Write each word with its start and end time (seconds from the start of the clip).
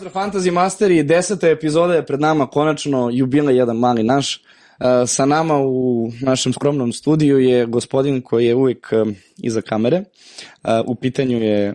Pozdrav 0.00 0.12
Fantasy 0.12 0.50
Masteri, 0.50 1.02
deseta 1.02 1.48
epizoda 1.48 1.94
je 1.94 2.06
pred 2.06 2.20
nama, 2.20 2.46
konačno 2.46 3.10
jubilej 3.12 3.56
jedan 3.56 3.76
mali 3.76 4.02
naš. 4.02 4.36
Uh, 4.36 4.86
sa 5.06 5.26
nama 5.26 5.58
u 5.58 6.10
našem 6.20 6.52
skromnom 6.52 6.92
studiju 6.92 7.38
je 7.38 7.66
gospodin 7.66 8.22
koji 8.22 8.46
je 8.46 8.54
uvijek 8.54 8.92
uh, 8.92 9.12
iza 9.36 9.60
kamere. 9.60 9.98
Uh, 9.98 10.70
u 10.86 10.94
pitanju 10.94 11.42
je 11.42 11.74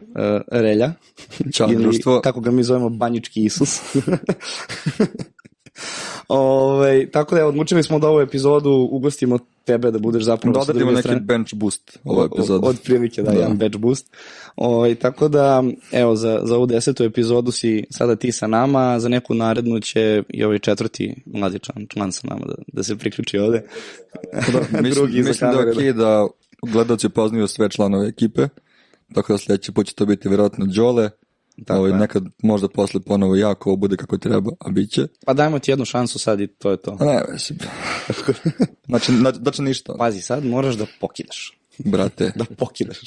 Relja. 0.52 0.94
Ćao 1.54 1.68
društvo. 1.68 2.22
Kako 2.22 2.40
ga 2.40 2.52
mi 2.52 2.64
zovemo, 2.64 2.90
Banjički 2.90 3.44
Isus. 3.44 3.82
Ove, 6.28 7.12
tako 7.12 7.36
da 7.36 7.46
odlučili 7.46 7.84
smo 7.84 8.00
da 8.00 8.08
ovu 8.08 8.22
epizodu 8.22 8.88
ugostimo 8.92 9.40
tebe 9.66 9.92
da 9.92 10.00
budeš 10.00 10.24
zapravo 10.24 10.54
da 10.54 10.60
odradimo 10.60 10.92
neki 10.92 11.02
strane. 11.02 11.20
bench 11.20 11.54
boost 11.54 12.00
ovo 12.04 12.26
epizodu. 12.26 12.68
Od, 12.68 12.82
prilike, 12.84 13.22
da, 13.22 13.32
da, 13.32 13.38
jedan 13.38 13.58
bench 13.58 13.78
boost. 13.78 14.16
Ove, 14.56 14.96
tako 14.96 15.28
da, 15.28 15.64
evo, 15.92 16.16
za, 16.16 16.42
za 16.44 16.56
ovu 16.56 16.66
desetu 16.66 17.04
epizodu 17.04 17.52
si 17.52 17.86
sada 17.90 18.16
ti 18.16 18.32
sa 18.32 18.48
nama, 18.48 19.00
za 19.00 19.10
neku 19.10 19.34
narednu 19.34 19.80
će 19.80 20.24
i 20.30 20.44
ovaj 20.44 20.60
četvrti 20.60 21.16
mladi 21.26 21.60
član, 21.60 21.88
član 21.90 22.12
sa 22.12 22.28
nama 22.28 22.46
da, 22.46 22.56
da 22.68 22.84
se 22.84 22.96
priključi 22.96 23.38
ovde. 23.38 23.64
Da, 24.34 24.60
mislim, 24.82 25.10
mislim 25.12 25.52
da 25.52 25.60
je 25.60 25.72
okej 25.72 25.84
okay 25.84 25.94
da 25.94 26.28
gledalci 26.72 27.10
poznaju 27.10 27.48
sve 27.48 27.70
članove 27.70 28.08
ekipe, 28.08 28.48
tako 29.14 29.34
da 29.34 29.38
sledeći 29.38 29.72
put 29.72 29.88
će 29.88 29.94
to 29.96 30.06
biti 30.06 30.30
vjerojatno 30.30 30.66
Đole, 30.66 31.10
Tako 31.66 31.80
ovaj, 31.80 31.92
nekad 31.92 32.24
možda 32.44 32.68
posle 32.68 33.02
ponovo 33.02 33.36
jako 33.36 33.70
ovo 33.70 33.78
bude 33.78 33.98
kako 33.98 34.18
treba, 34.18 34.52
a 34.60 34.70
bit 34.70 34.92
će. 34.92 35.08
Pa 35.26 35.34
dajmo 35.34 35.60
ti 35.60 35.72
jednu 35.72 35.86
šansu 35.86 36.20
sad 36.20 36.42
i 36.42 36.48
to 36.48 36.72
je 36.72 36.78
to. 36.78 36.98
Ne, 37.00 37.22
već. 37.32 37.52
znači, 38.88 39.12
znači 39.42 39.62
ništa. 39.62 39.96
Pazi, 39.98 40.22
sad 40.22 40.46
moraš 40.46 40.76
da 40.76 40.86
pokidaš. 41.00 41.58
Brate. 41.78 42.32
da 42.40 42.46
pokidaš. 42.58 42.98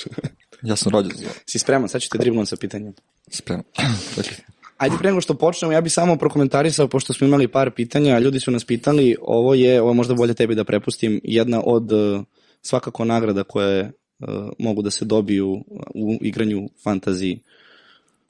ja 0.62 0.77
sam 0.77 0.92
rođen 0.92 1.12
za 1.17 1.28
Si 1.47 1.59
spreman, 1.59 1.89
sad 1.89 2.00
ću 2.00 2.09
te 2.09 2.19
driblom 2.19 2.47
sa 2.47 2.56
pitanjem. 2.56 2.95
Spreman. 3.31 3.64
Ajde 4.78 4.97
pre 4.98 5.11
nego 5.11 5.20
što 5.20 5.34
počnemo, 5.34 5.72
ja 5.72 5.81
bih 5.81 5.92
samo 5.92 6.17
prokomentarisao, 6.17 6.89
pošto 6.89 7.12
smo 7.12 7.27
imali 7.27 7.48
par 7.48 7.70
pitanja, 7.70 8.19
ljudi 8.19 8.41
su 8.41 8.50
nas 8.50 8.65
pitali, 8.65 9.17
ovo 9.22 9.55
je, 9.55 9.83
ovo 9.83 9.94
možda 9.94 10.15
bolje 10.15 10.34
tebi 10.34 10.55
da 10.55 10.65
prepustim, 10.65 11.20
jedna 11.25 11.62
od 11.65 11.92
uh, 11.92 12.25
svakako 12.62 13.05
nagrada 13.05 13.44
koje 13.44 13.83
uh, 13.83 14.28
mogu 14.59 14.83
da 14.83 14.91
se 14.91 15.05
dobiju 15.05 15.65
u 15.94 16.19
igranju 16.20 16.69
fantaziji 16.84 17.41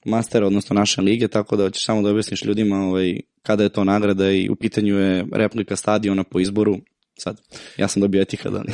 mastera, 0.08 0.46
odnosno 0.46 0.74
naše 0.74 1.00
lige, 1.00 1.28
tako 1.28 1.56
da 1.56 1.70
ćeš 1.70 1.84
samo 1.84 2.02
da 2.02 2.10
objasniš 2.10 2.44
ljudima 2.44 2.76
ovaj, 2.76 3.20
kada 3.42 3.62
je 3.62 3.68
to 3.68 3.84
nagrada 3.84 4.30
i 4.30 4.48
u 4.48 4.56
pitanju 4.56 4.98
je 4.98 5.26
replika 5.32 5.76
stadiona 5.76 6.24
po 6.24 6.40
izboru. 6.40 6.76
Sad, 7.18 7.40
ja 7.76 7.88
sam 7.88 8.02
dobio 8.02 8.22
Etihad, 8.22 8.54
ali... 8.60 8.72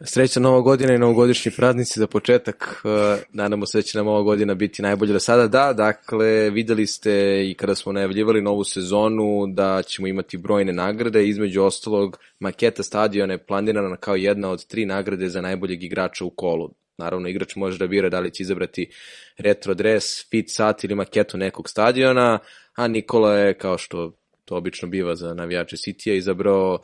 Sreća 0.00 0.40
Nova 0.40 0.60
godina 0.60 0.94
i 0.94 0.98
novogodišnji 0.98 1.52
praznici 1.56 2.00
za 2.00 2.06
početak. 2.06 2.82
Uh, 2.84 2.90
nadamo 3.32 3.66
se 3.66 3.78
da 3.78 3.82
će 3.82 3.98
nam 3.98 4.08
ova 4.08 4.22
godina 4.22 4.54
biti 4.54 4.82
najbolja 4.82 5.12
do 5.12 5.20
sada. 5.20 5.48
Da, 5.48 5.72
dakle, 5.72 6.50
videli 6.50 6.86
ste 6.86 7.42
i 7.50 7.54
kada 7.54 7.74
smo 7.74 7.92
najavljivali 7.92 8.42
novu 8.42 8.64
sezonu 8.64 9.46
da 9.46 9.82
ćemo 9.82 10.08
imati 10.08 10.36
brojne 10.38 10.72
nagrade. 10.72 11.28
Između 11.28 11.62
ostalog, 11.62 12.18
maketa 12.40 12.82
stadiona 12.82 13.32
je 13.32 13.46
planirana 13.46 13.96
kao 13.96 14.16
jedna 14.16 14.50
od 14.50 14.66
tri 14.66 14.86
nagrade 14.86 15.28
za 15.28 15.40
najboljeg 15.40 15.82
igrača 15.82 16.24
u 16.24 16.30
kolu. 16.30 16.70
Naravno, 16.98 17.28
igrač 17.28 17.56
može 17.56 17.78
da 17.78 17.86
bira 17.86 18.08
da 18.08 18.20
li 18.20 18.30
će 18.30 18.42
izabrati 18.42 18.90
retro 19.38 19.74
dres, 19.74 20.28
fit 20.30 20.46
sat 20.50 20.84
ili 20.84 20.94
maketu 20.94 21.36
nekog 21.36 21.68
stadiona, 21.68 22.38
a 22.74 22.88
Nikola 22.88 23.34
je, 23.34 23.54
kao 23.54 23.78
što 23.78 24.12
to 24.44 24.56
obično 24.56 24.88
biva 24.88 25.14
za 25.16 25.34
navijače 25.34 25.76
City-a, 25.76 26.14
izabrao 26.14 26.78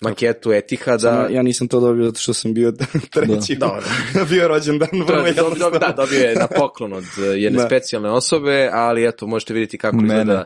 maketu 0.00 0.52
Etihada. 0.52 0.98
Samo, 0.98 1.28
ja 1.30 1.42
nisam 1.42 1.68
to 1.68 1.80
dobio 1.80 2.04
zato 2.04 2.18
što 2.18 2.34
sam 2.34 2.54
bio 2.54 2.72
treći. 3.14 3.54
Da. 3.54 3.80
bio 4.30 4.48
rođendan. 4.48 4.88
To, 5.06 5.32
do, 5.36 5.70
do, 5.70 5.78
da, 5.78 5.94
dobio 5.96 6.20
je 6.20 6.34
na 6.34 6.46
poklon 6.56 6.92
od 6.92 7.04
jedne 7.36 7.58
da. 7.58 7.66
specijalne 7.66 8.10
osobe, 8.10 8.70
ali 8.72 9.08
eto, 9.08 9.26
možete 9.26 9.54
vidjeti 9.54 9.78
kako 9.78 9.96
Mene. 9.96 10.20
izgleda 10.20 10.44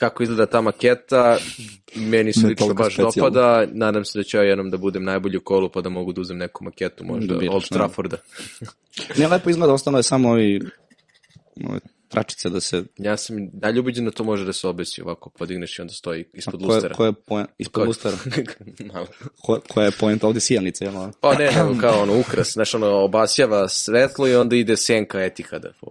kako 0.00 0.22
izgleda 0.22 0.46
ta 0.46 0.60
maketa, 0.60 1.38
meni 1.94 2.32
se 2.32 2.46
lično 2.46 2.74
baš 2.74 2.94
specijalno. 2.94 3.30
dopada, 3.30 3.66
nadam 3.72 4.04
se 4.04 4.18
da 4.18 4.22
ću 4.22 4.36
ja 4.36 4.42
jednom 4.42 4.70
da 4.70 4.76
budem 4.76 5.04
najbolji 5.04 5.36
u 5.36 5.40
kolu 5.40 5.68
pa 5.68 5.80
da 5.80 5.88
mogu 5.88 6.12
da 6.12 6.20
uzem 6.20 6.38
neku 6.38 6.64
maketu 6.64 7.04
možda 7.04 7.34
da 7.34 7.50
Old 7.50 7.68
Trafforda. 7.68 8.16
ne, 9.18 9.28
lepo 9.28 9.50
izgleda, 9.50 9.72
ostalo 9.72 9.98
je 9.98 10.02
samo 10.02 10.30
ovi, 10.30 10.60
ovi 11.68 11.80
tračice 12.08 12.50
da 12.50 12.60
se... 12.60 12.84
Ja 12.98 13.16
sam 13.16 13.36
dalje 13.52 13.80
ubiđen 13.80 14.04
da 14.04 14.10
to 14.10 14.24
može 14.24 14.44
da 14.44 14.52
se 14.52 14.68
obesi 14.68 15.02
ovako, 15.02 15.30
podigneš 15.30 15.78
i 15.78 15.82
onda 15.82 15.94
stoji 15.94 16.24
ispod 16.32 16.60
koje, 16.60 16.74
lustera. 16.74 16.94
Koje 16.94 17.08
je 17.08 17.12
point, 17.12 17.48
ispod 17.58 17.86
lustera? 17.86 18.16
Ko, 19.42 19.60
koja 19.68 19.84
je 19.84 19.92
point 20.00 20.24
ovde 20.24 20.40
sijalnica, 20.40 20.84
jel? 20.84 20.94
Pa 21.20 21.34
ne, 21.34 21.52
nego 21.52 21.80
kao 21.80 22.02
ono 22.02 22.20
ukras, 22.20 22.52
znaš 22.52 22.74
ono 22.74 22.86
obasjava 22.86 23.68
svetlo 23.68 24.28
i 24.28 24.34
onda 24.34 24.56
ide 24.56 24.76
senka 24.76 25.20
etikada 25.24 25.72
po 25.80 25.86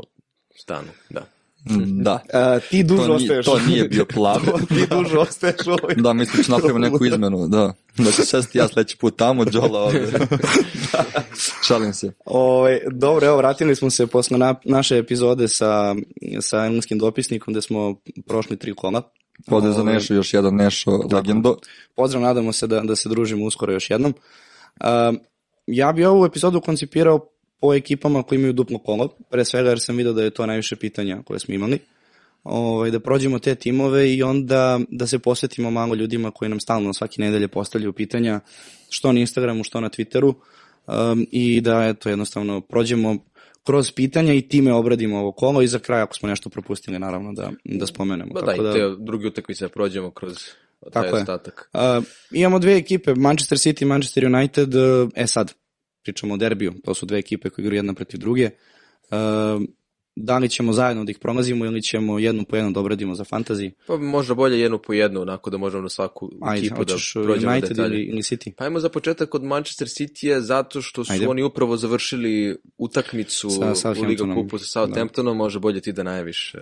stanu, 0.56 0.90
da. 1.10 1.39
Mm, 1.70 2.04
da. 2.04 2.20
A, 2.34 2.60
ti 2.70 2.84
duže 2.84 3.06
to 3.06 3.14
ostaješ. 3.14 3.46
To 3.46 3.60
nije 3.60 3.88
bio 3.88 4.06
plav. 4.06 4.40
ti 4.76 4.88
duže 4.90 5.18
ostaješ 5.18 5.68
ovoj. 5.68 5.96
Da, 5.96 6.14
da 6.14 6.44
ću 6.44 6.52
napravimo 6.52 6.80
neku 6.80 7.06
izmenu, 7.06 7.48
da. 7.48 7.74
Da 7.98 8.12
se 8.12 8.26
sesti 8.26 8.58
ja 8.58 8.68
sledeći 8.68 8.98
put 8.98 9.18
tamo, 9.18 9.46
Đola 9.46 9.80
ovde. 9.80 10.08
da. 10.92 11.04
Šalim 11.68 11.94
se. 11.94 12.12
Ove, 12.26 12.82
dobro, 12.92 13.28
evo, 13.28 13.38
vratili 13.38 13.76
smo 13.76 13.90
se 13.90 14.08
posle 14.08 14.38
na, 14.38 14.56
naše 14.66 14.98
epizode 14.98 15.48
sa, 15.48 15.96
sa 16.42 16.66
engleskim 16.66 17.00
dopisnikom, 17.00 17.54
gde 17.54 17.62
smo 17.62 17.96
prošli 18.28 18.58
tri 18.58 18.74
kola. 18.76 19.02
Pozdrav 19.46 19.74
za 19.74 19.84
Nešo, 19.84 20.14
još 20.14 20.34
jedan 20.34 20.56
Nešo 20.56 20.92
legendo. 21.14 21.58
Pozdrav, 21.96 22.24
nadamo 22.24 22.54
se 22.54 22.68
da, 22.68 22.80
da 22.80 22.96
se 22.96 23.10
družimo 23.10 23.46
uskoro 23.46 23.74
još 23.74 23.90
jednom. 23.90 24.14
Uh, 24.80 24.88
ja 25.68 25.92
bi 25.92 26.06
ovu 26.06 26.26
epizodu 26.26 26.62
koncipirao 26.62 27.30
po 27.62 27.74
ekipama 27.74 28.24
koji 28.24 28.38
imaju 28.40 28.54
duplo 28.54 28.80
kolo, 28.80 29.08
pre 29.30 29.46
svega 29.46 29.70
jer 29.70 29.80
sam 29.80 29.98
vidio 29.98 30.14
da 30.14 30.24
je 30.24 30.30
to 30.30 30.46
najviše 30.46 30.76
pitanja 30.76 31.22
koje 31.26 31.40
smo 31.40 31.54
imali, 31.54 31.80
ovaj, 32.44 32.92
da 32.92 33.00
prođemo 33.00 33.40
te 33.40 33.56
timove 33.56 34.16
i 34.16 34.24
onda 34.24 34.80
da 34.90 35.08
se 35.08 35.20
posvetimo 35.20 35.72
malo 35.72 35.96
ljudima 35.96 36.32
koji 36.32 36.50
nam 36.50 36.60
stalno 36.60 36.94
svake 36.94 37.22
nedelje 37.22 37.48
postavljaju 37.48 37.94
pitanja, 37.94 38.40
što 38.90 39.12
na 39.12 39.20
Instagramu, 39.20 39.64
što 39.64 39.82
na 39.82 39.90
Twitteru, 39.90 40.34
um, 40.88 41.28
i 41.32 41.62
da 41.62 41.84
eto, 41.84 42.10
jednostavno 42.10 42.62
prođemo 42.62 43.18
kroz 43.64 43.92
pitanja 43.92 44.34
i 44.34 44.42
time 44.42 44.74
obradimo 44.74 45.20
ovo 45.20 45.32
kolo 45.32 45.62
i 45.62 45.68
za 45.68 45.80
kraj 45.80 46.02
ako 46.02 46.16
smo 46.16 46.30
nešto 46.30 46.50
propustili 46.50 47.00
naravno 47.00 47.34
da, 47.34 47.52
da 47.64 47.88
spomenemo. 47.88 48.34
Da, 48.34 48.46
Tako 48.46 48.64
da, 48.64 48.70
i 48.70 48.74
te 48.74 48.80
drugi 49.00 49.28
utakmice 49.28 49.68
prođemo 49.68 50.12
kroz 50.12 50.38
Tako 50.94 51.16
je. 51.16 51.22
Ostatak. 51.22 51.70
Uh, 51.74 52.04
imamo 52.32 52.60
dve 52.60 52.78
ekipe, 52.78 53.14
Manchester 53.16 53.58
City 53.58 53.82
i 53.84 53.86
Manchester 53.86 54.26
United, 54.26 54.76
uh, 54.76 55.10
e 55.16 55.28
sad, 55.28 55.54
pričamo 56.12 56.34
o 56.34 56.38
derbiju, 56.38 56.74
to 56.84 56.94
su 56.94 57.06
dve 57.06 57.20
ekipe 57.20 57.50
koje 57.50 57.64
igraju 57.64 57.78
jedna 57.78 57.94
protiv 57.94 58.20
druge. 58.20 58.50
Uh, 59.12 59.62
da 60.16 60.38
li 60.38 60.50
ćemo 60.50 60.74
zajedno 60.74 61.04
da 61.04 61.12
ih 61.12 61.20
prolazimo 61.20 61.66
ili 61.66 61.82
ćemo 61.82 62.20
jednu 62.20 62.46
po 62.46 62.56
jednu 62.56 62.72
da 62.72 62.80
obradimo 62.80 63.16
za 63.16 63.24
fantasy? 63.24 63.72
Pa 63.88 63.98
možda 63.98 64.34
bolje 64.34 64.60
jednu 64.60 64.80
po 64.80 64.94
jednu, 64.94 65.22
onako 65.22 65.50
da 65.50 65.58
možemo 65.58 65.84
na 65.84 65.90
svaku 65.90 66.32
Ajde, 66.42 66.68
ekipu 66.68 66.86
da 66.86 66.96
prođemo 67.14 67.52
United 67.52 67.70
detalje. 67.70 67.96
Ili, 67.96 68.04
ili 68.04 68.22
City? 68.22 68.52
Pa 68.58 68.64
ajmo 68.64 68.80
za 68.80 68.90
početak 68.90 69.36
od 69.36 69.44
Manchester 69.44 69.88
City 69.88 70.26
je 70.28 70.42
zato 70.42 70.82
što 70.82 71.04
su 71.04 71.14
Ajde. 71.14 71.28
oni 71.28 71.44
upravo 71.44 71.78
završili 71.78 72.58
utakmicu 72.78 73.50
sa 73.76 73.92
u 73.92 74.04
Liga 74.04 74.34
kupu 74.34 74.58
sa 74.58 74.66
Southamptonom, 74.66 75.38
da. 75.38 75.44
može 75.44 75.60
bolje 75.60 75.82
ti 75.82 75.92
da 75.92 76.04
najaviš 76.04 76.54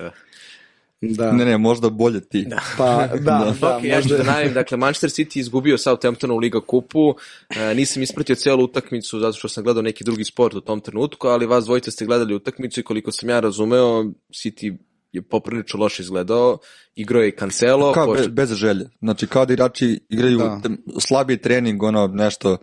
Da. 1.02 1.32
Ne, 1.32 1.46
ne, 1.46 1.58
možda 1.58 1.90
bolje 1.90 2.22
ti. 2.22 2.46
Da. 2.50 2.62
Pa, 2.78 3.08
da, 3.08 3.16
da, 3.20 3.54
da 3.62 3.68
okay, 3.68 3.96
možda... 3.96 4.16
Ja 4.16 4.18
da 4.18 4.24
najavim, 4.24 4.54
dakle, 4.54 4.78
Manchester 4.78 5.10
City 5.10 5.40
izgubio 5.40 5.78
Southamptonu 5.78 6.34
u 6.34 6.38
Liga 6.38 6.62
kupu, 6.62 7.16
e, 7.50 7.76
nisam 7.76 8.04
ispratio 8.04 8.36
celu 8.36 8.64
utakmicu 8.64 9.20
zato 9.20 9.38
što 9.38 9.50
sam 9.50 9.64
gledao 9.64 9.84
neki 9.84 10.04
drugi 10.04 10.24
sport 10.24 10.56
u 10.56 10.62
tom 10.62 10.80
trenutku, 10.82 11.28
ali 11.28 11.46
vas 11.46 11.66
dvojice 11.66 11.92
ste 11.92 12.06
gledali 12.06 12.36
utakmicu 12.36 12.80
i 12.80 12.84
koliko 12.84 13.12
sam 13.12 13.30
ja 13.30 13.40
razumeo, 13.40 14.04
City 14.32 14.78
je 15.12 15.22
poprilično 15.22 15.80
loše 15.80 16.04
izgledao, 16.04 16.58
igrao 16.96 17.22
je 17.22 17.30
i 17.30 17.38
Cancelo. 17.40 17.94
Kao 17.94 18.06
pošto... 18.06 18.30
bez, 18.30 18.50
bez 18.50 18.58
želje, 18.58 18.90
znači 19.00 19.28
kao 19.28 19.46
da 19.46 19.54
igrači 19.54 20.00
igraju 20.10 20.38
da. 20.38 20.70
slabiji 21.00 21.38
trening, 21.38 21.84
ono 21.84 22.08
nešto, 22.08 22.58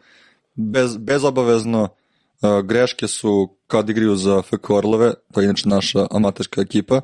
bez, 0.55 0.97
bezobavezno, 0.97 1.83
uh, 1.83 2.67
greške 2.67 3.09
su 3.09 3.57
kao 3.67 3.83
da 3.83 3.93
igraju 3.93 4.17
za 4.17 4.43
FK 4.43 4.71
Orlove, 4.71 5.13
to 5.33 5.41
je 5.41 5.45
inače 5.45 5.69
naša 5.69 6.07
amaterska 6.11 6.61
ekipa, 6.61 7.01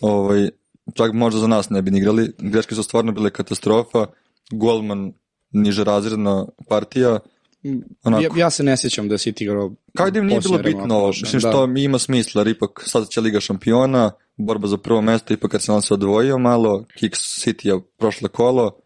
ovaj, 0.00 0.50
čak 0.94 1.12
možda 1.12 1.40
za 1.40 1.46
nas 1.46 1.70
ne 1.70 1.82
bi 1.82 1.90
ni 1.90 1.98
igrali. 1.98 2.32
Greške 2.38 2.74
su 2.74 2.82
stvarno 2.82 3.12
bile 3.12 3.30
katastrofa. 3.30 4.06
Golman 4.50 5.12
niže 5.50 5.84
razredna 5.84 6.46
partija. 6.68 7.18
Onako. 8.04 8.22
Ja, 8.22 8.30
ja 8.36 8.50
se 8.50 8.62
ne 8.62 8.76
sjećam 8.76 9.08
da 9.08 9.18
si 9.18 9.32
ti 9.32 9.44
igrao 9.44 9.72
Kao 9.96 10.10
da 10.10 10.18
im 10.18 10.26
nije 10.26 10.40
bilo 10.40 10.58
bitno 10.58 10.94
ovo, 10.94 11.08
mislim 11.08 11.42
da. 11.42 11.48
što 11.48 11.66
mi 11.66 11.84
ima 11.84 11.98
smisla, 11.98 12.40
jer 12.40 12.48
ipak 12.48 12.82
sad 12.86 13.08
će 13.08 13.20
Liga 13.20 13.40
šampiona, 13.40 14.10
borba 14.36 14.68
za 14.68 14.76
prvo 14.76 15.00
mesto, 15.00 15.34
ipak 15.34 15.50
kad 15.50 15.62
se 15.62 15.72
on 15.72 15.82
se 15.82 15.94
odvojio 15.94 16.38
malo, 16.38 16.84
Kicks 16.98 17.20
City 17.20 17.66
je 17.66 17.80
prošlo 17.98 18.28
kolo, 18.28 18.82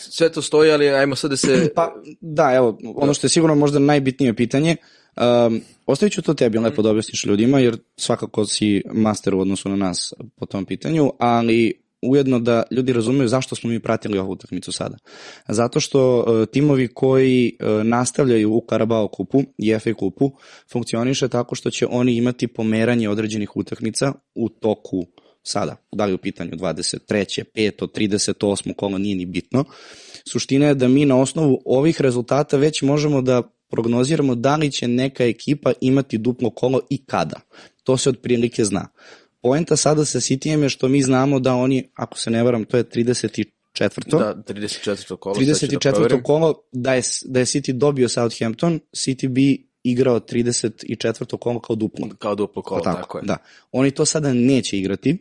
sve 0.00 0.32
to 0.32 0.42
stoji, 0.42 0.72
ali 0.72 0.88
ajmo 0.88 1.16
sad 1.16 1.30
da 1.30 1.36
se... 1.36 1.72
Pa, 1.76 1.94
da, 2.20 2.52
evo, 2.54 2.78
ono 2.94 3.14
što 3.14 3.26
je 3.26 3.28
sigurno 3.28 3.54
možda 3.54 3.78
najbitnije 3.78 4.34
pitanje, 4.34 4.76
um, 5.16 5.60
ostavit 5.90 6.12
ću 6.12 6.22
to 6.22 6.34
tebi 6.34 6.58
lepo 6.58 6.82
da 6.82 6.90
objasniš 6.90 7.26
ljudima, 7.26 7.58
jer 7.58 7.76
svakako 7.96 8.46
si 8.46 8.82
master 8.92 9.34
u 9.34 9.40
odnosu 9.40 9.68
na 9.68 9.76
nas 9.76 10.12
po 10.36 10.46
tom 10.46 10.64
pitanju, 10.64 11.12
ali 11.18 11.80
ujedno 12.02 12.38
da 12.38 12.62
ljudi 12.70 12.92
razumeju 12.92 13.28
zašto 13.28 13.54
smo 13.54 13.70
mi 13.70 13.80
pratili 13.80 14.18
ovu 14.18 14.32
utakmicu 14.32 14.72
sada. 14.72 14.96
Zato 15.48 15.80
što 15.80 16.18
uh, 16.18 16.46
timovi 16.52 16.88
koji 16.88 17.52
uh, 17.60 17.86
nastavljaju 17.86 18.52
u 18.52 18.60
Karabao 18.60 19.08
kupu 19.08 19.42
i 19.58 19.78
FA 19.78 19.94
kupu 19.94 20.30
funkcioniše 20.72 21.28
tako 21.28 21.54
što 21.54 21.70
će 21.70 21.86
oni 21.90 22.16
imati 22.16 22.46
pomeranje 22.46 23.08
određenih 23.08 23.56
utakmica 23.56 24.12
u 24.34 24.48
toku 24.48 25.06
sada, 25.42 25.76
da 25.92 26.06
li 26.06 26.14
u 26.14 26.18
pitanju 26.18 26.50
23. 26.50 27.44
5. 27.54 27.86
38. 28.34 28.74
kolo, 28.76 28.98
nije 28.98 29.16
ni 29.16 29.26
bitno. 29.26 29.64
Suština 30.32 30.66
je 30.66 30.74
da 30.74 30.88
mi 30.88 31.04
na 31.04 31.20
osnovu 31.20 31.62
ovih 31.64 32.00
rezultata 32.00 32.56
već 32.56 32.82
možemo 32.82 33.22
da 33.22 33.42
prognoziramo 33.70 34.34
da 34.34 34.56
li 34.56 34.70
će 34.70 34.88
neka 34.88 35.24
ekipa 35.24 35.72
imati 35.80 36.18
duplo 36.18 36.50
kolo 36.50 36.80
i 36.90 37.04
kada. 37.04 37.40
To 37.84 37.96
se 37.96 38.10
otprilike 38.10 38.64
zna. 38.64 38.88
Poenta 39.42 39.76
sada 39.76 40.04
sa 40.04 40.20
Cityjem 40.20 40.62
je 40.62 40.68
što 40.68 40.88
mi 40.88 41.02
znamo 41.02 41.40
da 41.40 41.54
oni, 41.54 41.90
ako 41.94 42.18
se 42.18 42.30
ne 42.30 42.42
varam, 42.42 42.64
to 42.64 42.76
je 42.76 42.84
34. 42.84 43.44
Da, 44.10 44.34
34. 44.48 45.16
kolo. 45.16 45.34
34. 45.34 46.08
Da 46.08 46.22
kolo, 46.22 46.54
da 46.72 46.94
je, 46.94 47.02
da 47.24 47.38
je 47.38 47.46
City 47.46 47.72
dobio 47.72 48.08
Southampton, 48.08 48.80
City 48.96 49.28
bi 49.28 49.70
igrao 49.82 50.20
34. 50.20 51.36
kolo 51.38 51.60
kao 51.60 51.76
duplo. 51.76 52.08
Kao 52.18 52.34
duplo 52.34 52.62
kolo, 52.62 52.80
tako, 52.80 53.00
tako 53.00 53.18
je. 53.18 53.24
Da. 53.24 53.36
Oni 53.72 53.90
to 53.90 54.04
sada 54.04 54.32
neće 54.32 54.78
igrati, 54.78 55.18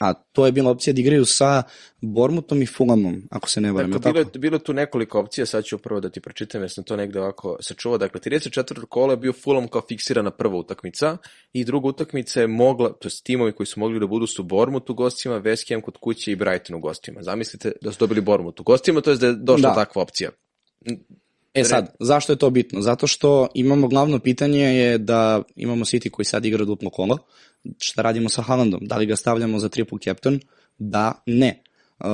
a 0.00 0.14
to 0.14 0.46
je 0.46 0.52
bila 0.52 0.70
opcija 0.70 0.94
da 0.94 1.00
igraju 1.00 1.24
sa 1.24 1.62
Bormutom 2.00 2.62
i 2.62 2.66
Fulhamom, 2.66 3.22
ako 3.30 3.48
se 3.48 3.60
ne 3.60 3.72
varam. 3.72 3.90
Dakle, 3.90 4.12
bilo, 4.12 4.20
je, 4.20 4.38
bilo 4.38 4.58
tu 4.58 4.72
nekoliko 4.72 5.20
opcija, 5.20 5.46
sad 5.46 5.64
ću 5.64 5.78
prvo 5.78 6.00
da 6.00 6.10
ti 6.10 6.20
pročitam, 6.20 6.60
jer 6.60 6.70
sam 6.70 6.84
to 6.84 6.96
negde 6.96 7.20
ovako 7.20 7.56
sačuvao. 7.60 7.98
Dakle, 7.98 8.20
34. 8.20 8.86
kola 8.86 9.12
je 9.12 9.16
bio 9.16 9.32
Fulham 9.32 9.68
kao 9.68 9.82
fiksirana 9.88 10.30
prva 10.30 10.56
utakmica 10.56 11.16
i 11.52 11.64
druga 11.64 11.88
utakmica 11.88 12.40
je 12.40 12.46
mogla, 12.46 12.92
to 12.92 13.08
je 13.08 13.12
timovi 13.22 13.52
koji 13.52 13.66
su 13.66 13.80
mogli 13.80 14.00
da 14.00 14.06
budu 14.06 14.26
su 14.26 14.42
Bormut 14.42 14.90
u 14.90 14.94
gostima, 14.94 15.40
West 15.40 15.68
Ham 15.68 15.80
kod 15.80 15.96
kuće 15.96 16.32
i 16.32 16.36
Brighton 16.36 16.76
u 16.76 16.80
gostima. 16.80 17.22
Zamislite 17.22 17.72
da 17.82 17.92
su 17.92 17.98
dobili 18.00 18.20
Bormut 18.20 18.60
u 18.60 18.62
gostima, 18.62 19.00
to 19.00 19.10
je 19.10 19.16
da 19.16 19.26
je 19.26 19.32
došla 19.32 19.68
da. 19.68 19.74
takva 19.74 20.02
opcija. 20.02 20.30
E 21.54 21.64
sad, 21.64 21.94
zašto 22.00 22.32
je 22.32 22.36
to 22.36 22.50
bitno? 22.50 22.82
Zato 22.82 23.06
što 23.06 23.48
imamo 23.54 23.88
glavno 23.88 24.18
pitanje 24.18 24.60
je 24.60 24.98
da 24.98 25.42
imamo 25.56 25.84
City 25.84 26.10
koji 26.10 26.26
sad 26.26 26.44
igra 26.44 26.64
duplo 26.64 26.90
kolo, 26.90 27.18
šta 27.78 28.02
radimo 28.02 28.28
sa 28.28 28.42
Haalandom? 28.42 28.80
Da 28.82 28.96
li 28.96 29.06
ga 29.06 29.16
stavljamo 29.16 29.58
za 29.58 29.68
triple 29.68 29.98
captain? 30.04 30.40
Da, 30.78 31.22
ne. 31.26 31.62
Uh, 32.00 32.06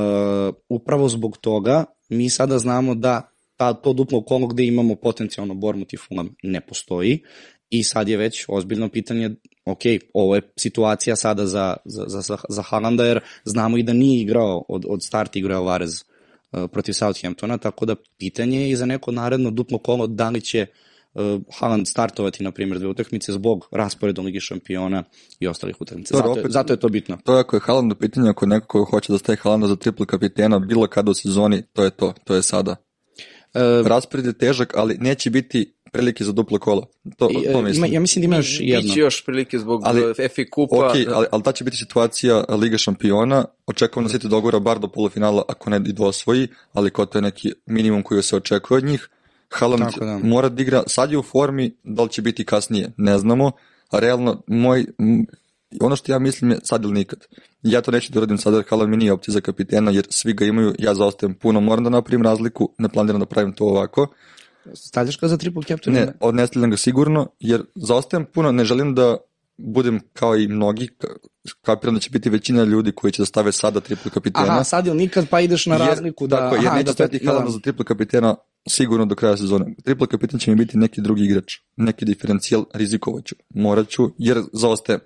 upravo 0.68 1.08
zbog 1.08 1.36
toga 1.36 1.84
mi 2.08 2.30
sada 2.30 2.58
znamo 2.58 2.94
da 2.94 3.30
ta, 3.56 3.72
to 3.72 3.92
duplo 3.92 4.20
kolo 4.20 4.46
gde 4.46 4.64
imamo 4.64 4.94
potencijalno 4.94 5.54
Bormut 5.54 5.92
i 5.92 5.96
Fulham 5.96 6.34
ne 6.42 6.60
postoji 6.60 7.22
i 7.70 7.82
sad 7.82 8.08
je 8.08 8.16
već 8.16 8.44
ozbiljno 8.48 8.88
pitanje, 8.88 9.30
ok, 9.64 9.80
ovo 10.14 10.34
je 10.34 10.42
situacija 10.56 11.16
sada 11.16 11.46
za, 11.46 11.76
za, 11.84 12.20
za, 12.20 12.36
za 12.48 12.62
Haalanda 12.62 13.04
jer 13.04 13.20
znamo 13.44 13.78
i 13.78 13.82
da 13.82 13.92
nije 13.92 14.22
igrao 14.22 14.64
od, 14.68 14.84
od 14.88 15.02
starta 15.02 15.38
igrao 15.38 15.64
Varez 15.64 15.94
uh, 15.94 16.15
protiv 16.72 16.92
Southamptona, 16.92 17.58
tako 17.58 17.86
da 17.86 17.96
pitanje 18.18 18.60
je 18.60 18.70
i 18.70 18.76
za 18.76 18.86
neko 18.86 19.12
naredno 19.12 19.50
duplo 19.50 19.78
kolo 19.78 20.06
da 20.06 20.30
li 20.30 20.40
će 20.40 20.66
uh, 21.14 21.22
Haaland 21.58 21.88
startovati, 21.88 22.44
na 22.44 22.50
primjer, 22.50 22.78
dve 22.78 22.88
utakmice 22.88 23.32
zbog 23.32 23.68
rasporeda 23.72 24.22
Ligi 24.22 24.40
šampiona 24.40 25.04
i 25.40 25.48
ostalih 25.48 25.76
utakmica. 25.80 26.16
Zato, 26.16 26.30
opet, 26.30 26.52
zato 26.52 26.72
je 26.72 26.80
to 26.80 26.88
bitno. 26.88 27.18
To 27.24 27.34
je 27.34 27.40
ako 27.40 27.56
je 27.56 27.60
Haaland 27.60 27.92
u 27.92 27.94
pitanju, 27.94 28.30
ako 28.30 28.44
je 28.44 28.48
neko 28.48 28.66
ko 28.66 28.84
hoće 28.90 29.12
da 29.12 29.18
staje 29.18 29.36
Haalanda 29.36 29.66
za 29.66 29.76
tripli 29.76 30.06
kapitena 30.06 30.58
bilo 30.58 30.86
kada 30.86 31.10
u 31.10 31.14
sezoni, 31.14 31.62
to 31.72 31.84
je 31.84 31.90
to, 31.90 32.12
to 32.24 32.34
je 32.34 32.42
sada. 32.42 32.76
Uh, 33.54 33.86
Raspored 33.86 34.26
je 34.26 34.32
težak, 34.32 34.72
ali 34.76 34.98
neće 35.00 35.30
biti 35.30 35.75
prilike 35.92 36.24
za 36.24 36.32
duplo 36.32 36.58
kolo. 36.58 36.86
To, 37.16 37.28
I, 37.30 37.52
to 37.52 37.62
mislim. 37.62 37.84
Ima, 37.84 37.94
ja 37.94 38.00
mislim 38.00 38.20
da 38.20 38.24
ima 38.24 38.36
još 38.36 38.58
jedno. 38.60 38.82
Biće 38.82 39.00
još 39.00 39.24
prilike 39.24 39.58
zbog 39.58 39.82
ali, 39.84 40.14
FA 40.14 40.42
kupa. 40.50 40.76
Ok, 40.76 40.94
ali, 41.14 41.26
ali 41.30 41.42
ta 41.42 41.52
će 41.52 41.64
biti 41.64 41.76
situacija 41.76 42.44
Liga 42.48 42.78
šampiona. 42.78 43.44
Očekujem 43.66 44.06
da 44.06 44.12
se 44.12 44.18
ti 44.18 44.28
dogovora 44.28 44.58
bar 44.58 44.78
do 44.78 44.88
polufinala 44.88 45.42
ako 45.48 45.70
ne 45.70 45.80
i 45.86 45.92
do 45.92 46.04
osvoji, 46.04 46.48
ali 46.72 46.90
ko 46.90 47.06
to 47.06 47.18
je 47.18 47.22
neki 47.22 47.52
minimum 47.66 48.02
koji 48.02 48.22
se 48.22 48.36
očekuje 48.36 48.78
od 48.78 48.84
njih. 48.84 49.08
Haaland 49.50 49.82
da. 50.00 50.18
mora 50.22 50.48
da 50.48 50.62
igra, 50.62 50.82
sad 50.86 51.12
je 51.12 51.18
u 51.18 51.22
formi, 51.22 51.76
da 51.84 52.02
li 52.02 52.08
će 52.08 52.22
biti 52.22 52.44
kasnije, 52.44 52.90
ne 52.96 53.18
znamo, 53.18 53.52
a 53.90 53.98
realno 53.98 54.42
moj, 54.46 54.86
ono 55.80 55.96
što 55.96 56.12
ja 56.12 56.18
mislim 56.18 56.50
je 56.50 56.58
sad 56.62 56.84
ili 56.84 56.92
nikad. 56.92 57.24
Ja 57.62 57.80
to 57.80 57.90
neću 57.90 58.12
da 58.12 58.18
uradim 58.18 58.38
sad 58.38 58.54
jer 58.54 58.64
Haaland 58.68 58.90
mi 58.90 58.96
nije 58.96 59.12
opcija 59.12 59.32
za 59.32 59.40
kapitena 59.40 59.90
jer 59.90 60.06
svi 60.10 60.32
ga 60.32 60.44
imaju, 60.44 60.74
ja 60.78 60.94
zaostajem 60.94 61.34
puno, 61.34 61.60
moram 61.60 61.84
da 61.84 61.90
napravim 61.90 62.22
razliku, 62.22 62.72
ne 62.78 62.88
planiram 62.88 63.20
da 63.20 63.26
pravim 63.26 63.52
to 63.52 63.64
ovako. 63.64 64.06
Stavljaš 64.74 65.20
ga 65.20 65.28
za 65.28 65.36
triple 65.36 65.62
captain? 65.62 65.96
Ne, 65.96 66.12
odnestavljam 66.20 66.70
ga 66.70 66.76
sigurno, 66.76 67.28
jer 67.40 67.62
zaostajem 67.74 68.24
puno, 68.34 68.52
ne 68.52 68.64
želim 68.64 68.94
da 68.94 69.16
budem 69.56 70.00
kao 70.12 70.36
i 70.36 70.48
mnogi, 70.48 70.88
kapiram 71.62 71.94
da 71.94 72.00
će 72.00 72.10
biti 72.10 72.30
većina 72.30 72.64
ljudi 72.64 72.92
koji 72.92 73.12
će 73.12 73.22
da 73.22 73.26
stave 73.26 73.52
sada 73.52 73.80
triple 73.80 74.10
kapitena. 74.10 74.46
Aha, 74.46 74.64
sad 74.64 74.86
ili 74.86 74.96
nikad 74.96 75.28
pa 75.28 75.40
ideš 75.40 75.66
na 75.66 75.76
razliku 75.76 76.24
jer, 76.24 76.30
da... 76.30 76.36
Tako, 76.36 76.54
jer 76.54 76.66
aha, 76.66 76.76
neće 76.76 76.84
da 76.84 76.92
staviti 76.92 77.24
da, 77.24 77.30
Haaland 77.30 77.52
za 77.52 77.58
triple 77.58 77.84
kapitena 77.84 78.36
sigurno 78.68 79.06
do 79.06 79.14
kraja 79.14 79.36
sezone. 79.36 79.74
Triple 79.84 80.06
kapitan 80.06 80.40
će 80.40 80.50
mi 80.50 80.56
biti 80.56 80.78
neki 80.78 81.00
drugi 81.00 81.24
igrač, 81.24 81.52
neki 81.76 82.04
diferencijal, 82.04 82.64
rizikovaću, 82.74 83.34
morat 83.54 83.88
ću, 83.88 84.10
jer 84.18 84.42
zaostajem. 84.52 85.00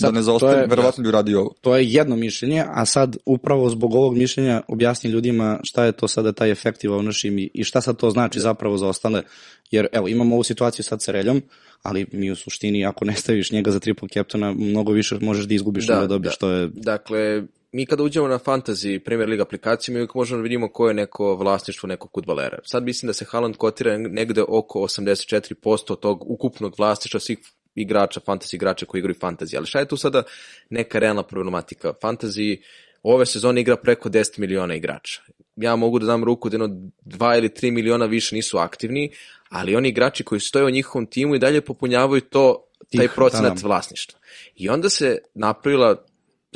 Sad, 0.00 0.12
da 0.12 0.16
ne 0.16 0.22
zaostajem, 0.22 0.70
verovatno 0.70 1.02
bi 1.02 1.08
uradio 1.08 1.40
ovo. 1.40 1.54
To 1.60 1.76
je 1.76 1.84
jedno 1.86 2.16
mišljenje, 2.16 2.64
a 2.68 2.86
sad 2.86 3.16
upravo 3.26 3.70
zbog 3.70 3.94
ovog 3.94 4.16
mišljenja 4.16 4.62
objasni 4.68 5.10
ljudima 5.10 5.60
šta 5.62 5.84
je 5.84 5.92
to 5.92 6.08
sada 6.08 6.32
taj 6.32 6.50
efektiv 6.50 6.90
ownership 6.90 7.50
i 7.54 7.64
šta 7.64 7.80
sad 7.80 7.96
to 7.96 8.10
znači 8.10 8.40
zapravo 8.40 8.78
za 8.78 8.88
ostale. 8.88 9.22
Jer 9.70 9.88
evo, 9.92 10.08
imamo 10.08 10.34
ovu 10.34 10.42
situaciju 10.42 10.84
sad 10.84 11.02
sa 11.02 11.12
Reljom, 11.12 11.42
ali 11.82 12.06
mi 12.12 12.30
u 12.30 12.36
suštini 12.36 12.86
ako 12.86 13.04
ne 13.04 13.14
staviš 13.14 13.52
njega 13.52 13.70
za 13.70 13.80
triple 13.80 14.08
captaina, 14.08 14.52
mnogo 14.52 14.92
više 14.92 15.18
možeš 15.20 15.44
da 15.44 15.54
izgubiš 15.54 15.86
da, 15.86 15.94
nego 15.94 16.06
da 16.06 16.14
dobiješ. 16.14 16.32
Da. 16.32 16.36
Što 16.36 16.50
je... 16.50 16.68
Dakle, 16.74 17.42
mi 17.72 17.86
kada 17.86 18.02
uđemo 18.02 18.28
na 18.28 18.38
fantasy 18.38 18.98
Premier 19.04 19.28
League 19.28 19.42
aplikaciju, 19.42 19.92
mi 19.92 19.98
uvijek 19.98 20.14
možemo 20.14 20.38
da 20.38 20.42
vidimo 20.42 20.68
koje 20.68 20.90
je 20.90 20.94
neko 20.94 21.34
vlasništvo 21.34 21.86
nekog 21.86 22.12
kudbalera. 22.12 22.58
Sad 22.64 22.84
mislim 22.84 23.06
da 23.06 23.12
se 23.12 23.24
Haaland 23.24 23.56
kotira 23.56 23.98
negde 23.98 24.42
oko 24.48 24.78
84% 24.78 26.00
tog 26.00 26.30
ukupnog 26.30 26.74
vlasništva 26.78 27.20
svih 27.20 27.38
igrača, 27.76 28.20
fantasy 28.20 28.54
igrača 28.54 28.86
koji 28.86 28.98
igraju 28.98 29.14
fantasy. 29.20 29.56
Ali 29.56 29.66
šta 29.66 29.78
je 29.78 29.88
tu 29.88 29.96
sada 29.96 30.22
neka 30.70 30.98
realna 30.98 31.22
problematika? 31.22 31.92
Fantasy 32.02 32.60
ove 33.02 33.26
sezone 33.26 33.60
igra 33.60 33.76
preko 33.76 34.08
10 34.08 34.38
miliona 34.38 34.74
igrača. 34.74 35.22
Ja 35.56 35.76
mogu 35.76 35.98
da 35.98 36.06
dam 36.06 36.24
ruku 36.24 36.48
da 36.48 36.54
jedno 36.54 36.90
2 37.04 37.38
ili 37.38 37.48
3 37.48 37.70
miliona 37.70 38.06
više 38.06 38.34
nisu 38.34 38.58
aktivni, 38.58 39.10
ali 39.48 39.76
oni 39.76 39.88
igrači 39.88 40.24
koji 40.24 40.40
stoje 40.40 40.64
u 40.64 40.70
njihovom 40.70 41.06
timu 41.06 41.34
i 41.34 41.38
dalje 41.38 41.60
popunjavaju 41.60 42.20
to 42.20 42.62
taj 42.96 43.08
procenat 43.08 43.62
vlasništva. 43.62 44.18
I 44.54 44.68
onda 44.68 44.88
se 44.88 45.18
napravila 45.34 46.06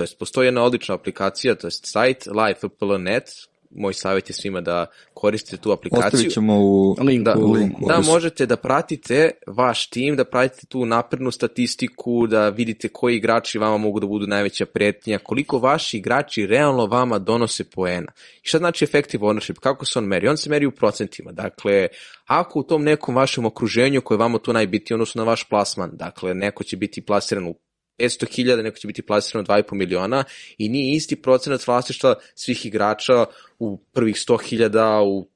to 0.00 0.02
jest 0.02 0.18
postoji 0.18 0.46
jedna 0.46 0.62
odlična 0.62 0.94
aplikacija, 0.94 1.54
to 1.54 1.66
jest 1.66 1.86
sajt 1.86 2.26
lifepl.net, 2.26 3.24
moj 3.70 3.94
savjet 3.94 4.30
je 4.30 4.34
svima 4.34 4.60
da 4.60 4.86
koristite 5.14 5.56
tu 5.56 5.72
aplikaciju. 5.72 6.06
Ostavit 6.06 6.32
ćemo 6.32 6.58
u 6.58 6.96
linku. 7.02 7.24
Da, 7.24 7.34
u 7.38 7.52
linku. 7.52 7.86
da 7.88 8.00
možete 8.00 8.46
da 8.46 8.56
pratite 8.56 9.30
vaš 9.46 9.90
tim, 9.90 10.16
da 10.16 10.24
pratite 10.24 10.66
tu 10.66 10.86
naprednu 10.86 11.30
statistiku, 11.30 12.26
da 12.26 12.48
vidite 12.48 12.88
koji 12.88 13.16
igrači 13.16 13.58
vama 13.58 13.76
mogu 13.76 14.00
da 14.00 14.06
budu 14.06 14.26
najveća 14.26 14.66
pretnja, 14.66 15.18
koliko 15.18 15.58
vaši 15.58 15.96
igrači 15.96 16.46
realno 16.46 16.86
vama 16.86 17.18
donose 17.18 17.64
poena. 17.70 18.12
I 18.42 18.48
šta 18.48 18.58
znači 18.58 18.84
effective 18.84 19.26
ownership? 19.26 19.58
Kako 19.58 19.84
se 19.84 19.98
on 19.98 20.04
meri? 20.04 20.28
On 20.28 20.36
se 20.36 20.50
meri 20.50 20.66
u 20.66 20.70
procentima. 20.70 21.32
Dakle, 21.32 21.88
ako 22.26 22.60
u 22.60 22.62
tom 22.62 22.82
nekom 22.82 23.14
vašem 23.16 23.46
okruženju 23.46 24.00
koje 24.00 24.16
je 24.16 24.18
vama 24.18 24.38
tu 24.38 24.52
najbitnije, 24.52 24.94
odnosno 24.94 25.24
na 25.24 25.30
vaš 25.30 25.48
plasman, 25.48 25.90
dakle, 25.92 26.34
neko 26.34 26.64
će 26.64 26.76
biti 26.76 27.02
plasiran 27.02 27.46
u 27.46 27.54
500.000, 28.00 28.62
neko 28.62 28.76
će 28.76 28.86
biti 28.86 29.02
plasirano 29.02 29.46
2,5 29.46 29.74
miliona 29.74 30.24
i 30.58 30.68
nije 30.68 30.96
isti 30.96 31.16
procenat 31.16 31.66
vlasništva 31.66 32.14
svih 32.34 32.66
igrača 32.66 33.26
u 33.58 33.78
prvih 33.92 34.16
100.000, 34.16 35.02
u 35.04 35.28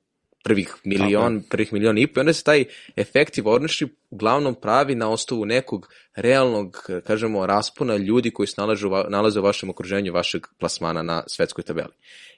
prvih 0.44 0.74
milion, 0.84 1.40
okay. 1.40 1.48
prvih 1.50 1.72
milion 1.72 1.98
i 1.98 2.06
po, 2.06 2.20
onda 2.20 2.32
se 2.32 2.44
taj 2.44 2.64
effective 2.96 3.50
ownership 3.50 3.88
uglavnom 4.10 4.54
pravi 4.54 4.94
na 4.94 5.10
osnovu 5.10 5.44
nekog 5.44 5.88
realnog, 6.14 6.90
kažemo, 7.06 7.46
raspona 7.46 7.96
ljudi 7.96 8.30
koji 8.30 8.46
se 8.46 8.54
nalaze, 8.58 8.86
nalaze 9.08 9.40
u 9.40 9.42
vašem 9.42 9.70
okruženju, 9.70 10.12
vašeg 10.12 10.46
plasmana 10.58 11.02
na 11.02 11.22
svetskoj 11.26 11.64
tabeli. 11.64 11.92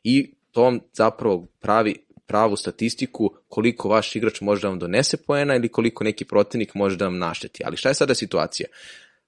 I 0.04 0.34
to 0.52 0.62
vam 0.62 0.80
zapravo 0.92 1.46
pravi 1.60 2.06
pravu 2.26 2.56
statistiku 2.56 3.30
koliko 3.48 3.88
vaš 3.88 4.16
igrač 4.16 4.40
može 4.40 4.62
da 4.62 4.68
vam 4.68 4.78
donese 4.78 5.16
poena 5.16 5.56
ili 5.56 5.68
koliko 5.68 6.04
neki 6.04 6.24
protivnik 6.24 6.74
može 6.74 6.96
da 6.96 7.04
vam 7.04 7.18
našteti. 7.18 7.62
Ali 7.64 7.76
šta 7.76 7.88
je 7.88 7.94
sada 7.94 8.14
situacija? 8.14 8.68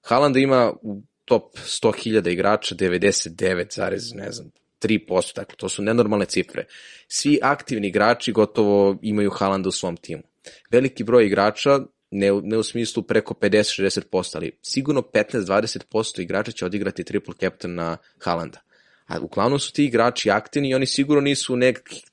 Haaland 0.01 0.37
ima 0.37 0.73
u 0.81 1.01
top 1.25 1.57
100.000 1.57 2.31
igrača 2.31 2.75
99, 2.75 4.15
ne 4.15 4.31
znam, 4.31 4.51
3%, 4.81 5.35
dakle 5.35 5.57
to 5.57 5.69
su 5.69 5.81
nenormalne 5.81 6.25
cifre. 6.25 6.65
Svi 7.07 7.39
aktivni 7.41 7.87
igrači 7.87 8.31
gotovo 8.31 8.97
imaju 9.01 9.29
Haalanda 9.29 9.69
u 9.69 9.71
svom 9.71 9.97
timu. 9.97 10.23
Veliki 10.71 11.03
broj 11.03 11.25
igrača, 11.25 11.79
ne, 12.11 12.31
ne 12.43 12.57
u 12.57 12.63
smislu 12.63 13.03
preko 13.03 13.33
50-60%, 13.33 14.35
ali 14.35 14.57
sigurno 14.61 15.01
15-20% 15.01 16.21
igrača 16.21 16.51
će 16.51 16.65
odigrati 16.65 17.03
triple 17.03 17.33
captain 17.39 17.75
na 17.75 17.97
Haalanda. 18.19 18.59
A 19.07 19.19
uglavnom 19.19 19.59
su 19.59 19.73
ti 19.73 19.85
igrači 19.85 20.31
aktivni 20.31 20.69
i 20.69 20.75
oni 20.75 20.85
sigurno 20.85 21.21
nisu 21.21 21.55
nekih 21.55 22.03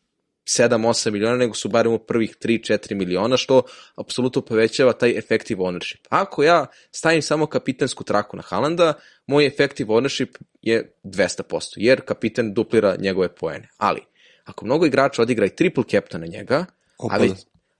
7-8 0.46 1.10
miliona, 1.10 1.36
nego 1.36 1.54
su 1.54 1.68
barem 1.68 1.92
u 1.92 1.98
prvih 1.98 2.36
3-4 2.42 2.94
miliona, 2.94 3.36
što 3.36 3.62
apsolutno 3.94 4.42
povećava 4.42 4.92
taj 4.92 5.18
effective 5.18 5.62
ownership. 5.62 5.98
Ako 6.08 6.42
ja 6.42 6.66
stavim 6.90 7.22
samo 7.22 7.46
kapitensku 7.46 8.04
traku 8.04 8.36
na 8.36 8.42
Halanda, 8.42 8.94
moj 9.26 9.46
effective 9.46 9.94
ownership 9.94 10.38
je 10.62 10.92
200%, 11.04 11.74
jer 11.76 12.00
kapiten 12.00 12.54
duplira 12.54 12.96
njegove 12.98 13.34
poene. 13.34 13.68
Ali, 13.76 14.00
ako 14.44 14.64
mnogo 14.64 14.86
igrača 14.86 15.22
odigra 15.22 15.46
i 15.46 15.56
triple 15.56 15.84
captain 15.90 16.20
na 16.20 16.26
njega, 16.26 16.64
Opada. 16.98 17.22
ali 17.22 17.34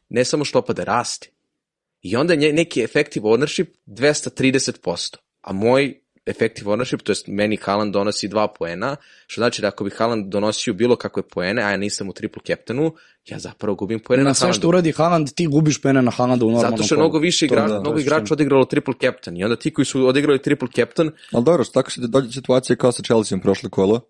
ne 0.09 0.25
samo 0.25 0.45
što 0.45 0.59
opade, 0.59 0.85
raste. 0.85 1.29
I 2.03 2.17
onda 2.17 2.35
je 2.35 2.53
neki 2.53 2.83
effective 2.83 3.29
ownership 3.29 3.67
230%, 3.87 5.17
a 5.41 5.53
moj 5.53 6.01
effective 6.27 6.71
ownership, 6.71 7.03
to 7.03 7.13
jest 7.13 7.29
meni 7.29 7.57
Haaland 7.57 7.93
donosi 7.93 8.29
dva 8.29 8.49
poena, 8.49 8.97
što 9.27 9.41
znači 9.41 9.63
da 9.63 9.69
ako 9.69 9.85
bi 9.85 9.91
Haaland 9.91 10.27
donosio 10.27 10.75
bilo 10.75 10.97
kakve 10.97 11.23
poene, 11.23 11.63
a 11.63 11.71
ja 11.71 11.77
nisam 11.77 12.09
u 12.09 12.13
triple 12.13 12.43
captainu, 12.47 12.95
ja 13.27 13.39
zapravo 13.39 13.75
gubim 13.75 14.01
poene 14.01 14.23
na, 14.23 14.31
na 14.31 14.35
sve 14.35 14.53
što 14.53 14.69
uradi 14.69 14.93
Haaland, 14.93 15.33
ti 15.35 15.47
gubiš 15.47 15.83
poene 15.83 16.03
na 16.03 16.11
Haalanda 16.11 16.45
u 16.45 16.51
normalnom 16.51 16.79
Zato 16.79 16.87
što 16.87 16.95
je 16.95 16.99
mnogo 16.99 17.19
više 17.19 17.47
igrača, 17.47 17.69
da, 17.69 17.81
mnogo 17.81 17.99
igrača 17.99 18.35
odigralo 18.35 18.65
triple 18.65 18.95
captain 19.01 19.37
i 19.37 19.45
onda 19.45 19.57
ti 19.57 19.73
koji 19.73 19.87
su 19.87 20.07
odigrali 20.07 20.43
triple 20.43 20.69
captain... 20.77 21.11
Ali 21.33 21.45
dobro, 21.45 21.65
tako 21.65 21.91
se 21.91 22.01
dođe 22.01 22.33
situacija 22.33 22.77
kao 22.77 22.93
sa 22.93 23.03
Chelsea 23.03 23.39
prošle 23.39 23.71
kolo, 23.71 24.01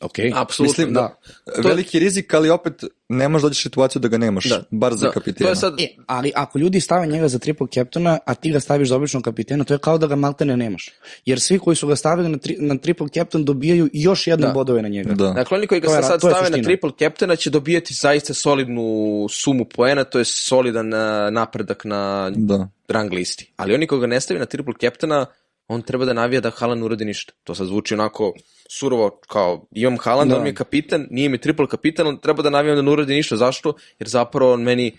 Ok, 0.00 0.12
apsolutno. 0.34 0.70
Mislim, 0.70 0.94
da. 0.94 1.18
To... 1.44 1.68
Veliki 1.68 1.98
rizik, 1.98 2.34
ali 2.34 2.50
opet 2.50 2.84
ne 3.08 3.28
možeš 3.28 3.42
doći 3.42 3.62
situaciju 3.62 4.00
da 4.00 4.08
ga 4.08 4.18
nemaš, 4.18 4.44
da. 4.44 4.62
bar 4.70 4.94
za 4.94 5.06
da. 5.06 5.12
kapitena. 5.12 5.46
To 5.46 5.52
je 5.52 5.56
sad... 5.56 5.80
E, 5.80 5.88
ali 6.06 6.32
ako 6.34 6.58
ljudi 6.58 6.80
stave 6.80 7.06
njega 7.06 7.28
za 7.28 7.38
triple 7.38 7.66
captaina, 7.74 8.18
a 8.26 8.34
ti 8.34 8.50
ga 8.50 8.60
staviš 8.60 8.88
za 8.88 8.96
običnog 8.96 9.22
kapitena, 9.22 9.64
to 9.64 9.74
je 9.74 9.78
kao 9.78 9.98
da 9.98 10.06
ga 10.06 10.16
maltene 10.16 10.56
nemaš. 10.56 10.90
Jer 11.24 11.40
svi 11.40 11.58
koji 11.58 11.76
su 11.76 11.86
ga 11.86 11.96
stavili 11.96 12.28
na, 12.28 12.38
tri, 12.38 12.56
na 12.60 12.78
triple 12.78 13.08
captain 13.08 13.44
dobijaju 13.44 13.88
još 13.92 14.26
jedne 14.26 14.46
da. 14.46 14.52
bodove 14.52 14.82
na 14.82 14.88
njega. 14.88 15.14
Da. 15.14 15.30
Dakle, 15.30 15.58
oni 15.58 15.66
koji 15.66 15.80
ga 15.80 15.88
sad 15.88 16.20
stave 16.20 16.50
na 16.50 16.62
triple 16.62 16.90
captaina 16.98 17.36
će 17.36 17.50
dobijati 17.50 17.94
zaista 17.94 18.34
solidnu 18.34 19.26
sumu 19.30 19.64
poena, 19.64 20.04
to 20.04 20.18
je 20.18 20.24
solidan 20.24 20.88
napredak 21.30 21.84
na 21.84 22.30
da. 22.34 22.68
rang 22.88 23.12
listi. 23.12 23.52
Ali 23.56 23.74
oni 23.74 23.86
koji 23.86 24.00
ga 24.00 24.06
ne 24.06 24.20
stavi 24.20 24.40
na 24.40 24.46
triple 24.46 24.74
captaina, 24.80 25.26
on 25.68 25.82
treba 25.82 26.04
da 26.04 26.12
navija 26.12 26.40
da 26.40 26.50
Haaland 26.50 26.82
uradi 26.82 27.04
ništa. 27.04 27.32
To 27.44 27.54
sad 27.54 27.66
zvuči 27.66 27.94
onako 27.94 28.32
surovo, 28.70 29.20
kao 29.28 29.66
imam 29.74 29.98
Haaland, 30.00 30.30
da. 30.30 30.36
on 30.36 30.42
mi 30.42 30.48
je 30.48 30.54
kapitan, 30.54 31.06
nije 31.10 31.28
mi 31.28 31.38
triple 31.38 31.68
kapitan, 31.68 32.06
ali 32.06 32.20
treba 32.20 32.42
da 32.42 32.50
navijam 32.50 32.76
da 32.76 32.82
ne 32.82 32.90
uradi 32.90 33.14
ništa. 33.14 33.36
Zašto? 33.36 33.74
Jer 33.98 34.08
zapravo 34.08 34.52
on 34.52 34.62
meni 34.62 34.98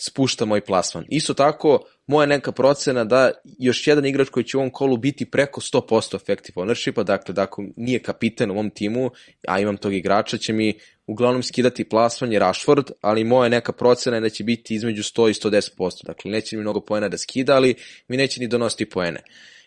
spušta 0.00 0.44
moj 0.44 0.60
plasman. 0.60 1.04
Isto 1.08 1.34
tako, 1.34 1.80
moja 2.06 2.26
neka 2.26 2.52
procena 2.52 3.04
da 3.04 3.30
još 3.58 3.86
jedan 3.86 4.06
igrač 4.06 4.28
koji 4.28 4.44
će 4.44 4.56
u 4.56 4.60
ovom 4.60 4.70
kolu 4.70 4.96
biti 4.96 5.30
preko 5.30 5.60
100% 5.60 6.16
effective 6.16 6.62
ownershipa, 6.62 7.02
dakle, 7.02 7.34
da 7.34 7.42
ako 7.42 7.64
nije 7.76 7.98
kapitan 7.98 8.50
u 8.50 8.54
mom 8.54 8.70
timu, 8.70 9.10
a 9.48 9.60
imam 9.60 9.76
tog 9.76 9.94
igrača, 9.94 10.38
će 10.38 10.52
mi 10.52 10.78
uglavnom 11.06 11.42
skidati 11.42 11.88
plasman 11.88 12.32
je 12.32 12.38
Rashford, 12.38 12.90
ali 13.00 13.24
moja 13.24 13.48
neka 13.48 13.72
procena 13.72 14.16
je 14.16 14.20
da 14.20 14.28
će 14.28 14.44
biti 14.44 14.74
između 14.74 15.02
100 15.02 15.30
i 15.30 15.50
110%. 15.50 16.06
Dakle, 16.06 16.30
neće 16.30 16.56
mi 16.56 16.62
mnogo 16.62 16.80
poena 16.80 17.08
da 17.08 17.18
skida, 17.18 17.56
ali 17.56 17.74
mi 18.08 18.16
neće 18.16 18.40
ni 18.40 18.48
donositi 18.48 18.90
poene 18.90 19.22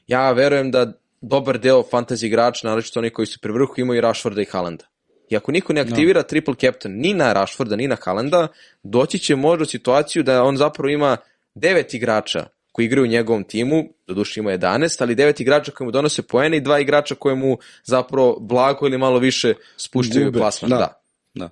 ja 0.07 0.31
verujem 0.31 0.71
da 0.71 0.93
dobar 1.21 1.59
deo 1.59 1.83
fantasy 1.91 2.25
igrača, 2.25 2.67
naročito 2.67 2.99
oni 2.99 3.09
koji 3.09 3.25
su 3.25 3.39
pri 3.39 3.51
vrhu, 3.51 3.73
imaju 3.77 3.97
i 3.97 4.01
Rashforda 4.01 4.41
i 4.41 4.45
Haalanda. 4.45 4.85
I 5.29 5.37
ako 5.37 5.51
niko 5.51 5.73
ne 5.73 5.81
aktivira 5.81 6.19
no. 6.19 6.23
triple 6.23 6.55
captain 6.55 6.99
ni 6.99 7.13
na 7.13 7.33
Rashforda, 7.33 7.75
ni 7.75 7.87
na 7.87 7.97
Haalanda, 8.01 8.47
doći 8.83 9.19
će 9.19 9.35
možda 9.35 9.63
u 9.63 9.65
situaciju 9.65 10.23
da 10.23 10.43
on 10.43 10.57
zapravo 10.57 10.89
ima 10.89 11.17
devet 11.55 11.93
igrača 11.93 12.47
koji 12.71 12.85
igraju 12.85 13.03
u 13.03 13.07
njegovom 13.07 13.43
timu, 13.43 13.83
do 14.07 14.13
duše 14.13 14.39
ima 14.39 14.51
11, 14.51 15.01
ali 15.01 15.15
devet 15.15 15.39
igrača 15.39 15.71
koji 15.71 15.85
mu 15.85 15.91
donose 15.91 16.21
poene 16.21 16.57
i 16.57 16.61
dva 16.61 16.79
igrača 16.79 17.15
koje 17.15 17.35
mu 17.35 17.57
zapravo 17.83 18.37
blago 18.39 18.87
ili 18.87 18.97
malo 18.97 19.19
više 19.19 19.53
spuštaju 19.77 20.25
Gube. 20.25 20.39
plasman. 20.39 20.69
Da. 20.69 20.77
da. 20.77 20.99
da. 21.33 21.49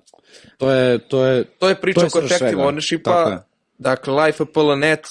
To 0.58 0.70
je, 0.70 0.98
to 0.98 1.24
je, 1.24 1.44
to 1.44 1.68
je 1.68 1.74
priča 1.74 2.06
oko 2.06 2.18
effective 2.18 2.62
ownershipa. 2.62 3.38
Dakle, 3.78 4.24
Life.net 4.24 5.06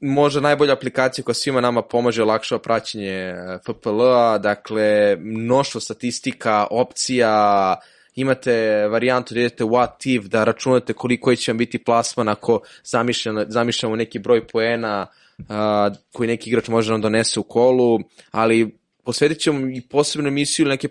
možda 0.00 0.40
najbolja 0.40 0.72
aplikacija 0.72 1.24
koja 1.24 1.34
svima 1.34 1.60
nama 1.60 1.82
pomaže 1.82 2.24
lakše 2.24 2.58
praćenje 2.58 3.12
e, 3.12 3.58
FPL-a, 3.64 4.38
dakle, 4.38 5.16
mnoštvo 5.20 5.80
statistika, 5.80 6.66
opcija, 6.70 7.76
imate 8.14 8.86
varijantu 8.88 9.34
da 9.34 9.40
idete 9.40 9.64
what 9.64 10.16
if, 10.16 10.24
da 10.24 10.44
računate 10.44 10.92
koliko 10.92 11.36
će 11.36 11.52
vam 11.52 11.58
biti 11.58 11.84
plasman 11.84 12.28
ako 12.28 12.60
zamišljamo, 12.84 13.44
zamišljamo 13.48 13.96
neki 13.96 14.18
broj 14.18 14.46
poena 14.46 15.06
uh, 15.38 15.46
koji 16.12 16.26
neki 16.26 16.50
igrač 16.50 16.68
može 16.68 16.92
nam 16.92 17.00
donese 17.00 17.40
u 17.40 17.42
kolu, 17.42 17.98
ali 18.30 18.78
posvetit 19.06 19.38
ćemo 19.38 19.70
i 19.70 19.80
posebnu 19.80 20.28
emisiju 20.28 20.64
ili 20.64 20.70
neke 20.70 20.88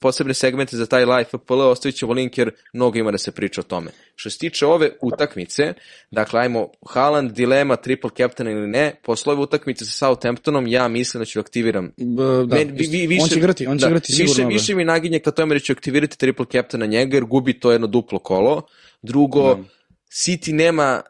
posebne 0.00 0.34
segmente 0.34 0.76
za 0.76 0.86
taj 0.86 1.04
live 1.04 1.24
FPL, 1.24 1.60
ostavit 1.60 1.96
ćemo 1.96 2.12
link 2.12 2.38
jer 2.38 2.50
mnogo 2.72 2.98
ima 2.98 3.10
da 3.10 3.18
se 3.18 3.32
priča 3.32 3.60
o 3.60 3.64
tome. 3.64 3.90
Što 4.14 4.30
se 4.30 4.38
tiče 4.38 4.66
ove 4.66 4.90
utakmice, 5.02 5.72
dakle, 6.10 6.40
ajmo, 6.40 6.68
Haaland, 6.86 7.32
dilema, 7.32 7.76
triple 7.76 8.10
captain 8.16 8.50
ili 8.50 8.68
ne, 8.68 8.94
posle 9.04 9.32
ove 9.32 9.42
utakmice 9.42 9.84
sa 9.84 9.90
Southamptonom, 9.90 10.66
ja 10.66 10.88
mislim 10.88 11.18
da 11.20 11.24
ću 11.24 11.40
aktiviram. 11.40 11.92
B, 11.96 12.22
da, 12.46 12.56
Men, 12.56 12.70
vi, 12.72 12.86
vi, 12.86 13.06
više, 13.06 13.22
on 13.22 13.28
će 13.28 13.38
igrati, 13.38 13.66
on 13.66 13.78
će 13.78 13.82
da, 13.82 13.88
igrati 13.88 14.12
sigurno. 14.12 14.48
Više, 14.48 14.58
više 14.58 14.74
mi 14.74 14.84
naginje 14.84 15.18
ka 15.18 15.30
tome 15.30 15.54
da 15.54 15.60
ću 15.60 15.72
aktivirati 15.72 16.18
triple 16.18 16.46
captain 16.52 16.80
na 16.80 16.86
njega, 16.86 17.16
jer 17.16 17.24
gubi 17.24 17.60
to 17.60 17.72
jedno 17.72 17.86
duplo 17.86 18.18
kolo. 18.18 18.62
Drugo, 19.02 19.54
da. 19.54 19.62
City 20.10 20.52
nema 20.52 21.02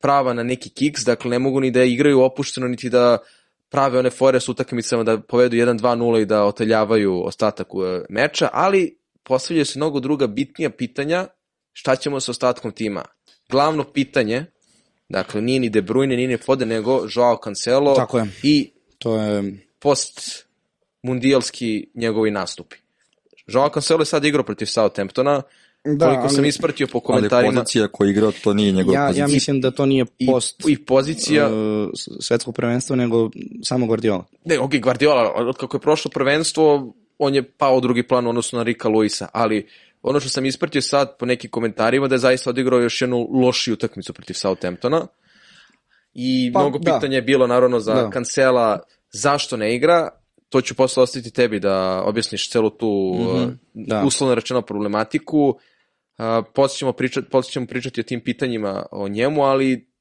prava 0.00 0.32
na 0.32 0.42
neki 0.42 0.70
kiks, 0.70 1.04
dakle 1.04 1.30
ne 1.30 1.38
mogu 1.38 1.60
ni 1.60 1.70
da 1.70 1.84
igraju 1.84 2.20
opušteno, 2.20 2.68
niti 2.68 2.90
da 2.90 3.18
prave 3.72 3.98
one 3.98 4.10
fore 4.10 4.40
s 4.40 4.48
utakmicama 4.48 5.04
da 5.04 5.20
povedu 5.20 5.56
1-2-0 5.56 6.22
i 6.22 6.24
da 6.24 6.44
oteljavaju 6.44 7.22
ostatak 7.24 7.66
e, 7.66 8.04
meča, 8.08 8.48
ali 8.52 8.98
postavljaju 9.22 9.66
se 9.66 9.78
mnogo 9.78 10.00
druga 10.00 10.26
bitnija 10.26 10.70
pitanja 10.70 11.26
šta 11.72 11.96
ćemo 11.96 12.20
sa 12.20 12.30
ostatkom 12.30 12.72
tima. 12.72 13.04
Glavno 13.50 13.84
pitanje, 13.84 14.46
dakle 15.08 15.40
nije 15.40 15.60
ni 15.60 15.70
De 15.70 15.82
Bruyne, 15.82 16.16
nije 16.16 16.28
ni 16.28 16.36
Foden, 16.36 16.68
nego 16.68 17.06
Joao 17.14 17.38
Cancelo 17.44 17.94
Tako 17.94 18.18
je. 18.18 18.26
i 18.42 18.70
to 18.98 19.16
je 19.16 19.58
post 19.78 20.46
mundijalski 21.02 21.90
njegovi 21.94 22.30
nastupi. 22.30 22.76
Joao 23.46 23.68
Cancelo 23.68 24.00
je 24.00 24.06
sad 24.06 24.24
igrao 24.24 24.44
protiv 24.44 24.66
Southamptona, 24.66 25.42
Da, 25.84 26.06
koliko 26.06 26.22
ali, 26.22 26.34
sam 26.34 26.44
ispratio 26.44 26.86
po 26.86 27.00
komentarima. 27.00 27.48
Ali 27.48 27.56
pozicija 27.56 27.88
koja 27.88 28.10
igra, 28.10 28.32
to 28.44 28.54
nije 28.54 28.72
njegova 28.72 28.98
ja, 28.98 29.06
pozicija. 29.06 29.24
Ja 29.24 29.28
mislim 29.28 29.60
da 29.60 29.70
to 29.70 29.86
nije 29.86 30.04
post 30.26 30.68
i, 30.68 30.72
i 30.72 30.84
pozicija 30.84 31.48
uh, 31.48 31.90
svetskog 32.20 32.54
prvenstva, 32.54 32.96
nego 32.96 33.30
samo 33.62 33.86
Guardiola. 33.86 34.24
Ne, 34.44 34.58
ok, 34.58 34.70
Guardiola, 34.82 35.32
od 35.36 35.56
kako 35.56 35.76
je 35.76 35.80
prošlo 35.80 36.10
prvenstvo, 36.10 36.94
on 37.18 37.34
je 37.34 37.42
pao 37.42 37.80
drugi 37.80 38.02
plan 38.02 38.26
odnosno 38.26 38.58
na 38.58 38.62
Rika 38.62 38.88
Luisa, 38.88 39.28
ali 39.32 39.68
ono 40.02 40.20
što 40.20 40.28
sam 40.28 40.46
ispratio 40.46 40.82
sad 40.82 41.16
po 41.18 41.26
nekim 41.26 41.50
komentarima 41.50 42.08
da 42.08 42.14
je 42.14 42.18
zaista 42.18 42.50
odigrao 42.50 42.80
još 42.80 43.00
jednu 43.00 43.28
lošiju 43.32 43.74
utakmicu 43.74 44.12
protiv 44.12 44.34
Southamptona. 44.34 45.06
I 46.14 46.50
pa, 46.54 46.60
mnogo 46.60 46.78
da. 46.78 46.94
pitanja 46.94 47.16
je 47.16 47.22
bilo 47.22 47.46
naravno 47.46 47.80
za 47.80 47.94
da. 47.94 48.10
Kancela 48.10 48.80
zašto 49.10 49.56
ne 49.56 49.74
igra, 49.74 50.08
to 50.48 50.60
ću 50.60 50.74
posle 50.74 51.02
ostaviti 51.02 51.30
tebi 51.30 51.60
da 51.60 52.02
objasniš 52.04 52.50
celu 52.50 52.70
tu 52.70 53.16
mm 53.18 53.24
-hmm, 53.24 53.56
da. 53.74 54.02
uslovno 54.06 54.34
rečeno 54.34 54.62
problematiku. 54.62 55.58
Posle, 56.54 56.78
ćemo 56.78 56.92
pričati, 56.92 57.28
posle 57.30 57.52
ćemo 57.52 57.66
pričati 57.66 58.00
o 58.00 58.04
tim 58.04 58.20
pitanjima 58.20 58.86
o 58.90 59.08
njemu, 59.08 59.42
ali 59.42 59.92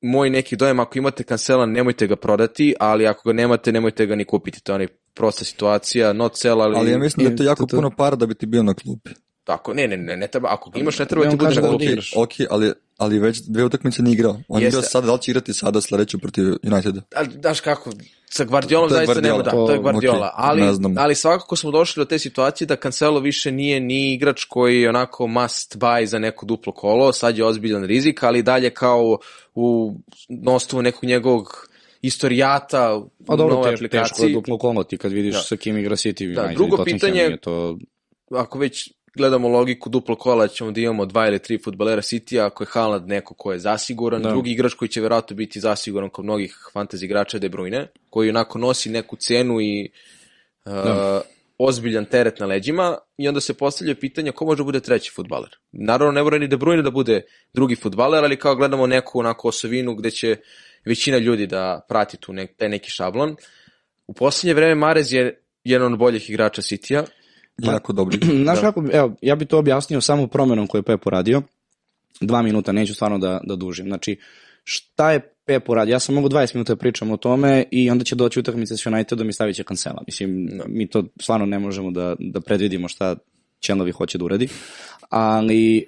moj 0.00 0.30
neki 0.30 0.56
dojem, 0.56 0.80
ako 0.80 0.98
imate 0.98 1.24
kancela, 1.24 1.66
nemojte 1.66 2.06
ga 2.06 2.16
prodati, 2.16 2.74
ali 2.80 3.06
ako 3.06 3.28
ga 3.28 3.32
nemate, 3.32 3.72
nemojte 3.72 4.06
ga 4.06 4.16
ni 4.16 4.24
kupiti. 4.24 4.62
To 4.62 4.72
je 4.72 4.74
onaj 4.74 4.86
prosta 5.14 5.44
situacija, 5.44 6.12
not 6.12 6.36
sell, 6.36 6.62
ali... 6.62 6.76
Ali 6.76 6.90
ja 6.90 6.98
mislim 6.98 7.26
da 7.26 7.32
je 7.32 7.36
to 7.36 7.42
jako 7.42 7.66
puno 7.66 7.90
para 7.90 8.16
da 8.16 8.26
bi 8.26 8.34
ti 8.34 8.46
bio 8.46 8.62
na 8.62 8.74
klupi. 8.74 9.10
Tako, 9.44 9.74
ne, 9.74 9.88
ne, 9.88 9.96
ne, 9.96 10.16
ne 10.16 10.28
treba, 10.28 10.48
ako 10.52 10.70
ga 10.70 10.80
imaš, 10.80 10.98
ne 10.98 11.06
treba 11.06 11.30
ti 11.30 11.36
bude 11.36 11.54
na 11.54 11.68
klupi. 11.68 11.86
Ok, 12.16 12.30
ali, 12.50 12.72
ali 12.98 13.18
već 13.18 13.40
dve 13.40 13.64
utakmice 13.64 14.02
nije 14.02 14.14
igrao. 14.14 14.40
On 14.48 14.62
Jeste. 14.62 14.68
igrao 14.68 14.82
sada, 14.82 15.06
da 15.06 15.12
li 15.12 15.20
će 15.20 15.30
igrati 15.30 15.54
sada 15.54 15.80
sledeću 15.80 16.18
protiv 16.18 16.44
Uniteda? 16.62 17.02
Ali, 17.16 17.28
daš 17.28 17.60
kako, 17.60 17.90
sa 18.34 18.44
Guardiolom 18.44 18.90
zaista 18.90 19.12
Guardiola. 19.12 19.38
nema, 19.38 19.42
da, 19.42 19.50
to, 19.50 19.66
to 19.66 19.72
je 19.72 19.78
Guardiola, 19.78 20.26
okay, 20.26 20.32
ali, 20.34 20.62
ali 20.98 21.14
svakako 21.14 21.56
smo 21.56 21.70
došli 21.70 22.00
do 22.00 22.04
te 22.04 22.18
situacije 22.18 22.66
da 22.66 22.76
Cancelo 22.76 23.20
više 23.20 23.52
nije 23.52 23.80
ni 23.80 24.14
igrač 24.14 24.44
koji 24.44 24.80
je 24.80 24.88
onako 24.88 25.26
must 25.26 25.76
buy 25.76 26.04
za 26.04 26.18
neko 26.18 26.46
duplo 26.46 26.72
kolo, 26.72 27.12
sad 27.12 27.38
je 27.38 27.44
ozbiljan 27.44 27.84
rizik, 27.84 28.22
ali 28.22 28.42
dalje 28.42 28.70
kao 28.70 29.18
u 29.54 29.94
nostovu 30.28 30.82
nekog 30.82 31.04
njegovog 31.04 31.68
istorijata 32.02 33.00
pa 33.26 33.36
dobro, 33.36 33.54
nove 33.54 33.70
teš, 33.70 33.78
aplikaciji. 33.78 34.10
Teško 34.10 34.26
je 34.26 34.32
duplo 34.32 34.58
kolo 34.58 34.84
ti 34.84 34.98
kad 34.98 35.12
vidiš 35.12 35.34
da. 35.34 35.40
sa 35.40 35.56
kim 35.56 35.78
igra 35.78 35.96
City. 35.96 36.34
Da, 36.34 36.50
drugo 36.54 36.84
pitanje, 36.84 37.36
to... 37.36 37.78
ako 38.30 38.58
već 38.58 38.92
gledamo 39.16 39.48
logiku 39.48 39.88
duplo 39.88 40.16
kola, 40.16 40.48
ćemo 40.48 40.70
da 40.70 40.80
imamo 40.80 41.06
dva 41.06 41.28
ili 41.28 41.38
tri 41.38 41.58
futbalera 41.58 42.02
City, 42.02 42.46
ako 42.46 42.62
je 42.62 42.68
Haaland 42.70 43.08
neko 43.08 43.34
ko 43.34 43.52
je 43.52 43.58
zasiguran, 43.58 44.22
da. 44.22 44.30
drugi 44.30 44.50
igrač 44.50 44.74
koji 44.74 44.88
će 44.88 45.00
verovatno 45.00 45.36
biti 45.36 45.60
zasiguran 45.60 46.10
kod 46.10 46.24
mnogih 46.24 46.56
fantasy 46.74 47.04
igrača 47.04 47.38
De 47.38 47.48
Bruyne, 47.48 47.86
koji 48.10 48.30
onako 48.30 48.58
nosi 48.58 48.90
neku 48.90 49.16
cenu 49.16 49.60
i 49.60 49.90
uh, 50.64 50.72
da. 50.72 51.22
ozbiljan 51.58 52.04
teret 52.04 52.40
na 52.40 52.46
leđima 52.46 52.98
i 53.16 53.28
onda 53.28 53.40
se 53.40 53.54
postavlja 53.54 53.94
pitanje 53.94 54.32
ko 54.32 54.44
može 54.44 54.56
da 54.56 54.64
bude 54.64 54.80
treći 54.80 55.12
futbaler. 55.14 55.50
Naravno, 55.72 56.12
ne 56.12 56.22
mora 56.22 56.38
ni 56.38 56.48
De 56.48 56.56
Bruyne 56.56 56.82
da 56.82 56.90
bude 56.90 57.22
drugi 57.54 57.76
futbaler, 57.76 58.24
ali 58.24 58.36
kao 58.36 58.56
gledamo 58.56 58.86
neku 58.86 59.18
onako 59.18 59.48
osovinu 59.48 59.94
gde 59.94 60.10
će 60.10 60.36
većina 60.84 61.18
ljudi 61.18 61.46
da 61.46 61.80
prati 61.88 62.16
tu 62.16 62.32
nek, 62.32 62.56
taj 62.56 62.68
neki 62.68 62.90
šablon. 62.90 63.36
U 64.06 64.12
poslednje 64.12 64.54
vreme 64.54 64.74
Marez 64.74 65.12
je 65.12 65.44
jedan 65.64 65.92
od 65.92 65.98
boljih 65.98 66.30
igrača 66.30 66.62
City-a, 66.62 67.04
jako 67.58 67.92
dobri. 67.92 68.18
Znaš 68.44 68.60
da. 68.60 68.62
kako, 68.62 68.84
evo, 68.92 69.14
ja 69.22 69.36
bih 69.36 69.48
to 69.48 69.58
objasnio 69.58 70.00
samo 70.00 70.26
promenom 70.26 70.66
koju 70.66 70.78
je 70.78 70.82
Pep 70.82 71.06
uradio. 71.06 71.42
Dva 72.20 72.42
minuta, 72.42 72.72
neću 72.72 72.94
stvarno 72.94 73.18
da, 73.18 73.40
da 73.44 73.56
dužim. 73.56 73.86
Znači, 73.86 74.18
šta 74.64 75.12
je 75.12 75.20
Pep 75.44 75.68
uradio? 75.68 75.92
Ja 75.92 75.98
sam 75.98 76.14
mogu 76.14 76.28
20 76.28 76.54
minuta 76.54 76.74
da 76.74 76.78
pričam 76.78 77.10
o 77.10 77.16
tome 77.16 77.64
i 77.70 77.90
onda 77.90 78.04
će 78.04 78.14
doći 78.14 78.40
utakmica 78.40 78.76
s 78.76 78.86
Unitedom 78.86 79.28
i 79.28 79.32
stavit 79.32 79.56
će 79.56 79.64
kancela. 79.64 80.02
Mislim. 80.06 80.46
Da. 80.46 80.64
mi 80.68 80.86
to 80.86 81.04
stvarno 81.20 81.46
ne 81.46 81.58
možemo 81.58 81.90
da, 81.90 82.16
da 82.18 82.40
predvidimo 82.40 82.88
šta 82.88 83.16
Čenovi 83.60 83.92
hoće 83.92 84.18
da 84.18 84.24
uradi. 84.24 84.48
Ali 85.08 85.76
e, 85.78 85.82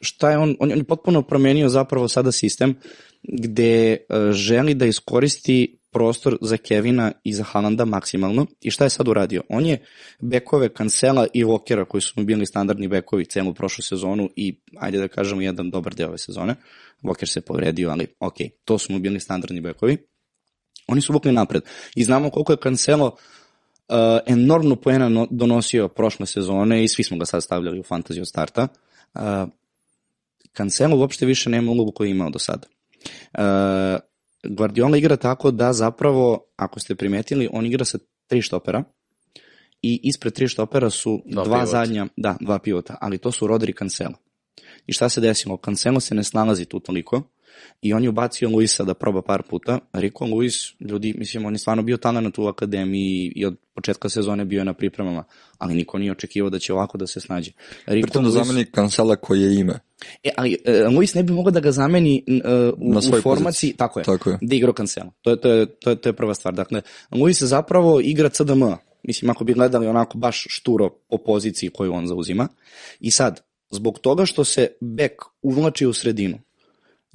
šta 0.00 0.30
je 0.30 0.38
on, 0.38 0.56
on 0.60 0.70
je 0.70 0.84
potpuno 0.84 1.22
promenio 1.22 1.68
zapravo 1.68 2.08
sada 2.08 2.32
sistem 2.32 2.74
gde 3.22 3.92
e, 3.92 3.96
želi 4.32 4.74
da 4.74 4.86
iskoristi 4.86 5.78
prostor 5.96 6.36
za 6.40 6.56
Kevina 6.56 7.12
i 7.24 7.32
za 7.32 7.44
Halanda 7.44 7.84
maksimalno. 7.84 8.46
I 8.60 8.70
šta 8.70 8.84
je 8.84 8.90
sad 8.90 9.08
uradio? 9.08 9.42
On 9.48 9.66
je 9.66 9.78
bekove 10.20 10.68
Cancela 10.68 11.26
i 11.34 11.44
Walkera, 11.44 11.84
koji 11.84 12.00
su 12.00 12.12
mu 12.16 12.24
bili 12.24 12.46
standardni 12.46 12.88
bekovi 12.88 13.24
celu 13.24 13.54
prošlu 13.54 13.82
sezonu 13.82 14.28
i, 14.36 14.60
ajde 14.78 14.98
da 14.98 15.08
kažemo, 15.08 15.40
jedan 15.40 15.70
dobar 15.70 15.94
deo 15.94 16.08
ove 16.08 16.18
sezone. 16.18 16.54
Walker 17.02 17.26
se 17.26 17.40
povredio, 17.40 17.90
ali 17.90 18.06
ok, 18.20 18.34
to 18.64 18.78
su 18.78 18.92
mu 18.92 18.98
bili 18.98 19.20
standardni 19.20 19.60
bekovi. 19.60 19.96
Oni 20.86 21.00
su 21.00 21.12
vukli 21.12 21.32
napred. 21.32 21.62
I 21.94 22.04
znamo 22.04 22.30
koliko 22.30 22.52
je 22.52 22.58
Cancelo 22.62 23.06
uh, 23.06 23.96
enormno 24.26 24.76
poena 24.76 25.08
no, 25.08 25.26
donosio 25.30 25.88
prošle 25.88 26.26
sezone 26.26 26.84
i 26.84 26.88
svi 26.88 27.04
smo 27.04 27.18
ga 27.18 27.24
sad 27.24 27.42
stavljali 27.42 27.80
u 27.80 27.82
fantaziju 27.82 28.22
od 28.22 28.28
starta. 28.28 28.68
Uh, 29.14 29.22
Cancelo 30.56 30.96
uopšte 30.96 31.26
više 31.26 31.50
nema 31.50 31.72
ulogu 31.72 31.92
koju 31.92 32.06
je 32.06 32.10
imao 32.10 32.30
do 32.30 32.38
sada. 32.38 32.66
Uh, 33.38 34.00
Guardiola 34.44 34.96
igra 34.96 35.16
tako 35.16 35.50
da 35.50 35.72
zapravo, 35.72 36.44
ako 36.56 36.80
ste 36.80 36.94
primetili, 36.94 37.48
on 37.52 37.66
igra 37.66 37.84
sa 37.84 37.98
tri 38.26 38.42
štopera 38.42 38.84
i 39.82 40.00
ispred 40.02 40.32
tri 40.32 40.48
štopera 40.48 40.90
su 40.90 41.22
dva, 41.26 41.44
dva 41.44 41.56
pivota. 41.56 41.66
zadnja, 41.66 42.06
da, 42.16 42.36
dva 42.40 42.58
pivota, 42.58 42.98
ali 43.00 43.18
to 43.18 43.32
su 43.32 43.46
Rodri 43.46 43.70
i 43.70 43.74
Cancelo. 43.74 44.14
I 44.86 44.92
šta 44.92 45.08
se 45.08 45.20
desilo? 45.20 45.56
Cancelo 45.64 46.00
se 46.00 46.14
ne 46.14 46.24
snalazi 46.24 46.64
tu 46.64 46.80
toliko 46.80 47.22
i 47.82 47.92
on 47.92 48.02
je 48.02 48.08
ubacio 48.08 48.48
Luisa 48.48 48.84
da 48.84 48.94
proba 48.94 49.22
par 49.22 49.42
puta. 49.42 49.78
Rico 49.92 50.24
Luis, 50.24 50.54
ljudi, 50.80 51.14
mislim, 51.18 51.46
on 51.46 51.54
je 51.54 51.58
stvarno 51.58 51.82
bio 51.82 51.96
talent 51.96 52.38
u 52.38 52.46
akademiji 52.46 53.32
i 53.36 53.46
od 53.46 53.56
početka 53.74 54.08
sezone 54.08 54.44
bio 54.44 54.58
je 54.58 54.64
na 54.64 54.74
pripremama, 54.74 55.24
ali 55.58 55.74
niko 55.74 55.98
nije 55.98 56.12
očekivao 56.12 56.50
da 56.50 56.58
će 56.58 56.72
ovako 56.72 56.98
da 56.98 57.06
se 57.06 57.20
snađe. 57.20 57.52
Rico 57.86 58.06
Pritom 58.06 58.24
da 58.24 58.30
zameni 58.30 58.64
Cancela 58.74 59.16
koji 59.16 59.40
je 59.40 59.60
ime. 59.60 59.78
E, 60.24 60.30
ali 60.36 60.56
uh, 60.86 60.94
Luis 60.94 61.14
ne 61.14 61.22
bi 61.22 61.32
mogao 61.32 61.50
da 61.50 61.60
ga 61.60 61.72
zameni 61.72 62.24
uh, 62.26 62.78
u, 62.78 62.92
na 62.92 62.98
u 62.98 63.20
formaciji, 63.22 63.72
tako 63.72 64.00
je, 64.00 64.04
tako 64.04 64.30
je, 64.30 64.38
da 64.40 64.56
igra 64.56 64.72
Cancela. 64.76 65.10
To 65.22 65.30
je, 65.30 65.40
to, 65.40 65.50
je, 65.52 65.66
to, 65.66 65.90
je, 65.90 65.96
to 65.96 66.08
je 66.08 66.12
prva 66.12 66.34
stvar. 66.34 66.54
Dakle, 66.54 66.82
Luis 67.10 67.42
zapravo 67.42 68.00
igra 68.00 68.28
CDM, 68.28 68.62
mislim, 69.02 69.30
ako 69.30 69.44
bi 69.44 69.54
gledali 69.54 69.86
onako 69.86 70.18
baš 70.18 70.46
šturo 70.48 70.88
po 70.88 71.18
poziciji 71.18 71.70
koju 71.70 71.92
on 71.92 72.06
zauzima. 72.06 72.48
I 73.00 73.10
sad, 73.10 73.40
zbog 73.70 73.98
toga 73.98 74.26
što 74.26 74.44
se 74.44 74.68
bek 74.80 75.12
uvlači 75.42 75.86
u 75.86 75.92
sredinu, 75.92 76.38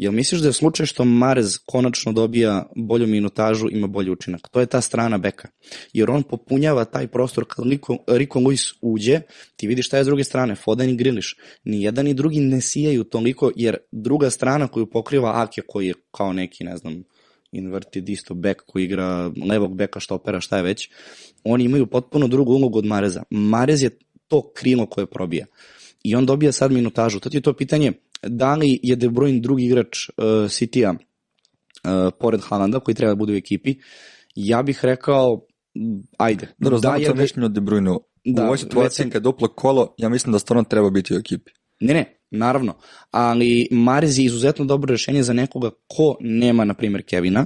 Jel 0.02 0.12
misliš 0.12 0.42
da 0.42 0.48
je 0.48 0.54
slučaj 0.54 0.86
što 0.86 1.06
Marez 1.06 1.58
konačno 1.66 2.14
dobija 2.14 2.70
bolju 2.76 3.08
minutažu, 3.08 3.68
ima 3.72 3.88
bolji 3.88 4.12
učinak? 4.12 4.48
To 4.52 4.60
je 4.60 4.66
ta 4.66 4.82
strana 4.82 5.18
beka. 5.18 5.50
Jer 5.94 6.10
on 6.10 6.24
popunjava 6.24 6.86
taj 6.86 7.08
prostor 7.08 7.46
kad 7.46 7.66
Rico, 7.66 7.98
Rico 8.08 8.40
Luis 8.40 8.62
uđe, 8.82 9.22
ti 9.56 9.68
vidiš 9.68 9.88
šta 9.88 9.98
je 9.98 10.04
s 10.04 10.08
druge 10.08 10.24
strane, 10.24 10.56
Foden 10.56 10.90
i 10.90 10.96
Griliš. 10.96 11.36
Ni 11.64 11.84
jedan 11.84 12.06
ni 12.06 12.14
drugi 12.14 12.40
ne 12.40 12.62
sijaju 12.62 13.04
toliko, 13.04 13.52
jer 13.56 13.78
druga 13.92 14.30
strana 14.30 14.68
koju 14.68 14.86
pokriva 14.86 15.42
Ake, 15.42 15.62
koji 15.68 15.88
je 15.88 15.94
kao 16.12 16.34
neki, 16.34 16.64
ne 16.64 16.78
znam, 16.78 17.04
inverted 17.52 18.10
isto 18.10 18.34
bek 18.34 18.62
koji 18.68 18.84
igra 18.84 19.32
levog 19.50 19.76
beka 19.76 20.00
štopera, 20.00 20.42
šta 20.42 20.58
je 20.58 20.64
već, 20.64 20.90
oni 21.44 21.64
imaju 21.64 21.88
potpuno 21.88 22.28
drugu 22.28 22.54
ulogu 22.54 22.78
od 22.78 22.86
Mareza. 22.86 23.24
Marez 23.30 23.84
je 23.84 23.98
to 24.28 24.52
krilo 24.54 24.86
koje 24.86 25.06
probija. 25.06 25.46
I 26.04 26.16
on 26.16 26.26
dobija 26.26 26.52
sad 26.52 26.72
minutažu. 26.72 27.20
To 27.20 27.30
ti 27.30 27.38
je 27.38 27.42
to 27.42 27.54
pitanje, 27.54 27.92
da 28.24 28.56
li 28.56 28.80
je 28.84 28.96
De 28.96 29.10
Bruyne 29.10 29.42
drugi 29.42 29.66
igrač 29.66 30.10
uh, 30.10 30.26
City-a 30.50 30.92
uh, 30.92 32.14
pored 32.20 32.42
Halanda 32.42 32.80
koji 32.80 32.96
treba 32.96 33.12
da 33.12 33.16
bude 33.16 33.34
u 33.34 33.36
ekipi, 33.36 33.76
ja 34.36 34.64
bih 34.64 34.80
rekao 34.86 35.42
ajde. 36.18 36.48
Dobro, 36.58 36.78
znam 36.78 37.02
da, 37.02 37.08
je 37.08 37.14
mišljenje 37.14 37.46
o 37.46 37.50
De 37.50 37.62
Bruyne. 37.62 37.98
Da, 38.26 38.42
u 38.42 38.46
ovoj 38.46 38.58
situaciji 38.58 39.10
kad 39.10 39.24
duplo 39.24 39.48
kolo, 39.48 39.94
ja 39.98 40.10
mislim 40.10 40.32
da 40.32 40.40
stvarno 40.40 40.64
treba 40.64 40.90
biti 40.90 41.14
u 41.14 41.18
ekipi. 41.18 41.52
Ne, 41.80 41.94
ne, 41.94 42.18
naravno. 42.32 42.74
Ali 43.12 43.68
Mariz 43.72 44.20
je 44.20 44.26
izuzetno 44.26 44.66
dobro 44.66 44.92
rešenje 44.92 45.24
za 45.24 45.34
nekoga 45.34 45.70
ko 45.88 46.18
nema, 46.20 46.66
na 46.66 46.74
primjer, 46.74 47.04
Kevina 47.06 47.46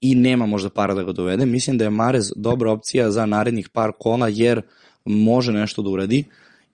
i 0.00 0.14
nema 0.14 0.46
možda 0.46 0.70
para 0.70 0.94
da 0.94 1.02
ga 1.02 1.12
dovede. 1.12 1.46
Mislim 1.46 1.78
da 1.78 1.84
je 1.84 1.90
Marez 1.90 2.32
dobra 2.36 2.72
opcija 2.72 3.10
za 3.10 3.26
narednih 3.26 3.68
par 3.68 3.92
kola 3.98 4.28
jer 4.28 4.62
može 5.04 5.52
nešto 5.52 5.82
da 5.82 5.90
uradi 5.90 6.24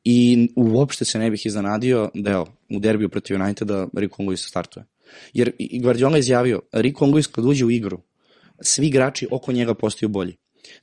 i 0.04 0.48
uopšte 0.56 1.04
se 1.04 1.18
ne 1.18 1.30
bih 1.30 1.46
iznenadio 1.46 2.10
da 2.14 2.30
evo, 2.30 2.46
u 2.70 2.80
derbiju 2.80 3.08
protiv 3.08 3.36
Uniteda 3.36 3.86
Rico 3.96 4.22
Lewis 4.22 4.48
startuje. 4.48 4.84
Jer 5.32 5.52
Guardiola 5.82 6.16
je 6.16 6.20
izjavio, 6.20 6.60
Rico 6.72 7.04
Lewis 7.04 7.30
kad 7.30 7.44
uđe 7.44 7.64
u 7.64 7.70
igru, 7.70 8.00
svi 8.60 8.86
igrači 8.86 9.28
oko 9.30 9.52
njega 9.52 9.74
postaju 9.74 10.08
bolji. 10.08 10.36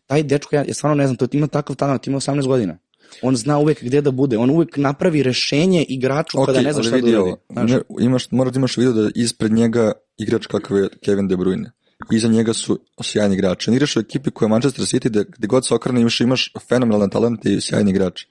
Taj 0.05 0.23
dečko, 0.23 0.55
ja, 0.55 0.63
ja 0.67 0.73
stvarno 0.73 0.95
ne 0.95 1.07
znam, 1.07 1.17
to 1.17 1.27
ima 1.31 1.47
takav 1.47 1.75
talent, 1.75 2.07
ima 2.07 2.19
18 2.19 2.47
godina. 2.47 2.77
On 3.21 3.35
zna 3.35 3.57
uvek 3.57 3.83
gde 3.83 4.01
da 4.01 4.11
bude, 4.11 4.37
on 4.37 4.49
uvek 4.49 4.77
napravi 4.77 5.23
rešenje 5.23 5.83
igraču 5.83 6.37
okay, 6.37 6.45
kada 6.45 6.61
ne 6.61 6.73
zna 6.73 6.83
šta 6.83 6.97
da 6.97 7.21
uradi. 7.21 7.71
Ne, 7.71 7.79
imaš, 7.99 8.31
moraš 8.31 8.53
da 8.53 8.57
imaš 8.57 8.77
vidio 8.77 8.93
da 8.93 9.09
ispred 9.15 9.51
njega 9.51 9.91
igrač 10.17 10.47
kakav 10.47 10.77
je 10.77 10.89
Kevin 11.05 11.27
De 11.27 11.35
Bruyne. 11.35 11.71
Iza 12.11 12.27
njega 12.27 12.53
su 12.53 12.79
sjajni 13.03 13.35
igrači. 13.35 13.69
On 13.69 13.75
igraš 13.75 13.95
u 13.95 13.99
ekipi 13.99 14.31
koja 14.31 14.45
je 14.45 14.49
Manchester 14.49 14.85
City, 14.85 15.09
gde, 15.09 15.25
gde 15.37 15.47
god 15.47 15.65
se 15.65 15.73
okrene 15.73 16.01
imaš, 16.01 16.21
imaš 16.21 16.53
fenomenalan 16.69 17.09
talent 17.09 17.45
i 17.45 17.61
sjajni 17.61 17.91
igrači. 17.91 18.27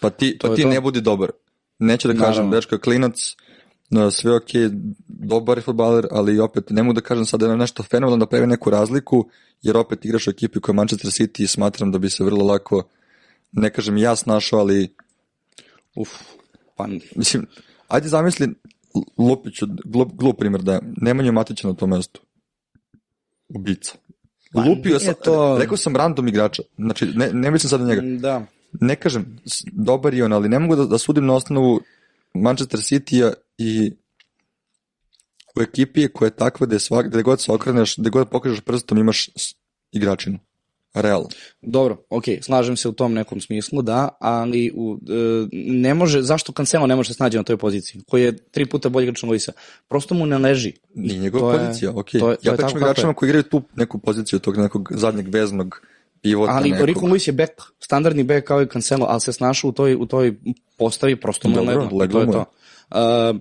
Pa 0.00 0.10
ti, 0.10 0.38
pa 0.40 0.54
ti 0.54 0.62
to. 0.62 0.68
ne 0.68 0.80
budi 0.80 1.00
dobar. 1.00 1.30
Neću 1.78 2.08
da 2.08 2.14
kažem, 2.14 2.50
dečko 2.50 2.78
klinac, 2.78 3.34
sve 4.10 4.36
ok, 4.36 4.50
dobar 5.08 5.58
je 5.58 5.62
futbaler, 5.62 6.06
ali 6.10 6.40
opet 6.40 6.70
ne 6.70 6.82
mogu 6.82 6.94
da 6.94 7.00
kažem 7.00 7.26
sad 7.26 7.40
da 7.40 7.46
je 7.46 7.56
nešto 7.56 7.82
fenomenalno 7.82 8.24
da 8.24 8.28
pravi 8.28 8.46
neku 8.46 8.70
razliku, 8.70 9.28
jer 9.62 9.76
opet 9.76 10.04
igraš 10.04 10.26
u 10.26 10.30
ekipi 10.30 10.60
koja 10.60 10.72
je 10.72 10.76
Manchester 10.76 11.10
City 11.10 11.42
i 11.42 11.46
smatram 11.46 11.92
da 11.92 11.98
bi 11.98 12.10
se 12.10 12.24
vrlo 12.24 12.44
lako, 12.44 12.82
ne 13.52 13.70
kažem 13.70 13.96
ja 13.96 14.16
snašao, 14.16 14.60
ali 14.60 14.94
uf, 15.96 16.08
pa 16.76 16.86
mislim, 17.16 17.46
ajde 17.88 18.08
zamisli 18.08 18.54
Lupiću, 19.18 19.66
glup, 19.84 20.12
glup 20.12 20.38
primjer 20.38 20.62
da 20.62 20.72
je 20.72 20.80
Nemanja 20.96 21.32
Matića 21.32 21.68
na 21.68 21.74
tom 21.74 21.90
mestu. 21.90 22.20
Ubica. 23.48 23.94
Pa, 24.52 24.60
Lupio 24.60 24.98
sam, 24.98 25.14
to... 25.24 25.58
rekao 25.60 25.76
sam 25.76 25.96
random 25.96 26.28
igrača, 26.28 26.62
znači 26.78 27.06
ne, 27.06 27.30
ne 27.32 27.50
mislim 27.50 27.70
sad 27.70 27.80
na 27.80 27.86
njega. 27.86 28.02
Da 28.02 28.46
ne 28.80 28.96
kažem, 28.96 29.36
dobar 29.72 30.14
je 30.14 30.24
on, 30.24 30.32
ali 30.32 30.48
ne 30.48 30.58
mogu 30.58 30.76
da, 30.76 30.84
da 30.84 30.98
sudim 30.98 31.26
na 31.26 31.34
osnovu 31.34 31.80
Manchester 32.34 32.80
City-a 32.80 33.32
i 33.58 33.92
u 35.56 35.62
ekipi 35.62 36.08
koja 36.08 36.26
je 36.26 36.36
takva 36.36 36.66
da 36.66 36.74
je 36.74 36.80
svak, 36.80 37.08
da 37.08 37.22
god 37.22 37.40
se 37.40 37.52
okreneš, 37.52 37.96
da 37.96 38.10
god 38.10 38.28
pokažeš 38.28 38.60
prstom 38.60 38.98
imaš 38.98 39.28
igračinu. 39.92 40.38
Realno. 40.94 41.28
Dobro, 41.62 41.96
ok, 42.10 42.24
slažem 42.42 42.76
se 42.76 42.88
u 42.88 42.92
tom 42.92 43.14
nekom 43.14 43.40
smislu, 43.40 43.82
da, 43.82 44.08
ali 44.20 44.72
u, 44.74 44.98
e, 45.08 45.46
ne 45.52 45.94
može, 45.94 46.22
zašto 46.22 46.52
Cancelo 46.52 46.86
ne 46.86 46.96
može 46.96 47.08
da 47.08 47.12
se 47.12 47.16
snađe 47.16 47.38
na 47.38 47.44
toj 47.44 47.56
poziciji, 47.56 48.02
koji 48.06 48.22
je 48.22 48.36
tri 48.36 48.66
puta 48.66 48.88
bolji 48.88 49.04
igrač 49.04 49.22
od 49.22 49.28
Luisa? 49.28 49.52
Prosto 49.88 50.14
mu 50.14 50.26
ne 50.26 50.38
leži. 50.38 50.72
Nije 50.94 51.18
njegova 51.18 51.58
pozicija, 51.58 51.92
ok. 51.94 52.10
To 52.10 52.30
je, 52.30 52.36
to 52.36 52.50
ja 52.50 52.56
pričam 52.56 52.76
igračima 52.76 53.14
koji 53.14 53.28
igraju 53.28 53.42
tu 53.42 53.62
neku 53.76 53.98
poziciju 53.98 54.38
tog 54.38 54.56
nekog 54.56 54.92
zadnjeg 54.94 55.28
veznog 55.28 55.80
pivota 56.24 56.52
Ali 56.52 56.70
nekog. 56.70 56.86
Rico 56.86 57.06
Lewis 57.06 57.28
je 57.28 57.32
back, 57.32 57.52
standardni 57.78 58.22
back 58.22 58.46
kao 58.46 58.62
i 58.62 58.66
Cancelo, 58.66 59.06
ali 59.08 59.20
se 59.20 59.32
snašao 59.32 59.68
u 59.68 59.72
toj, 59.72 59.94
u 59.94 60.06
toj 60.06 60.34
postavi 60.78 61.16
prosto 61.16 61.48
mu 61.48 61.56
je 61.56 61.60
leglo. 61.60 62.06
To 62.06 62.20
je 62.20 62.30
to. 62.30 62.44
Uh, 62.90 63.40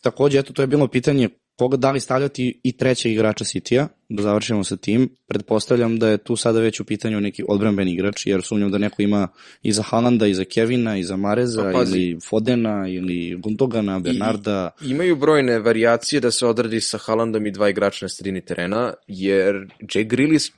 takođe, 0.00 0.38
eto, 0.38 0.52
to 0.52 0.62
je 0.62 0.66
bilo 0.66 0.88
pitanje 0.88 1.28
koga 1.56 1.76
da 1.76 1.90
li 1.90 2.00
stavljati 2.00 2.60
i 2.62 2.72
trećeg 2.72 3.12
igrača 3.12 3.44
City-a, 3.44 3.88
da 4.08 4.22
završimo 4.22 4.64
sa 4.64 4.76
tim. 4.76 5.08
Pretpostavljam 5.26 5.98
da 5.98 6.08
je 6.08 6.18
tu 6.18 6.36
sada 6.36 6.60
već 6.60 6.80
u 6.80 6.84
pitanju 6.84 7.20
neki 7.20 7.44
odbranbeni 7.48 7.92
igrač, 7.92 8.26
jer 8.26 8.42
sumnjam 8.42 8.70
da 8.70 8.78
neko 8.78 9.02
ima 9.02 9.28
i 9.62 9.72
za 9.72 9.82
Halanda, 9.82 10.26
i 10.26 10.34
za 10.34 10.44
Kevina, 10.44 10.98
i 10.98 11.04
za 11.04 11.16
Mareza, 11.16 11.70
pa, 11.72 11.82
ili 11.82 12.18
Fodena, 12.28 12.88
ili 12.88 13.36
Gundogana, 13.36 13.98
Bernarda. 13.98 14.70
I, 14.82 14.90
imaju 14.90 15.16
brojne 15.16 15.58
varijacije 15.58 16.20
da 16.20 16.30
se 16.30 16.46
odradi 16.46 16.80
sa 16.80 16.98
Haalandom 16.98 17.46
i 17.46 17.50
dva 17.50 17.68
igrača 17.68 18.04
na 18.04 18.08
sredini 18.08 18.40
terena, 18.40 18.92
jer 19.06 19.54
Jay 19.80 20.08
Grealish 20.08 20.52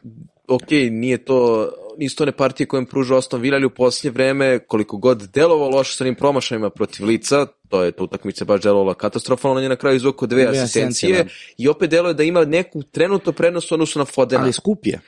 ok, 0.48 0.70
nije 0.90 1.24
to, 1.24 1.70
nisu 1.98 2.16
to 2.16 2.24
ne 2.24 2.32
partije 2.32 2.66
koje 2.66 2.86
pruža 2.86 3.18
Aston 3.18 3.40
Villa, 3.40 3.56
ali 3.56 3.66
u 3.66 3.70
posljednje 3.70 4.10
vreme, 4.10 4.58
koliko 4.58 4.96
god 4.96 5.22
delovalo 5.34 5.76
loše 5.76 5.96
sa 5.96 6.04
onim 6.04 6.14
promašajima 6.14 6.70
protiv 6.70 7.06
lica, 7.06 7.46
to 7.68 7.82
je 7.82 7.92
to 7.92 8.04
utakmice 8.04 8.44
baš 8.44 8.62
delovala 8.62 8.94
katastrofalno, 8.94 9.56
on 9.56 9.62
je 9.62 9.68
na 9.68 9.76
kraju 9.76 9.96
izvukao 9.96 10.26
dve, 10.26 10.46
dve 10.46 10.58
asistencije 10.58 11.24
da. 11.24 11.30
i 11.58 11.68
opet 11.68 11.90
deluje 11.90 12.14
da 12.14 12.22
ima 12.22 12.44
neku 12.44 12.82
trenutno 12.82 13.32
prednost 13.32 13.72
odnosu 13.72 13.98
na 13.98 14.04
Fodena. 14.04 14.42
Ali 14.42 14.52
skup 14.52 14.86
je. 14.86 15.00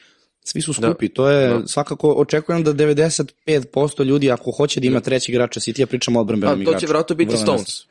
Svi 0.44 0.61
su 0.61 0.72
skupi, 0.72 1.09
da. 1.09 1.14
to 1.14 1.29
je 1.29 1.48
da. 1.48 1.66
svakako 1.66 2.12
očekujem 2.12 2.64
da 2.64 2.72
95% 2.74 4.05
ljudi 4.05 4.31
ako 4.31 4.51
hoće 4.51 4.81
da 4.81 4.87
ima 4.87 5.01
treći 5.01 5.33
igrača 5.33 5.61
City, 5.61 5.81
ja 5.81 5.87
pričam 5.87 6.16
o 6.16 6.20
odbranbenom 6.20 6.62
igraču. 6.62 6.77
To 6.77 6.81
će 6.81 6.87
vratno 6.87 7.16
biti 7.16 7.37
Stones. 7.37 7.88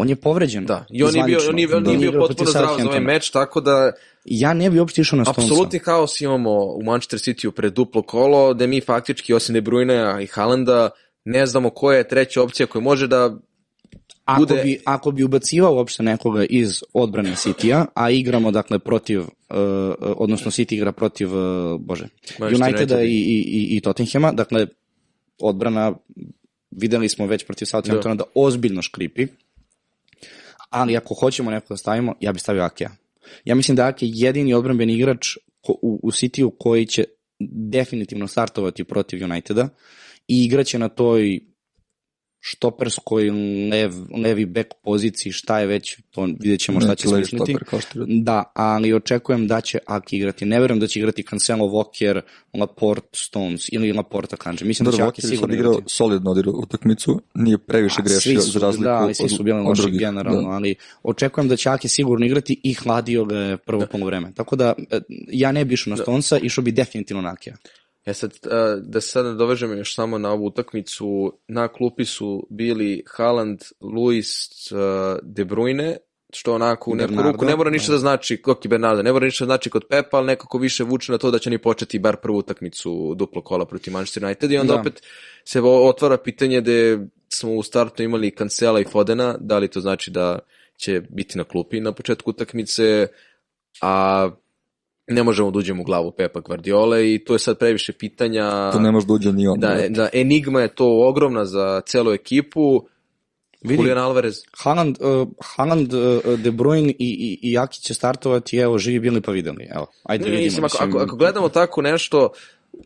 On 0.00 0.08
je 0.08 0.16
povređen. 0.16 0.66
Da, 0.66 0.86
i 0.90 1.02
on 1.02 1.16
je 1.16 1.22
bio, 1.22 1.38
on 1.48 1.58
je, 1.58 1.76
on 1.76 1.90
je 1.90 1.98
bio 1.98 2.12
potpuno 2.12 2.50
zdrav 2.50 2.76
za 2.78 2.88
ovaj 2.88 3.00
meč, 3.00 3.30
tako 3.30 3.60
da 3.60 3.92
ja 4.24 4.54
ne 4.54 4.70
bi 4.70 4.78
uopšte 4.78 5.00
išao 5.00 5.16
na 5.16 5.24
Stonesa. 5.24 5.52
Apsolutni 5.52 5.78
haos 5.84 6.20
imamo 6.20 6.64
u 6.64 6.82
Manchester 6.82 7.18
City-u 7.18 7.52
pred 7.52 7.72
duplo 7.72 8.02
kolo, 8.02 8.54
da 8.54 8.66
mi 8.66 8.80
faktički, 8.80 9.34
osim 9.34 9.52
De 9.52 9.62
Bruyne 9.62 10.22
i 10.22 10.26
Haalanda, 10.26 10.90
ne 11.24 11.46
znamo 11.46 11.70
koja 11.70 11.98
je 11.98 12.08
treća 12.08 12.42
opcija 12.42 12.66
koja 12.66 12.82
može 12.82 13.06
da 13.06 13.36
Ako 14.24 14.40
bude... 14.40 14.62
bi, 14.62 14.80
ako 14.84 15.10
bi 15.10 15.24
ubacivao 15.24 15.74
uopšte 15.74 16.02
nekoga 16.02 16.44
iz 16.44 16.82
odbrane 16.92 17.30
City-a, 17.30 17.86
a 17.94 18.10
igramo 18.10 18.50
dakle 18.50 18.78
protiv, 18.78 19.20
uh, 19.20 19.26
odnosno 20.00 20.50
City 20.50 20.74
igra 20.74 20.92
protiv, 20.92 21.34
uh, 21.34 21.80
bože, 21.80 22.08
Manchester 22.38 22.68
Uniteda 22.68 22.96
United. 22.96 23.10
i, 23.10 23.18
i, 23.18 23.76
i 23.76 23.80
Tottenhama, 23.80 24.32
dakle 24.32 24.66
odbrana, 25.38 25.92
videli 26.70 27.08
smo 27.08 27.26
već 27.26 27.44
protiv 27.46 27.66
Southamptona 27.66 28.14
da. 28.14 28.24
da 28.24 28.30
ozbiljno 28.34 28.82
škripi, 28.82 29.26
ali 30.70 30.96
ako 30.96 31.14
hoćemo 31.14 31.50
neko 31.50 31.66
da 31.74 31.76
stavimo, 31.76 32.14
ja 32.20 32.32
bih 32.32 32.42
stavio 32.42 32.62
Akea. 32.62 32.90
Ja 33.44 33.54
mislim 33.54 33.76
da 33.76 33.86
Ake 33.86 34.06
je 34.06 34.12
jedini 34.14 34.54
odbranbeni 34.54 34.94
igrač 34.94 35.36
u, 35.68 36.00
u 36.02 36.10
City-u 36.10 36.50
koji 36.58 36.86
će 36.86 37.04
definitivno 37.70 38.26
startovati 38.26 38.84
protiv 38.84 39.24
Uniteda 39.24 39.68
i 40.28 40.44
igraće 40.44 40.78
na 40.78 40.88
toj 40.88 41.40
štoperskoj 42.40 43.30
lev, 43.70 43.92
levi 44.24 44.46
back 44.46 44.68
poziciji, 44.82 45.32
šta 45.32 45.60
je 45.60 45.66
već, 45.66 45.98
to 46.10 46.28
vidjet 46.40 46.60
ćemo 46.60 46.80
šta 46.80 46.94
će 46.94 47.08
smisliti. 47.08 47.56
Da, 48.22 48.52
ali 48.54 48.92
očekujem 48.92 49.46
da 49.46 49.60
će 49.60 49.78
Aki 49.86 50.16
igrati. 50.16 50.44
Ne 50.44 50.60
verujem 50.60 50.80
da 50.80 50.86
će 50.86 50.98
igrati 50.98 51.22
Cancelo, 51.22 51.66
Walker, 51.66 52.20
Laporte, 52.54 53.08
Stones 53.12 53.68
ili 53.72 53.92
Laporta 53.92 54.36
Kanji. 54.36 54.58
Mislim 54.62 54.84
da, 54.84 54.90
da 54.90 54.96
će 54.96 55.02
Aki 55.02 55.22
sigurno 55.22 55.54
igrati. 55.54 55.76
igrao 55.76 55.88
solidno 55.88 56.30
odigrao 56.30 56.54
utakmicu, 56.54 57.20
nije 57.34 57.58
previše 57.58 58.02
grešio 58.04 58.40
za 58.40 58.58
razliku 58.58 58.84
da, 58.84 58.94
ali 58.94 59.14
svi 59.14 59.28
su 59.28 59.42
bili 59.42 59.60
loši 59.62 59.90
generalno, 59.90 60.48
da. 60.48 60.48
ali 60.48 60.74
očekujem 61.02 61.48
da 61.48 61.56
će 61.56 61.68
Aki 61.68 61.88
sigurno 61.88 62.26
igrati 62.26 62.60
i 62.62 62.74
hladio 62.74 63.24
ga 63.24 63.56
prvo 63.66 63.86
da. 63.92 64.04
vreme. 64.04 64.32
Tako 64.34 64.56
da 64.56 64.74
e, 64.90 65.00
ja 65.28 65.52
ne 65.52 65.64
bi 65.64 65.74
išao 65.74 65.90
na 65.90 65.96
da. 65.96 66.02
Stonesa, 66.02 66.38
išao 66.38 66.64
bi 66.64 66.72
definitivno 66.72 67.22
na 67.22 67.30
Akija. 67.30 67.56
E 68.10 68.14
sad, 68.14 68.38
da 68.82 69.00
se 69.00 69.08
sada 69.08 69.32
dovežemo 69.32 69.74
još 69.74 69.94
samo 69.94 70.18
na 70.18 70.32
ovu 70.32 70.46
utakmicu, 70.46 71.32
na 71.48 71.68
klupi 71.68 72.04
su 72.04 72.46
bili 72.50 73.04
Haaland, 73.16 73.60
Luis, 73.80 74.48
De 75.22 75.44
Bruyne, 75.44 75.96
što 76.32 76.54
onako 76.54 76.90
u 76.90 76.94
neku 76.94 77.22
ruku 77.22 77.44
ne 77.44 77.56
mora 77.56 77.70
ništa 77.70 77.92
da 77.92 77.98
znači, 77.98 78.42
Koki 78.42 78.68
Bernardo, 78.68 79.02
ne 79.02 79.12
mora 79.12 79.24
ništa 79.24 79.44
da 79.44 79.46
znači 79.46 79.70
kod 79.70 79.84
Pepa, 79.90 80.16
ali 80.16 80.26
nekako 80.26 80.58
više 80.58 80.84
vuče 80.84 81.12
na 81.12 81.18
to 81.18 81.30
da 81.30 81.38
će 81.38 81.48
oni 81.48 81.58
početi 81.58 81.98
bar 81.98 82.16
prvu 82.16 82.38
utakmicu 82.38 83.14
duplo 83.14 83.42
kola 83.42 83.66
protiv 83.66 83.92
Manchester 83.92 84.24
United 84.24 84.50
i 84.50 84.58
onda 84.58 84.74
da. 84.74 84.80
opet 84.80 85.02
se 85.44 85.60
otvara 85.60 86.16
pitanje 86.16 86.60
da 86.60 86.72
smo 87.28 87.54
u 87.54 87.62
startu 87.62 88.02
imali 88.02 88.34
Cancela 88.36 88.80
i 88.80 88.84
Fodena, 88.84 89.36
da 89.40 89.58
li 89.58 89.68
to 89.68 89.80
znači 89.80 90.10
da 90.10 90.38
će 90.76 91.02
biti 91.10 91.38
na 91.38 91.44
klupi 91.44 91.80
na 91.80 91.92
početku 91.92 92.30
utakmice, 92.30 93.06
a 93.80 94.30
ne 95.10 95.22
možemo 95.22 95.50
da 95.50 95.58
uđemo 95.58 95.82
u 95.82 95.84
glavu 95.84 96.10
Pepa 96.10 96.40
Guardiola 96.40 97.00
i 97.00 97.18
to 97.26 97.32
je 97.32 97.38
sad 97.38 97.58
previše 97.58 97.92
pitanja. 97.92 98.70
To 98.72 98.78
ne 98.78 98.92
može 98.92 99.06
da 99.06 99.12
uđe 99.12 99.32
ni 99.32 99.48
on. 99.48 99.60
Da, 99.60 99.76
da, 99.88 100.08
enigma 100.12 100.60
je 100.60 100.74
to 100.74 101.08
ogromna 101.08 101.44
za 101.44 101.80
celu 101.86 102.12
ekipu. 102.12 102.86
Vidi, 103.62 103.82
Julian 103.82 103.98
Alvarez. 103.98 104.42
Haaland, 104.58 104.96
uh, 105.00 105.28
Haaland 105.40 105.94
uh, 105.94 106.38
De 106.38 106.50
Bruyne 106.50 106.90
i, 106.90 106.94
i, 106.98 107.38
i 107.42 107.52
Jaki 107.52 107.80
će 107.80 107.94
startovati, 107.94 108.56
evo, 108.56 108.78
živi 108.78 109.00
bili 109.00 109.20
pa 109.20 109.32
videli. 109.32 109.68
Evo, 109.74 109.86
ajde 110.02 110.24
ne, 110.24 110.30
vidimo. 110.30 110.44
Mislim, 110.44 110.64
ako, 110.64 110.78
ako, 110.84 110.98
ako 110.98 111.16
gledamo 111.16 111.48
tako 111.48 111.82
nešto, 111.82 112.30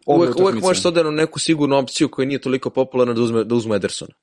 uvek, 0.07 0.37
uvek 0.37 0.61
možeš 0.61 0.83
da 0.83 1.03
na 1.03 1.11
neku 1.11 1.39
sigurnu 1.39 1.77
opciju 1.77 2.09
koja 2.09 2.27
nije 2.27 2.41
toliko 2.41 2.71
popularna 2.71 3.15
da 3.15 3.23
uzme, 3.23 3.45
da 3.45 3.55
uzme 3.55 3.77
Edersona. 3.77 4.15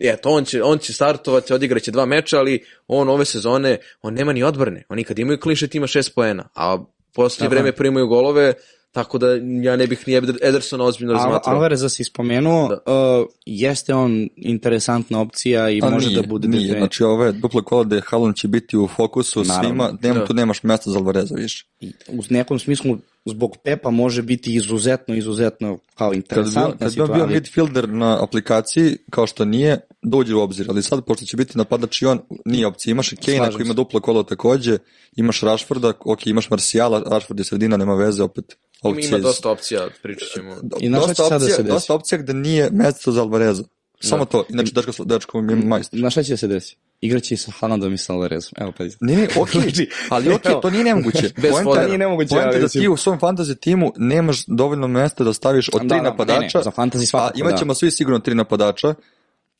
Eto, 0.00 0.30
on 0.30 0.44
će, 0.44 0.62
on 0.62 0.78
će 0.78 0.92
startovati, 0.92 1.54
odigraće 1.54 1.90
dva 1.90 2.06
meča, 2.06 2.38
ali 2.38 2.64
on 2.88 3.08
ove 3.08 3.24
sezone, 3.24 3.78
on 4.02 4.14
nema 4.14 4.32
ni 4.32 4.42
odbrane. 4.42 4.82
Oni 4.88 5.04
kad 5.04 5.18
imaju 5.18 5.40
klinšet 5.40 5.74
ima 5.74 5.86
šest 5.86 6.14
poena, 6.14 6.48
a 6.54 6.84
posljednje 7.14 7.48
vreme 7.48 7.72
primaju 7.72 8.06
golove, 8.06 8.54
tako 8.92 9.18
da 9.18 9.26
ja 9.62 9.76
ne 9.76 9.86
bih 9.86 10.08
ni 10.08 10.14
Edersona 10.42 10.84
ozbiljno 10.84 11.12
razmatrao. 11.12 11.54
Alvareza 11.54 11.88
si 11.88 12.04
spomenuo, 12.04 12.68
da. 12.68 12.92
uh, 12.92 13.26
jeste 13.46 13.94
on 13.94 14.28
interesantna 14.36 15.20
opcija 15.20 15.70
i 15.70 15.80
A 15.82 15.90
može 15.90 16.08
nije, 16.08 16.20
da 16.20 16.26
bude... 16.26 16.48
Nije, 16.48 16.60
definitiv. 16.60 16.78
znači 16.78 17.04
ove 17.04 17.32
duple 17.32 17.62
kola 17.62 17.84
gde 17.84 18.00
Haaland 18.06 18.36
će 18.36 18.48
biti 18.48 18.76
u 18.76 18.88
fokusu 18.88 19.44
Naravno. 19.44 19.68
svima, 19.68 19.98
nema, 20.02 20.20
da. 20.20 20.26
tu 20.26 20.34
nemaš 20.34 20.62
mesta 20.62 20.90
za 20.90 20.98
Alvareza 20.98 21.34
više. 21.34 21.66
U 22.08 22.22
nekom 22.30 22.58
smislu 22.58 22.98
zbog 23.24 23.56
Pepa 23.64 23.90
može 23.90 24.22
biti 24.22 24.54
izuzetno, 24.54 25.14
izuzetno 25.14 25.78
kao 25.94 26.14
interesantna 26.14 26.76
kad 26.78 26.90
situacija. 26.90 27.06
Kad 27.06 27.26
bi 27.26 27.32
bio 27.32 27.34
midfielder 27.34 27.88
na 27.88 28.24
aplikaciji, 28.24 28.96
kao 29.10 29.26
što 29.26 29.44
nije, 29.44 29.80
dođe 30.04 30.34
u 30.34 30.40
obzir, 30.40 30.66
ali 30.68 30.82
sad, 30.82 31.04
pošto 31.04 31.24
će 31.24 31.36
biti 31.36 31.58
napadač 31.58 32.02
i 32.02 32.06
on, 32.06 32.20
nije 32.44 32.66
opcija. 32.66 32.92
Imaš 32.92 33.12
i 33.12 33.16
Kane 33.16 33.52
koji 33.52 33.64
ima 33.64 33.74
duplo 33.74 34.00
kolo 34.00 34.22
takođe, 34.22 34.78
imaš 35.16 35.40
Rashforda, 35.40 35.92
ok, 36.04 36.26
imaš 36.26 36.50
Marcijala, 36.50 37.02
Rashford 37.06 37.40
je 37.40 37.44
sredina, 37.44 37.76
nema 37.76 37.94
veze, 37.94 38.22
opet 38.22 38.56
opcije. 38.82 39.08
Ima 39.08 39.18
dosta 39.18 39.50
opcija, 39.50 39.88
pričat 40.02 40.28
ćemo. 40.34 40.56
I 40.80 40.90
dosta, 40.90 41.22
opcija, 41.22 41.38
da 41.38 41.48
se 41.48 41.62
dosta 41.62 41.94
opcija 41.94 42.18
gde 42.18 42.34
nije 42.34 42.70
mesto 42.70 43.12
za 43.12 43.20
Alvareza. 43.20 43.64
Samo 44.00 44.24
da. 44.24 44.30
to, 44.30 44.44
inače 44.48 44.72
dečko, 44.74 45.04
dečko 45.04 45.40
mi 45.40 45.52
je 45.52 45.56
majstor. 45.56 46.00
Na 46.00 46.10
šta 46.10 46.22
će 46.22 46.32
da 46.32 46.36
se 46.36 46.46
desi? 46.48 46.76
Igraće 47.00 47.36
sa 47.36 47.52
Haalandom 47.58 47.94
i 47.94 47.98
sa 47.98 48.12
Alvarezom. 48.12 48.52
Evo 48.56 48.72
pa 48.78 48.84
Ne, 49.00 49.16
ne, 49.16 49.28
okej, 49.40 49.60
okay, 49.60 49.86
ali 50.14 50.32
okej, 50.32 50.52
okay, 50.52 50.62
to 50.62 50.70
nije 50.70 50.84
nemoguće. 50.84 51.30
Bez 51.42 51.52
poenta, 51.64 51.86
nije 51.86 51.98
nemoguće. 51.98 52.34
Poenta 52.34 52.58
da 52.58 52.68
ti 52.68 52.88
u 52.88 52.96
svom 52.96 53.20
fantasy 53.20 53.60
timu 53.60 53.92
nemaš 53.96 54.44
dovoljno 54.46 54.88
mesta 54.88 55.24
da 55.24 55.32
staviš 55.32 55.68
od 55.72 55.82
da, 55.82 55.88
tri 55.88 55.98
da, 55.98 56.02
napadača. 56.02 56.40
Ne, 56.40 56.50
ne, 56.54 56.62
za 56.62 56.70
fantasy 56.70 57.06
svakako, 57.06 57.38
a 57.38 57.40
imaćemo 57.40 57.70
da. 57.70 57.74
svi 57.74 57.90
sigurno 57.90 58.18
tri 58.18 58.34
napadača 58.34 58.94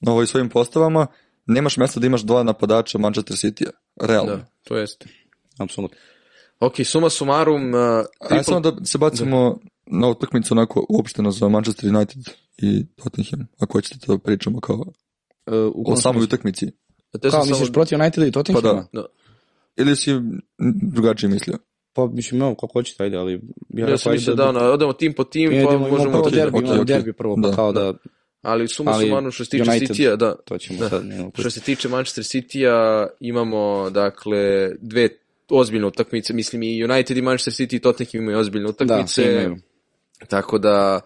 na 0.01 0.13
ovoj 0.13 0.27
svojim 0.27 0.49
postavama. 0.49 1.07
Nemaš 1.47 1.77
mesta 1.77 2.01
da 2.01 2.07
imaš 2.07 2.23
dva 2.23 2.43
napadača 2.43 2.99
Manchester 2.99 3.37
City-a. 3.37 3.71
Realno. 4.07 4.37
Da, 4.37 4.45
to 4.63 4.77
jeste. 4.77 5.07
Apsolutno. 5.59 5.97
Ok, 6.61 6.75
suma 6.85 7.11
sumarum... 7.11 7.75
Uh, 7.75 8.05
triple... 8.21 8.37
Ajde 8.37 8.45
samo 8.45 8.61
da 8.61 8.85
se 8.85 8.99
bacimo 8.99 9.59
da. 9.87 9.99
na 9.99 10.09
utakmicu 10.09 10.55
onako 10.55 10.87
uopšteno 10.89 11.31
za 11.31 11.49
Manchester 11.49 11.97
United 11.97 12.23
i 12.57 12.87
Tottenham, 12.87 13.47
ako 13.59 13.73
hoćete 13.73 14.07
da 14.09 14.19
pričamo 14.19 14.61
kao 14.61 14.77
uh, 14.77 15.87
o 15.87 15.97
samoj 15.97 16.23
utakmici. 16.25 16.71
Kao, 17.23 17.31
samo... 17.31 17.45
misliš 17.45 17.73
protiv 17.73 18.01
United 18.01 18.29
i 18.29 18.33
Tottenhama? 18.33 18.87
Pa 18.93 19.01
da. 19.01 19.03
da. 19.03 19.07
Ili 19.77 19.97
si 19.97 20.11
drugačije 20.83 21.31
mislio? 21.31 21.59
Pa 21.93 22.07
mislim, 22.07 22.43
evo, 22.43 22.55
kako 22.55 22.73
hoćete, 22.73 23.03
ajde, 23.03 23.17
ali... 23.17 23.41
Ja, 23.69 23.89
ja 23.89 23.99
sam 23.99 24.13
mislio 24.13 24.35
da, 24.35 24.45
da, 24.45 24.53
da, 24.53 24.73
odemo 24.73 24.93
tim 24.93 25.13
po 25.13 25.25
tim, 25.25 25.51
pa 25.65 25.79
možemo... 25.79 26.13
Prvo 26.13 26.31
derbi, 26.31 26.59
okay, 26.59 26.81
okay. 26.81 26.85
derbi 26.85 27.13
prvo, 27.13 27.37
pa 27.43 27.49
da, 27.49 27.57
kao 27.57 27.73
da, 27.73 27.81
da 27.81 27.99
Ali 28.45 28.69
suma 28.69 28.91
ali 28.91 29.07
sumarno 29.07 29.31
što 29.31 29.45
se 29.45 29.51
tiče 29.51 29.65
City-a, 29.65 30.17
da. 30.17 30.35
To 30.45 30.59
ćemo 30.59 30.79
da. 30.79 30.89
sad. 30.89 31.05
Što 31.39 31.51
se 31.51 31.61
tiče 31.61 31.89
Manchester 31.89 32.25
City-a, 32.25 33.07
imamo, 33.21 33.91
dakle, 33.91 34.71
dve 34.81 35.09
ozbiljne 35.49 35.87
utakmice, 35.87 36.33
mislim 36.33 36.63
i 36.63 36.85
United 36.85 37.17
i 37.17 37.23
Manchester 37.23 37.67
City 37.67 37.77
i 37.77 37.79
Tottenham 37.79 38.23
imaju 38.23 38.39
ozbiljne 38.39 38.69
utakmice. 38.69 39.25
Da, 39.25 39.31
imaju. 39.31 39.57
Tako 40.29 40.59
da 40.59 41.01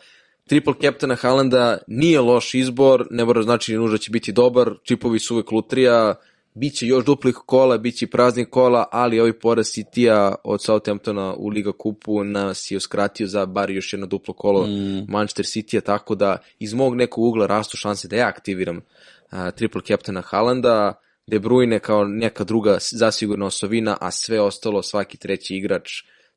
triple 0.46 0.74
captaina 0.83 1.14
Haalanda 1.14 1.79
nije 1.87 2.20
loš 2.20 2.55
izbor, 2.55 3.07
ne 3.11 3.24
mora 3.24 3.42
znači 3.42 3.72
ni 3.72 3.79
nužda 3.79 3.98
će 3.98 4.11
biti 4.11 4.33
dobar, 4.33 4.74
čipovi 4.83 5.18
su 5.18 5.35
uvek 5.35 5.53
lutrija, 5.53 6.14
Biće 6.59 6.87
još 6.87 7.05
duplih 7.05 7.35
kola, 7.47 7.79
biće 7.79 8.07
praznih 8.07 8.49
kola, 8.51 8.85
ali 8.92 9.21
ovaj 9.21 9.33
poraz 9.33 9.66
City-a 9.66 10.35
od 10.44 10.62
Southamptona 10.62 11.35
u 11.35 11.49
Liga 11.49 11.73
kupu 11.73 12.25
nas 12.25 12.71
je 12.71 12.77
uskratio 12.77 13.27
za 13.27 13.47
bar 13.47 13.71
još 13.71 13.92
jedno 13.92 14.07
duplo 14.07 14.35
kolo 14.35 14.66
mm. 14.66 15.05
Manchester 15.09 15.44
City-a, 15.44 15.81
tako 15.81 16.14
da 16.14 16.38
iz 16.59 16.75
mog 16.75 16.94
nekog 16.94 17.25
ugla 17.25 17.47
rastu 17.47 17.77
šanse 17.77 18.09
da 18.09 18.16
ja 18.16 18.27
aktiviram 18.27 18.77
uh, 18.77 19.38
triple 19.57 19.83
captaina 19.87 20.21
Haalanda, 20.21 20.94
De 21.27 21.40
Bruyne 21.40 21.79
kao 21.79 22.05
neka 22.05 22.44
druga 22.44 22.79
zasigurna 22.92 23.47
osovina, 23.47 23.97
a 24.01 24.11
sve 24.11 24.40
ostalo, 24.40 24.83
svaki 24.83 25.18
treći 25.18 25.57
igrač, 25.57 25.90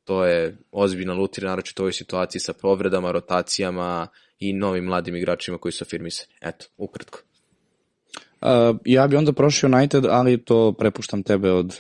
to 0.03 0.25
je 0.25 0.57
ozbiljna 0.71 1.13
lutira, 1.13 1.49
naročito 1.49 1.83
u 1.83 1.85
ovoj 1.85 1.93
situaciji 1.93 2.39
sa 2.39 2.53
povredama, 2.53 3.11
rotacijama 3.11 4.07
i 4.39 4.53
novim 4.53 4.85
mladim 4.85 5.15
igračima 5.15 5.57
koji 5.57 5.71
su 5.71 5.83
afirmisani. 5.83 6.33
Eto, 6.41 6.65
ukratko. 6.77 7.19
Uh, 8.41 8.77
ja 8.85 9.07
bi 9.07 9.15
onda 9.15 9.33
prošao 9.33 9.67
United, 9.67 10.05
ali 10.05 10.45
to 10.45 10.73
prepuštam 10.73 11.23
tebe 11.23 11.51
od 11.51 11.79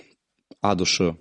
A 0.61 0.75
do 0.75 0.85
Š. 0.85 1.13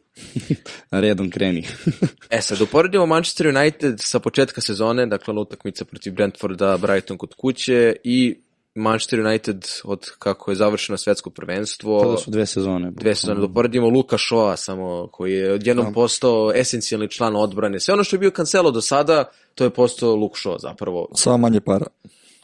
Redom 0.90 1.30
kreni. 1.30 1.66
e 2.30 2.40
sad, 2.40 2.60
uporedimo 2.60 3.06
Manchester 3.06 3.46
United 3.46 4.00
sa 4.00 4.18
početka 4.18 4.60
sezone, 4.60 5.06
dakle 5.06 5.34
utakmica 5.34 5.84
protiv 5.84 6.12
Brentforda, 6.12 6.76
Brighton 6.76 7.18
kod 7.18 7.34
kuće 7.34 7.96
i 8.04 8.36
Manchester 8.74 9.20
United 9.20 9.66
od 9.84 10.10
kako 10.18 10.50
je 10.50 10.54
završeno 10.54 10.96
svetsko 10.98 11.30
prvenstvo. 11.30 12.00
Tada 12.00 12.16
su 12.16 12.30
dve 12.30 12.46
sezone. 12.46 12.90
Dve 12.90 13.14
sezone. 13.14 13.40
Doporedimo 13.40 13.88
Luka 13.88 14.18
Shoa 14.18 14.56
samo, 14.56 15.08
koji 15.12 15.32
je 15.32 15.52
odjednom 15.52 15.86
da. 15.86 15.92
postao 15.92 16.52
esencijalni 16.54 17.08
član 17.08 17.36
odbrane. 17.36 17.80
Sve 17.80 17.94
ono 17.94 18.04
što 18.04 18.16
je 18.16 18.20
bio 18.20 18.30
Cancelo 18.30 18.70
do 18.70 18.80
sada, 18.80 19.30
to 19.54 19.64
je 19.64 19.70
postao 19.70 20.14
Luke 20.14 20.38
Shaw 20.44 20.56
zapravo. 20.60 21.08
Samo 21.14 21.38
manje 21.38 21.60
para. 21.60 21.86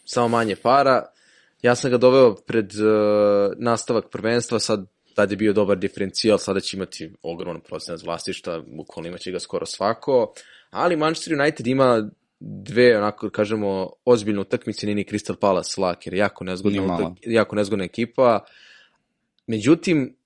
Samo 0.05 0.29
manje 0.29 0.57
para. 0.57 1.03
Ja 1.67 1.75
sam 1.75 1.91
ga 1.91 1.99
doveo 1.99 2.35
pred 2.35 2.73
uh, 2.75 3.53
nastavak 3.59 4.11
prvenstva, 4.11 4.59
sad 4.59 4.87
tad 5.15 5.31
je 5.31 5.37
bio 5.37 5.53
dobar 5.53 5.79
diferencijal, 5.79 6.39
sada 6.39 6.61
će 6.61 6.77
imati 6.77 7.11
ogroman 7.23 7.61
procenat 7.61 8.03
vlastišta, 8.03 8.61
bukvalno 8.67 9.09
imaće 9.09 9.33
ga 9.33 9.41
skoro 9.41 9.67
svako, 9.67 10.33
ali 10.71 10.97
Manchester 10.97 11.41
United 11.41 11.67
ima 11.67 12.11
dve, 12.41 12.99
onako 12.99 13.31
kažemo, 13.31 13.91
ozbiljne 14.05 14.41
utakmice, 14.41 14.87
nini 14.87 15.05
Crystal 15.05 15.37
Palace 15.41 15.81
lak, 15.81 16.07
jer 16.07 16.15
jako 16.15 16.45
nezgodna, 16.45 17.15
jako 17.23 17.57
nezgodna 17.57 17.85
ekipa. 17.85 18.45
Međutim, 19.47 20.17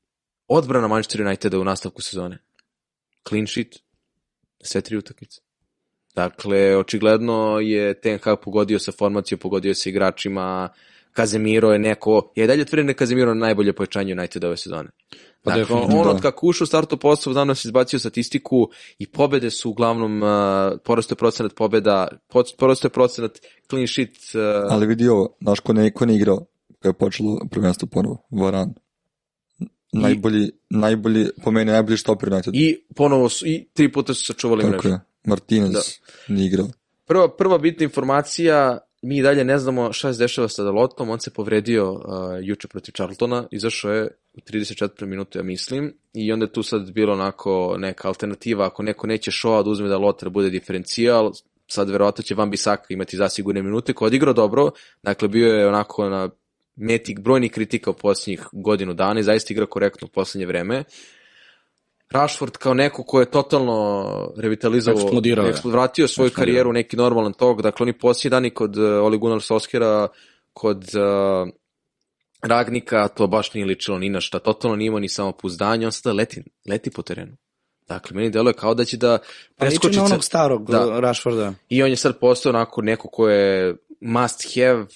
odbrana 0.48 0.88
Manchester 0.88 1.22
Uniteda 1.22 1.58
u 1.58 1.64
nastavku 1.64 2.02
sezone. 2.02 2.38
Clean 3.28 3.46
sheet, 3.46 3.78
sve 4.60 4.80
tri 4.80 4.96
utakmice. 4.96 5.40
Dakle, 6.14 6.76
očigledno 6.76 7.58
je 7.60 8.00
Ten 8.00 8.18
Hag 8.18 8.38
pogodio 8.44 8.78
sa 8.78 8.92
formacijom, 8.92 9.38
pogodio 9.38 9.74
sa 9.74 9.88
igračima, 9.88 10.68
Kazemiro 11.12 11.72
je 11.72 11.78
neko, 11.78 12.32
je 12.36 12.46
dalje 12.46 12.64
tvrdim 12.64 12.86
da 12.86 12.90
je 12.90 12.94
Kazemiro 12.94 13.34
najbolje 13.34 13.72
pojačanje 13.72 14.12
United 14.12 14.44
ove 14.44 14.56
sezone. 14.56 14.90
Pa 15.42 15.56
dakle, 15.56 15.76
on 15.76 16.04
da. 16.04 16.10
od 16.10 16.20
kako 16.22 16.46
ušao 16.46 16.64
u 16.64 16.66
startu 16.66 16.96
posao, 16.96 17.32
danas 17.32 17.64
izbacio 17.64 17.98
statistiku 17.98 18.68
i 18.98 19.06
pobede 19.06 19.50
su 19.50 19.70
uglavnom, 19.70 20.22
uh, 20.22 20.28
porasto 20.84 21.12
je 21.12 21.16
procenat 21.16 21.54
pobeda, 21.54 22.08
porasto 22.58 22.86
je 22.86 22.90
procenat 22.90 23.38
clean 23.70 23.86
sheet. 23.86 24.10
Uh, 24.34 24.72
Ali 24.72 24.86
vidi 24.86 25.08
ovo, 25.08 25.36
znaš 25.40 25.60
ko 25.60 25.72
ne, 25.72 25.90
ko 25.92 26.06
ne 26.06 26.16
igrao, 26.16 26.46
kada 26.78 26.88
je 26.88 26.92
počelo 26.92 27.40
prvenstvo 27.50 27.88
ponovo, 27.88 28.26
Varan. 28.30 28.74
najbolji, 29.92 30.50
najbolji, 30.70 31.26
po 31.44 31.50
meni 31.50 31.70
najbolji 31.72 31.96
štoper 31.96 32.32
United. 32.32 32.54
I 32.54 32.84
ponovo 32.96 33.28
su, 33.28 33.46
i 33.46 33.68
tri 33.74 33.92
puta 33.92 34.14
su 34.14 34.24
sačuvali 34.24 34.62
Tako 34.62 34.72
mrežu. 34.72 34.88
je, 34.88 35.00
Martinez 35.24 35.72
Da. 35.72 35.80
nije 36.34 36.46
igrao. 36.46 36.68
Prva, 37.06 37.36
prva 37.36 37.58
bitna 37.58 37.84
informacija, 37.84 38.78
mi 39.02 39.22
dalje 39.22 39.44
ne 39.44 39.58
znamo 39.58 39.92
šta 39.92 40.12
se 40.12 40.18
dešava 40.18 40.48
sa 40.48 40.62
Dalotom, 40.62 41.10
on 41.10 41.20
se 41.20 41.30
povredio 41.30 41.92
uh, 41.92 42.00
juče 42.42 42.68
protiv 42.68 42.92
Charltona, 42.92 43.46
izašao 43.50 43.92
je 43.92 44.08
u 44.34 44.40
34. 44.40 45.06
minutu, 45.06 45.38
ja 45.38 45.42
mislim, 45.44 45.94
i 46.12 46.32
onda 46.32 46.44
je 46.44 46.52
tu 46.52 46.62
sad 46.62 46.92
bilo 46.92 47.12
onako 47.12 47.76
neka 47.78 48.08
alternativa, 48.08 48.66
ako 48.66 48.82
neko 48.82 49.06
neće 49.06 49.30
šoa 49.30 49.62
da 49.62 49.70
uzme 49.70 49.88
Dalota 49.88 50.26
da 50.26 50.30
bude 50.30 50.50
diferencijal, 50.50 51.32
sad 51.66 51.90
verovatno 51.90 52.22
će 52.22 52.34
Van 52.34 52.50
Bissaka 52.50 52.86
imati 52.88 53.16
zasigurne 53.16 53.62
minute, 53.62 53.92
je 54.00 54.06
odigrao 54.06 54.34
dobro, 54.34 54.70
dakle 55.02 55.28
bio 55.28 55.54
je 55.54 55.68
onako 55.68 56.08
na 56.08 56.30
meti 56.76 57.16
brojnih 57.20 57.52
kritika 57.52 57.90
u 57.90 57.94
posljednjih 57.94 58.46
godinu 58.52 58.94
dana 58.94 59.20
i 59.20 59.22
zaista 59.22 59.52
igra 59.52 59.66
korektno 59.66 60.06
u 60.06 60.10
poslednje 60.10 60.46
vreme. 60.46 60.84
Rashford 62.10 62.50
kao 62.52 62.74
neko 62.74 63.02
ko 63.02 63.20
je 63.20 63.30
totalno 63.30 64.04
revitalizovao, 64.36 65.02
Eksplodirao 65.02 65.46
je. 65.46 65.52
eksplo- 65.52 65.70
vratio 65.70 66.08
svoju 66.08 66.26
Eksplodirao. 66.26 66.44
karijeru 66.46 66.70
u 66.70 66.72
neki 66.72 66.96
normalan 66.96 67.32
tok, 67.32 67.62
dakle 67.62 67.84
oni 67.84 67.92
posljednji 67.92 68.30
dani 68.30 68.50
kod 68.50 68.76
uh, 68.76 68.84
Ole 68.84 69.18
Gunnar 69.18 69.42
Solskjera, 69.42 70.08
kod 70.52 70.76
uh, 70.84 71.48
Ragnika, 72.42 73.08
to 73.08 73.26
baš 73.26 73.54
nije 73.54 73.66
ličilo 73.66 73.98
ni 73.98 74.08
na 74.08 74.20
šta, 74.20 74.38
totalno 74.38 74.76
nije 74.76 74.86
imao 74.86 75.00
ni 75.00 75.08
samopouzdanje, 75.08 75.86
on 75.86 75.92
sada 75.92 76.12
leti, 76.12 76.42
leti 76.68 76.90
po 76.90 77.02
terenu. 77.02 77.36
Dakle, 77.88 78.16
meni 78.16 78.30
deluje 78.30 78.52
kao 78.52 78.74
da 78.74 78.84
će 78.84 78.96
da 78.96 79.18
Pa 79.18 79.24
preskoči 79.58 79.96
na 79.96 80.02
ce- 80.02 80.06
onog 80.06 80.24
starog 80.24 80.70
Da. 80.70 80.78
da. 80.78 81.00
Rashforda. 81.00 81.54
I 81.68 81.82
on 81.82 81.90
je 81.90 81.96
sad 81.96 82.18
postao 82.18 82.50
onako 82.50 82.82
neko 82.82 83.08
ko 83.08 83.28
je 83.28 83.76
must 84.00 84.54
have, 84.54 84.86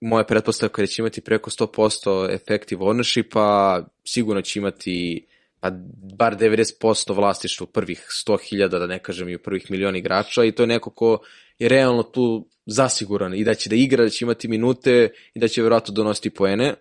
moja 0.00 0.24
pretpostavka 0.24 0.82
je 0.82 0.86
da 0.86 0.88
će 0.88 1.02
imati 1.02 1.20
preko 1.20 1.50
100% 1.50 2.34
effective 2.34 2.82
ownershipa, 2.82 3.82
sigurno 4.04 4.42
će 4.42 4.58
imati 4.58 5.26
pa 5.60 5.70
bar 6.14 6.36
90% 6.36 7.14
vlasništva 7.14 7.64
u 7.64 7.68
prvih 7.68 8.06
100.000, 8.26 8.68
da 8.68 8.86
ne 8.86 8.98
kažem 8.98 9.28
i 9.28 9.36
u 9.36 9.42
prvih 9.42 9.70
milion 9.70 9.96
igrača 9.96 10.44
i 10.44 10.52
to 10.52 10.62
je 10.62 10.66
neko 10.66 10.90
ko 10.90 11.18
je 11.58 11.68
realno 11.68 12.02
tu 12.02 12.46
zasiguran 12.66 13.34
i 13.34 13.44
da 13.44 13.54
će 13.54 13.68
da 13.70 13.76
igra, 13.76 14.04
da 14.04 14.10
će 14.10 14.24
imati 14.24 14.48
minute 14.48 15.08
i 15.34 15.40
da 15.40 15.48
će 15.48 15.60
vjerojatno 15.60 15.94
donositi 15.94 16.30
poene. 16.30 16.74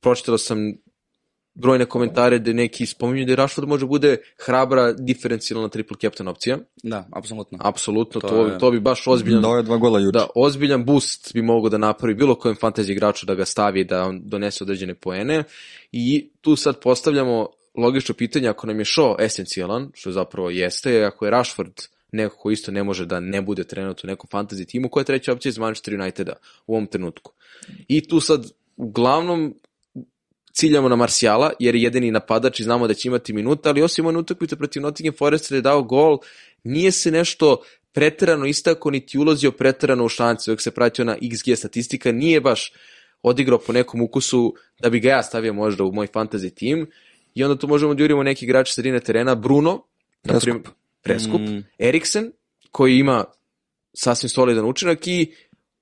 Pročitao 0.00 0.38
sam 0.38 0.58
brojne 1.54 1.84
komentare 1.84 2.38
da 2.38 2.52
neki 2.52 2.86
spominju 2.86 3.26
da 3.26 3.34
Rashford 3.34 3.68
može 3.68 3.86
bude 3.86 4.16
hrabra 4.38 4.92
diferencijalna 4.92 5.68
triple 5.68 5.96
captain 6.00 6.28
opcija. 6.28 6.58
Da, 6.82 7.08
apsolutno. 7.12 7.58
Apsolutno, 7.62 8.20
to, 8.20 8.28
To 8.28 8.34
to, 8.34 8.46
je- 8.46 8.58
to 8.58 8.70
bi 8.70 8.80
baš 8.80 9.06
ozbiljan 9.06 9.42
Dao 9.42 9.56
je 9.56 9.62
dva 9.62 9.76
gola 9.76 10.00
juče. 10.00 10.12
da, 10.12 10.26
ozbiljan 10.34 10.84
boost 10.84 11.30
bi 11.34 11.42
mogao 11.42 11.70
da 11.70 11.78
napravi 11.78 12.14
bilo 12.14 12.34
kojem 12.34 12.56
fantasy 12.56 12.90
igraču 12.92 13.26
da 13.26 13.34
ga 13.34 13.44
stavi 13.44 13.84
da 13.84 14.02
on 14.02 14.20
donese 14.24 14.64
određene 14.64 14.94
poene 14.94 15.44
i 15.92 16.30
tu 16.40 16.56
sad 16.56 16.80
postavljamo 16.80 17.48
logično 17.78 18.14
pitanje 18.14 18.48
ako 18.48 18.66
nam 18.66 18.78
je 18.78 18.84
Shaw 18.84 19.14
esencijalan, 19.18 19.90
što 19.94 20.10
zapravo 20.10 20.50
jeste, 20.50 21.04
ako 21.04 21.24
je 21.24 21.30
Rashford 21.30 21.72
neko 22.12 22.36
ko 22.36 22.50
isto 22.50 22.72
ne 22.72 22.84
može 22.84 23.06
da 23.06 23.20
ne 23.20 23.42
bude 23.42 23.64
trenutno 23.64 24.06
u 24.06 24.10
nekom 24.10 24.30
fantasy 24.32 24.66
timu, 24.66 24.88
koja 24.88 25.00
je 25.00 25.04
treća 25.04 25.32
opcija 25.32 25.50
iz 25.50 25.58
Manchester 25.58 25.94
Uniteda 25.94 26.32
u 26.66 26.74
ovom 26.74 26.86
trenutku. 26.86 27.32
I 27.88 28.08
tu 28.08 28.20
sad 28.20 28.50
uglavnom 28.76 29.54
ciljamo 30.52 30.88
na 30.88 30.96
Marsijala, 30.96 31.52
jer 31.58 31.74
je 31.74 31.82
jedini 31.82 32.10
napadač 32.10 32.60
i 32.60 32.64
znamo 32.64 32.86
da 32.86 32.94
će 32.94 33.08
imati 33.08 33.32
minuta, 33.32 33.68
ali 33.68 33.82
osim 33.82 34.06
one 34.06 34.18
utakmice 34.18 34.56
protiv 34.56 34.82
Nottingham 34.82 35.16
Forest 35.18 35.50
je 35.50 35.60
dao 35.60 35.82
gol, 35.82 36.18
nije 36.64 36.92
se 36.92 37.10
nešto 37.10 37.62
preterano 37.92 38.46
istako, 38.46 38.90
niti 38.90 39.18
ulazio 39.18 39.52
preterano 39.52 40.04
u 40.04 40.08
šanci, 40.08 40.50
dok 40.50 40.60
se 40.62 40.70
pratio 40.70 41.04
na 41.04 41.16
XG 41.16 41.56
statistika, 41.56 42.12
nije 42.12 42.40
baš 42.40 42.72
odigrao 43.22 43.58
po 43.58 43.72
nekom 43.72 44.02
ukusu 44.02 44.54
da 44.80 44.90
bi 44.90 45.00
ga 45.00 45.08
ja 45.08 45.22
stavio 45.22 45.52
možda 45.52 45.84
u 45.84 45.92
moj 45.92 46.06
fantasy 46.06 46.54
tim 46.54 46.86
i 47.38 47.44
onda 47.44 47.58
tu 47.58 47.68
možemo 47.68 47.94
da 47.94 48.02
jurimo 48.02 48.22
neki 48.22 48.44
igrač 48.44 48.72
sredine 48.72 49.00
terena, 49.00 49.34
Bruno, 49.34 49.82
Preskup. 50.22 50.42
prim- 50.44 50.62
Preskup, 51.02 51.40
Mm. 51.40 51.64
Eriksen, 51.78 52.32
koji 52.70 52.98
ima 52.98 53.24
sasvim 53.94 54.28
solidan 54.28 54.64
učinak 54.64 55.06
i 55.06 55.32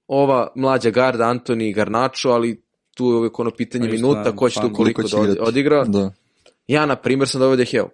ova 0.07 0.49
mlađa 0.57 0.91
garda 0.91 1.25
Antoni 1.25 1.73
Garnačo, 1.73 2.31
ali 2.31 2.63
tu 2.95 3.05
je 3.05 3.15
uvijek 3.15 3.39
ono 3.39 3.51
pitanje 3.51 3.89
Pa 3.89 3.93
minuta, 3.93 4.37
ko 4.37 4.51
će 4.51 4.61
tu 4.61 4.73
koliko 4.73 5.03
da 5.03 5.09
odigra. 5.41 5.85
Da. 5.85 6.13
Ja, 6.67 6.87
na 6.87 6.97
primjer, 6.97 7.29
sam 7.29 7.41
doveo 7.41 7.57
Deheo 7.57 7.89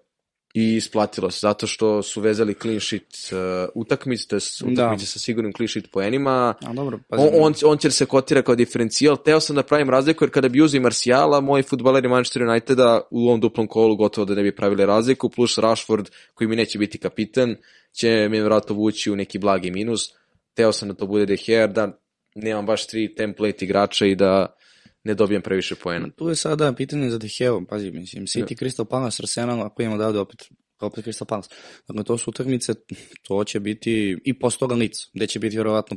i 0.55 0.77
isplatilo 0.77 1.31
se, 1.31 1.39
zato 1.41 1.67
što 1.67 2.03
su 2.03 2.21
vezali 2.21 2.55
clean 2.55 2.81
sheet 2.81 3.33
uh, 3.33 3.69
utakmice, 3.75 4.29
to 4.29 4.37
je 4.37 4.41
utakmice 4.73 5.03
Da. 5.03 5.07
sa 5.07 5.19
sigurnim 5.19 5.53
clean 5.53 5.69
sheet 5.69 5.91
poenima. 5.93 6.55
A 6.61 6.73
dobro. 6.73 6.99
On, 7.09 7.29
on, 7.41 7.55
on 7.65 7.79
će 7.79 7.91
se 7.91 8.07
kotira 8.07 8.43
kao 8.43 8.55
diferencijal. 8.55 9.17
Teo 9.17 9.41
sam 9.41 9.57
da 9.57 9.63
pravim 9.63 9.91
razliku, 9.91 10.25
jer 10.25 10.31
kada 10.31 10.49
bi 10.49 10.61
uzeo 10.63 10.79
i 10.79 10.81
Marsijala, 10.81 11.41
moji 11.41 11.63
futbaleri 11.63 12.09
Manchester 12.09 12.43
Uniteda 12.43 13.01
u 13.11 13.29
ovom 13.29 13.41
duplom 13.41 13.67
kolu 13.67 13.97
gotovo 13.97 14.25
da 14.25 14.35
ne 14.35 14.43
bi 14.43 14.57
pravili 14.57 14.87
razliku, 14.87 15.29
plus 15.29 15.59
Rashford, 15.59 16.11
koji 16.35 16.49
mi 16.49 16.57
neće 16.57 16.79
biti 16.79 16.99
kapitan, 16.99 17.57
će 17.93 18.29
mi 18.31 18.41
vjerojatno 18.41 18.75
vući 18.75 19.11
u 19.11 19.17
neki 19.17 19.39
blagi 19.39 19.71
minus. 19.71 20.01
Teo 20.55 20.73
sam 20.73 20.89
da 20.89 20.95
to 20.95 21.07
bude 21.07 21.27
De 21.27 21.37
Gea, 21.47 21.67
da 21.67 21.99
nemam 22.35 22.67
baš 22.67 22.87
tri 22.87 23.15
template 23.15 23.65
igrača 23.65 24.07
i 24.07 24.15
da 24.15 24.57
ne 25.05 25.15
dobijem 25.15 25.43
previše 25.43 25.75
poena. 25.75 26.09
Tu 26.17 26.29
je 26.29 26.37
sada 26.37 26.73
pitanje 26.73 27.11
za 27.11 27.19
Deheo, 27.19 27.63
pazi, 27.69 27.91
mislim, 27.91 28.27
City, 28.27 28.59
Crystal 28.65 28.85
Palace, 28.85 29.23
Arsenal, 29.23 29.63
ako 29.63 29.83
imamo 29.83 30.13
da 30.13 30.21
opet, 30.21 30.43
opet 30.81 31.07
Crystal 31.07 31.25
Palace. 31.25 31.49
Dakle, 31.89 32.05
to 32.05 32.19
su 32.19 32.31
utakmice, 32.31 32.73
to 33.23 33.45
će 33.45 33.61
biti 33.61 34.19
i 34.25 34.39
posle 34.39 34.59
toga 34.59 34.75
Leeds, 34.75 34.99
gde 35.15 35.27
će 35.27 35.39
biti 35.39 35.57
vjerovatno 35.57 35.97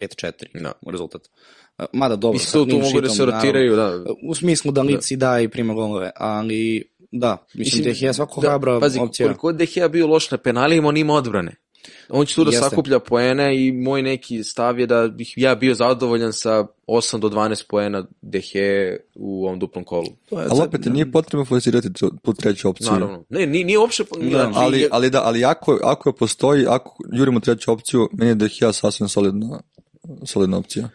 5-4 0.00 0.62
Da. 0.62 0.72
rezultat. 0.90 1.22
Mada 1.92 2.16
dobro, 2.16 2.38
sa 2.38 2.52
tu, 2.52 2.78
mogu 2.78 3.00
da 3.00 3.08
se 3.08 3.24
rotiraju, 3.24 3.76
da. 3.76 4.04
U 4.28 4.34
smislu 4.34 4.72
da 4.72 4.82
Leeds 4.82 5.10
i 5.10 5.16
da 5.16 5.40
i 5.40 5.48
prima 5.48 5.74
golove, 5.74 6.10
ali 6.16 6.92
da, 7.12 7.46
mislim, 7.54 7.78
Mislim, 7.78 7.84
Dehea 7.94 8.12
svako 8.12 8.40
da, 8.40 8.48
hrabra 8.48 8.80
pazi, 8.80 8.98
opcija. 8.98 9.26
koliko 9.26 9.46
god 9.46 9.56
De 9.56 9.66
Gea 9.66 9.88
bio 9.88 10.06
loš 10.06 10.30
na 10.30 10.38
penalima, 10.38 10.88
on 10.88 10.96
ima 10.96 11.14
odbrane. 11.14 11.56
On 12.08 12.26
će 12.26 12.34
tu 12.34 12.44
da 12.44 12.50
Jeste. 12.50 12.68
sakuplja 12.68 12.98
poene 12.98 13.66
i 13.66 13.72
moj 13.72 14.02
neki 14.02 14.44
stav 14.44 14.80
je 14.80 14.86
da 14.86 15.08
bih 15.08 15.34
ja 15.36 15.54
bio 15.54 15.74
zadovoljan 15.74 16.32
sa 16.32 16.66
8 16.86 17.18
do 17.18 17.28
12 17.28 17.64
poena 17.68 18.04
De 18.22 18.40
Gea 18.52 18.96
u 19.14 19.46
ovom 19.46 19.58
duplom 19.58 19.84
kolu. 19.84 20.06
Je 20.30 20.38
Ali 20.38 20.48
sad- 20.48 20.68
opet 20.68 20.84
nije 20.84 21.12
potrebno 21.12 21.44
forsirati 21.44 21.92
tu- 21.92 22.34
treću 22.38 22.68
opciju. 22.68 22.92
Naravno. 22.92 23.24
Ne, 23.28 23.46
nije, 23.46 23.64
nije 23.64 23.78
uopšte... 23.78 24.04
znači, 24.20 24.52
Ali, 24.54 24.80
je- 24.80 24.88
ali 24.92 25.10
da, 25.10 25.22
ali 25.24 25.44
ako, 25.44 25.78
ako 25.84 26.12
postoji, 26.12 26.66
ako 26.68 26.96
jurimo 27.12 27.40
treću 27.40 27.72
opciju, 27.72 28.08
meni 28.12 28.30
je 28.30 28.34
Dehea 28.34 28.72
sasvim 28.72 29.08
solidna, 29.08 29.60
solidna 30.24 30.58
opcija. 30.58 30.88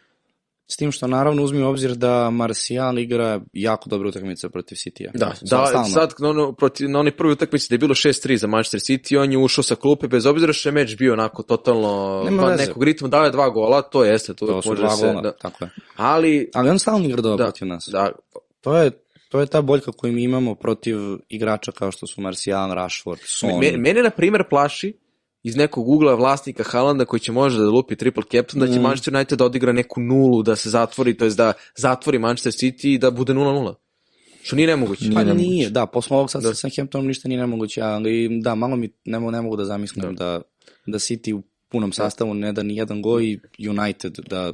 S 0.69 0.75
tim 0.75 0.91
što 0.91 1.07
naravno 1.07 1.43
uzmi 1.43 1.61
u 1.61 1.67
obzir 1.67 1.95
da 1.95 2.29
Martial 2.29 2.99
igra 2.99 3.41
jako 3.53 3.89
dobre 3.89 4.07
utakmice 4.09 4.49
protiv 4.49 4.75
City-a. 4.75 5.11
Da, 5.13 5.33
da 5.41 5.83
sad 5.85 6.13
na, 6.19 6.29
ono, 6.29 6.53
protiv, 6.53 6.89
na 6.89 6.99
onoj 6.99 7.11
prvoj 7.11 7.33
utakmici 7.33 7.69
da 7.69 7.73
je 7.73 7.79
bilo 7.79 7.95
6-3 7.95 8.35
za 8.35 8.47
Manchester 8.47 8.79
City, 8.79 9.19
on 9.19 9.31
je 9.31 9.37
ušao 9.37 9.63
sa 9.63 9.75
klupe, 9.75 10.07
bez 10.07 10.25
obzira 10.25 10.53
što 10.53 10.69
je 10.69 10.73
meč 10.73 10.97
bio 10.97 11.13
onako 11.13 11.43
totalno 11.43 12.21
Nema 12.25 12.43
van 12.43 12.57
nekog 12.57 12.83
ritma, 12.83 13.07
dao 13.07 13.23
je 13.25 13.31
dva 13.31 13.49
gola, 13.49 13.81
to 13.81 14.03
jeste, 14.03 14.33
to, 14.33 14.45
To 14.45 14.61
su 14.61 14.69
može 14.69 14.81
dva 14.81 14.95
se, 14.95 15.07
gola, 15.07 15.21
da, 15.21 15.31
tako 15.31 15.63
je. 15.63 15.69
ali 15.95 16.49
Ali 16.53 16.69
on 16.69 16.79
stalno 16.79 17.05
igra 17.05 17.21
dobro 17.21 17.37
da, 17.37 17.43
protiv 17.43 17.67
nas. 17.67 17.89
da, 17.91 18.11
To 18.61 18.77
je, 18.77 18.91
to 19.29 19.39
je 19.39 19.45
ta 19.45 19.61
boljka 19.61 19.91
koju 19.91 20.13
mi 20.13 20.23
imamo 20.23 20.55
protiv 20.55 20.97
igrača 21.29 21.71
kao 21.71 21.91
što 21.91 22.07
su 22.07 22.21
Martial, 22.21 22.73
Rashford, 22.73 23.19
Son. 23.25 23.59
Me, 23.59 23.71
mene, 23.77 24.03
na 24.03 24.09
primjer, 24.09 24.43
plaši 24.49 24.93
iz 25.47 25.55
nekog 25.55 25.89
ugla 25.89 26.15
vlasnika 26.15 26.63
Haalanda 26.63 27.05
koji 27.05 27.19
će 27.19 27.31
možda 27.31 27.59
da 27.59 27.69
lupi 27.69 27.95
triple 27.95 28.23
captain, 28.23 28.59
da 28.59 28.67
će 28.67 28.79
Mm. 28.79 28.83
Manchester 28.83 29.15
United 29.15 29.39
da 29.39 29.45
odigra 29.45 29.71
neku 29.71 30.01
nulu, 30.01 30.43
da 30.43 30.55
se 30.55 30.69
zatvori, 30.69 31.17
to 31.17 31.25
jest 31.25 31.37
da 31.37 31.53
zatvori 31.75 32.19
Manchester 32.19 32.53
City 32.53 32.87
i 32.87 32.97
da 32.97 33.11
bude 33.11 33.33
0-0. 33.33 33.73
Što 34.43 34.55
nije 34.55 34.67
nemoguće. 34.67 35.05
Pa 35.13 35.23
Nije 35.23 35.35
nije, 35.35 35.69
da, 35.69 35.85
posle 35.85 36.17
ovog 36.17 36.31
sad 36.31 36.41
Da. 36.41 36.49
sa 36.49 36.55
Southamptonom 36.55 37.07
ništa 37.07 37.27
nije 37.27 37.39
nemoguće, 37.39 37.81
ali 37.81 38.29
da, 38.41 38.55
malo 38.55 38.75
mi 38.75 38.89
ne, 39.05 39.19
mogu- 39.19 39.31
ne 39.31 39.41
mogu 39.41 39.55
da 39.55 39.65
zamislim 39.65 40.05
Da. 40.05 40.25
da, 40.25 40.41
da 40.85 40.99
City 40.99 41.33
u 41.33 41.41
punom 41.69 41.91
sastavu 41.91 42.33
ne 42.33 42.53
da 42.53 42.63
ni 42.63 42.75
jedan 42.75 43.01
go 43.01 43.19
i 43.21 43.39
United 43.59 44.19
da 44.19 44.53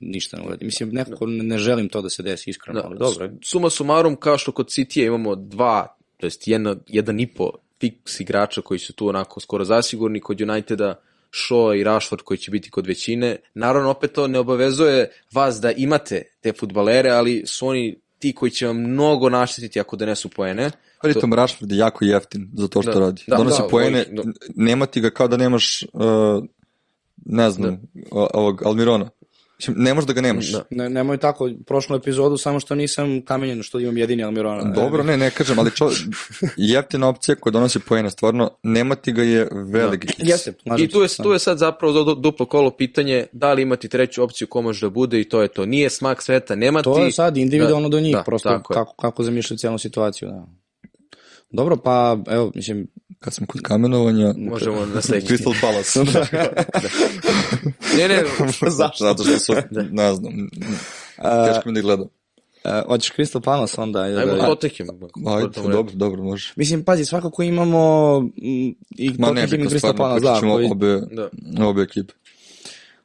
ništa 0.00 0.36
ne 0.36 0.46
uradi. 0.46 0.64
Mislim, 0.64 0.88
nekako 0.88 1.26
ne, 1.26 1.44
ne 1.44 1.58
želim 1.58 1.88
to 1.88 2.02
da 2.02 2.10
se 2.10 2.22
desi 2.22 2.50
iskreno, 2.50 2.80
Da, 2.80 2.86
ali 2.86 2.98
dobro. 2.98 3.30
Suma 3.42 3.70
sumarum, 3.70 4.16
kao 4.16 4.38
što 4.38 4.52
kod 4.52 4.66
City 4.66 5.06
imamo 5.06 5.36
dva, 5.36 5.86
to 6.16 6.26
jest 6.26 6.48
jedna, 6.48 6.76
jedan 6.88 7.20
i 7.20 7.26
po 7.26 7.50
fiks 7.82 8.20
igrača 8.20 8.62
koji 8.62 8.78
su 8.78 8.92
tu 8.92 9.08
onako 9.08 9.40
skoro 9.40 9.64
zasigurni, 9.64 10.20
kod 10.20 10.40
Uniteda 10.40 10.94
Shaw 11.32 11.80
i 11.80 11.84
Rashford 11.84 12.22
koji 12.22 12.38
će 12.38 12.50
biti 12.50 12.70
kod 12.70 12.86
većine. 12.86 13.36
Naravno, 13.54 13.90
opet 13.90 14.12
to 14.12 14.26
ne 14.26 14.38
obavezuje 14.38 15.10
vas 15.32 15.60
da 15.60 15.72
imate 15.72 16.22
te 16.40 16.52
futbalere, 16.52 17.10
ali 17.10 17.42
su 17.46 17.66
oni 17.66 17.96
ti 18.18 18.32
koji 18.34 18.50
će 18.50 18.66
vam 18.66 18.76
mnogo 18.76 19.28
naštetiti 19.28 19.80
ako 19.80 19.96
donesu 19.96 20.28
poene. 20.28 20.70
Pritom 21.02 21.34
Rashford 21.34 21.72
je 21.72 21.78
jako 21.78 22.04
jeftin 22.04 22.50
za 22.54 22.68
to 22.68 22.82
što 22.82 22.92
Da, 22.92 23.00
radi. 23.00 23.24
da, 23.26 23.36
Donosi 23.36 23.62
da, 23.62 23.68
poene, 23.68 24.04
da. 24.10 24.22
nema 24.56 24.86
ti 24.86 25.00
ga 25.00 25.10
kao 25.10 25.28
da 25.28 25.36
nemaš, 25.36 25.82
uh, 25.92 26.44
ne 27.26 27.50
znam, 27.50 27.80
o- 28.10 28.28
ovog 28.34 28.62
Almirona. 28.66 29.10
Ne 29.68 29.94
možeš 29.94 30.06
da 30.06 30.12
ga 30.12 30.20
nemaš. 30.20 30.52
Da. 30.52 30.62
Ne, 30.70 30.90
nemoj 30.90 31.16
tako, 31.16 31.50
prošlu 31.66 31.96
epizodu, 31.96 32.36
samo 32.36 32.60
što 32.60 32.74
nisam 32.74 33.22
kamenjen, 33.24 33.62
što 33.62 33.80
imam 33.80 33.98
jedini 33.98 34.24
Almirona. 34.24 34.72
Dobro, 34.74 35.02
ne, 35.02 35.16
ne 35.16 35.30
kažem, 35.30 35.58
ali 35.58 35.70
čo, 35.70 35.90
jeftina 36.56 37.08
opcija 37.08 37.36
koja 37.36 37.50
donosi 37.50 37.80
pojene, 37.80 38.10
stvarno, 38.10 38.50
nemati 38.62 39.12
ga 39.12 39.22
je 39.22 39.48
veliki 39.52 40.06
da. 40.06 40.14
Jeste, 40.18 40.52
I 40.78 40.88
tu 40.88 41.02
je, 41.02 41.08
tu 41.22 41.32
je 41.32 41.38
sad 41.38 41.58
zapravo 41.58 42.14
duplo 42.14 42.46
kolo 42.46 42.70
pitanje 42.70 43.26
da 43.32 43.52
li 43.52 43.62
imati 43.62 43.88
treću 43.88 44.22
opciju 44.22 44.48
ko 44.48 44.62
može 44.62 44.86
da 44.86 44.90
bude 44.90 45.20
i 45.20 45.28
to 45.28 45.42
je 45.42 45.48
to. 45.48 45.66
Nije 45.66 45.90
smak 45.90 46.22
sveta, 46.22 46.54
nemati... 46.54 46.84
To 46.84 47.04
je 47.04 47.12
sad 47.12 47.36
individualno 47.36 47.88
da, 47.88 47.96
do 47.96 48.00
njih, 48.00 48.16
da, 48.16 48.22
prosto 48.22 48.62
kako, 48.62 48.94
kako 49.00 49.22
zamišljaju 49.22 49.58
cijelu 49.58 49.78
situaciju. 49.78 50.28
Da. 50.28 50.61
Dobro, 51.52 51.76
pa 51.76 52.18
evo, 52.30 52.52
mislim... 52.54 52.86
Kad 53.18 53.34
sam 53.34 53.46
kod 53.46 53.60
kamenovanja... 53.62 54.34
Možemo 54.36 54.86
na 54.94 55.02
sledeći. 55.02 55.32
Crystal 55.32 55.60
Palace. 55.60 56.04
da. 56.04 56.20
da. 56.32 56.54
Ne, 57.96 58.08
ne. 58.08 58.24
Zašto? 58.78 59.04
Zato 59.04 59.24
što 59.24 59.38
su, 59.38 59.52
da. 59.70 59.82
ne 59.82 60.14
znam, 60.14 60.48
teško 61.46 61.68
mi 61.68 61.74
da 61.74 61.80
gledam. 61.80 62.06
Uh, 62.64 62.86
hoćeš 62.86 63.12
Crystal 63.12 63.40
Palace 63.40 63.80
onda? 63.80 64.00
Ajmo 64.00 64.34
da, 64.34 64.46
Tottenham. 64.46 64.88
Ajde, 65.26 65.48
dobro, 65.72 65.92
dobro, 65.94 66.22
može. 66.22 66.52
Mislim, 66.56 66.84
pazi, 66.84 67.04
svakako 67.04 67.42
imamo 67.42 68.22
i 68.36 68.74
Tottenham 69.20 69.60
i 69.60 69.66
Crystal 69.66 69.96
Palace. 69.96 70.24
Da, 70.24 70.40
koji... 70.40 70.68
obe, 70.70 71.00
da. 71.10 71.66
obe 71.66 71.82
ekipe. 71.82 72.12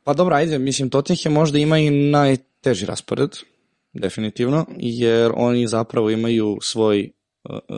Pa 0.04 0.14
dobro, 0.14 0.36
ajde, 0.36 0.60
mislim, 0.60 0.90
Tottenham 0.90 1.34
možda 1.34 1.58
ima 1.58 1.78
i 1.78 1.90
najteži 1.90 2.86
raspored, 2.86 3.30
definitivno, 3.94 4.66
jer 4.78 5.32
oni 5.36 5.68
zapravo 5.68 6.10
imaju 6.10 6.58
svoj 6.62 7.12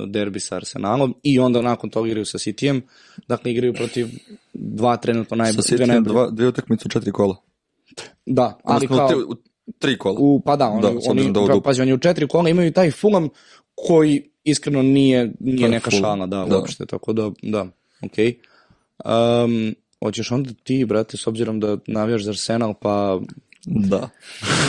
derbi 0.08 0.40
sa 0.40 0.56
Arsenalom 0.56 1.16
i 1.24 1.40
onda 1.40 1.62
nakon 1.62 1.90
toga 1.90 2.08
igraju 2.08 2.26
sa 2.26 2.38
Cityjem. 2.38 2.82
Dakle, 3.28 3.52
igraju 3.52 3.74
protiv 3.74 4.08
dva 4.54 4.98
trenutno 4.98 5.38
najbolje. 5.38 5.64
Sa 5.64 5.76
Cityjem 5.76 6.04
dva, 6.04 6.30
dve 6.32 6.48
utakmice 6.48 6.84
u 6.86 6.90
četiri 6.90 7.12
kola. 7.12 7.36
Da, 8.26 8.60
ali 8.64 8.88
kao... 8.88 9.08
Tri, 9.08 9.18
u 9.18 9.36
tri 9.80 9.98
kola. 9.98 10.16
U, 10.20 10.42
pa 10.46 10.56
da, 10.56 10.70
oni, 10.70 10.82
da, 10.82 10.92
oni, 11.10 11.32
da 11.32 11.46
pa, 11.48 11.62
pazi, 11.64 11.82
oni 11.82 11.94
u 11.94 11.98
četiri 11.98 12.28
kola 12.28 12.50
imaju 12.50 12.74
taj 12.74 12.92
Fulham 12.92 13.30
koji 13.76 14.30
iskreno 14.44 14.82
nije, 14.82 15.34
nije 15.40 15.68
pa, 15.68 15.72
neka 15.72 15.92
šalna, 15.92 16.28
da, 16.28 16.46
da, 16.46 16.58
uopšte, 16.58 16.86
tako 16.86 17.14
da, 17.14 17.32
da, 17.42 17.68
okej. 18.06 18.38
Okay. 19.06 19.44
Um, 19.46 19.76
hoćeš 20.04 20.32
onda 20.32 20.50
ti, 20.64 20.86
brate, 20.86 21.18
s 21.18 21.28
obzirom 21.28 21.60
da 21.60 21.78
navijaš 21.88 22.24
za 22.24 22.30
Arsenal, 22.30 22.74
pa... 22.74 23.20
Da. 23.66 24.10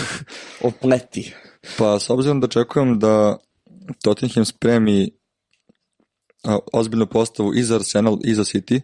opleti. 0.68 1.35
Pa, 1.79 1.98
s 1.98 2.11
obzirom 2.11 2.40
da 2.40 2.48
čekujem 2.48 2.98
da 2.98 3.37
Tottenham 4.03 4.45
spremi 4.45 5.11
a, 6.45 6.59
ozbiljnu 6.73 7.07
postavu 7.07 7.55
i 7.55 7.62
za 7.62 7.75
Arsenal 7.75 8.19
i 8.25 8.35
za 8.35 8.45
City, 8.45 8.81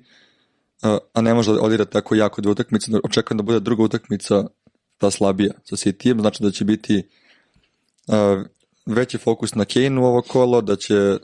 a, 0.83 0.99
a 1.13 1.21
ne 1.21 1.35
može 1.35 1.53
da 1.53 1.61
odira 1.61 1.85
tako 1.85 2.15
jako 2.15 2.41
dve 2.41 2.53
utakmice. 2.53 2.91
Očekujem 3.05 3.37
da 3.37 3.43
bude 3.43 3.61
druga 3.61 3.83
utakmica 3.83 4.45
ta 4.99 5.11
slabija 5.11 5.53
sa 5.65 5.77
City, 5.77 6.21
znači 6.21 6.43
da 6.43 6.51
će 6.51 6.65
biti 6.65 7.09
a, 8.09 8.45
veći 8.87 9.19
fokus 9.19 9.55
na 9.55 9.65
Kane 9.65 10.01
u 10.01 10.05
ovo 10.05 10.23
kolo, 10.23 10.61
da 10.61 10.77
će 10.77 11.19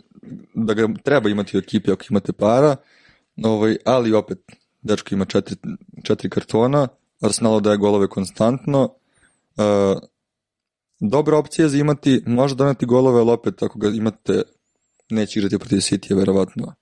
da 0.55 0.75
ga 0.75 0.89
treba 1.03 1.31
imati 1.31 1.57
u 1.57 1.59
ekipi 1.59 1.93
ako 1.93 2.05
imate 2.11 2.33
para, 2.33 2.77
ovaj, 3.45 3.77
ali 3.85 4.15
opet 4.15 4.39
dečko 4.83 5.15
ima 5.15 5.25
četiri, 5.25 5.57
četiri 6.05 6.31
kartona, 6.31 6.89
Arsenal 7.21 7.61
daje 7.61 7.77
golove 7.77 8.09
konstantno, 8.09 8.95
dobra 11.03 11.38
opcija 11.38 11.69
za 11.69 11.79
imati, 11.79 12.23
može 12.27 12.55
doneti 12.55 12.87
golove, 12.87 13.21
ali 13.21 13.31
opet 13.31 13.62
ako 13.62 13.79
ga 13.79 13.88
imate, 13.88 14.43
neće 15.11 15.38
igrati 15.38 15.59
protiv 15.59 15.77
City, 15.77 16.17
verovatno. 16.17 16.75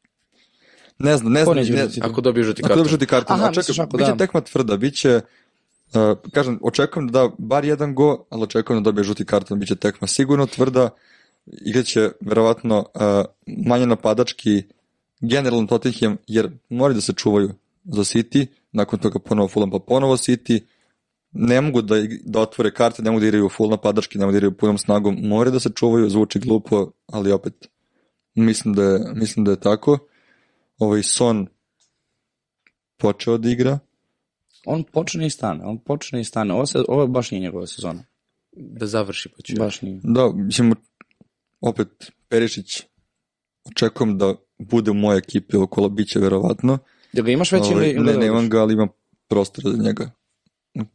Ne 0.98 1.16
znam, 1.16 1.32
ne 1.32 1.44
znam. 1.44 1.56
Ne, 1.56 1.64
ne, 1.64 1.88
ako 2.00 2.20
dobije 2.20 2.44
žuti 2.44 2.62
karton. 2.62 2.72
Ako 2.72 2.78
dobije 2.78 2.90
žuti 2.90 3.06
karton, 3.06 3.40
Aha, 3.40 3.48
očekam, 3.48 3.84
ako, 3.84 3.96
biće 3.96 4.10
da. 4.10 4.16
tekma 4.16 4.40
tvrda, 4.40 4.76
biće, 4.76 5.20
uh, 5.94 6.18
kažem, 6.32 6.58
očekujem 6.62 7.08
da 7.08 7.20
da 7.20 7.30
bar 7.38 7.64
jedan 7.64 7.94
go, 7.94 8.24
ali 8.30 8.42
očekujem 8.42 8.82
da 8.82 8.88
dobije 8.88 9.04
žuti 9.04 9.24
karton, 9.24 9.58
biće 9.58 9.76
tekma 9.76 10.06
sigurno 10.08 10.46
tvrda, 10.46 10.90
igraće 11.46 12.10
verovatno 12.20 12.78
uh, 12.78 13.02
manje 13.66 13.86
napadački, 13.86 14.62
generalno 15.20 15.66
Tottenham, 15.66 16.16
jer 16.26 16.50
moraju 16.68 16.94
da 16.94 17.00
se 17.00 17.12
čuvaju 17.12 17.54
za 17.84 18.02
City, 18.02 18.46
nakon 18.72 18.98
toga 18.98 19.18
ponovo 19.18 19.48
Fulham 19.48 19.70
pa 19.70 19.78
ponovo 19.78 20.16
City, 20.16 20.60
ne 21.32 21.60
mogu 21.60 21.82
da, 21.82 21.94
da 22.24 22.40
otvore 22.40 22.70
karte, 22.74 23.02
ne 23.02 23.10
mogu 23.10 23.20
da 23.20 23.26
igraju 23.26 23.48
full 23.48 23.70
napadački, 23.70 24.18
ne 24.18 24.24
mogu 24.24 24.32
da 24.32 24.38
igraju 24.38 24.56
punom 24.56 24.78
snagom, 24.78 25.18
moraju 25.22 25.52
da 25.52 25.60
se 25.60 25.70
čuvaju, 25.74 26.10
zvuči 26.10 26.38
glupo, 26.38 26.90
ali 27.06 27.32
opet 27.32 27.68
mislim 28.34 28.74
da 28.74 28.82
je, 28.82 29.00
mislim 29.14 29.44
da 29.44 29.50
je 29.50 29.60
tako. 29.60 29.98
Ovaj 30.78 31.02
Son 31.02 31.46
počeo 32.96 33.38
da 33.38 33.50
igra. 33.50 33.78
On 34.66 34.84
počne 34.92 35.26
i 35.26 35.30
stane, 35.30 35.64
on 35.64 35.78
počne 35.78 36.20
i 36.20 36.24
stane. 36.24 36.54
Ovo, 36.54 36.66
se, 36.66 36.78
ovo 36.88 37.06
baš 37.06 37.30
nije 37.30 37.40
njegova 37.40 37.66
sezona. 37.66 38.04
Da 38.52 38.86
završi 38.86 39.28
pa 39.28 39.42
će. 39.42 39.54
Baš 39.54 39.82
nije. 39.82 40.00
Da, 40.02 40.32
mislim, 40.34 40.74
opet 41.60 42.12
Perišić 42.28 42.82
očekujem 43.64 44.18
da 44.18 44.34
bude 44.58 44.90
u 44.90 44.94
mojoj 44.94 45.18
ekipi 45.18 45.56
okolo, 45.56 45.88
bit 45.88 46.08
će 46.08 46.18
verovatno. 46.18 46.78
Da 47.12 47.22
ga 47.22 47.30
imaš 47.30 47.52
već 47.52 47.62
ovaj, 47.62 47.84
ili, 47.84 47.90
ili 47.90 48.04
Ne, 48.04 48.16
nemam 48.16 48.48
ga, 48.48 48.60
ali 48.60 48.74
imam 48.74 48.88
prostora 49.28 49.70
za 49.70 49.82
njega. 49.82 50.10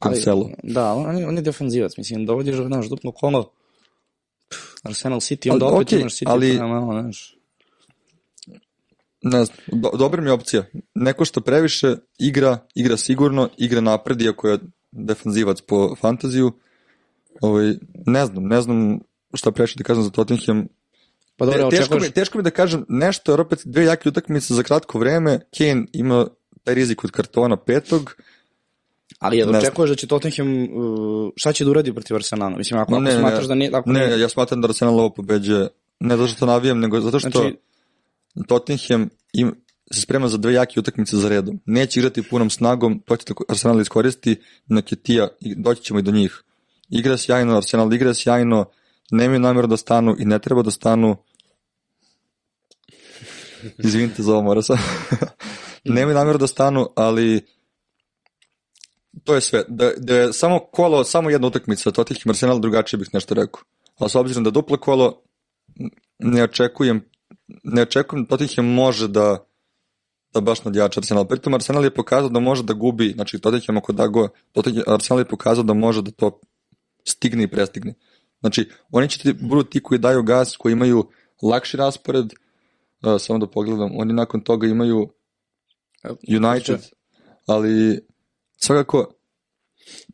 Cancelo. 0.04 0.50
Da, 0.64 0.94
on, 0.94 1.26
on 1.26 1.36
je 1.36 1.42
defanzivac, 1.42 1.98
mislim, 1.98 2.26
dovodiš, 2.26 2.56
znaš, 2.56 2.90
duplo 2.90 3.12
kolo, 3.12 3.52
Arsenal 4.84 5.20
City, 5.20 5.52
onda 5.54 5.66
opet 5.66 5.88
okay, 5.88 6.00
imaš 6.00 6.14
City, 6.14 6.30
ali, 6.30 6.58
pa 6.58 6.68
malo, 6.68 7.02
znaš. 7.02 7.36
Ne 9.22 9.46
znam, 9.46 9.58
do, 9.68 9.92
dobra 9.98 10.22
mi 10.22 10.30
je 10.30 10.34
opcija. 10.34 10.66
Neko 10.96 11.26
što 11.26 11.42
previše 11.42 11.96
igra, 12.20 12.58
igra 12.76 12.98
sigurno, 12.98 13.50
igra 13.58 13.82
napred, 13.82 14.22
iako 14.22 14.48
je 14.48 14.60
defanzivac 14.92 15.62
po 15.62 15.96
fantaziju. 15.96 16.52
Ovaj, 17.42 17.74
ne 18.06 18.26
znam, 18.26 18.44
ne 18.44 18.62
znam 18.62 19.00
šta 19.34 19.52
previše 19.52 19.76
da 19.78 19.84
kažem 19.84 20.04
za 20.04 20.10
Tottenham. 20.10 20.68
Pa 21.38 21.46
dobro, 21.46 21.70
Te, 21.70 21.78
teško, 21.78 22.00
mi, 22.00 22.12
teško 22.12 22.38
mi 22.38 22.44
da 22.44 22.52
kažem 22.52 22.86
nešto, 22.90 23.32
jer 23.32 23.42
opet 23.42 23.62
dve 23.66 23.86
jake 23.86 24.10
utakmice 24.10 24.54
za 24.54 24.64
kratko 24.64 25.00
vreme. 25.00 25.40
Kane 25.58 25.86
ima 25.94 26.28
taj 26.64 26.74
rizik 26.74 27.04
od 27.04 27.12
kartona 27.12 27.58
petog, 27.58 28.16
Ali 29.20 29.38
ja 29.38 29.50
očekuješ 29.50 29.90
da 29.90 29.96
će 29.96 30.08
Tottenham, 30.08 30.64
uh, 30.64 31.32
šta 31.36 31.54
će 31.54 31.66
da 31.66 31.72
uradi 31.72 31.94
protiv 31.94 32.16
Arsenala? 32.16 32.58
Mislim, 32.58 32.80
ako, 32.80 33.00
ne, 33.00 33.12
ako 33.12 33.20
smatraš 33.20 33.42
ne, 33.42 33.48
da 33.48 33.56
nije... 33.56 33.72
Ako 33.74 33.92
ne, 33.92 34.08
ne, 34.08 34.20
ja 34.20 34.30
smatram 34.30 34.62
da 34.62 34.68
Arsenal 34.68 35.00
ovo 35.00 35.10
pobeđuje, 35.10 35.68
ne 36.00 36.18
zato 36.18 36.28
što 36.28 36.46
navijam, 36.46 36.80
nego 36.80 37.02
zato 37.02 37.20
što 37.20 37.30
znači, 37.30 37.56
Tottenham 38.48 39.10
im, 39.34 39.56
se 39.92 40.02
sprema 40.02 40.28
za 40.28 40.38
dve 40.38 40.54
jake 40.54 40.80
utakmice 40.80 41.18
za 41.18 41.30
redom. 41.30 41.60
Neće 41.66 42.00
igrati 42.00 42.24
punom 42.30 42.50
snagom, 42.50 43.00
to 43.06 43.18
će 43.18 43.34
Arsenal 43.50 43.82
iskoristi, 43.82 44.42
na 44.68 44.82
Ketija, 44.82 45.28
doći 45.56 45.84
ćemo 45.84 46.00
i 46.00 46.04
do 46.04 46.12
njih. 46.12 46.44
Igra 46.90 47.18
sjajno, 47.18 47.58
Arsenal 47.58 47.94
igra 47.94 48.14
sjajno, 48.14 48.66
nemaju 49.12 49.40
namjeru 49.40 49.68
da 49.68 49.78
stanu 49.78 50.16
i 50.20 50.26
ne 50.26 50.40
treba 50.40 50.62
da 50.62 50.72
stanu. 50.72 51.18
Izvinite 53.78 54.24
za 54.24 54.34
ovo, 54.34 54.42
mora 54.42 54.62
sam. 54.62 54.78
nemaju 55.84 56.16
namjeru 56.16 56.38
da 56.38 56.48
stanu, 56.48 56.88
ali 56.96 57.42
to 59.24 59.36
je 59.36 59.42
sve. 59.42 59.64
Da, 59.68 59.92
da 59.98 60.16
je 60.16 60.34
samo 60.34 60.60
kolo, 60.60 61.04
samo 61.04 61.30
jedna 61.30 61.48
utakmica 61.48 61.92
Tottenham 61.92 62.30
Arsenal, 62.30 62.60
drugačije 62.60 62.98
bih 62.98 63.10
nešto 63.14 63.34
rekao. 63.34 63.62
Ali 63.98 64.10
s 64.10 64.16
obzirom 64.16 64.44
da 64.44 64.52
duplo 64.52 64.78
kolo, 64.78 65.22
ne 66.20 66.44
očekujem, 66.44 67.10
ne 67.64 67.82
očekujem 67.82 68.26
da 68.26 68.30
Tottenham 68.30 68.66
može 68.66 69.08
da 69.08 69.46
da 70.36 70.42
baš 70.42 70.64
nadjača 70.64 71.00
Arsenal. 71.00 71.26
Pritom 71.28 71.54
Arsenal 71.54 71.84
je 71.84 71.94
pokazao 71.94 72.30
da 72.30 72.40
može 72.40 72.64
da 72.64 72.74
gubi, 72.74 73.12
znači 73.16 73.40
Tottenham 73.40 73.78
ako 73.78 73.94
da 73.94 74.08
go, 74.08 74.28
Tottenham, 74.52 74.84
Arsenal 74.88 75.20
je 75.20 75.26
pokazao 75.26 75.64
da 75.64 75.74
može 75.74 76.02
da 76.02 76.12
to 76.12 76.40
stigne 77.08 77.44
i 77.44 77.48
prestigne. 77.48 77.94
Znači, 78.40 78.70
oni 78.92 79.10
će 79.10 79.20
ti, 79.20 79.34
budu 79.34 79.64
ti 79.64 79.84
koji 79.84 80.00
daju 80.00 80.24
gas, 80.24 80.58
koji 80.58 80.74
imaju 80.74 81.10
lakši 81.42 81.78
raspored, 81.78 82.26
uh, 82.26 83.22
samo 83.22 83.40
da 83.40 83.48
pogledam, 83.48 83.92
oni 83.98 84.14
nakon 84.14 84.42
toga 84.42 84.68
imaju 84.68 85.10
United, 86.28 86.80
ali 87.48 88.06
svakako 88.66 89.14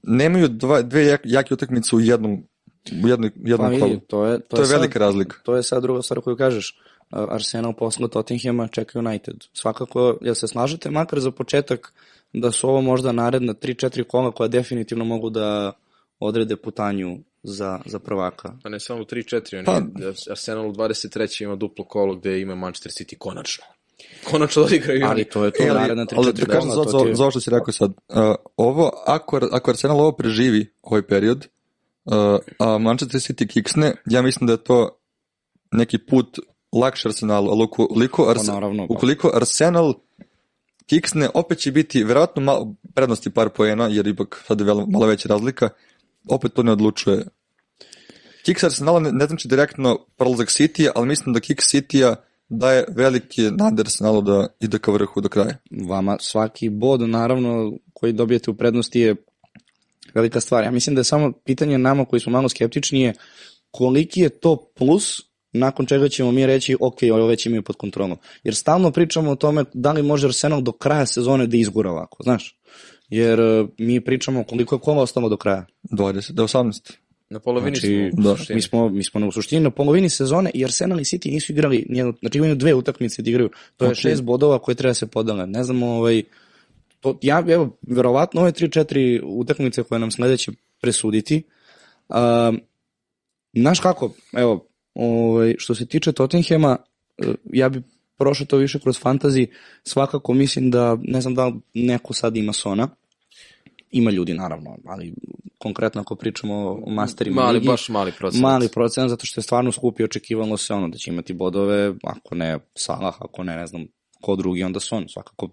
nemaju 0.03 0.47
dva, 0.47 0.81
dve 0.81 1.05
jak, 1.05 1.21
jake 1.23 1.53
utakmice 1.53 1.95
u 1.95 1.99
jednom 1.99 2.43
u 3.03 3.07
jednoj, 3.07 3.31
jednom 3.35 3.71
pa, 3.71 3.79
kolu. 3.79 3.99
To 4.07 4.25
je, 4.25 4.39
to, 4.39 4.57
to 4.57 4.61
je, 4.61 4.65
je 4.65 4.69
velika 4.69 4.93
sad, 4.93 5.01
razlika. 5.01 5.37
To 5.43 5.55
je 5.55 5.63
sad 5.63 5.83
druga 5.83 6.01
stvar 6.01 6.21
koju 6.21 6.37
kažeš. 6.37 6.79
Arsenal 7.09 7.73
posle 7.73 8.09
Tottenhama 8.09 8.67
čeka 8.67 8.99
United. 8.99 9.35
Svakako, 9.53 10.17
jel 10.21 10.35
se 10.35 10.47
slažete 10.47 10.91
makar 10.91 11.19
za 11.19 11.31
početak 11.31 11.93
da 12.33 12.51
su 12.51 12.69
ovo 12.69 12.81
možda 12.81 13.11
naredna 13.11 13.53
3-4 13.53 14.03
kola 14.03 14.31
koja 14.31 14.47
definitivno 14.47 15.05
mogu 15.05 15.29
da 15.29 15.71
odrede 16.19 16.55
putanju 16.55 17.17
za, 17.43 17.79
za 17.85 17.99
prvaka. 17.99 18.53
Pa 18.63 18.69
ne 18.69 18.79
samo 18.79 19.03
3-4, 19.03 19.57
oni 19.57 19.65
pa, 19.65 19.81
Arsenal 20.31 20.69
u 20.69 20.73
23. 20.73 21.43
ima 21.43 21.55
duplo 21.55 21.85
kolo 21.85 22.15
gde 22.15 22.41
ima 22.41 22.55
Manchester 22.55 22.91
City 22.91 23.17
konačno 23.17 23.63
konačno 24.23 24.63
da 24.63 24.75
igraju. 24.75 25.05
Ali 25.05 25.23
to 25.23 25.45
je 25.45 25.51
to 25.51 25.63
e, 25.63 25.67
naredna 25.67 26.05
3-4 26.05 26.13
Ali 26.17 26.33
da 26.33 26.45
kažem 26.45 26.69
za, 26.69 26.83
za, 26.83 27.13
za 27.13 27.23
ovo 27.23 27.31
što 27.31 27.39
si 27.39 27.49
rekao 27.49 27.73
sad. 27.73 27.91
Uh, 27.91 28.35
ovo, 28.57 28.91
ako, 29.07 29.39
ako 29.51 29.71
Arsenal 29.71 29.99
ovo 29.99 30.11
preživi, 30.11 30.73
ovaj 30.81 31.01
period, 31.01 31.47
uh, 32.05 32.13
a 32.59 32.77
Manchester 32.77 33.21
City 33.21 33.47
kiksne, 33.47 33.93
ja 34.05 34.21
mislim 34.21 34.47
da 34.47 34.53
je 34.53 34.63
to 34.63 34.97
neki 35.71 35.97
put 35.97 36.39
lakše 36.71 37.07
Arsenalu, 37.07 37.51
ali 37.51 37.63
ukoliko, 37.63 38.29
Ars 38.29 38.45
pa, 38.45 38.53
naravno, 38.53 38.87
pa. 38.87 38.93
ukoliko 38.93 39.31
Arsenal 39.33 39.93
kiksne, 40.85 41.29
opet 41.33 41.57
će 41.57 41.71
biti 41.71 42.03
verovatno 42.03 42.41
malo 42.41 42.75
prednosti 42.93 43.29
par 43.29 43.49
poena, 43.49 43.87
jer 43.87 44.07
ipak 44.07 44.43
sad 44.47 44.59
je 44.59 44.65
malo 44.65 45.05
veća 45.05 45.29
razlika, 45.29 45.69
opet 46.29 46.53
to 46.53 46.63
ne 46.63 46.71
odlučuje. 46.71 47.25
Kick 48.45 48.63
Arsenala 48.63 48.99
ne, 48.99 49.11
ne 49.11 49.25
znači 49.25 49.47
direktno 49.47 50.05
prolazak 50.17 50.47
City, 50.47 50.89
ali 50.95 51.07
mislim 51.07 51.33
da 51.33 51.39
Kick 51.39 51.61
City-a 51.61 52.15
daje 52.51 52.85
veliki 52.95 53.41
nader 53.41 53.85
Arsenalu 53.85 54.21
da 54.21 54.47
ide 54.59 54.79
ka 54.79 54.91
vrhu 54.91 55.21
do 55.21 55.29
kraja. 55.29 55.57
Vama 55.87 56.17
svaki 56.19 56.69
bod, 56.69 57.01
naravno, 57.01 57.73
koji 57.93 58.13
dobijete 58.13 58.51
u 58.51 58.53
prednosti 58.53 58.99
je 58.99 59.15
velika 60.13 60.39
stvar. 60.39 60.63
Ja 60.63 60.71
mislim 60.71 60.95
da 60.95 60.99
je 60.99 61.03
samo 61.03 61.31
pitanje 61.31 61.77
nama 61.77 62.05
koji 62.05 62.19
smo 62.19 62.31
malo 62.31 62.49
skeptični 62.49 63.01
je 63.01 63.13
koliki 63.71 64.21
je 64.21 64.29
to 64.29 64.71
plus 64.75 65.21
nakon 65.53 65.85
čega 65.85 66.09
ćemo 66.09 66.31
mi 66.31 66.45
reći 66.45 66.77
ok, 66.79 66.97
ovo 67.13 67.27
već 67.27 67.45
imaju 67.45 67.63
pod 67.63 67.75
kontrolom. 67.75 68.17
Jer 68.43 68.55
stalno 68.55 68.91
pričamo 68.91 69.31
o 69.31 69.35
tome 69.35 69.63
da 69.73 69.91
li 69.91 70.03
može 70.03 70.27
Arsenal 70.27 70.61
do 70.61 70.71
kraja 70.71 71.05
sezone 71.05 71.47
da 71.47 71.57
izgura 71.57 71.91
ovako, 71.91 72.23
znaš? 72.23 72.59
Jer 73.09 73.41
uh, 73.41 73.69
mi 73.77 74.01
pričamo 74.01 74.43
koliko 74.43 74.75
je 74.75 74.79
kola 74.79 75.01
ostalo 75.01 75.29
do 75.29 75.37
kraja. 75.37 75.65
20, 75.91 76.31
do 76.31 76.43
18. 76.43 76.93
Na 77.31 77.39
polovini 77.39 77.75
znači, 77.75 78.11
smo, 78.13 78.23
da, 78.23 78.55
mi 78.55 78.61
smo, 78.61 78.89
mi 78.89 79.03
smo 79.03 79.19
na, 79.19 79.27
u 79.27 79.31
suštini 79.31 79.61
na 79.61 79.69
polovini 79.69 80.09
sezone 80.09 80.51
i 80.53 80.65
Arsenal 80.65 80.99
i 80.99 81.03
City 81.03 81.31
nisu 81.31 81.51
igrali, 81.51 81.85
nijedno, 81.89 82.13
znači 82.19 82.37
imaju 82.37 82.55
dve 82.55 82.73
utakmice 82.73 83.21
da 83.21 83.29
igraju. 83.29 83.49
To 83.77 83.85
je 83.85 83.91
okay. 83.91 84.01
šest 84.01 84.23
bodova 84.23 84.59
koje 84.59 84.75
treba 84.75 84.93
se 84.93 85.07
podale. 85.07 85.47
Ne 85.47 85.63
znamo, 85.63 85.87
ovaj, 85.87 86.23
to, 86.99 87.17
ja, 87.21 87.43
evo, 87.47 87.77
verovatno 87.81 88.41
ove 88.41 88.51
3-4 88.51 89.21
utakmice 89.23 89.83
koje 89.83 89.99
nam 89.99 90.11
sledeće 90.11 90.51
presuditi. 90.81 91.43
Uh, 92.09 92.15
znaš 93.53 93.79
kako, 93.79 94.13
evo, 94.33 94.67
ovaj, 94.93 95.55
što 95.57 95.75
se 95.75 95.85
tiče 95.85 96.11
Tottenhema, 96.11 96.77
ja 97.53 97.69
bi 97.69 97.81
prošao 98.17 98.47
to 98.47 98.57
više 98.57 98.79
kroz 98.79 98.99
fantazi, 98.99 99.47
svakako 99.83 100.33
mislim 100.33 100.71
da, 100.71 100.97
ne 101.03 101.21
znam 101.21 101.35
da 101.35 101.51
neko 101.73 102.13
sad 102.13 102.37
ima 102.37 102.53
Sona, 102.53 102.87
ima 103.91 104.11
ljudi 104.11 104.33
naravno, 104.33 104.77
ali 104.85 105.13
konkretno 105.61 106.01
ako 106.01 106.15
pričamo 106.15 106.79
o 106.85 106.89
masterima 106.89 107.41
mali, 107.41 107.53
ligi, 107.53 107.67
baš 107.67 107.89
mali 107.89 108.11
procent. 108.11 108.41
Mali 108.41 108.67
procent, 108.67 109.09
zato 109.09 109.25
što 109.25 109.39
je 109.39 109.43
stvarno 109.43 109.71
skupi 109.71 110.03
očekivalo 110.03 110.57
se 110.57 110.73
ono 110.73 110.87
da 110.87 110.97
će 110.97 111.11
imati 111.11 111.33
bodove, 111.33 111.93
ako 112.03 112.35
ne 112.35 112.59
Salah, 112.77 113.15
ako 113.19 113.43
ne, 113.43 113.55
ne 113.55 113.67
znam, 113.67 113.85
ko 114.21 114.35
drugi, 114.35 114.63
onda 114.63 114.79
Son, 114.79 115.05
svakako 115.09 115.49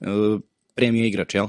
e, 0.00 0.38
premija 0.74 1.06
igrač, 1.06 1.34
jel? 1.34 1.46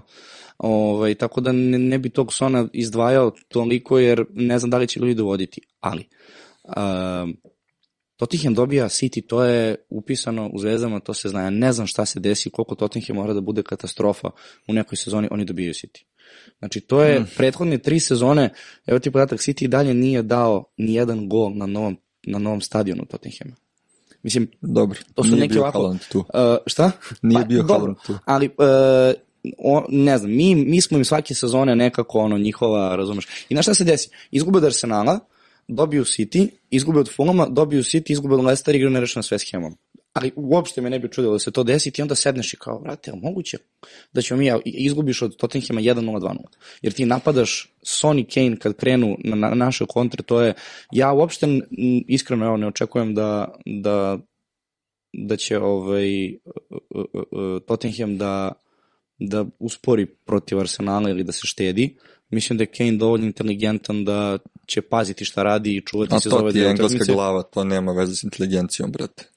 Ovaj, 0.58 1.16
tako 1.16 1.42
da 1.42 1.52
ne, 1.52 1.78
ne 1.78 2.00
bi 2.00 2.10
tog 2.10 2.34
Sona 2.34 2.68
izdvajao 2.74 3.32
toliko, 3.48 4.00
jer 4.00 4.26
ne 4.30 4.60
znam 4.60 4.70
da 4.70 4.78
li 4.78 4.88
će 4.88 5.00
ljudi 5.00 5.14
dovoditi, 5.14 5.62
ali 5.80 6.08
uh, 6.64 7.30
Tottenham 8.20 8.54
dobija 8.54 8.86
City, 8.86 9.28
to 9.28 9.44
je 9.44 9.76
upisano 9.90 10.50
u 10.54 10.60
zvezdama, 10.60 11.00
to 11.00 11.14
se 11.14 11.30
zna. 11.30 11.42
Ja 11.42 11.50
ne 11.50 11.74
znam 11.74 11.88
šta 11.88 12.06
se 12.06 12.20
desi, 12.20 12.50
koliko 12.50 12.76
Tottenham 12.76 13.16
mora 13.16 13.34
da 13.34 13.42
bude 13.42 13.64
katastrofa 13.64 14.30
u 14.68 14.74
nekoj 14.74 14.96
sezoni, 14.96 15.28
oni 15.32 15.46
dobijaju 15.46 15.74
City. 15.74 16.04
Znači, 16.60 16.80
to 16.80 17.04
je 17.04 17.20
mm. 17.20 17.28
prethodne 17.38 17.78
tri 17.78 18.00
sezone, 18.00 18.50
evo 18.86 19.00
ti 19.00 19.12
podatak, 19.12 19.40
City 19.40 19.68
dalje 19.68 19.94
nije 19.94 20.22
dao 20.22 20.64
ni 20.78 20.94
jedan 20.94 21.30
gol 21.30 21.52
na 21.56 21.66
novom, 21.66 21.98
na 22.24 22.40
novom 22.40 22.62
stadionu 22.62 23.06
Tottenhama. 23.06 23.56
Mislim, 24.24 24.52
dobro, 24.62 25.00
to 25.14 25.24
su 25.24 25.30
nije 25.30 25.40
neki 25.40 25.54
bio 25.54 25.62
ovako... 25.62 25.80
Haaland 25.80 26.00
tu. 26.12 26.20
Uh, 26.20 26.26
šta? 26.66 26.92
Nije 27.22 27.42
pa, 27.42 27.48
bio 27.48 27.64
dobro, 27.64 27.76
Haaland 27.78 27.98
tu. 28.06 28.18
Ali, 28.26 28.46
uh, 28.48 28.54
o, 29.58 29.86
ne 29.90 30.18
znam, 30.18 30.32
mi, 30.32 30.56
mi 30.56 30.82
smo 30.82 30.98
im 30.98 31.06
svake 31.06 31.34
sezone 31.34 31.76
nekako 31.76 32.20
ono 32.20 32.38
njihova, 32.38 32.96
razumeš. 32.96 33.28
I 33.50 33.56
na 33.56 33.62
šta 33.62 33.74
se 33.74 33.84
desi? 33.84 34.10
Izgube 34.32 34.58
od 34.58 34.64
Arsenala, 34.64 35.20
dobiju 35.68 36.04
City, 36.04 36.48
izgube 36.70 37.00
od 37.00 37.16
Fulama, 37.16 37.48
dobiju 37.50 37.84
City, 37.84 38.12
izgube 38.12 38.36
od 38.36 38.44
Leicester, 38.44 38.76
igraju 38.76 38.92
nerešeno 38.92 39.24
s 39.24 39.32
West 39.32 39.52
Hamom. 39.52 39.76
Ali 40.20 40.32
uopšte 40.36 40.82
me 40.82 40.90
ne 40.90 41.00
bi 41.00 41.12
čudilo 41.12 41.34
da 41.34 41.40
se 41.40 41.52
to 41.52 41.64
desi 41.64 41.92
i 41.98 42.02
onda 42.02 42.16
sedneš 42.16 42.54
i 42.54 42.58
kao, 42.58 42.80
vrate, 42.80 43.12
moguće 43.16 43.58
da 44.14 44.22
ćemo 44.22 44.38
mi, 44.38 44.46
ja, 44.46 44.60
izgubiš 44.66 45.22
od 45.22 45.38
Tottenhama 45.38 45.82
1-0, 45.82 46.20
2-0. 46.20 46.36
Jer 46.82 46.94
ti 46.94 47.06
napadaš 47.06 47.74
Sony 47.84 48.34
Kane 48.34 48.58
kad 48.60 48.76
krenu 48.76 49.16
na, 49.20 49.36
na 49.36 49.50
naše 49.56 49.86
kontre, 49.86 50.24
to 50.24 50.42
je, 50.42 50.54
ja 50.92 51.14
uopšte 51.14 51.48
iskreno 52.08 52.46
evo, 52.46 52.58
ne 52.58 52.68
očekujem 52.68 53.16
da, 53.16 53.56
da, 53.66 54.18
da 55.14 55.38
će 55.38 55.60
ovaj, 55.60 56.34
uh, 56.34 56.42
uh, 56.90 57.06
uh, 57.14 57.62
Tottenham 57.68 58.18
da, 58.18 58.52
da 59.20 59.46
uspori 59.60 60.06
protiv 60.06 60.60
Arsenala 60.60 61.10
ili 61.10 61.24
da 61.24 61.32
se 61.32 61.48
štedi. 61.48 61.96
Mislim 62.30 62.58
da 62.58 62.64
je 62.64 62.72
Kane 62.78 62.92
dovoljno 62.92 63.26
inteligentan 63.26 64.06
da 64.06 64.38
će 64.66 64.82
paziti 64.82 65.26
šta 65.26 65.44
radi 65.44 65.76
i 65.76 65.82
čuvati 65.82 66.20
se 66.22 66.30
za 66.30 66.36
ove 66.36 66.46
A 66.46 66.48
to 66.48 66.54
ti 66.54 66.60
je 66.60 66.70
engleska 66.70 66.96
utakmice. 66.96 67.14
glava, 67.14 67.44
to 67.44 67.64
nema 67.64 67.92
veze 67.92 68.16
s 68.16 68.24
inteligencijom, 68.24 68.92
brate. 68.92 69.30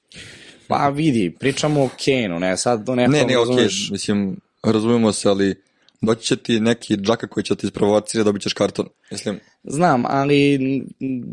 Pa 0.67 0.89
vidi, 0.89 1.35
pričamo 1.39 1.83
o 1.83 1.89
Kane-u, 2.05 2.39
ne 2.39 2.57
sad 2.57 2.83
do 2.85 2.95
nekog, 2.95 3.13
Ne, 3.13 3.19
ne, 3.19 3.25
okej, 3.25 3.35
razumeš, 3.35 3.89
mislim, 3.91 4.37
razumemo 4.63 5.11
se, 5.11 5.29
ali 5.29 5.55
doći 6.01 6.25
će 6.25 6.35
ti 6.35 6.59
neki 6.59 6.97
džaka 6.97 7.27
koji 7.27 7.43
će 7.43 7.55
ti 7.55 7.67
isprovocirati, 7.67 8.25
dobit 8.25 8.41
ćeš 8.41 8.53
karton. 8.53 8.87
Mislim, 9.11 9.39
Znam, 9.63 10.03
ali 10.07 10.59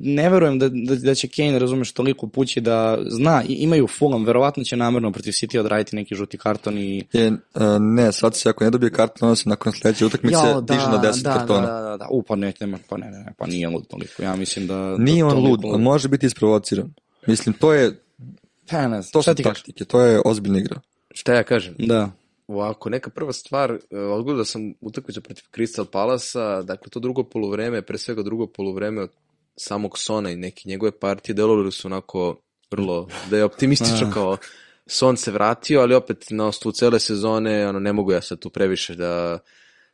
ne 0.03 0.31
verujem 0.31 0.59
da, 0.59 0.69
da, 0.69 0.97
da 0.97 1.15
će 1.15 1.29
Kane, 1.29 1.59
razumeš, 1.59 1.93
toliko 1.93 2.27
pući 2.27 2.61
da 2.61 2.99
zna, 3.07 3.43
imaju 3.49 3.87
Fulham, 3.87 4.25
verovatno 4.25 4.65
će 4.65 4.77
namerno 4.77 5.13
protiv 5.13 5.31
City 5.31 5.59
odraditi 5.59 5.97
neki 5.97 6.15
žuti 6.15 6.39
karton 6.39 6.79
i... 6.79 7.05
je, 7.13 7.29
uh, 7.31 7.37
ne, 7.81 8.13
sad 8.13 8.37
se 8.37 8.49
ako 8.49 8.65
ne 8.65 8.71
dobije 8.71 8.91
karton, 8.91 9.29
onda 9.29 9.37
se 9.37 9.49
nakon 9.49 9.73
sledeće 9.73 10.07
utakmice 10.07 10.35
Jao, 10.35 10.61
diže 10.61 10.81
na 10.81 11.03
10 11.03 11.23
da, 11.23 11.35
kartona. 11.35 11.67
Da, 11.67 11.81
da, 11.81 11.97
da, 11.97 12.07
u, 12.11 12.23
pa 12.23 12.37
ne, 12.37 12.53
nema, 12.61 12.79
pa 12.89 12.97
ne, 12.97 13.11
ne, 13.11 13.19
ne, 13.19 13.33
pa 13.39 13.47
nije 13.47 13.69
lud 13.69 13.87
toliko, 13.87 14.23
ja 14.23 14.37
mislim 14.37 14.67
da... 14.67 14.97
Nije 14.99 15.25
da 15.25 15.29
on 15.29 15.39
lud, 15.39 15.61
on 15.65 15.83
može 15.83 16.09
biti 16.09 16.27
isprovociran. 16.27 16.95
Mislim, 17.27 17.53
to 17.53 17.73
je, 17.73 18.01
Pa 18.71 18.89
ne 18.89 19.03
znam, 19.03 19.13
to 19.13 19.23
šta 19.23 19.35
ti 19.35 19.43
taktike, 19.43 19.85
to 19.85 20.01
je 20.01 20.21
ozbiljna 20.25 20.59
igra. 20.59 20.81
Šta 21.11 21.35
ja 21.35 21.43
kažem? 21.43 21.75
Da. 21.79 22.11
Ovako, 22.47 22.91
neka 22.91 23.11
prva 23.11 23.33
stvar, 23.33 23.79
e, 23.91 23.99
odgledao 23.99 24.45
sam 24.45 24.75
utakmicu 24.81 25.21
protiv 25.21 25.45
Crystal 25.53 25.85
Palasa, 25.85 26.63
dakle 26.63 26.91
to 26.91 27.01
drugo 27.01 27.23
poluvreme, 27.25 27.83
pre 27.83 27.99
svega 27.99 28.23
drugo 28.23 28.47
poluvreme 28.47 29.03
od 29.03 29.11
samog 29.57 29.99
Sona 29.99 30.31
i 30.31 30.37
neke 30.37 30.69
njegove 30.69 30.99
partije 30.99 31.35
delovali 31.35 31.73
su 31.73 31.89
onako 31.89 32.41
vrlo, 32.71 33.09
da 33.31 33.37
je 33.37 33.45
optimistično 33.45 34.11
kao 34.15 34.37
Son 34.87 35.17
se 35.17 35.31
vratio, 35.31 35.81
ali 35.81 35.95
opet 35.95 36.27
na 36.31 36.47
osnovu 36.47 36.73
cele 36.73 36.99
sezone, 36.99 37.69
ono, 37.69 37.79
ne 37.79 37.93
mogu 37.93 38.13
ja 38.13 38.23
sad 38.23 38.39
tu 38.39 38.51
previše 38.51 38.95
da 38.95 39.39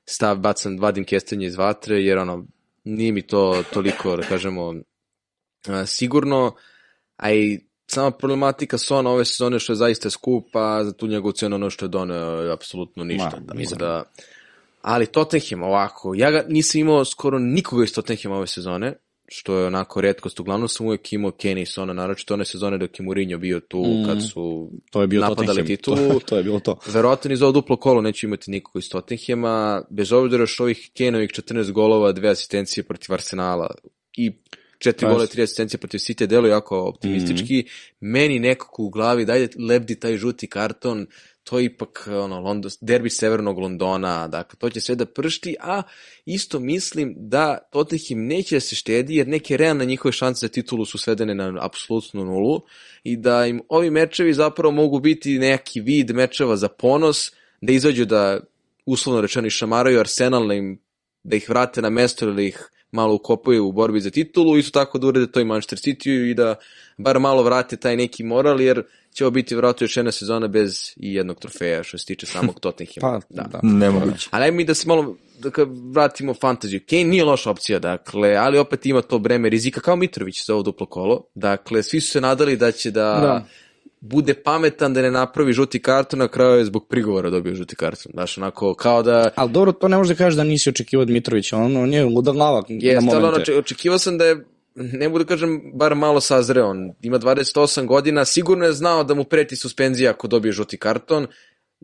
stav, 0.05 0.37
bacam, 0.37 0.79
vadim 0.79 1.05
kestenje 1.05 1.47
iz 1.47 1.57
vatre, 1.57 2.03
jer 2.03 2.19
ono, 2.19 2.47
nije 2.85 3.13
mi 3.13 3.23
to 3.23 3.65
toliko, 3.73 4.17
da 4.17 4.23
kažemo, 4.23 4.75
a, 5.67 5.87
sigurno, 5.87 6.55
a 7.17 7.33
i 7.33 7.66
sama 7.87 8.11
problematika 8.11 8.79
Sona 8.79 9.11
ove 9.11 9.25
sezone 9.25 9.59
što 9.59 9.73
je 9.73 9.77
zaista 9.77 10.11
skupa, 10.11 10.85
za 10.85 10.93
tu 10.93 11.07
njegovu 11.07 11.33
cenu 11.33 11.55
ono 11.57 11.71
što 11.71 11.85
je 11.85 11.89
doneo 11.89 12.43
je 12.43 12.53
apsolutno 12.53 13.05
ništa. 13.05 13.41
Ma, 13.49 13.55
mizerno. 13.55 13.87
da, 13.87 14.03
ali 14.83 15.07
Tottenham 15.07 15.63
ovako, 15.63 16.15
ja 16.15 16.31
ga 16.31 16.45
nisam 16.49 16.81
imao 16.81 17.05
skoro 17.05 17.39
nikoga 17.39 17.85
iz 17.85 17.95
Tottenhama 17.95 18.37
ove 18.37 18.47
sezone, 18.47 18.95
što 19.29 19.59
je 19.59 19.67
onako 19.67 20.01
redkost. 20.01 20.41
Uglavnom 20.41 20.69
sam 20.69 20.87
uvijek 20.87 21.13
imao 21.13 21.31
Kenny 21.31 21.63
i 21.63 21.67
Sona, 21.67 21.93
naročito 21.93 22.35
one 22.35 22.45
sezone 22.45 22.79
dok 22.79 23.01
je 23.01 23.05
Mourinho 23.05 23.39
bio 23.39 23.61
tu, 23.61 23.85
Mm. 23.85 24.07
kad 24.07 24.19
su 24.33 24.71
To 24.91 25.01
je 25.01 25.07
bio 25.07 25.21
napadali 25.21 25.47
Tottenham. 25.47 25.67
titulu. 25.67 25.97
To, 25.97 26.19
to 26.21 26.37
je 26.37 26.43
bilo 26.43 26.61
to. 26.61 26.79
Verovatno 26.87 27.29
ni 27.29 27.37
za 27.37 27.45
ovo 27.47 27.53
duplo 27.53 27.77
kolo 27.77 28.01
neću 28.01 28.27
imati 28.27 28.51
nikoga 28.51 28.79
iz 28.79 28.89
Tottenhama, 28.89 29.83
bez 29.91 30.13
obzira 30.13 30.47
što 30.47 30.63
ovih 30.63 30.91
Kenovih 30.97 31.31
14 31.31 31.73
golova, 31.73 32.13
dve 32.13 32.29
asistencije 32.29 32.85
protiv 32.85 33.13
Arsenala 33.15 33.71
i 34.17 34.33
četiri 34.79 35.07
Pa 35.07 35.11
gola, 35.11 35.23
jest. 35.23 35.33
tri 35.33 35.43
asistencije 35.43 35.79
protiv 35.79 35.99
City, 35.99 36.27
deluje 36.27 36.51
jako 36.51 36.81
optimistički. 36.81 37.65
Meni 38.01 38.39
nekako 38.39 38.83
u 38.83 38.91
glavi, 38.91 39.25
dajde 39.25 39.49
lebdi 39.59 40.01
taj 40.01 40.17
žuti 40.17 40.47
karton, 40.47 41.07
to 41.45 41.59
je 41.59 41.65
ipak 41.65 42.09
ono, 42.13 42.41
London, 42.41 42.71
derbi 42.81 43.11
severnog 43.11 43.59
Londona, 43.59 44.29
dakle, 44.29 44.59
to 44.59 44.71
će 44.71 44.81
sve 44.81 44.95
da 44.95 45.07
pršti, 45.07 45.57
a 45.61 45.83
isto 46.25 46.61
mislim 46.61 47.15
da 47.17 47.59
Tottenham 47.73 48.27
neće 48.27 48.57
da 48.57 48.61
se 48.61 48.75
štedi, 48.75 49.17
jer 49.17 49.29
neke 49.29 49.57
realne 49.57 49.87
njihove 49.87 50.13
šanse 50.13 50.47
za 50.47 50.49
titulu 50.49 50.85
su 50.85 50.99
svedene 50.99 51.35
na 51.35 51.59
apsolutnu 51.61 52.25
nulu 52.25 52.61
i 53.05 53.17
da 53.17 53.47
im 53.47 53.61
ovi 53.69 53.91
mečevi 53.91 54.35
zapravo 54.35 54.73
mogu 54.73 55.01
biti 55.01 55.39
neki 55.39 55.81
vid 55.81 56.15
mečeva 56.15 56.57
za 56.57 56.69
ponos, 56.69 57.33
da 57.61 57.73
izađu 57.73 58.05
da 58.05 58.41
uslovno 58.87 59.21
rečeno 59.21 59.47
išamaraju 59.47 60.01
Arsenal, 60.01 60.49
da, 60.49 60.55
im, 60.55 60.81
da 61.23 61.37
ih 61.37 61.49
vrate 61.49 61.83
na 61.83 61.91
mesto 61.91 62.25
ili 62.25 62.35
da 62.35 62.43
ih 62.43 62.71
malo 62.93 63.15
ukopaju 63.15 63.67
u 63.67 63.73
borbi 63.73 64.01
za 64.01 64.11
titulu, 64.11 64.59
isto 64.59 64.81
tako 64.81 64.99
da 64.99 65.07
urede 65.07 65.27
to 65.33 65.41
i 65.41 65.45
Manchester 65.45 65.79
City 65.79 66.31
i 66.31 66.35
da 66.35 66.55
bar 66.97 67.21
malo 67.21 67.43
vrate 67.43 67.77
taj 67.77 67.97
neki 67.97 68.25
moral, 68.25 68.61
jer 68.61 68.83
će 69.13 69.25
ovo 69.25 69.31
biti 69.31 69.55
vratno 69.55 69.85
još 69.85 69.97
jedna 69.97 70.13
sezona 70.13 70.49
bez 70.49 70.93
i 70.97 71.15
jednog 71.15 71.39
trofeja 71.39 71.83
što 71.83 71.99
se 71.99 72.07
tiče 72.07 72.27
samog 72.27 72.61
Tottenhama. 72.65 73.21
Pa, 73.21 73.35
da. 73.35 73.43
da. 73.43 73.61
Nemoguće. 73.63 74.29
Ali 74.33 74.45
ajmo 74.45 74.57
mi 74.57 74.65
da 74.65 74.75
se 74.75 74.89
malo 74.89 75.17
da 75.39 75.51
vratimo 75.93 76.35
fantaziju. 76.35 76.81
Kane 76.91 77.05
nije 77.05 77.25
loša 77.25 77.51
opcija, 77.51 77.79
dakle, 77.79 78.35
ali 78.35 78.59
opet 78.59 78.87
ima 78.87 79.03
to 79.03 79.19
breme 79.19 79.49
rizika 79.49 79.81
kao 79.81 79.97
Mitrović 79.97 80.47
za 80.47 80.55
ovo 80.55 80.63
duplo 80.63 80.87
kolo. 80.87 81.25
Dakle, 81.35 81.83
svi 81.83 82.01
su 82.01 82.11
se 82.11 82.21
nadali 82.21 82.57
da 82.57 82.73
će 82.73 82.91
da, 82.91 83.03
Da. 83.03 83.47
Bude 84.11 84.35
pametan 84.35 84.95
da 84.95 85.03
ne 85.03 85.11
napravi 85.11 85.53
žuti 85.53 85.83
karton, 85.83 86.19
na 86.19 86.29
kraju 86.29 86.59
je 86.59 86.65
zbog 86.65 86.89
prigovora 86.89 87.31
dobio 87.31 87.55
žuti 87.55 87.77
karton. 87.77 88.13
Znaš, 88.13 88.39
onako, 88.39 88.75
kao 88.75 89.03
da... 89.03 89.31
Ali 89.37 89.51
dobro, 89.51 89.73
to 89.73 89.89
ne 89.89 89.97
možeš 89.97 90.17
da 90.17 90.19
kažeš 90.25 90.37
da 90.37 90.45
nisi 90.45 90.71
očekivao 90.71 91.03
od 91.03 91.11
Mitrovića, 91.11 91.57
on, 91.57 91.77
on 91.77 91.93
je 91.93 92.05
luda 92.05 92.33
glava 92.33 92.63
na 92.69 93.13
ono, 93.13 93.21
momente. 93.21 93.53
oče- 93.53 93.59
očekivao 93.59 93.99
sam 93.99 94.19
da 94.19 94.25
je 94.25 94.45
ne 94.77 95.09
mogu 95.09 95.19
da 95.19 95.25
kažem, 95.25 95.63
bar 95.75 95.95
malo 95.95 96.21
sazreo. 96.21 96.69
On 96.71 96.93
ima 97.03 97.19
28 97.19 97.87
godina, 97.87 98.25
sigurno 98.25 98.65
je 98.65 98.73
znao 98.73 99.05
da 99.05 99.15
mu 99.15 99.25
preti 99.25 99.57
suspenzija 99.57 100.11
ako 100.11 100.29
dobije 100.29 100.53
žuti 100.53 100.77
karton. 100.79 101.27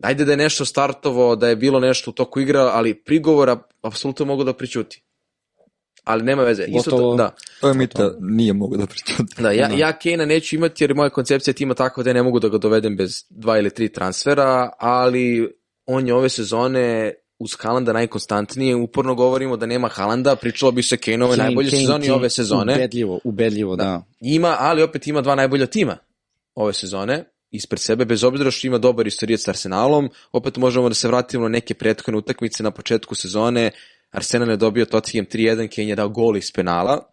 Ajde 0.02 0.24
da 0.24 0.30
je 0.30 0.36
nešto 0.36 0.64
startovo, 0.64 1.36
da 1.36 1.48
je 1.48 1.56
bilo 1.56 1.80
nešto 1.80 2.10
u 2.10 2.14
toku 2.14 2.40
igra, 2.40 2.60
ali 2.60 2.94
prigovora 2.94 3.62
apsolutno 3.82 4.24
mogu 4.24 4.44
da 4.44 4.52
pričuti. 4.52 5.02
Ali 6.04 6.22
nema 6.22 6.42
veze. 6.42 6.64
Isto 6.68 6.90
to, 6.90 6.96
Gotovo. 6.96 7.16
da. 7.16 7.34
To 7.60 7.68
je 7.68 7.74
Mita 7.74 8.10
nije 8.20 8.52
mogu 8.52 8.76
da 8.76 8.86
priča. 8.86 9.14
Da, 9.38 9.50
ja, 9.50 9.68
ja 9.76 9.92
Kane-a 9.92 10.26
neću 10.26 10.56
imati 10.56 10.84
jer 10.84 10.94
moja 10.94 11.10
koncepcija 11.10 11.54
tima 11.54 11.74
takva 11.74 12.02
da 12.02 12.12
ne 12.12 12.22
mogu 12.22 12.40
da 12.40 12.48
ga 12.48 12.58
dovedem 12.58 12.96
bez 12.96 13.24
dva 13.30 13.58
ili 13.58 13.70
tri 13.70 13.88
transfera, 13.88 14.70
ali 14.78 15.52
on 15.86 16.06
je 16.06 16.14
ove 16.14 16.28
sezone 16.28 17.14
uz 17.38 17.56
Halanda 17.60 17.92
najkonstantnije, 17.92 18.76
uporno 18.76 19.14
govorimo 19.14 19.56
da 19.56 19.66
nema 19.66 19.88
Halanda, 19.88 20.36
pričalo 20.36 20.72
bi 20.72 20.82
se 20.82 20.96
Kane-ove 20.96 21.36
najbolje 21.36 21.70
sezoni 21.70 22.10
ove 22.10 22.30
sezone. 22.30 22.72
Ubedljivo, 22.74 23.20
ubedljivo, 23.24 23.76
da. 23.76 24.02
Ima, 24.20 24.56
ali 24.58 24.82
opet 24.82 25.06
ima 25.06 25.20
dva 25.20 25.34
najbolja 25.34 25.66
tima 25.66 25.96
ove 26.54 26.72
sezone 26.72 27.24
ispred 27.52 27.80
sebe, 27.80 28.04
bez 28.04 28.24
obzira 28.24 28.50
što 28.50 28.66
ima 28.66 28.78
dobar 28.78 29.06
istorijet 29.06 29.40
s 29.40 29.48
Arsenalom, 29.48 30.10
opet 30.32 30.56
možemo 30.56 30.88
da 30.88 30.94
se 30.94 31.08
vratimo 31.08 31.42
na 31.42 31.48
neke 31.48 31.74
prethodne 31.74 32.18
utakmice 32.18 32.62
na 32.62 32.70
početku 32.70 33.14
sezone, 33.14 33.70
Arsenal 34.12 34.50
je 34.50 34.56
dobio 34.56 34.84
Tottenham 34.84 35.26
3-1, 35.26 35.74
Kane 35.74 35.88
je 35.88 35.96
dao 35.96 36.08
gol 36.08 36.36
iz 36.36 36.52
penala, 36.52 37.08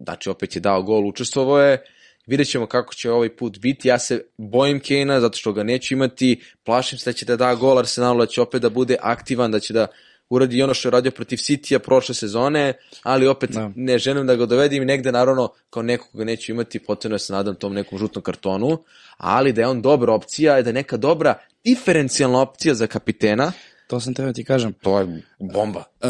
znači 0.00 0.30
opet 0.30 0.56
je 0.56 0.60
dao 0.60 0.82
gol, 0.82 1.06
učestvovao 1.06 1.60
je, 1.60 1.84
vidjet 2.26 2.48
ćemo 2.48 2.66
kako 2.66 2.94
će 2.94 3.10
ovaj 3.10 3.36
put 3.36 3.58
biti, 3.58 3.88
ja 3.88 3.98
se 3.98 4.24
bojim 4.38 4.80
Kane-a 4.80 5.20
zato 5.20 5.38
što 5.38 5.52
ga 5.52 5.62
neću 5.62 5.94
imati, 5.94 6.40
plašim 6.64 6.98
se 6.98 7.10
da 7.10 7.12
će 7.12 7.24
da 7.24 7.36
da 7.36 7.54
gol 7.54 7.78
Arsenalu, 7.78 8.20
da 8.20 8.26
će 8.26 8.42
opet 8.42 8.62
da 8.62 8.70
bude 8.70 8.96
aktivan, 9.00 9.50
da 9.50 9.60
će 9.60 9.72
da 9.72 9.86
uradi 10.30 10.62
ono 10.62 10.74
što 10.74 10.88
je 10.88 10.92
radio 10.92 11.10
protiv 11.10 11.36
City-a 11.36 11.78
prošle 11.78 12.14
sezone, 12.14 12.72
ali 13.02 13.26
opet 13.26 13.50
Da. 13.50 13.70
ne 13.76 13.98
želim 13.98 14.26
da 14.26 14.36
ga 14.36 14.46
dovedim 14.46 14.82
i 14.82 14.86
negde 14.86 15.12
naravno 15.12 15.52
kao 15.70 15.82
nekog 15.82 16.08
ga 16.14 16.24
neću 16.24 16.52
imati, 16.52 16.78
potrebno 16.78 17.14
je 17.14 17.18
se 17.18 17.32
nadam 17.32 17.54
tom 17.54 17.74
nekom 17.74 17.98
žutnom 17.98 18.22
kartonu, 18.22 18.78
ali 19.16 19.52
da 19.52 19.60
je 19.60 19.66
on 19.66 19.82
dobra 19.82 20.14
opcija, 20.14 20.62
da 20.62 20.70
je 20.70 20.74
neka 20.74 20.96
dobra 20.96 21.34
diferencijalna 21.64 22.40
opcija 22.40 22.74
za 22.74 22.86
kapitena, 22.86 23.52
To 23.86 24.00
sam 24.00 24.14
teo 24.14 24.32
ti 24.32 24.44
kažem. 24.44 24.72
to 24.72 24.98
je 25.00 25.22
bomba. 25.38 25.84
E, 26.02 26.06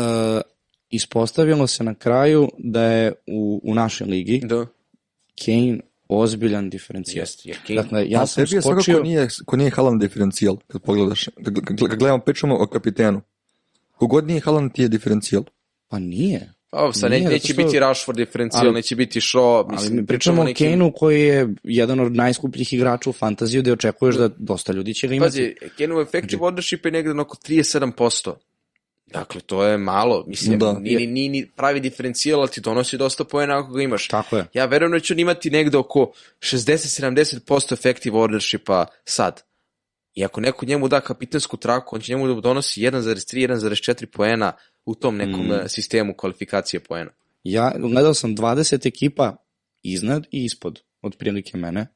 ispostavilo 0.91 1.67
se 1.67 1.85
na 1.85 1.95
kraju 1.95 2.49
da 2.59 2.83
je 2.83 3.13
u, 3.27 3.61
u 3.65 3.75
našoj 3.75 4.07
ligi 4.07 4.41
Da. 4.45 4.67
Kane 5.45 5.81
ozbiljan 6.09 6.71
diferencijal. 6.71 7.23
Jeste, 7.23 7.49
jer 7.49 7.59
Kane- 7.67 7.83
Dakle, 7.83 8.11
ja 8.11 8.23
A 8.23 8.27
sam 8.27 8.45
tebi 8.45 8.57
je 8.57 8.63
skočio... 8.63 8.83
svakako 8.83 9.03
nije, 9.03 9.29
ko 9.47 9.57
nije 9.57 9.71
Haaland 9.71 10.01
diferencijal, 10.01 10.57
kad 10.67 10.83
pogledaš. 10.83 11.25
Kad 11.45 11.55
kad 11.65 11.99
gledamo, 11.99 12.19
pričamo 12.19 12.57
o 12.59 12.67
kapitenu. 12.67 13.21
Kogod 13.97 14.27
nije 14.27 14.41
Haaland 14.41 14.73
ti 14.73 14.83
je 14.83 14.89
diferencijal. 14.89 15.45
Pa 15.89 15.99
nije. 15.99 16.53
Pa, 16.77 16.93
sad 16.93 17.11
ne, 17.11 17.21
neće 17.21 17.53
što- 17.53 17.63
biti 17.65 17.79
Rashford 17.81 18.17
diferencijal, 18.17 18.65
Ali- 18.67 18.75
neće 18.75 18.97
biti 18.97 19.21
Shaw, 19.21 19.57
Ali 19.59 19.67
mislim, 19.71 19.97
mi 19.97 20.07
pričamo 20.07 20.43
o 20.43 20.45
nekim- 20.45 20.71
Kane-u 20.71 20.93
koji 20.93 21.23
je 21.23 21.49
jedan 21.65 22.01
od 22.01 22.13
najskupljih 22.17 22.73
igrača 22.73 23.11
u 23.11 23.13
fantaziju 23.13 23.63
gde 23.63 23.73
očekuješ 23.73 24.15
da 24.17 24.29
dosta 24.39 24.73
ljudi 24.73 24.95
će 24.95 25.09
ga 25.09 25.15
imati. 25.15 25.55
Pazi, 25.61 25.71
Kane-u 25.79 26.01
effective 26.01 26.43
ownership 26.43 26.87
je 26.87 26.93
negde 26.93 27.15
na 27.15 27.23
oko 27.23 27.37
37%. 27.37 28.35
Dakle, 29.07 29.41
to 29.41 29.65
je 29.65 29.79
malo. 29.79 30.25
Mislim, 30.27 30.59
Da. 30.59 30.73
nije, 30.79 31.07
nije 31.07 31.29
ni 31.29 31.51
pravi 31.57 31.81
diferencijal, 31.81 32.41
ali 32.41 32.51
ti 32.51 32.61
donosi 32.61 32.97
dosta 32.97 33.25
poena 33.25 33.59
ako 33.59 33.73
ga 33.73 33.83
imaš. 33.83 34.09
Tako 34.09 34.37
je. 34.37 34.47
Ja 34.55 34.65
verujem 34.67 34.93
da 34.93 34.99
on 35.11 35.19
imati 35.19 35.51
negde 35.51 35.79
oko 35.79 36.13
60-70% 36.41 37.73
effective 37.73 38.17
ownershipa 38.19 38.85
sad. 39.05 39.43
I 40.15 40.25
ako 40.25 40.41
neko 40.41 40.67
njemu 40.67 40.89
da 40.89 41.01
kapitensku 41.01 41.57
traku, 41.57 41.97
on 41.97 42.03
će 42.03 42.13
njemu 42.13 42.35
da 42.35 42.41
donosi 42.41 42.81
1,3, 42.81 43.37
1,4 43.49 44.07
poena 44.07 44.53
u 44.87 44.95
tom 44.95 45.17
nekom 45.17 45.47
mm. 45.47 45.69
sistemu 45.69 46.15
kvalifikacije 46.15 46.81
poena. 46.81 47.11
Ja 47.45 47.73
gledao 47.79 48.15
sam 48.15 48.37
20 48.37 48.87
ekipa 48.87 49.37
iznad 49.83 50.27
i 50.31 50.45
ispod, 50.45 50.81
otprilike 51.03 51.57
mene. 51.59 51.87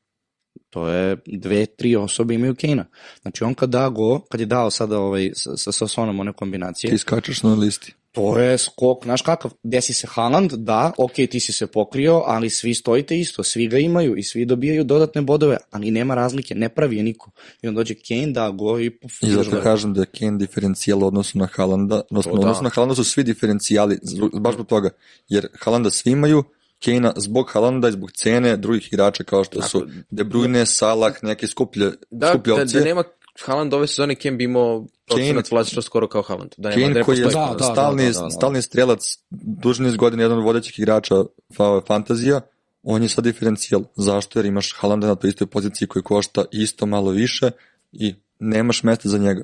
To 0.70 0.88
je 0.88 1.16
dve, 1.26 1.66
tri 1.66 1.96
osobe 1.96 2.34
imaju 2.34 2.54
Kane-a. 2.54 2.84
Znači 3.22 3.44
on 3.44 3.54
kad 3.54 3.70
da 3.70 3.88
go, 3.88 4.20
kad 4.20 4.40
je 4.40 4.46
dao 4.46 4.70
sada 4.70 4.98
ovaj, 4.98 5.30
sa, 5.34 5.56
sa, 5.56 5.72
sa 5.72 5.88
Sonom 5.88 6.20
one 6.20 6.32
kombinacije, 6.32 6.90
Ti 6.90 6.98
skačeš 6.98 7.42
na 7.42 7.54
listi. 7.54 7.94
To 8.12 8.38
je 8.38 8.58
skok, 8.58 9.04
znaš 9.04 9.22
kakav, 9.22 9.50
desi 9.62 9.94
se 9.94 10.06
Haaland, 10.10 10.52
da, 10.52 10.92
ok, 10.98 11.12
ti 11.12 11.40
si 11.40 11.52
se 11.52 11.66
pokrio, 11.66 12.22
ali 12.26 12.50
svi 12.50 12.74
stojite 12.74 13.18
isto, 13.18 13.42
svi 13.42 13.68
ga 13.68 13.78
imaju 13.78 14.16
i 14.16 14.22
svi 14.22 14.44
dobijaju 14.44 14.84
dodatne 14.84 15.22
bodove, 15.22 15.56
ali 15.70 15.90
nema 15.90 16.14
razlike, 16.14 16.54
ne 16.54 16.68
pravi 16.68 16.96
je 16.96 17.02
niko. 17.02 17.30
I 17.62 17.68
on 17.68 17.74
dođe 17.74 17.94
Kane, 18.08 18.26
da 18.26 18.50
go 18.50 18.78
i 18.80 18.90
puf, 18.90 19.12
I 19.22 19.30
zato 19.30 19.50
gore. 19.50 19.62
kažem 19.62 19.94
da 19.94 20.00
je 20.00 20.06
Kane 20.18 20.38
diferencijal 20.38 21.04
u 21.04 21.06
odnosu 21.06 21.38
na 21.38 21.48
Haalanda, 21.52 22.00
odnosno 22.10 22.32
da. 22.32 22.40
odnosu 22.40 22.62
na 22.62 22.70
Haalanda 22.70 22.94
su 22.94 23.04
svi 23.04 23.22
diferencijali, 23.24 23.98
baš 24.40 24.54
zbog 24.54 24.66
toga, 24.66 24.90
jer 25.28 25.48
Haalanda 25.60 25.90
svi 25.90 26.10
imaju, 26.10 26.44
Kane 26.84 27.12
zbog 27.16 27.50
Haalanda 27.52 27.88
i 27.88 27.92
zbog 27.92 28.12
cene 28.12 28.56
drugih 28.56 28.88
igrača 28.92 29.24
kao 29.24 29.44
što 29.44 29.62
su 29.62 29.86
De 30.10 30.24
Bruyne, 30.24 30.64
Salah, 30.66 31.14
neke 31.22 31.46
skuplje, 31.46 31.90
Da, 32.10 32.28
skuplje 32.28 32.54
da, 32.54 32.62
opcije. 32.62 32.78
da 32.80 32.84
nema 32.84 33.04
Haaland 33.38 33.74
ove 33.74 33.86
sezone, 33.86 34.14
Kane 34.14 34.36
bi 34.36 34.44
imao 34.44 34.86
procenat 35.06 35.50
vlasništva 35.50 35.82
skoro 35.82 36.08
kao 36.08 36.22
Haaland. 36.22 36.50
Da 36.56 36.68
nema, 36.68 36.80
da 36.80 36.84
Kane 36.86 36.94
ne 36.94 37.02
koji 37.04 37.18
je. 37.18 37.24
Da, 37.24 37.54
da, 37.58 37.64
stalni, 37.64 38.06
da, 38.06 38.12
da, 38.12 38.20
da. 38.20 38.30
stalni 38.30 38.62
strelac, 38.62 39.18
dužni 39.30 39.86
niz 39.86 39.96
godina 39.96 40.22
jedan 40.22 40.38
od 40.38 40.44
vodećih 40.44 40.78
igrača 40.78 41.14
fa- 41.50 41.86
fantazija, 41.86 42.40
on 42.82 43.02
je 43.02 43.08
sad 43.08 43.24
diferencijal. 43.24 43.82
Zašto? 43.96 44.38
Jer 44.38 44.46
imaš 44.46 44.74
Haalanda 44.76 45.06
na 45.06 45.14
toj 45.14 45.28
istoj 45.28 45.46
poziciji 45.46 45.88
koji 45.88 46.02
košta 46.02 46.44
isto 46.52 46.86
malo 46.86 47.10
više 47.10 47.50
i 47.92 48.14
nemaš 48.38 48.82
mesta 48.82 49.08
za 49.08 49.18
njega. 49.18 49.42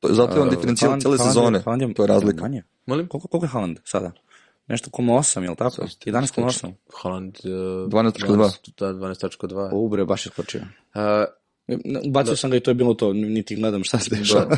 To, 0.00 0.08
zato 0.10 0.34
je 0.34 0.40
on 0.40 0.48
Uh, 0.48 0.54
diferencijal 0.54 0.90
Haaland- 0.92 1.00
cijele 1.00 1.16
Haaland 1.16 1.34
sezone. 1.34 1.58
Haaland 1.58 1.82
je 1.82 1.94
To 1.94 2.02
je 2.02 2.06
razlika. 2.06 2.42
Manje. 2.42 2.62
Molim? 2.86 3.06
Koliko, 3.08 3.28
koliko 3.28 3.44
je 3.44 3.48
Haaland 3.48 3.78
sada? 3.84 4.12
Nešto 4.66 4.90
koma 4.90 5.12
8, 5.12 5.42
je 5.42 5.50
li 5.50 5.56
tako? 5.56 5.82
11,8. 6.06 6.72
Haaland... 7.02 7.36
Uh, 7.44 7.50
12.2. 7.50 8.36
Da, 8.78 8.86
12.2. 8.86 9.70
O, 9.72 9.88
bre, 9.88 10.04
baš 10.04 10.26
je 10.26 10.30
skočio. 10.32 10.60
Uh, 10.60 11.00
Bacio 12.10 12.36
sam 12.36 12.50
ga 12.50 12.56
i 12.56 12.60
to 12.60 12.70
je 12.70 12.74
bilo 12.74 12.94
to, 12.94 13.12
niti 13.12 13.56
gledam 13.56 13.84
šta 13.84 13.98
se 13.98 14.16
dešava. 14.16 14.44
Da. 14.44 14.56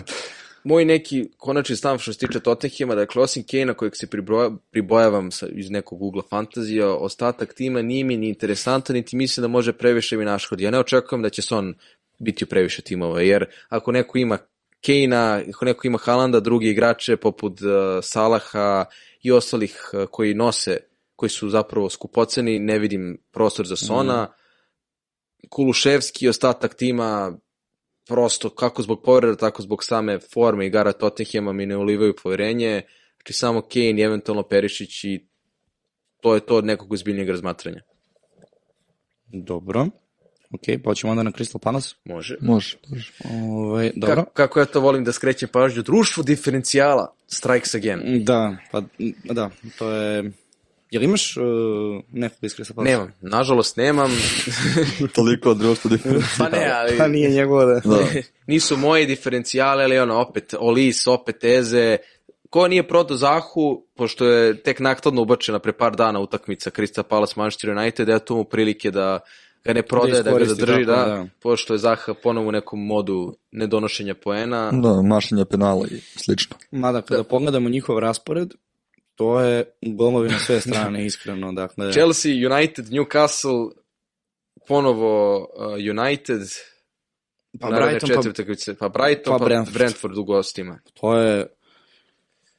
moj 0.65 0.85
neki 0.85 1.29
konačni 1.37 1.77
stav 1.77 1.99
što 1.99 2.13
se 2.13 2.19
tiče 2.19 2.41
Tottenhima, 2.41 2.95
dakle 2.95 3.23
osim 3.23 3.45
Kane-a 3.51 3.75
kojeg 3.75 3.97
se 3.97 4.07
pribroja, 4.07 4.51
pribojavam 4.71 5.31
sa, 5.31 5.47
iz 5.53 5.71
nekog 5.71 6.03
ugla 6.03 6.23
fantazija, 6.31 6.95
ostatak 6.95 7.55
tima 7.55 7.83
nije 7.83 8.05
mi 8.05 8.17
ni 8.17 8.29
interesantan, 8.29 8.97
niti 8.97 9.17
mislim 9.17 9.43
da 9.43 9.49
može 9.49 9.73
previše 9.73 10.17
mi 10.17 10.25
naškodi. 10.25 10.65
Ja 10.65 10.71
ne 10.71 10.79
očekujem 10.79 11.23
da 11.23 11.31
će 11.31 11.43
Son 11.43 11.75
biti 12.19 12.45
u 12.45 12.47
previše 12.47 12.83
timova, 12.83 13.21
jer 13.21 13.45
ako 13.69 13.93
neko 13.93 14.19
ima 14.19 14.39
Kane-a, 14.87 15.43
ako 15.55 15.65
neko 15.65 15.87
ima 15.87 15.99
Haalanda, 15.99 16.41
drugi 16.41 16.69
igrače 16.69 17.17
poput 17.17 17.61
uh, 17.61 17.69
Salaha 18.03 18.85
i 19.23 19.33
ostalih 19.33 19.91
uh, 19.93 20.07
koji 20.11 20.35
nose, 20.35 20.77
koji 21.17 21.31
su 21.31 21.49
zapravo 21.49 21.91
skupoceni, 21.91 22.59
ne 22.59 22.79
vidim 22.79 23.19
prostor 23.33 23.67
za 23.67 23.77
Sona. 23.77 24.27
Kuluševski 25.49 26.25
i 26.25 26.29
ostatak 26.29 26.75
tima 26.75 27.39
prosto 28.07 28.51
kako 28.51 28.83
zbog 28.83 29.03
povreda, 29.05 29.37
tako 29.37 29.63
zbog 29.63 29.85
same 29.85 30.19
forme 30.19 30.67
igara 30.67 30.93
Tottenhama 30.93 31.53
mi 31.53 31.67
ne 31.67 31.77
ulivaju 31.77 32.15
poverenje. 32.23 32.83
Znači 33.17 33.33
samo 33.33 33.63
Kane 33.63 34.01
i 34.01 34.03
eventualno 34.03 34.43
Perišić 34.43 35.05
i 35.05 35.27
to 36.21 36.35
je 36.35 36.41
to 36.41 36.57
od 36.57 36.65
nekog 36.65 36.93
ozbiljnijeg 36.93 37.29
razmatranja. 37.29 37.81
Dobro. 39.27 39.87
Ok, 40.51 40.83
pa 40.85 40.95
ćemo 40.95 41.11
onda 41.11 41.23
na 41.23 41.31
Crystal 41.31 41.59
Palace. 41.59 41.95
Može. 42.05 42.37
Može, 42.41 42.77
može. 42.89 43.13
Ove, 43.25 43.93
dobro. 43.97 44.17
Kako, 44.17 44.31
kako 44.31 44.61
ja 44.61 44.65
to 44.67 44.81
volim 44.81 45.05
da 45.05 45.13
skrećem 45.13 45.49
pažnju, 45.53 45.83
društvo 45.83 46.23
diferencijala, 46.23 47.15
strikes 47.27 47.75
again. 47.75 48.25
Da, 48.25 48.57
pa 48.73 48.83
da, 49.25 49.51
to 49.79 49.91
je... 49.91 50.33
Jel 50.91 51.03
imaš 51.03 51.37
uh, 51.37 51.45
nekog 52.13 52.39
iz 52.43 52.53
Crystal 52.53 52.75
Palace? 52.75 52.93
Nemam, 52.93 53.13
nažalost 53.21 53.77
nemam, 53.77 54.11
Toliko 55.15 55.51
od 55.51 55.59
društva 55.59 55.89
diferencijala. 55.97 56.51
pa 56.51 56.57
ne, 56.57 56.71
ali 56.75 56.99
Pa 56.99 57.09
nije 57.09 57.31
njegova 57.31 57.65
da... 57.65 57.81
Da. 57.85 57.99
nisu 58.47 58.77
moji 58.77 59.07
diferencijale, 59.07 59.85
ali 59.85 59.99
ono, 59.99 60.21
opet 60.21 60.55
Olis, 60.59 61.07
opet 61.07 61.45
Eze, 61.45 61.97
ko 62.51 62.69
nije 62.69 62.89
prodao 62.89 63.17
Zahu, 63.17 63.87
pošto 63.97 64.27
je 64.27 64.63
tek 64.63 64.81
nakladno 64.81 65.23
ubačena 65.23 65.59
pre 65.59 65.73
par 65.73 65.97
dana 65.97 66.21
utakmica 66.21 66.71
Crystal 66.71 67.03
Palace 67.03 67.35
Manchester 67.37 67.71
United, 67.71 68.09
ja 68.09 68.19
tu 68.19 68.37
mu 68.37 68.45
prilike 68.45 68.91
da 68.91 69.21
ga 69.65 69.73
ne 69.73 69.83
prodaje, 69.83 70.23
da, 70.23 70.23
ga 70.23 70.31
iskoristi, 70.31 70.61
zadrži, 70.61 70.85
da, 70.85 70.93
da. 70.93 71.27
pošto 71.43 71.75
je 71.75 71.79
Zaha 71.79 72.15
ponovo 72.23 72.49
u 72.49 72.53
nekom 72.53 72.87
modu 72.87 73.35
nedonošenja 73.51 74.15
poena. 74.15 74.71
Da, 74.73 75.03
mašenja 75.03 75.45
penala 75.45 75.87
i 75.91 76.01
slično. 76.01 76.57
Mada 76.71 77.03
kada 77.03 77.25
pogledamo 77.25 77.69
njihov 77.69 77.99
raspored, 77.99 78.55
to 79.21 79.41
je 79.41 79.65
golovi 79.83 80.29
na 80.29 80.39
sve 80.39 80.61
strane, 80.61 81.05
iskreno. 81.07 81.53
Dakle, 81.53 81.93
Chelsea, 81.93 82.33
United, 82.53 82.87
Newcastle, 82.87 83.71
ponovo 84.69 85.39
uh, 85.39 85.73
United, 85.73 86.41
pa 87.61 87.69
Brighton, 87.69 88.11
pa, 88.15 88.31
utakmice, 88.31 88.75
pa 88.75 88.89
Brighton, 88.89 89.33
pa 89.33 89.39
pa, 89.39 89.45
Brentford. 89.45 89.75
Brentford. 89.75 90.19
u 90.19 90.25
gostima. 90.25 90.79
to 90.95 91.17
je 91.17 91.47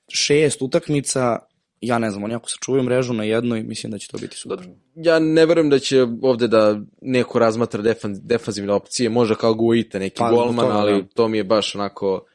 šest 0.07 0.61
utakmica, 0.61 1.39
ja 1.81 1.99
ne 1.99 2.11
znam, 2.11 2.23
oni 2.23 2.35
ako 2.35 2.49
sačuvaju 2.49 2.83
mrežu 2.83 3.13
na 3.13 3.23
jednoj, 3.23 3.63
mislim 3.63 3.91
da 3.91 3.97
će 3.97 4.07
to 4.07 4.17
biti 4.17 4.37
super. 4.37 4.67
Ja 4.95 5.19
ne 5.19 5.45
verujem 5.45 5.69
da 5.69 5.79
će 5.79 6.07
ovde 6.21 6.47
da 6.47 6.79
neko 7.01 7.39
razmatra 7.39 7.81
defan, 7.81 8.15
defanzivne 8.23 8.73
opcije, 8.73 9.09
možda 9.09 9.35
kao 9.35 9.53
Guita, 9.53 9.99
neki 9.99 10.17
Pa, 10.17 10.25
pa, 10.25 10.31
golman, 10.31 10.65
to, 10.65 10.73
da. 10.73 10.79
ali 10.79 11.07
to 11.13 11.27
mi 11.27 11.37
je 11.37 11.43
baš 11.43 11.75
onako 11.75 12.25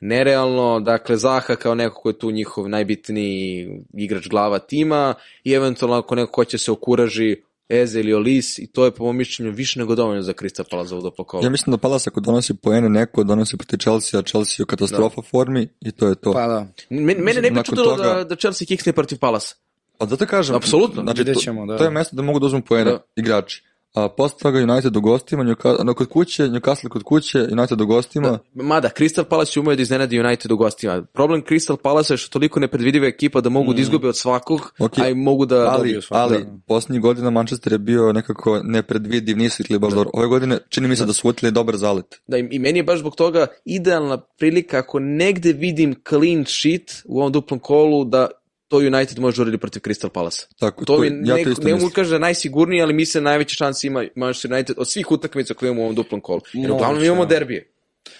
nerealno. 0.00 0.80
Dakle, 0.80 1.16
Zaha 1.16 1.56
kao 1.56 1.74
neko 1.74 2.00
ko 2.02 2.08
je 2.08 2.18
tu 2.18 2.30
njihov 2.30 2.68
najbitniji 2.68 3.68
igrač 3.94 4.28
glava 4.28 4.58
tima 4.58 5.14
i 5.44 5.52
eventualno 5.52 5.96
ako 5.96 6.14
neko 6.14 6.32
hoće 6.34 6.58
se 6.58 6.70
okuraži 6.70 7.36
Eze 7.68 8.00
ili 8.00 8.14
Olis 8.14 8.58
i 8.58 8.66
to 8.66 8.84
je 8.84 8.90
po 8.90 9.04
mom 9.04 9.16
mišljenju 9.16 9.52
više 9.52 9.78
nego 9.78 9.94
dovoljno 9.94 10.22
za 10.22 10.32
Krista 10.32 10.64
Pala 10.64 10.84
za 10.84 10.96
duplo 10.96 11.24
kolo. 11.24 11.42
Ja 11.44 11.50
mislim 11.50 11.70
da 11.70 11.78
Palas 11.78 12.06
ako 12.06 12.20
donosi 12.20 12.54
poene, 12.54 12.88
neko 12.88 13.24
donosi 13.24 13.56
proti 13.56 13.78
Chelsea, 13.78 14.20
a 14.20 14.22
Chelsea 14.22 14.54
je 14.58 14.62
u 14.62 14.66
katastrofa 14.66 15.22
formi 15.22 15.68
i 15.80 15.92
to 15.92 16.08
je 16.08 16.14
to. 16.14 16.32
Pa 16.32 16.46
da. 16.46 16.66
Mene, 16.90 17.20
mene 17.20 17.40
ne 17.40 17.50
bi 17.50 17.60
čudilo 17.64 17.96
toga- 17.96 18.14
da, 18.14 18.24
da 18.24 18.36
Chelsea 18.36 18.66
kiksne 18.66 18.92
protiv 18.92 19.18
Palasa. 19.18 19.54
Pa 19.98 20.06
zato 20.06 20.26
kažem, 20.26 20.56
Apsolutno, 20.56 21.02
znači, 21.02 21.24
to, 21.24 21.34
ćemo, 21.34 21.66
da. 21.66 21.76
to 21.78 21.84
je 21.84 21.90
mesto 21.90 22.16
da 22.16 22.22
mogu 22.22 22.38
da 22.38 22.46
uzmu 22.46 22.62
poene 22.62 22.90
Da. 22.90 22.98
igrači. 23.16 23.62
A 23.94 24.08
posle 24.08 24.38
toga 24.38 24.58
United 24.58 24.96
u 24.96 25.00
gostima, 25.00 25.44
Newca- 25.44 25.84
no, 25.84 25.94
kod 25.94 26.08
kuće, 26.08 26.42
Newcastle 26.42 26.88
kod 26.88 27.02
kuće, 27.02 27.38
United 27.52 27.80
u 27.80 27.86
gostima. 27.86 28.38
Mada, 28.54 28.88
Crystal 28.98 29.24
Palace 29.24 29.60
umeju 29.60 29.76
da 29.76 29.82
iznenadi 29.82 30.20
United 30.20 30.52
u 30.52 30.56
gostima. 30.56 31.02
Problem 31.02 31.42
Crystal 31.42 31.76
Palace 31.76 32.12
je 32.14 32.18
što 32.18 32.30
toliko 32.30 32.60
nepredvidiva 32.60 33.06
ekipa 33.06 33.40
da 33.40 33.48
mogu 33.48 33.74
da 33.74 33.80
izgube 33.80 34.08
od 34.08 34.16
svakog, 34.16 34.72
Ok. 34.78 34.98
a 34.98 35.08
i 35.08 35.14
mogu 35.14 35.46
da 35.46 35.56
ali, 35.56 35.78
dobiju 35.78 36.02
svakog. 36.02 36.32
ali 36.32 36.46
posljednjih 36.66 37.02
godina 37.02 37.30
Manchester 37.30 37.72
je 37.72 37.78
bio 37.78 38.12
nekako 38.12 38.60
nepredvidiv, 38.64 39.38
nisu 39.38 39.62
igrali 39.62 39.78
baš 39.78 39.92
dobro. 39.92 40.10
Ove 40.14 40.26
godine 40.26 40.58
čini 40.68 40.88
mi 40.88 40.96
se 40.96 41.06
da 41.06 41.12
su 41.12 41.28
utili 41.28 41.52
dobar 41.52 41.76
zalet. 41.76 42.20
Da, 42.26 42.38
i 42.38 42.48
i 42.50 42.58
meni 42.58 42.78
je 42.78 42.82
baš 42.84 42.98
zbog 42.98 43.16
toga 43.16 43.46
idealna 43.64 44.18
prilika 44.38 44.78
ako 44.78 44.98
negde 44.98 45.52
vidim 45.52 45.94
clean 46.08 46.44
sheet 46.46 47.02
u 47.04 47.18
ovom 47.20 47.32
duplom 47.32 47.60
kolu 47.60 48.04
da 48.04 48.28
to 48.70 48.76
United 48.76 49.18
može 49.18 49.42
uradi 49.42 49.58
protiv 49.58 49.80
Crystal 49.80 50.08
Palace. 50.08 50.46
Tako, 50.58 50.84
To 50.84 50.98
mi 50.98 51.06
ja 51.06 51.34
ne, 51.34 51.44
to 51.44 51.62
ne 51.62 51.74
mogu 51.74 51.90
kaže 51.94 52.10
da 52.10 52.18
najsigurniji, 52.18 52.82
ali 52.82 52.94
mislim 52.94 53.24
da 53.24 53.30
najveće 53.30 53.54
šanse 53.54 53.86
ima 53.86 54.04
Manchester 54.14 54.52
United 54.52 54.76
od 54.78 54.90
svih 54.90 55.10
utakmica 55.10 55.54
koje 55.54 55.68
imamo 55.68 55.80
u 55.80 55.84
ovom 55.84 55.94
duplom 55.94 56.20
kolu. 56.20 56.40
Jer 56.52 56.72
uglavnom 56.72 57.04
imamo 57.04 57.24
da. 57.24 57.34
derbije. 57.34 57.72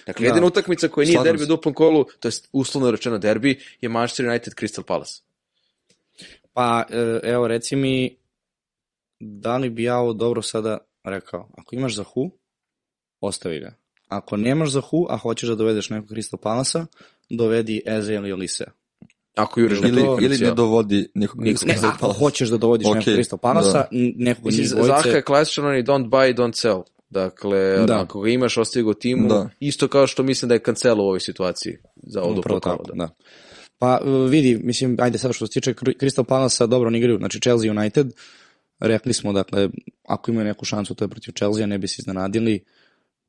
Dakle, 0.07 0.25
Da. 0.25 0.29
jedina 0.29 0.47
utakmica 0.47 0.89
koja 0.89 1.07
nije 1.07 1.23
derbi 1.23 1.43
u 1.43 1.47
duplom 1.47 1.75
kolu, 1.75 2.05
to 2.21 2.29
je 2.29 2.33
uslovno 2.53 2.91
rečeno 2.91 3.19
derbi, 3.19 3.61
je 3.81 3.89
Manchester 3.89 4.27
United 4.27 4.55
Crystal 4.55 4.83
Palace. 4.83 5.23
Pa, 6.53 6.85
e, 6.91 7.21
evo, 7.23 7.49
reci 7.49 7.77
mi, 7.77 8.17
da 9.21 9.57
li 9.57 9.71
bi 9.71 9.83
ja 9.83 9.99
ovo 9.99 10.13
dobro 10.13 10.43
sada 10.43 10.79
rekao? 11.05 11.49
Ako 11.59 11.75
imaš 11.75 11.95
za 11.95 12.05
Hu, 12.05 12.31
ostavi 13.21 13.61
ga. 13.61 13.75
Ako 14.09 14.37
nemaš 14.37 14.71
za 14.71 14.81
Hu, 14.81 15.07
a 15.11 15.17
hoćeš 15.17 15.49
da 15.49 15.55
dovedeš 15.55 15.91
nekog 15.91 16.09
Crystal 16.11 16.37
Palasa, 16.37 16.87
dovedi 17.29 17.83
Eze 17.87 18.15
ili 18.15 18.33
Olise. 18.33 18.80
Ako 19.35 19.61
juriš 19.61 19.81
na 19.81 19.89
Ili, 19.89 20.03
to, 20.03 20.19
ili 20.21 20.39
ne 20.39 20.51
dovodi 20.51 21.09
nikog 21.15 21.41
Nikog. 21.41 21.69
Ne, 21.69 21.75
Crystal 21.75 21.89
ako 21.89 21.99
Palace. 21.99 22.19
hoćeš 22.19 22.49
da 22.49 22.57
dovodiš 22.57 22.87
Ok, 22.87 22.95
nekog 22.95 23.13
Crystal 23.15 23.37
Palasa, 23.37 23.73
da. 23.73 23.89
nekog 24.17 24.45
Mislim, 24.47 24.85
Zaha 24.85 25.09
je 25.09 25.23
klasičan 25.23 25.65
onaj 25.65 25.83
don't 25.83 26.09
buy, 26.09 26.35
don't 26.35 26.55
sell. 26.55 26.81
Dakle, 27.11 27.59
Da. 27.87 28.01
ako 28.01 28.21
ga 28.21 28.31
imaš, 28.31 28.57
ostavi 28.57 28.83
ga 28.85 28.91
u 28.91 28.95
timu. 28.95 29.29
Da. 29.29 29.51
Isto 29.61 29.89
kao 29.89 30.07
što 30.07 30.23
mislim 30.23 30.49
da 30.49 30.55
je 30.55 30.61
Cancelo 30.61 31.05
u 31.05 31.07
ovoj 31.07 31.21
situaciji 31.21 31.77
za 31.97 32.21
duplo 32.21 32.61
tako, 32.61 32.83
kolo. 32.85 32.95
da. 32.95 33.09
Pa 33.79 34.01
e, 34.05 34.29
vidi, 34.29 34.61
mislim, 34.65 34.97
ajde 35.01 35.19
sad 35.19 35.33
što 35.33 35.47
se 35.47 35.53
tiče 35.53 35.73
Crystal 35.75 36.25
Palasa, 36.25 36.67
dobro 36.67 36.87
oni 36.87 36.99
igraju, 36.99 37.19
znači 37.19 37.41
Chelsea 37.41 37.71
United, 37.71 38.13
rekli 38.81 39.13
smo, 39.13 39.33
dakle, 39.33 39.69
ako 40.09 40.31
imaju 40.31 40.47
neku 40.47 40.65
šansu, 40.65 40.95
to 40.95 41.05
je 41.05 41.09
protiv 41.09 41.33
Chelsea, 41.33 41.67
ne 41.67 41.79
bi 41.79 41.89
se 41.89 41.97
iznenadili, 41.99 42.65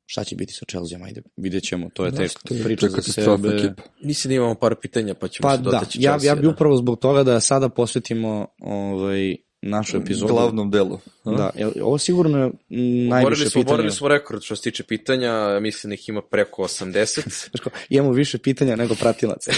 šta 0.06 0.24
će 0.24 0.36
biti 0.36 0.52
sa 0.52 0.64
Chelsea, 0.70 0.98
ajde, 1.04 1.22
vidjet 1.36 1.62
ćemo, 1.64 1.88
to 1.94 2.04
je 2.04 2.12
tek 2.12 2.32
To 2.44 2.54
je 2.54 2.64
priča 2.64 2.88
za 2.88 3.02
sebe. 3.02 3.48
ekipa. 3.48 3.82
Mislim 4.04 4.28
da 4.28 4.34
imamo 4.34 4.54
par 4.54 4.74
pitanja, 4.82 5.14
pa 5.14 5.28
ćemo 5.28 5.48
Pa 5.48 5.56
se 5.56 5.62
da, 5.62 5.70
dotaći 5.70 5.98
ja, 6.02 6.10
Chelsea, 6.10 6.28
ja 6.28 6.34
bi 6.34 6.42
da. 6.42 6.48
upravo 6.48 6.76
zbog 6.76 6.98
toga 6.98 7.22
da 7.22 7.40
sada 7.40 7.68
posvetimo 7.68 8.46
ovaj, 8.60 9.36
našu 9.62 9.96
epizodu. 9.96 10.32
Glavnom 10.32 10.70
delu. 10.70 10.98
a? 11.24 11.30
Da, 11.30 11.50
ovo 11.82 11.98
sigurno 11.98 12.38
je 12.38 12.50
najviše 13.08 13.26
Oborili 13.26 13.50
smo, 13.50 13.60
pitanja. 13.60 13.74
oborili 13.74 13.92
smo 13.92 14.08
rekord 14.08 14.42
što 14.42 14.56
se 14.56 14.62
tiče 14.62 14.82
pitanja, 14.82 15.60
mislim 15.60 15.90
da 15.90 15.94
ih 15.94 16.08
ima 16.08 16.22
preko 16.22 16.62
80. 16.62 17.20
Znaš 17.50 17.60
ko, 17.64 17.70
imamo 17.88 18.12
više 18.12 18.38
pitanja 18.38 18.76
nego 18.76 18.94
pratilaca. 18.94 19.52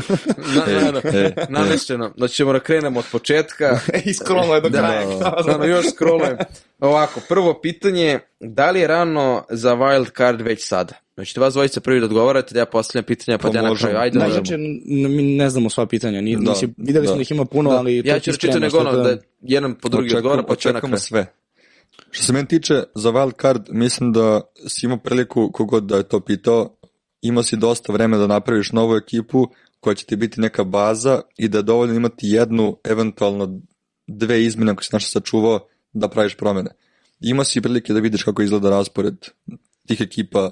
na, 0.56 0.80
na, 0.80 0.90
na, 0.90 1.00
e, 1.04 1.34
namešćeno. 1.48 2.12
Znači 2.16 2.34
ćemo 2.34 2.52
da 2.52 2.60
krenemo 2.60 2.98
od 2.98 3.06
početka. 3.12 3.78
I 4.04 4.14
scrolluje 4.14 4.60
do 4.60 4.70
kraja. 4.70 5.06
Da, 5.06 5.58
da, 5.58 5.64
još 5.64 5.86
scrollujem. 5.90 6.36
Ovako, 6.80 7.20
prvo 7.28 7.60
pitanje, 7.60 8.18
da 8.40 8.70
li 8.70 8.80
je 8.80 8.86
rano 8.86 9.44
za 9.50 9.74
wild 9.74 10.16
card 10.16 10.40
već 10.40 10.68
sada? 10.68 10.94
Znači, 11.14 11.40
vas 11.40 11.54
dvojice 11.54 11.80
prvi 11.80 12.00
da 12.00 12.06
odgovarate, 12.06 12.54
da 12.54 12.60
ja 12.60 12.66
postavljam 12.66 13.04
pitanja, 13.04 13.38
pa 13.38 13.42
Pa 13.42 13.52
da 13.52 13.58
ja 13.58 13.70
na 13.70 13.76
kraju. 13.76 13.96
Ajde, 13.96 14.18
Da, 14.18 14.30
znači, 14.30 14.56
ne 15.22 15.50
znamo 15.50 15.70
sva 15.70 15.86
pitanja. 15.86 16.20
Ni, 16.20 16.36
Da, 16.36 16.50
nisi, 16.50 16.68
videli 16.76 17.06
smo 17.06 17.14
da. 17.14 17.16
da 17.16 17.22
ih 17.22 17.30
ima 17.30 17.44
puno, 17.44 17.70
ali... 17.70 18.02
to 18.02 18.08
Ja 18.08 18.20
ću 18.20 18.30
reći 18.30 18.46
spremaš, 18.48 18.72
nego 18.72 18.78
ono, 18.78 18.92
da 18.92 19.16
jedan 19.40 19.74
po 19.74 19.88
drugi 19.88 20.16
odgovara, 20.16 20.42
pa 20.42 20.56
ću 20.56 20.72
na 20.72 20.80
kraju. 20.80 20.98
sve. 20.98 21.26
Što 22.10 22.24
se 22.24 22.32
meni 22.32 22.48
tiče, 22.48 22.82
za 22.94 23.10
wild 23.10 23.40
card, 23.42 23.62
mislim 23.70 24.12
da 24.12 24.40
si 24.68 24.86
imao 24.86 24.98
priliku, 24.98 25.50
kogod 25.52 25.84
da 25.84 25.96
je 25.96 26.02
to 26.02 26.20
pitao, 26.20 26.76
imao 27.22 27.42
si 27.42 27.56
dosta 27.56 27.92
vremena 27.92 28.20
da 28.20 28.26
napraviš 28.26 28.72
novu 28.72 28.96
ekipu 28.96 29.46
koja 29.80 29.94
će 29.94 30.04
ti 30.04 30.16
biti 30.16 30.40
neka 30.40 30.64
baza 30.64 31.20
i 31.36 31.48
da 31.48 31.58
je 31.58 31.62
dovoljno 31.62 31.94
imati 31.94 32.26
jednu, 32.26 32.76
eventualno 32.84 33.60
dve 34.06 34.44
izmene 34.44 34.72
ako 34.72 34.82
si 34.82 34.90
nešto 34.92 35.10
sačuvao 35.10 35.66
da 35.92 36.08
praviš 36.08 36.36
promene. 36.36 36.70
Imao 37.20 37.44
si 37.44 37.60
prilike 37.60 37.92
da 37.92 38.00
vidiš 38.00 38.22
kako 38.22 38.42
izgleda 38.42 38.70
raspored 38.70 39.14
tih 39.86 40.00
ekipa. 40.00 40.50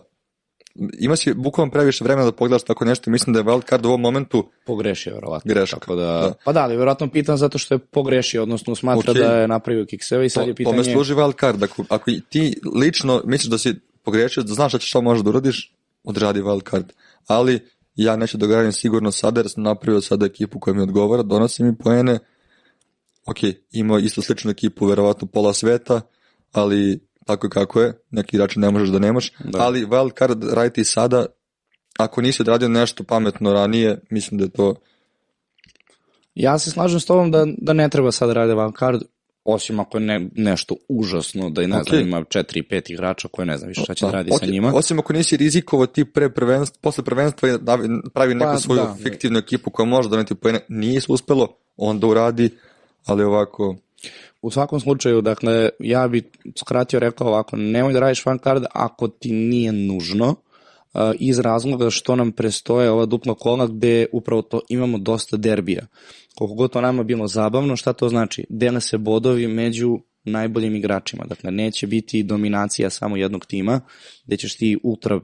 Ima 0.99 1.17
si 1.17 1.35
bukvalno 1.35 1.73
previše 1.73 2.05
vremena 2.05 2.25
da 2.25 2.33
pogledaš 2.33 2.63
tako 2.63 2.85
nešto. 2.85 3.11
Mislim 3.11 3.35
da 3.35 3.41
je 3.41 3.45
wild 3.45 3.69
card 3.69 3.87
u 3.87 3.89
ovom 3.89 4.01
momentu 4.01 4.49
Pogrešio, 4.67 5.15
verovatno. 5.15 5.49
Greška, 5.49 5.79
Tako 5.79 5.95
da, 5.95 6.03
da. 6.05 6.33
Pa 6.45 6.53
da, 6.53 6.63
ali 6.63 6.77
verovatno 6.77 7.11
pitan 7.11 7.37
zato 7.37 7.59
što 7.59 7.75
je 7.75 7.79
pogrešio, 7.79 8.43
odnosno 8.43 8.75
smatra 8.75 9.11
Okej. 9.11 9.23
da 9.23 9.37
je 9.37 9.49
napravio 9.49 9.87
kikseve 9.87 10.27
i 10.27 10.29
sad 10.29 10.45
to, 10.45 10.49
je 10.49 10.55
pitanje... 10.55 10.77
tome 10.77 10.93
služi 10.93 11.15
wild 11.15 11.41
card. 11.41 11.63
Ako, 11.63 11.85
ako 11.89 12.11
ti 12.29 12.61
lično 12.75 13.23
misliš 13.25 13.51
da 13.51 13.59
si 13.59 13.75
pogrešio, 14.03 14.43
da 14.43 14.55
znaš 14.55 14.71
šta, 14.71 14.79
ćeš, 14.79 14.89
šta 14.89 15.01
možeš 15.01 15.25
da 15.25 15.31
uradiš, 15.31 15.75
odradi 16.05 16.43
wild 16.43 16.71
card. 16.71 16.93
Ali 17.27 17.61
ja 17.95 18.17
neću 18.17 18.39
da 18.39 18.47
gradim 18.47 18.73
sigurno 18.73 19.13
sada, 19.13 19.41
jer 19.41 19.51
sam 19.51 19.63
napravio 19.63 20.01
sada 20.01 20.27
ekipu 20.27 20.61
koja 20.61 20.75
mi 20.75 20.83
odgovara, 20.83 21.23
donosi 21.23 21.63
mi 21.63 21.79
poene. 21.79 22.19
Ok, 23.27 23.37
ima 23.73 23.99
isto 23.99 24.23
sličnu 24.23 24.51
ekipu, 24.51 24.87
verovatno 24.87 25.27
pola 25.27 25.53
sveta, 25.53 26.01
ali 26.53 27.10
tako 27.31 27.49
kako 27.49 27.81
je, 27.81 27.93
neki 28.11 28.37
igrači 28.37 28.59
ne 28.59 28.71
možeš 28.71 28.89
da 28.89 28.99
nemaš, 28.99 29.33
Da. 29.45 29.59
ali 29.59 29.87
wild 29.87 30.19
card 30.19 30.45
raditi 30.53 30.85
sada, 30.85 31.27
ako 31.99 32.21
nisi 32.21 32.43
odradio 32.43 32.69
nešto 32.69 33.05
pametno 33.05 33.53
ranije, 33.53 34.01
mislim 34.11 34.39
da 34.39 34.45
je 34.45 34.51
to 34.51 34.75
Ja 36.35 36.59
se 36.59 36.71
slažem 36.71 37.01
s 37.01 37.07
tobom 37.07 37.31
da, 37.31 37.47
da 37.59 37.73
ne 37.73 37.89
treba 37.89 38.13
sad 38.13 38.31
rade 38.33 38.53
wild 38.53 38.79
card, 38.79 39.03
osim 39.45 39.81
ako 39.81 39.99
je 39.99 40.05
ne, 40.05 40.29
nešto 40.35 40.75
užasno, 40.89 41.51
da 41.51 41.63
i 41.63 41.67
ne 41.67 41.77
Ok. 41.77 41.89
znam, 41.89 42.01
ima 42.01 42.21
4-5 42.21 42.93
igrača 42.93 43.29
koje 43.29 43.47
ne 43.47 43.57
znam 43.57 43.69
više 43.69 43.81
šta 43.81 43.95
će 43.95 44.07
da, 44.07 44.13
radi 44.13 44.31
ok, 44.33 44.39
sa 44.41 44.47
njima. 44.47 44.73
Osim 44.75 44.99
ako 44.99 45.13
nisi 45.13 45.37
rizikovao 45.37 45.87
ti 45.87 46.05
pre 46.05 46.31
prvenstva, 46.31 46.79
posle 46.83 47.05
prvenstva 47.05 47.49
i 47.49 47.53
da, 47.61 47.79
pravi 48.15 48.35
neku 48.35 48.53
Pa, 48.53 48.59
svoju 48.59 48.81
da. 48.81 48.97
fiktivnu 49.03 49.39
ekipu 49.39 49.71
koja 49.71 49.87
može 49.87 50.09
doneti 50.09 50.35
poene, 50.35 50.61
nije 50.69 51.01
se 51.01 51.07
uspelo, 51.13 51.49
onda 51.77 52.07
uradi, 52.07 52.51
ali 53.05 53.25
ovako, 53.25 53.77
U 54.43 54.51
svakom 54.51 54.81
slučaju, 54.81 55.21
dakle, 55.21 55.69
ja 55.79 56.09
bi 56.09 56.31
skratio 56.57 57.01
rekao 57.01 57.27
ovako, 57.27 57.57
nemoj 57.57 57.93
da 57.93 58.01
radiš 58.01 58.23
card 58.45 58.65
ako 58.73 59.09
ti 59.09 59.33
nije 59.33 59.73
nužno, 59.73 60.29
uh, 60.29 61.01
iz 61.19 61.39
razloga 61.39 61.91
što 61.91 62.17
nam 62.17 62.33
prestoje 62.33 62.91
ova 62.91 63.07
dupla 63.07 63.35
kola 63.35 63.67
gde 63.67 64.07
upravo 64.13 64.43
to 64.43 64.61
imamo 64.69 64.99
dosta 64.99 65.37
derbija. 65.37 65.87
Koliko 66.35 66.55
god 66.55 66.73
to 66.73 66.81
nama 66.81 67.03
bilo 67.03 67.27
zabavno, 67.27 67.77
šta 67.77 67.93
to 67.93 68.09
znači? 68.09 68.47
Dele 68.49 68.81
se 68.81 68.99
bodovi 68.99 69.49
među 69.49 69.99
najboljim 70.25 70.77
igračima. 70.77 71.25
Dakle, 71.25 71.51
neće 71.51 71.87
biti 71.87 72.23
dominacija 72.23 72.91
samo 72.91 73.17
jednog 73.17 73.47
tima, 73.47 73.81
gde 74.25 74.37
ćeš 74.37 74.57
ti 74.57 74.79
ultra 74.83 75.21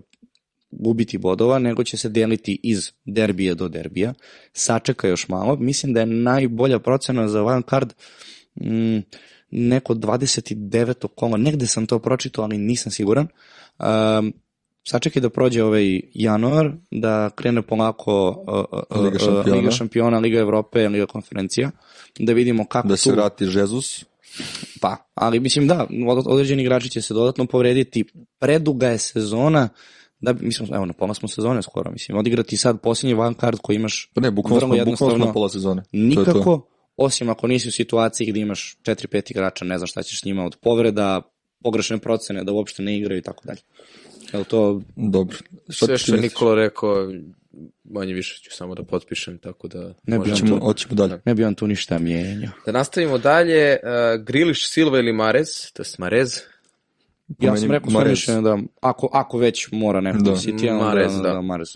gubiti 0.70 1.18
bodova, 1.18 1.58
nego 1.58 1.84
će 1.84 1.96
se 1.96 2.08
deliti 2.08 2.60
iz 2.62 2.92
derbija 3.04 3.54
do 3.54 3.68
derbija. 3.68 4.14
Sačeka 4.52 5.08
još 5.08 5.28
malo. 5.28 5.56
Mislim 5.56 5.92
da 5.92 6.00
je 6.00 6.06
najbolja 6.06 6.78
procena 6.78 7.28
za 7.28 7.40
wild 7.40 7.70
card 7.70 7.92
mm, 8.60 8.98
neko 9.50 9.94
29. 9.94 11.06
kola, 11.14 11.36
negde 11.36 11.66
sam 11.66 11.86
to 11.86 11.98
pročitao, 11.98 12.44
ali 12.44 12.58
nisam 12.58 12.92
siguran. 12.92 13.28
Um, 13.78 14.32
sačekaj 14.84 15.22
da 15.22 15.30
prođe 15.30 15.62
ovaj 15.62 16.00
januar, 16.14 16.72
da 16.90 17.30
krene 17.30 17.62
polako 17.62 18.44
uh, 18.46 18.80
uh, 18.90 19.04
Liga 19.04 19.16
uh, 19.16 19.24
šampiona. 19.24 19.58
Liga 19.60 19.70
šampiona, 19.70 20.18
Liga 20.18 20.38
Evrope, 20.38 20.88
Liga 20.88 21.06
konferencija, 21.06 21.70
da 22.18 22.32
vidimo 22.32 22.66
kako 22.66 22.88
da 22.88 22.96
se 22.96 23.10
tu... 23.10 23.14
vrati 23.14 23.44
Jesus, 23.44 24.04
Pa, 24.80 24.96
ali 25.14 25.40
mislim 25.40 25.68
da, 25.68 25.86
od- 26.06 26.26
određeni 26.26 26.62
igrači 26.62 26.90
će 26.90 27.02
se 27.02 27.14
dodatno 27.14 27.46
povrediti. 27.46 28.04
Preduga 28.38 28.88
je 28.88 28.98
sezona, 28.98 29.68
da 30.20 30.32
bi, 30.32 30.46
mislim, 30.46 30.74
evo, 30.74 30.86
na 30.86 30.92
pola 30.92 31.14
smo 31.14 31.28
sezone 31.28 31.62
skoro, 31.62 31.90
mislim, 31.90 32.18
odigrati 32.18 32.56
sad 32.56 32.80
posljednji 32.80 33.14
wild 33.14 33.40
card 33.40 33.58
koji 33.62 33.76
imaš 33.76 34.10
pa 34.14 34.20
ne, 34.20 34.30
bukvalno 34.30 34.60
smo, 34.60 34.84
bukvalno 34.84 35.16
smo 35.24 35.32
pola 35.32 35.48
sezone. 35.48 35.82
To 36.14 36.20
je 36.20 36.24
to. 36.24 36.68
Osim 36.96 37.28
ako 37.28 37.46
nisi 37.46 37.68
u 37.68 37.72
situaciji 37.72 38.26
gde 38.26 38.40
imaš 38.40 38.76
4-5 38.82 39.30
igrača, 39.30 39.64
ne 39.64 39.78
znaš 39.78 39.90
šta 39.90 40.02
ćeš 40.02 40.20
s 40.20 40.24
njima 40.24 40.44
od 40.44 40.56
povreda, 40.62 41.22
pogrešne 41.62 41.98
procene, 41.98 42.44
da 42.44 42.52
uopšte 42.52 42.82
ne 42.82 42.96
igraju 42.96 43.18
i 43.18 43.22
tako 43.22 43.44
dalje. 43.46 43.60
Jel 44.32 44.44
to, 44.44 44.80
Dobro. 44.96 45.36
Sve 45.68 45.98
što 45.98 46.14
je? 46.14 46.20
Nikola 46.20 46.54
rekao, 46.54 47.12
manje 47.84 48.14
više 48.14 48.40
ću 48.42 48.50
samo 48.56 48.74
da 48.74 48.82
potpišem, 48.82 49.38
tako 49.38 49.68
da... 49.68 49.94
Ne 50.02 50.18
bi 50.18 50.30
Hoćemo, 50.30 50.58
hoćemo 50.60 50.94
dalje. 50.94 51.20
ne 51.24 51.34
bi 51.34 51.44
on 51.44 51.54
tu 51.54 51.66
ništa 51.66 51.98
mijenjao. 51.98 52.52
Da 52.66 52.72
nastavimo 52.72 53.18
dalje, 53.18 53.76
uh, 53.82 54.24
Griliš, 54.24 54.70
Silva 54.70 54.98
ili 54.98 55.12
Marez, 55.12 55.72
to 55.72 55.82
je 55.82 55.86
Marez. 55.98 56.40
Ja 57.38 57.56
sam 57.56 57.70
rekao 57.70 57.90
svoje 57.90 58.08
mišljenje 58.08 58.40
da 58.40 58.58
ako, 58.80 59.08
ako 59.12 59.38
već 59.38 59.68
mora 59.72 60.00
neko 60.00 60.18
Da. 60.18 60.30
da. 60.30 60.36
City, 60.36 60.70
onda 60.70 60.84
Mahrez, 60.84 61.16
da, 61.16 61.22
da. 61.22 61.32
da, 61.32 61.40
Mahrez. 61.40 61.68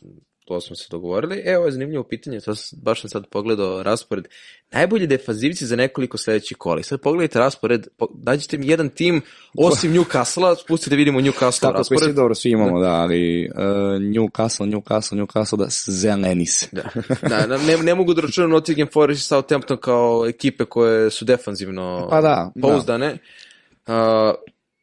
To 0.50 0.60
smo 0.60 0.76
se 0.76 0.86
dogovorili. 0.90 1.42
E, 1.44 1.56
ovo 1.56 1.66
je 1.66 1.72
zanimljivo 1.72 2.04
pitanje, 2.04 2.40
to 2.40 2.54
sam, 2.54 2.78
baš 2.82 3.00
sam 3.00 3.10
sad 3.10 3.26
pogledao 3.26 3.82
raspored. 3.82 4.28
Najbolji 4.72 5.06
defanzivci 5.06 5.66
za 5.66 5.76
nekoliko 5.76 6.18
sledećih 6.18 6.56
kola. 6.56 6.80
I 6.80 6.82
sad 6.82 7.00
pogledajte 7.00 7.38
raspored, 7.38 7.86
po, 7.98 8.08
dađite 8.14 8.58
mi 8.58 8.66
jedan 8.66 8.88
tim, 8.88 9.22
osim 9.58 9.92
Newcastle-a, 9.96 10.54
spustite 10.56 10.90
da 10.90 10.96
vidimo 10.96 11.20
Newcastle 11.20 11.60
Tako 11.60 11.72
raspored. 11.72 12.02
svi 12.04 12.12
dobro, 12.12 12.34
svi 12.34 12.50
imamo, 12.50 12.80
da, 12.80 12.86
da 12.86 12.92
ali 12.92 13.48
uh, 13.48 13.60
Newcastle, 14.02 14.66
Newcastle, 14.66 15.16
Newcastle, 15.16 15.58
da 15.58 15.66
zeleni 15.88 16.46
se. 16.46 16.66
Da, 16.72 16.82
da 17.28 17.46
na- 17.46 17.56
ne, 17.58 17.76
ne 17.76 17.94
mogu 17.94 18.14
da 18.14 18.22
računam 18.22 18.50
Nottingham 18.50 18.88
Forest 18.92 19.20
i 19.20 19.24
Southampton 19.24 19.76
kao 19.76 20.26
ekipe 20.28 20.64
koje 20.64 21.10
su 21.10 21.24
defanzivno 21.24 22.06
Pa 22.10 22.20
da, 22.20 22.50
da. 22.54 22.60
pouzdane. 22.62 23.18
Uh, 23.86 23.94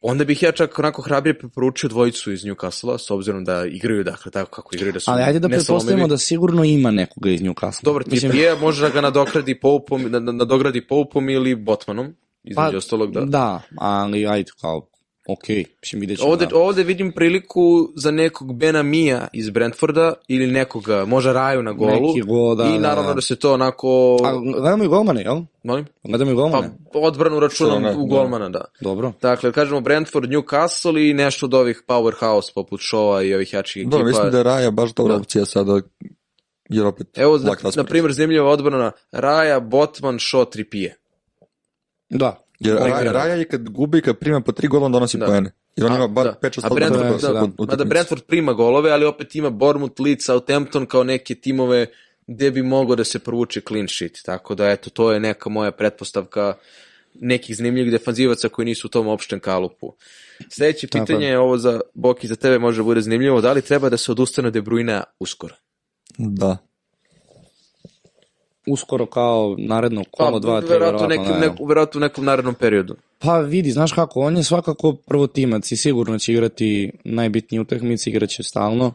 onda 0.08 0.24
bih 0.24 0.42
ja 0.42 0.52
čak 0.52 0.78
onako 0.78 1.02
hrabrije 1.02 1.38
preporučio 1.38 1.88
dvojicu 1.88 2.32
iz 2.32 2.42
Newcastle-a, 2.42 2.98
s 2.98 3.10
obzirom 3.10 3.44
da 3.44 3.66
igraju, 3.66 4.04
dakle, 4.04 4.32
tako 4.32 4.50
kako 4.50 4.74
igraju, 4.74 4.92
da 4.92 5.00
su 5.00 5.10
Ali 5.10 5.22
ajde 5.22 5.38
da 5.38 5.48
pretpostavimo 5.48 6.06
da 6.08 6.18
sigurno 6.18 6.64
ima 6.64 6.90
nekoga 6.90 7.30
iz 7.30 7.40
Newcastle. 7.40 7.84
Dobar 7.84 8.02
tip 8.04 8.34
je, 8.34 8.54
može 8.56 8.82
da 8.82 8.88
ga 8.88 9.00
nadogradi 9.00 9.60
Poupom, 9.60 10.02
na- 10.02 10.18
na- 10.20 10.32
nadogradi 10.32 10.86
Poupom 10.86 11.28
ili 11.28 11.54
Botmanom, 11.54 12.14
između 12.44 12.76
ostalog, 12.76 13.12
da. 13.12 13.20
Pa, 13.20 13.26
Da, 13.26 13.60
ali 13.76 14.26
ajde 14.26 14.50
kao, 14.60 14.88
ok, 15.28 15.48
mislim 15.82 16.00
vidjet 16.00 16.18
ćemo. 16.18 16.30
Ovde, 16.30 16.46
da. 16.46 16.56
ovde 16.56 16.82
vidim 16.82 17.12
priliku 17.12 17.88
za 17.96 18.10
nekog 18.10 18.54
Bena 18.54 18.82
Mija 18.82 19.28
iz 19.32 19.50
Brentforda 19.50 20.12
ili 20.28 20.46
nekoga, 20.46 21.04
može 21.04 21.32
Raju 21.32 21.62
na 21.62 21.72
golu. 21.72 21.90
Neki 21.90 22.20
gol, 22.20 22.54
da, 22.56 22.64
I 22.64 22.72
da, 22.72 22.78
naravno 22.78 23.10
da. 23.10 23.14
da 23.14 23.20
se 23.20 23.36
to 23.36 23.52
onako... 23.54 24.16
A 24.24 24.32
gledamo 24.60 24.84
i 24.84 24.88
golmane, 24.88 25.22
jel? 25.22 25.40
Molim? 25.62 25.86
Gledamo 26.04 26.30
i 26.30 26.34
Pa 26.34 26.40
golmane. 26.40 26.70
odbranu 26.94 27.40
računam 27.40 27.80
Što 27.82 27.90
ne, 27.90 27.96
u 27.96 28.06
da. 28.06 28.14
golmana, 28.14 28.48
da. 28.48 28.64
Dobro. 28.80 29.12
Dakle, 29.22 29.52
kažemo 29.52 29.80
Brentford, 29.80 30.30
Newcastle 30.30 31.10
i 31.10 31.14
nešto 31.14 31.46
od 31.46 31.54
ovih 31.54 31.82
powerhouse 31.88 32.54
poput 32.54 32.80
Shaw 32.80 33.24
i 33.28 33.34
ovih 33.34 33.52
jačih 33.52 33.80
ekipa. 33.82 33.98
Da, 33.98 34.04
mislim 34.04 34.30
da 34.30 34.38
je 34.38 34.44
Raja 34.44 34.70
baš 34.70 34.94
dobra 34.94 35.14
Da. 35.14 35.20
opcija 35.20 35.44
sada, 35.44 35.80
jer 36.68 36.86
opet 36.86 37.18
Evo, 37.18 37.38
na, 37.38 37.56
na 37.76 37.84
primjer, 37.84 38.12
zanimljiva 38.12 38.50
odbrana 38.50 38.92
Raja, 39.12 39.60
Botman, 39.60 40.14
Shaw, 40.18 40.50
Tripije. 40.50 40.96
Da. 42.10 42.47
Jer 42.60 42.76
Ovaj 42.76 42.90
Raja. 42.90 43.12
Raja 43.12 43.34
je 43.34 43.44
kad 43.44 43.68
gubi, 43.68 44.00
kad 44.02 44.18
prima 44.18 44.40
po 44.40 44.52
tri 44.52 44.68
gola, 44.68 44.86
on 44.86 44.92
donosi 44.92 45.18
Da. 45.18 45.26
poene. 45.26 45.50
Jer 45.76 45.86
on 45.86 45.92
A, 45.92 45.96
ima 45.96 46.06
bar 46.06 46.24
da. 46.24 46.34
5-6 46.42 46.60
A 46.64 46.74
Brentford, 46.74 47.02
da, 47.02 47.28
da, 47.28 47.32
da. 47.32 47.40
da, 47.40 47.64
mada 47.66 47.84
Brentford 47.84 48.22
prima 48.22 48.52
golove, 48.52 48.90
ali 48.90 49.04
opet 49.04 49.34
ima 49.34 49.50
Bournemouth, 49.50 50.00
Leeds, 50.00 50.24
Southampton 50.24 50.86
kao 50.86 51.04
neke 51.04 51.34
timove 51.34 51.86
gde 52.26 52.50
bi 52.50 52.62
moglo 52.62 52.96
da 52.96 53.04
se 53.04 53.18
provuče 53.18 53.60
clean 53.68 53.88
sheet. 53.88 54.18
Tako 54.24 54.54
da, 54.54 54.70
eto, 54.70 54.90
to 54.90 55.12
je 55.12 55.20
neka 55.20 55.50
moja 55.50 55.70
pretpostavka 55.70 56.54
nekih 57.14 57.56
zanimljivih 57.56 57.92
defanzivaca 57.92 58.48
koji 58.48 58.66
nisu 58.66 58.86
u 58.86 58.90
tom 58.90 59.06
opštem 59.08 59.40
kalupu. 59.40 59.94
Sledeće 60.48 60.86
Tako 60.86 61.04
pitanje 61.04 61.26
je. 61.26 61.38
ovo 61.38 61.58
za 61.58 61.80
Boki, 61.94 62.26
za 62.28 62.36
tebe 62.36 62.58
može 62.58 62.76
da 62.76 62.84
bude 62.84 63.00
zanimljivo. 63.00 63.40
Da 63.40 63.52
li 63.52 63.62
treba 63.62 63.88
da 63.88 63.96
se 63.96 64.12
odustane 64.12 64.48
od 64.48 64.54
De 64.54 64.62
Bruyne 64.62 65.02
uskoro? 65.20 65.54
Da. 66.18 66.56
Uskoro 68.70 69.06
kao 69.06 69.56
naredno 69.58 70.04
kolo, 70.10 70.38
dva, 70.38 70.60
tri, 70.60 70.68
Pa, 70.68 70.74
verovatno, 70.74 71.06
verovatno. 71.06 71.34
nekim, 71.34 71.50
neku, 71.50 71.64
verovatno 71.64 71.98
u 71.98 72.00
nekom 72.00 72.24
narednom 72.24 72.54
periodu. 72.54 72.96
Pa 73.18 73.38
vidi, 73.38 73.70
znaš 73.70 73.92
kako, 73.92 74.20
on 74.20 74.36
je 74.36 74.44
svakako 74.44 74.92
prvotimac 74.92 75.72
i 75.72 75.76
sigurno 75.76 76.18
će 76.18 76.32
igrati 76.32 76.92
najbitnije 77.04 77.60
utakmice, 77.60 78.10
igraće 78.10 78.42
stalno. 78.42 78.92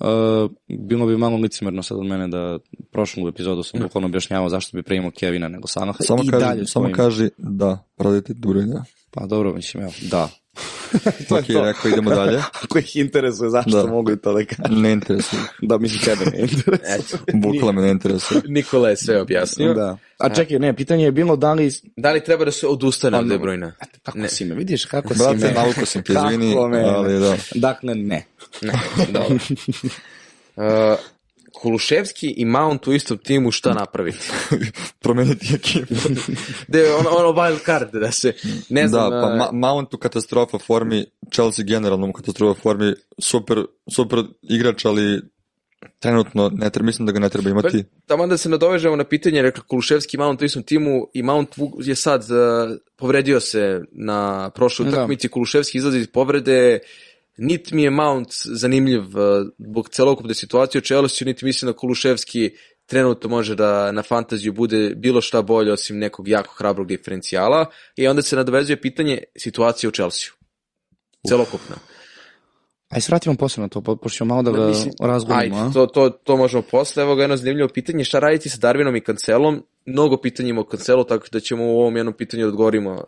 Uh, 0.00 0.50
bilo 0.68 1.06
bi 1.06 1.16
malo 1.16 1.36
licemerno 1.36 1.82
sad 1.82 1.98
od 1.98 2.06
mene 2.06 2.28
da 2.28 2.58
prošlu 2.92 3.28
epizodu 3.28 3.62
sam 3.62 3.80
bukvalno 3.80 4.06
objašnjavao 4.08 4.48
zašto 4.48 4.76
bi 4.76 4.82
primao 4.82 5.10
Kevina 5.10 5.48
nego 5.48 5.66
Salaha 5.68 5.98
Samo, 6.02 6.22
i 6.22 6.28
kaži, 6.28 6.44
dalje 6.44 6.66
samo 6.66 6.88
kaži 6.94 7.30
da, 7.38 7.78
prodajte 7.96 8.34
Durina. 8.34 8.84
Pa 9.10 9.26
dobro, 9.26 9.54
mislim, 9.54 9.82
evo, 9.82 9.92
da. 10.10 10.28
Ok, 11.30 11.44
rekao, 11.48 11.88
idemo 11.88 12.10
dalje. 12.20 12.38
Ako 12.62 12.78
ih 12.78 12.96
interesuje 12.96 13.50
zašto 13.50 13.70
Da. 13.72 13.86
mogu 13.86 14.12
i 14.12 14.16
to 14.16 14.32
da 14.32 14.44
kažem. 14.46 14.82
Ne 14.82 14.92
interesuje. 14.92 15.42
Da, 15.60 15.78
mislim, 15.78 16.00
tebe 16.00 16.30
ne 16.30 16.40
interesuje. 16.40 17.20
Bukla 17.34 17.72
me 17.72 17.82
ne 17.82 17.90
interesuje. 17.90 18.40
Nikola 18.46 18.88
je 18.88 18.96
sve 18.96 19.20
objasnio. 19.20 19.74
Da. 19.74 19.96
A 20.18 20.28
čekaj, 20.28 20.58
ne, 20.58 20.76
pitanje 20.76 21.04
je 21.04 21.12
bilo 21.12 21.36
da 21.36 21.52
li... 21.52 21.70
da 21.96 22.12
li 22.12 22.24
treba 22.24 22.44
da 22.44 22.50
se 22.50 22.66
odustane 22.66 23.18
od 23.18 23.24
Pa, 23.24 23.28
De 23.28 23.38
Bruyne? 23.38 23.72
Kako 24.02 24.18
Ne. 24.18 24.28
si 24.28 24.44
me, 24.44 24.54
vidiš 24.54 24.84
kako 24.84 25.14
si 25.14 25.18
Brate, 25.18 25.36
me. 25.38 25.52
navuko 25.52 25.86
sam 25.86 26.02
te, 26.02 26.12
izvini, 26.14 26.52
Kako 26.52 26.68
me. 26.68 26.80
ali 26.80 27.20
da. 27.20 27.36
Dakle, 27.54 27.94
ne. 27.94 28.24
Ne, 28.62 28.72
dobro. 29.08 29.36
Uh, 30.56 30.64
Kuluševski 31.62 32.34
i 32.36 32.44
Mount 32.44 32.86
u 32.86 32.92
istom 32.92 33.18
timu 33.18 33.50
šta 33.50 33.74
napraviti? 33.74 34.18
Promeniti 35.02 35.54
ekipu. 35.54 35.94
De, 36.68 36.94
ono, 36.94 37.10
ono 37.10 37.28
wild 37.28 37.64
card, 37.64 37.92
da 37.92 38.12
se, 38.12 38.32
ne 38.68 38.88
znam, 38.88 39.10
Da, 39.10 39.20
pa 39.20 39.26
uh, 39.26 39.38
Ma 39.38 39.68
Mount 39.68 39.94
u 39.94 39.98
katastrofa 39.98 40.58
formi, 40.58 41.04
Chelsea 41.32 41.64
generalno 41.64 42.08
u 42.08 42.12
katastrofa 42.12 42.60
formi, 42.60 42.94
super, 43.18 43.64
super 43.94 44.18
igrač, 44.42 44.84
ali 44.84 45.20
trenutno 45.98 46.50
ne 46.54 46.70
treba, 46.70 46.86
mislim 46.86 47.06
da 47.06 47.12
ga 47.12 47.18
ne 47.18 47.28
treba 47.28 47.50
imati. 47.50 47.84
tamo 48.06 48.26
da 48.26 48.36
se 48.36 48.48
nadovežemo 48.48 48.96
na 48.96 49.04
pitanje, 49.04 49.42
rekla 49.42 49.62
Kuluševski 49.64 50.16
i 50.16 50.20
Mount 50.20 50.42
u 50.42 50.44
istom 50.44 50.62
timu 50.62 51.06
i 51.14 51.22
Mount 51.22 51.48
je 51.78 51.94
sad 51.94 52.22
uh, 52.22 52.76
povredio 52.96 53.40
se 53.40 53.80
na 53.92 54.50
prošloj 54.50 54.90
Da. 54.90 54.96
utakmici, 54.96 55.28
Kuluševski 55.28 55.78
izlazi 55.78 55.98
iz 55.98 56.08
povrede, 56.08 56.78
nit 57.36 57.70
mi 57.70 57.82
je 57.82 57.90
Mount 57.90 58.28
zanimljiv 58.44 59.00
uh, 59.00 59.46
zbog 59.58 59.88
celokupne 59.88 60.34
situacije 60.34 60.78
u 60.78 60.82
Chelsea, 60.82 61.26
niti 61.26 61.44
mislim 61.44 61.66
da 61.66 61.76
Kuluševski 61.76 62.50
trenutno 62.86 63.30
može 63.30 63.54
da 63.54 63.92
na 63.92 64.02
fantaziju 64.02 64.52
bude 64.52 64.94
bilo 64.96 65.20
šta 65.20 65.42
bolje 65.42 65.72
osim 65.72 65.98
nekog 65.98 66.28
jako 66.28 66.54
hrabrog 66.54 66.86
diferencijala 66.86 67.66
i 67.96 68.08
onda 68.08 68.22
se 68.22 68.36
nadovezuje 68.36 68.80
pitanje 68.80 69.22
situacije 69.36 69.88
u 69.88 69.92
Chelsea. 69.92 70.30
Celokupna. 71.28 71.91
Aj 72.92 73.00
se 73.00 73.10
vratimo 73.10 73.34
posle 73.36 73.60
na 73.62 73.68
to, 73.68 73.80
po- 73.80 73.96
pošto 73.96 74.16
ćemo 74.16 74.28
malo 74.28 74.42
da 74.42 74.50
ga 74.50 74.66
mislim, 74.66 74.92
razgubimo. 75.00 75.38
Ajde, 75.40 75.56
a? 75.56 75.70
to, 75.72 75.86
to, 75.86 76.10
to 76.10 76.36
možemo 76.36 76.62
posle. 76.62 77.02
Evo 77.02 77.14
ga 77.14 77.22
jedno 77.22 77.36
zanimljivo 77.36 77.68
pitanje. 77.68 78.04
Šta 78.04 78.18
raditi 78.18 78.48
sa 78.48 78.58
Darwinom 78.58 78.96
i 78.96 79.04
Cancelom? 79.04 79.62
Mnogo 79.86 80.16
pitanja 80.16 80.48
ima 80.48 80.60
o 80.60 80.64
Cancelu, 80.70 81.04
tako 81.04 81.26
da 81.32 81.40
ćemo 81.40 81.64
u 81.64 81.80
ovom 81.80 81.96
jednom 81.96 82.14
pitanju 82.14 82.42
da 82.42 82.48
odgovorimo. 82.48 83.04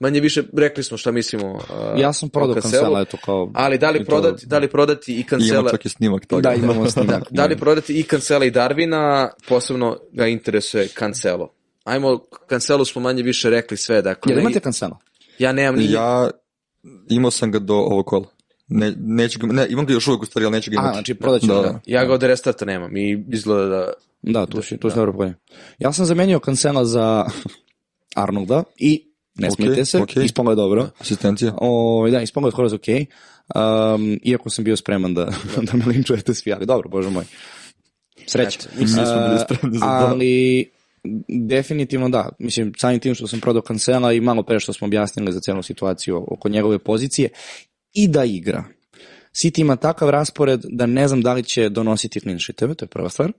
Manje 0.00 0.20
više 0.20 0.42
rekli 0.56 0.84
smo 0.84 0.96
šta 0.96 1.10
mislimo 1.12 1.50
uh, 1.52 1.60
Ja 1.96 2.12
sam 2.12 2.28
prodao 2.28 2.54
Cancelu, 2.54 2.82
kancela, 2.82 3.00
eto 3.00 3.16
kao... 3.24 3.50
Ali 3.54 3.78
da 3.78 3.90
li, 3.90 3.98
to- 3.98 4.04
prodati, 4.04 4.46
da 4.46 4.58
li 4.58 4.68
prodati 4.68 5.12
i 5.12 5.14
I 5.14 5.18
ima 5.18 5.28
Cancela? 5.28 5.70
čak 5.70 5.84
i 5.86 5.88
snimak 5.88 6.26
toga. 6.26 6.42
Da, 6.42 6.54
imamo 6.54 6.90
snimak. 6.90 7.22
Da, 7.30 7.42
da 7.42 7.46
li 7.46 7.56
prodati 7.56 8.00
i 8.00 8.02
Cancela 8.02 8.44
i 8.44 8.50
Darwina? 8.50 9.28
Posebno 9.48 9.96
ga 10.12 10.26
interesuje 10.26 10.88
Cancelo. 10.88 11.52
Ajmo, 11.84 12.20
Cancelu 12.48 12.84
smo 12.84 13.02
manje 13.02 13.22
više 13.22 13.50
rekli 13.50 13.76
sve. 13.76 14.02
Dakle, 14.02 14.32
Jel 14.32 14.40
imate 14.40 14.60
kancela? 14.60 14.98
ja 15.38 15.52
nemam 15.52 15.76
ni... 15.76 15.92
Ja 15.92 16.30
imao 17.08 17.30
sam 17.30 17.52
ga 17.52 17.58
do 17.58 17.74
ovog 17.74 18.06
kola. 18.06 18.26
Ne, 18.70 18.92
neću 19.00 19.38
ga, 19.38 19.46
ne, 19.52 19.66
imam 19.70 19.86
ga 19.86 19.92
još 19.92 20.08
uvijek 20.08 20.22
u 20.22 20.26
stvari, 20.26 20.46
ali 20.46 20.52
neću 20.52 20.70
ga 20.70 20.76
A, 20.78 20.80
imati. 20.80 20.94
znači 20.96 21.14
prodat 21.14 21.40
ćemo 21.40 21.54
Da, 21.54 21.62
ga. 21.62 21.68
da. 21.68 21.80
Ja 21.86 22.04
ga 22.04 22.14
od 22.14 22.22
restarta 22.22 22.64
nemam 22.64 22.96
i 22.96 23.24
izgleda 23.28 23.66
da... 23.66 23.92
Da, 24.22 24.46
tu 24.46 24.62
si, 24.62 24.76
tu 24.76 24.90
si 24.90 24.96
dobro 24.96 25.12
pojem. 25.12 25.34
Ja 25.78 25.92
sam 25.92 26.04
zamenio 26.06 26.40
kancela 26.40 26.84
za 26.84 27.24
Arnolda 28.14 28.62
i 28.76 29.06
ne 29.34 29.48
Ok, 29.48 29.54
smijete 29.54 29.84
se, 29.84 29.98
ok. 29.98 30.16
ispalo 30.16 30.50
je 30.52 30.56
dobro. 30.56 30.88
Asistencija. 30.98 31.54
O, 31.60 32.08
da, 32.10 32.20
ispalo 32.22 32.48
je 32.48 32.52
skoro 32.52 32.68
ok. 32.74 32.88
Um, 33.54 34.18
iako 34.24 34.50
sam 34.50 34.64
bio 34.64 34.76
spreman 34.76 35.14
da, 35.14 35.24
da 35.72 35.76
me 35.76 35.84
linčujete 35.86 36.34
svi, 36.34 36.52
ali 36.52 36.66
dobro, 36.66 36.88
bože 36.88 37.10
moj. 37.10 37.24
Sreća. 38.26 38.58
Eto, 38.60 38.80
nismo 38.80 39.02
bili 39.02 39.34
Uh, 39.34 39.40
spremni 39.44 39.78
za 39.78 39.84
to. 39.84 40.06
Ali, 40.06 40.70
definitivno 41.28 42.08
da. 42.08 42.28
Mislim, 42.38 42.72
samim 42.78 43.00
tim 43.00 43.14
što 43.14 43.26
sam 43.26 43.40
prodao 43.40 43.62
kancela 43.62 44.12
i 44.12 44.20
malo 44.20 44.42
pre 44.42 44.60
što 44.60 44.72
smo 44.72 44.86
objasnili 44.86 45.32
za 45.32 45.40
celu 45.40 45.62
situaciju 45.62 46.24
oko 46.28 46.48
njegove 46.48 46.78
pozicije 46.78 47.28
i 47.92 48.08
da 48.08 48.24
igra. 48.24 48.64
City 49.34 49.60
ima 49.60 49.76
takav 49.76 50.10
raspored 50.10 50.60
da 50.64 50.86
ne 50.86 51.08
znam 51.08 51.22
da 51.22 51.32
li 51.32 51.42
će 51.44 51.68
donositi 51.68 52.20
clean 52.20 52.38
sheeteve, 52.38 52.74
to 52.74 52.84
je 52.84 52.88
prva 52.88 53.08
stvar. 53.08 53.32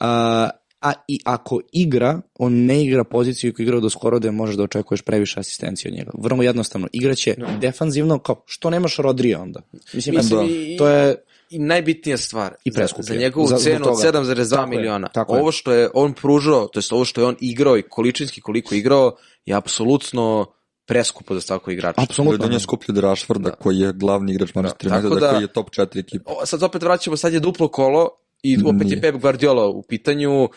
A, 0.00 0.50
a 0.80 0.92
i 1.08 1.18
ako 1.24 1.60
igra, 1.72 2.20
on 2.34 2.52
ne 2.54 2.84
igra 2.84 3.04
poziciju 3.04 3.54
koju 3.54 3.64
igrao 3.64 3.80
do 3.80 3.90
skoro 3.90 4.18
da 4.18 4.30
možeš 4.30 4.56
da 4.56 4.62
očekuješ 4.62 5.02
previše 5.02 5.40
asistencije 5.40 5.90
od 5.90 5.98
njega. 5.98 6.10
Vrlo 6.14 6.42
jednostavno, 6.42 6.88
igraće 6.92 7.34
defanzivno 7.60 8.18
kao, 8.18 8.42
što 8.46 8.70
nemaš 8.70 8.96
Rodrija 8.96 9.42
onda? 9.42 9.60
Mislim, 9.94 10.16
Mislim, 10.16 10.38
da, 10.38 10.44
i- 10.46 10.76
to 10.78 10.88
je 10.88 11.16
i 11.50 11.58
najbitnija 11.58 12.16
stvar 12.16 12.54
I 12.64 12.70
za, 12.70 12.76
preskuplje. 12.76 13.04
za 13.04 13.14
njegovu 13.14 13.46
Za- 13.46 13.56
cenu 13.58 13.76
od 13.76 13.82
toga. 13.82 13.96
7,2 14.02 14.50
Tako 14.50 14.62
je, 14.64 14.78
miliona. 14.78 15.08
tako 15.08 15.34
je. 15.34 15.40
ovo 15.40 15.52
što 15.52 15.72
je 15.72 15.88
on 15.94 16.12
pružao, 16.12 16.66
to 16.68 16.78
jest 16.78 16.92
ovo 16.92 17.04
što 17.04 17.20
je 17.20 17.26
on 17.26 17.36
igrao 17.40 17.78
i 17.78 17.82
količinski 17.82 18.40
koliko 18.40 18.74
igrao, 18.74 19.16
je 19.46 19.54
apsolutno 19.54 20.46
preskupo 20.86 21.34
za 21.34 21.40
svakog 21.40 21.72
igrača. 21.72 22.00
apsolutno. 22.02 22.46
On 22.46 22.52
je 22.52 22.60
skuplji 22.60 22.92
od 22.92 22.98
Rashforda, 22.98 23.50
koji 23.50 23.78
je 23.78 23.92
glavni 23.92 24.32
igrač 24.32 24.54
Manchester 24.54 24.90
Da, 24.90 24.96
tako 24.96 25.06
Uniteda, 25.06 25.26
da- 25.26 25.32
koji 25.32 25.42
je 25.42 25.52
top 25.52 25.70
4 25.70 25.98
ekipa. 26.00 26.32
O, 26.32 26.46
sad 26.46 26.62
opet 26.62 26.82
vraćamo, 26.82 27.16
sad 27.16 27.32
je 27.32 27.40
duplo 27.40 27.68
kolo 27.68 28.08
i 28.42 28.56
opet 28.64 28.80
je 28.80 28.86
Nije. 28.86 29.00
Pep 29.00 29.14
Guardiola 29.14 29.66
u 29.66 29.82
pitanju. 29.82 30.48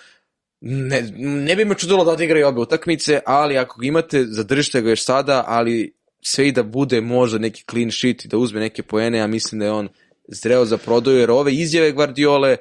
Ne, 0.62 1.02
ne 1.18 1.56
bi 1.56 1.66
me 1.66 1.76
čudilo 1.76 2.04
da 2.06 2.12
odigraju 2.12 2.48
obe 2.48 2.62
utakmice, 2.62 3.20
ali 3.26 3.58
ako 3.58 3.80
ga 3.80 3.88
imate, 3.88 4.26
zadržite 4.26 4.82
ga 4.82 4.90
još 4.90 5.04
sada, 5.04 5.44
ali 5.48 5.94
sve 6.22 6.48
i 6.48 6.52
da 6.52 6.64
bude 6.64 7.02
možda 7.02 7.38
neki 7.38 7.64
clean 7.70 7.92
sheet 7.92 8.26
i 8.26 8.28
da 8.28 8.38
uzme 8.38 8.60
neke 8.60 8.84
poene, 8.84 9.18
ja 9.18 9.28
mislim 9.28 9.60
da 9.60 9.66
je 9.66 9.72
on 9.72 9.90
zreo 10.28 10.66
za 10.66 10.78
prodaju, 10.78 11.18
jer 11.18 11.32
ove 11.32 11.54
izjave 11.54 11.92
Guardiole 11.92 12.58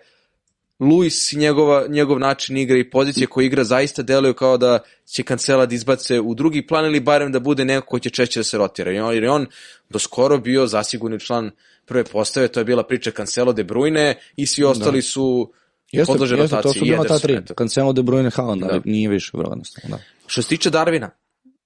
Luis 0.80 1.32
i 1.32 1.36
njegova, 1.36 1.86
njegov 1.88 2.18
način 2.18 2.56
igre 2.56 2.80
i 2.80 2.90
pozicije 2.90 3.26
koje 3.26 3.46
igra 3.46 3.64
zaista 3.64 4.02
deluju 4.02 4.34
kao 4.34 4.56
da 4.58 4.78
će 5.06 5.22
Cancela 5.22 5.66
da 5.66 5.74
izbace 5.74 6.20
u 6.20 6.34
drugi 6.34 6.66
plan 6.66 6.84
ili 6.84 7.00
barem 7.00 7.32
da 7.32 7.40
bude 7.40 7.64
neko 7.64 7.86
ko 7.86 7.98
će 7.98 8.10
češće 8.10 8.40
da 8.40 8.44
se 8.44 8.58
rotira. 8.58 8.90
Jer 8.90 9.22
je 9.22 9.30
on 9.30 9.46
do 9.90 9.98
skoro 9.98 10.38
bio 10.38 10.66
zasigurni 10.66 11.20
član 11.20 11.50
prve 11.86 12.04
postave, 12.04 12.48
to 12.48 12.60
je 12.60 12.64
bila 12.64 12.82
priča 12.82 13.10
Cancelo 13.10 13.52
de 13.52 13.64
Bruyne 13.64 14.14
i 14.36 14.46
svi 14.46 14.64
ostali 14.64 14.98
da. 14.98 15.02
su 15.02 15.52
jeste, 15.92 16.12
podlože 16.12 16.34
jeste, 16.36 16.56
rotaciji. 16.56 16.72
To 16.72 16.78
su 16.78 16.84
bila 16.84 17.04
ta 17.04 17.18
tri, 17.18 17.40
Cancelo 17.58 17.92
de 17.92 18.02
Bruyne 18.02 18.30
Haaland, 18.34 18.60
da. 18.60 18.68
ali 18.70 18.82
nije 18.84 19.08
više 19.08 19.30
vrednost. 19.34 19.78
Da. 19.88 19.98
Što 20.26 20.42
se 20.42 20.48
tiče 20.48 20.70
Darvina, 20.70 21.10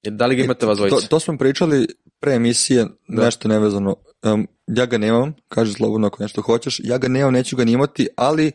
da 0.02 0.26
li 0.26 0.36
ga 0.36 0.42
imate 0.42 0.66
vas 0.66 0.78
dvojice? 0.78 0.96
To, 1.00 1.06
to 1.06 1.20
smo 1.20 1.38
pričali 1.38 1.86
pre 2.20 2.32
emisije, 2.34 2.86
da. 3.08 3.24
nešto 3.24 3.48
nevezano. 3.48 3.96
Um, 4.22 4.48
ja 4.66 4.86
ga 4.86 4.98
nemam, 4.98 5.34
kaže 5.48 5.72
slobodno 5.72 6.06
ako 6.06 6.22
nešto 6.22 6.42
hoćeš, 6.42 6.80
ja 6.84 6.98
ga 6.98 7.08
nemam, 7.08 7.32
neću 7.32 7.56
ga 7.56 7.64
nimati, 7.64 8.08
ali 8.16 8.52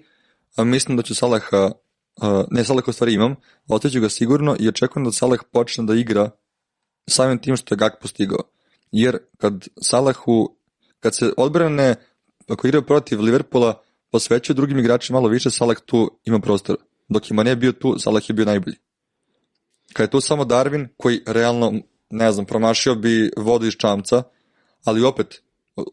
mislim 0.57 0.97
da 0.97 1.03
ću 1.03 1.15
Salaha, 1.15 1.71
ne 2.51 2.63
Salaha 2.63 2.85
u 2.89 2.93
stvari 2.93 3.13
imam, 3.13 3.35
ostaću 3.67 4.01
ga 4.01 4.09
sigurno 4.09 4.55
i 4.59 4.67
očekujem 4.67 5.05
da 5.05 5.11
Salah 5.11 5.39
počne 5.51 5.85
da 5.85 5.95
igra 5.95 6.29
samim 7.09 7.39
tim 7.39 7.57
što 7.57 7.75
je 7.75 7.77
Gak 7.77 7.93
postigao. 8.01 8.39
Jer 8.91 9.17
kad 9.37 9.67
Salahu, 9.81 10.55
kad 10.99 11.15
se 11.15 11.33
odbrane, 11.37 11.95
ako 12.47 12.67
igra 12.67 12.81
protiv 12.81 13.21
Liverpoola, 13.21 13.81
posvećuje 14.11 14.55
drugim 14.55 14.79
igračima 14.79 15.19
malo 15.19 15.29
više, 15.29 15.51
Salah 15.51 15.77
tu 15.85 16.19
ima 16.25 16.39
prostor. 16.39 16.75
Dok 17.09 17.31
ima 17.31 17.43
ne 17.43 17.55
bio 17.55 17.71
tu, 17.71 17.99
Salah 17.99 18.29
je 18.29 18.33
bio 18.33 18.45
najbolji. 18.45 18.75
Kad 19.93 20.03
je 20.03 20.11
tu 20.11 20.21
samo 20.21 20.43
Darwin, 20.43 20.87
koji 20.97 21.21
realno, 21.25 21.73
ne 22.09 22.31
znam, 22.31 22.45
promašio 22.45 22.95
bi 22.95 23.31
vodu 23.37 23.65
iz 23.65 23.73
čamca, 23.73 24.23
ali 24.83 25.03
opet 25.03 25.41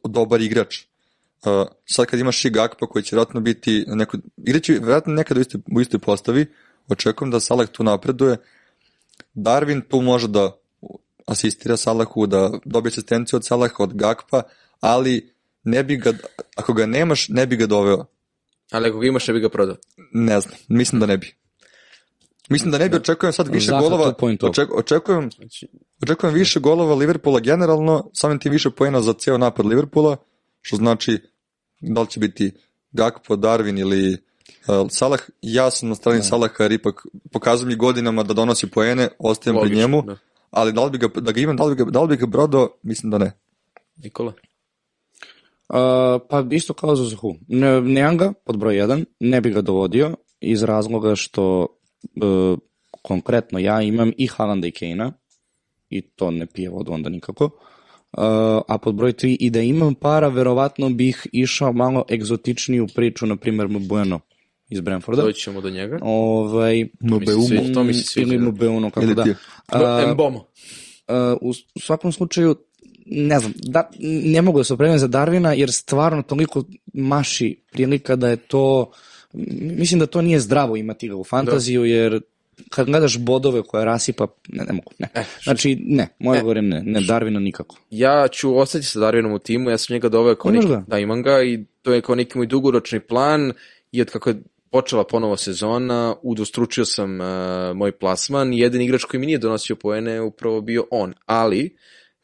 dobar 0.08 0.40
igrač. 0.40 0.89
Uh, 1.46 1.68
sad 1.84 2.06
kad 2.06 2.20
imaš 2.20 2.44
i 2.44 2.50
Gakpa 2.50 2.86
koji 2.86 3.02
će 3.02 3.16
vjerojatno 3.16 3.40
biti 3.40 3.84
neko, 3.86 4.18
igraći 4.36 4.72
vjerojatno 4.72 5.12
nekad 5.12 5.36
u 5.36 5.40
istoj, 5.40 5.60
u 5.76 5.80
istoj 5.80 6.00
postavi, 6.00 6.46
očekujem 6.88 7.30
da 7.30 7.40
Salah 7.40 7.68
tu 7.68 7.84
napreduje. 7.84 8.36
Darwin 9.34 9.82
tu 9.88 10.00
može 10.00 10.28
da 10.28 10.60
asistira 11.26 11.76
Salahu, 11.76 12.26
da 12.26 12.50
dobije 12.64 12.90
asistenciju 12.90 13.36
od 13.36 13.46
Salaha, 13.46 13.74
od 13.78 13.94
Gakpa, 13.94 14.42
ali 14.80 15.34
ne 15.64 15.84
bi 15.84 15.96
ga, 15.96 16.12
ako 16.56 16.72
ga 16.72 16.86
nemaš, 16.86 17.28
ne 17.28 17.46
bi 17.46 17.56
ga 17.56 17.66
doveo. 17.66 18.04
Ali 18.70 18.88
ako 18.88 18.98
ga 18.98 19.06
imaš, 19.06 19.28
ne 19.28 19.34
bi 19.34 19.40
ga 19.40 19.48
prodao? 19.48 19.76
Ne 20.12 20.40
znam, 20.40 20.54
mislim 20.68 21.00
da 21.00 21.06
ne 21.06 21.18
bi. 21.18 21.34
Mislim 22.48 22.70
da 22.70 22.78
ne 22.78 22.88
bi 22.88 22.96
očekujem 22.96 23.32
sad 23.32 23.48
više 23.48 23.66
Zahvat 23.66 23.90
golova, 23.90 24.14
oček, 24.42 24.74
očekujem, 24.74 25.30
znači- 25.30 25.68
očekujem 26.02 26.34
više 26.34 26.60
golova 26.60 26.94
Liverpoola 26.94 27.40
generalno, 27.40 28.10
samim 28.14 28.38
tim 28.38 28.52
više 28.52 28.70
pojena 28.70 29.02
za 29.02 29.12
ceo 29.12 29.38
napad 29.38 29.66
Liverpoola, 29.66 30.16
što 30.60 30.76
znači 30.76 31.18
da 31.80 32.00
li 32.00 32.06
će 32.06 32.20
biti 32.20 32.52
Gakpo, 32.92 33.36
Darwin 33.36 33.80
ili 33.80 34.12
uh, 34.12 34.86
Salah. 34.90 35.20
Ja 35.42 35.70
sam 35.70 35.88
na 35.88 35.94
strani 35.94 36.18
da. 36.18 36.22
Salaha 36.24 36.62
jer 36.64 36.72
ipak 36.72 37.06
pokazuje 37.32 37.68
mi 37.68 37.76
godinama 37.76 38.22
da 38.22 38.34
donosi 38.34 38.70
poene, 38.70 39.08
ostajem 39.18 39.56
Logično, 39.56 39.70
pri 39.70 39.78
njemu, 39.78 40.02
da. 40.02 40.16
ali 40.50 40.72
da 40.72 40.84
li 40.84 40.90
bi 40.90 40.98
ga, 40.98 41.08
da 41.20 41.32
ga 41.32 41.40
imam, 41.40 41.56
da 41.56 41.64
li 41.64 41.74
bi 41.74 41.84
ga, 41.84 41.90
da 41.90 42.02
li 42.02 42.08
bi 42.08 42.16
ga 42.16 42.26
brodao, 42.26 42.68
mislim 42.82 43.10
da 43.10 43.18
ne. 43.18 43.32
Nikola? 43.96 44.32
Uh, 45.68 45.76
pa 46.28 46.44
isto 46.50 46.74
kao 46.74 46.96
za 46.96 47.04
Zuhu. 47.04 47.34
Ne, 47.48 47.80
nemam 47.80 48.18
ga 48.18 48.32
pod 48.44 48.58
broj 48.58 48.74
1, 48.74 49.04
ne 49.20 49.40
bi 49.40 49.50
ga 49.50 49.60
dovodio 49.60 50.16
iz 50.40 50.62
razloga 50.62 51.14
što 51.16 51.66
uh, 52.22 52.58
konkretno 53.02 53.58
ja 53.58 53.82
imam 53.82 54.12
i 54.16 54.26
Haalanda 54.26 54.66
i 54.66 54.70
Kejna 54.70 55.12
i 55.90 56.02
to 56.02 56.30
ne 56.30 56.46
pije 56.46 56.70
vodu 56.70 56.92
onda 56.92 57.08
nikako. 57.08 57.44
Uh, 57.44 57.50
a 58.68 58.78
pod 58.82 58.94
broj 58.94 59.12
3 59.12 59.36
i 59.40 59.50
da 59.50 59.60
imam 59.60 59.94
para, 59.94 60.28
verovatno 60.28 60.90
bih 60.90 61.26
išao 61.32 61.72
malo 61.72 62.04
egzotičniju 62.12 62.86
priču, 62.94 63.26
na 63.26 63.36
primjer 63.36 63.68
Mbueno 63.68 64.20
iz 64.70 64.80
Brentforda. 64.80 65.22
Doći 65.22 65.40
ćemo 65.40 65.60
do 65.60 65.70
njega. 65.70 65.98
Ovaj, 66.02 66.86
Mbeumo. 67.00 67.74
To 67.74 67.84
mi 67.84 67.94
se 67.94 68.02
sviđa. 68.02 68.34
Ili 68.34 68.52
Mbeumo, 68.52 68.90
kako 68.90 69.04
Ili 69.06 69.14
da. 69.14 69.22
Uh, 69.22 70.12
Mbomo. 70.12 70.38
Uh, 70.38 71.38
u 71.40 71.80
svakom 71.80 72.12
slučaju, 72.12 72.56
ne 73.06 73.38
znam, 73.38 73.52
da, 73.56 73.90
ne 74.24 74.42
mogu 74.42 74.58
da 74.58 74.64
se 74.64 74.74
opremim 74.74 74.98
za 74.98 75.06
Darvina, 75.06 75.52
jer 75.52 75.72
stvarno 75.72 76.22
toliko 76.22 76.64
maši 76.94 77.56
prilika 77.72 78.16
da 78.16 78.28
je 78.28 78.36
to, 78.36 78.90
mislim 79.60 80.00
da 80.00 80.06
to 80.06 80.22
nije 80.22 80.40
zdravo 80.40 80.76
imati 80.76 81.08
ga 81.08 81.16
u 81.16 81.24
fantaziju, 81.24 81.80
da. 81.80 81.86
jer 81.86 82.20
kad 82.68 82.86
gledaš 82.86 83.18
bodove 83.18 83.62
koje 83.62 83.84
rasipa, 83.84 84.26
ne, 84.48 84.64
ne 84.64 84.72
mogu, 84.72 84.90
ne. 84.98 85.08
E, 85.14 85.24
znači, 85.42 85.78
ne, 85.80 86.08
moja 86.18 86.38
e, 86.38 86.42
govorim 86.42 86.68
ne, 86.68 86.82
ne, 86.82 87.00
Darvina 87.00 87.40
nikako. 87.40 87.76
Ja 87.90 88.28
ću 88.32 88.58
ostati 88.58 88.84
sa 88.84 89.00
Darvinom 89.00 89.32
u 89.32 89.38
timu, 89.38 89.70
ja 89.70 89.78
sam 89.78 89.94
njega 89.94 90.08
doveo 90.08 90.34
kao 90.34 90.50
neki, 90.50 90.66
da 90.86 90.98
imam 90.98 91.22
ga 91.22 91.42
i 91.42 91.64
to 91.82 91.92
je 91.92 92.00
kao 92.00 92.14
neki 92.14 92.38
moj 92.38 92.46
dugoročni 92.46 93.00
plan 93.00 93.52
i 93.92 94.00
od 94.00 94.10
kako 94.10 94.30
je 94.30 94.42
počela 94.70 95.04
ponovo 95.04 95.36
sezona, 95.36 96.14
udostručio 96.22 96.84
sam 96.84 97.20
uh, 97.20 97.26
moj 97.74 97.92
plasman, 97.92 98.52
jedan 98.52 98.80
igrač 98.80 99.04
koji 99.04 99.20
mi 99.20 99.26
nije 99.26 99.38
donosio 99.38 99.76
poene 99.76 100.12
je 100.12 100.20
upravo 100.20 100.60
bio 100.60 100.86
on, 100.90 101.14
ali 101.26 101.76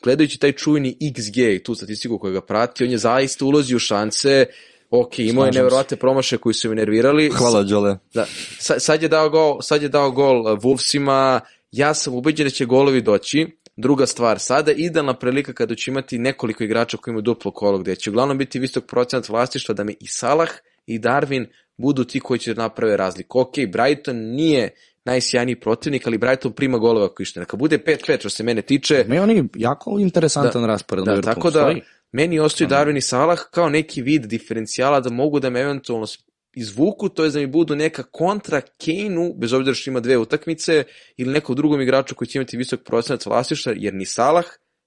gledajući 0.02 0.38
taj 0.38 0.52
čujni 0.52 0.96
XG, 1.00 1.62
tu 1.62 1.74
statistiku 1.74 2.18
koja 2.18 2.32
ga 2.32 2.40
prati, 2.40 2.84
on 2.84 2.90
je 2.90 2.98
zaista 2.98 3.44
ulozi 3.44 3.76
u 3.76 3.78
šanse, 3.78 4.46
ok, 4.90 5.18
imao 5.18 5.46
je 5.46 5.52
neverovatne 5.52 5.96
promaše 5.96 6.38
koji 6.38 6.54
su 6.54 6.68
mi 6.68 6.76
nervirali. 6.76 7.30
Hvala, 7.30 7.62
Đole. 7.62 7.98
Da, 8.14 8.26
sad, 8.58 9.02
je 9.02 9.08
dao 9.08 9.30
gol, 9.30 9.60
sad 9.62 9.82
je 9.82 9.88
dao 9.88 10.10
gol 10.10 10.40
uh, 10.40 10.58
Wolvesima, 10.58 11.40
ja 11.72 11.94
sam 11.94 12.14
ubeđen 12.14 12.46
da 12.46 12.50
će 12.50 12.64
golovi 12.64 13.00
doći. 13.00 13.46
Druga 13.76 14.06
stvar, 14.06 14.38
sada 14.38 14.70
je 14.70 14.76
idealna 14.76 15.14
prilika 15.14 15.52
kada 15.52 15.74
će 15.74 15.90
imati 15.90 16.18
nekoliko 16.18 16.64
igrača 16.64 16.96
koji 16.96 17.12
imaju 17.12 17.22
duplo 17.22 17.50
kolo, 17.50 17.78
gde 17.78 17.96
će 17.96 18.10
uglavnom 18.10 18.38
biti 18.38 18.58
visok 18.58 18.84
procenat 18.86 19.28
vlastištva 19.28 19.74
da 19.74 19.84
mi 19.84 19.96
i 20.00 20.06
Salah 20.06 20.48
i 20.86 20.98
Darwin 20.98 21.46
budu 21.76 22.04
ti 22.04 22.20
koji 22.20 22.38
će 22.38 22.54
da 22.54 22.62
naprave 22.62 22.96
razliku. 22.96 23.40
Ok, 23.40 23.52
Brighton 23.72 24.16
nije 24.16 24.70
najsjajniji 25.04 25.60
protivnik, 25.60 26.06
ali 26.06 26.18
Brighton 26.18 26.52
prima 26.52 26.78
golova 26.78 27.06
ako 27.06 27.22
ište. 27.22 27.40
Neka 27.40 27.56
bude 27.56 27.78
5-5 27.78 28.18
što 28.18 28.30
se 28.30 28.42
mene 28.42 28.62
tiče. 28.62 29.04
Me 29.08 29.20
oni 29.22 29.48
jako 29.56 29.98
interesantan 29.98 30.62
da, 30.62 30.68
raspored. 30.68 31.04
Da, 31.04 31.20
tako 31.20 31.50
da. 31.50 31.74
Meni 32.16 32.38
ostaju 32.40 32.68
Darwin 32.68 32.96
i 32.96 33.00
Salah 33.00 33.38
kao 33.50 33.68
neki 33.68 34.02
vid 34.02 34.24
diferencijala 34.26 35.00
da 35.00 35.10
mogu 35.10 35.40
da 35.40 35.50
me 35.50 35.60
eventualno 35.60 36.06
izvuku, 36.54 37.08
to 37.08 37.24
je 37.24 37.30
da 37.30 37.38
mi 37.38 37.46
budu 37.46 37.76
neka 37.76 38.02
kontra 38.02 38.60
Kane-u, 38.60 39.34
bez 39.34 39.52
obzira 39.52 39.74
što 39.74 39.90
ima 39.90 40.00
dve 40.00 40.18
utakmice, 40.18 40.84
ili 41.16 41.32
nekom 41.32 41.56
drugom 41.56 41.80
igraču 41.80 42.14
koji 42.14 42.28
će 42.28 42.38
imati 42.38 42.56
visok 42.56 42.80
procenat 42.84 43.26
vlastiša, 43.26 43.72
jer 43.76 43.94
ni 43.94 44.06
Salah, 44.06 44.44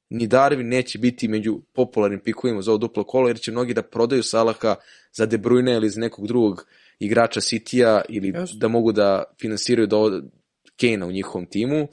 ni 0.09 0.27
Darwin 0.27 0.63
neće 0.63 0.99
biti 0.99 1.27
među 1.27 1.61
popularnim 1.73 2.19
pikovima 2.19 2.61
za 2.61 2.71
ovo 2.71 2.77
duplo 2.77 3.03
kolo, 3.03 3.27
jer 3.27 3.39
će 3.39 3.51
mnogi 3.51 3.73
da 3.73 3.81
prodaju 3.81 4.23
Salaha 4.23 4.75
za 5.13 5.25
De 5.25 5.37
Bruyne 5.37 5.75
ili 5.75 5.89
za 5.89 6.01
nekog 6.01 6.27
drugog 6.27 6.65
igrača 6.99 7.41
City-a 7.41 8.01
ili 8.09 8.31
yes. 8.31 8.57
da 8.57 8.67
mogu 8.67 8.91
da 8.91 9.23
finansiraju 9.41 9.87
do 9.87 10.21
Kane-a 10.81 11.05
u 11.05 11.11
njihovom 11.11 11.45
timu. 11.45 11.87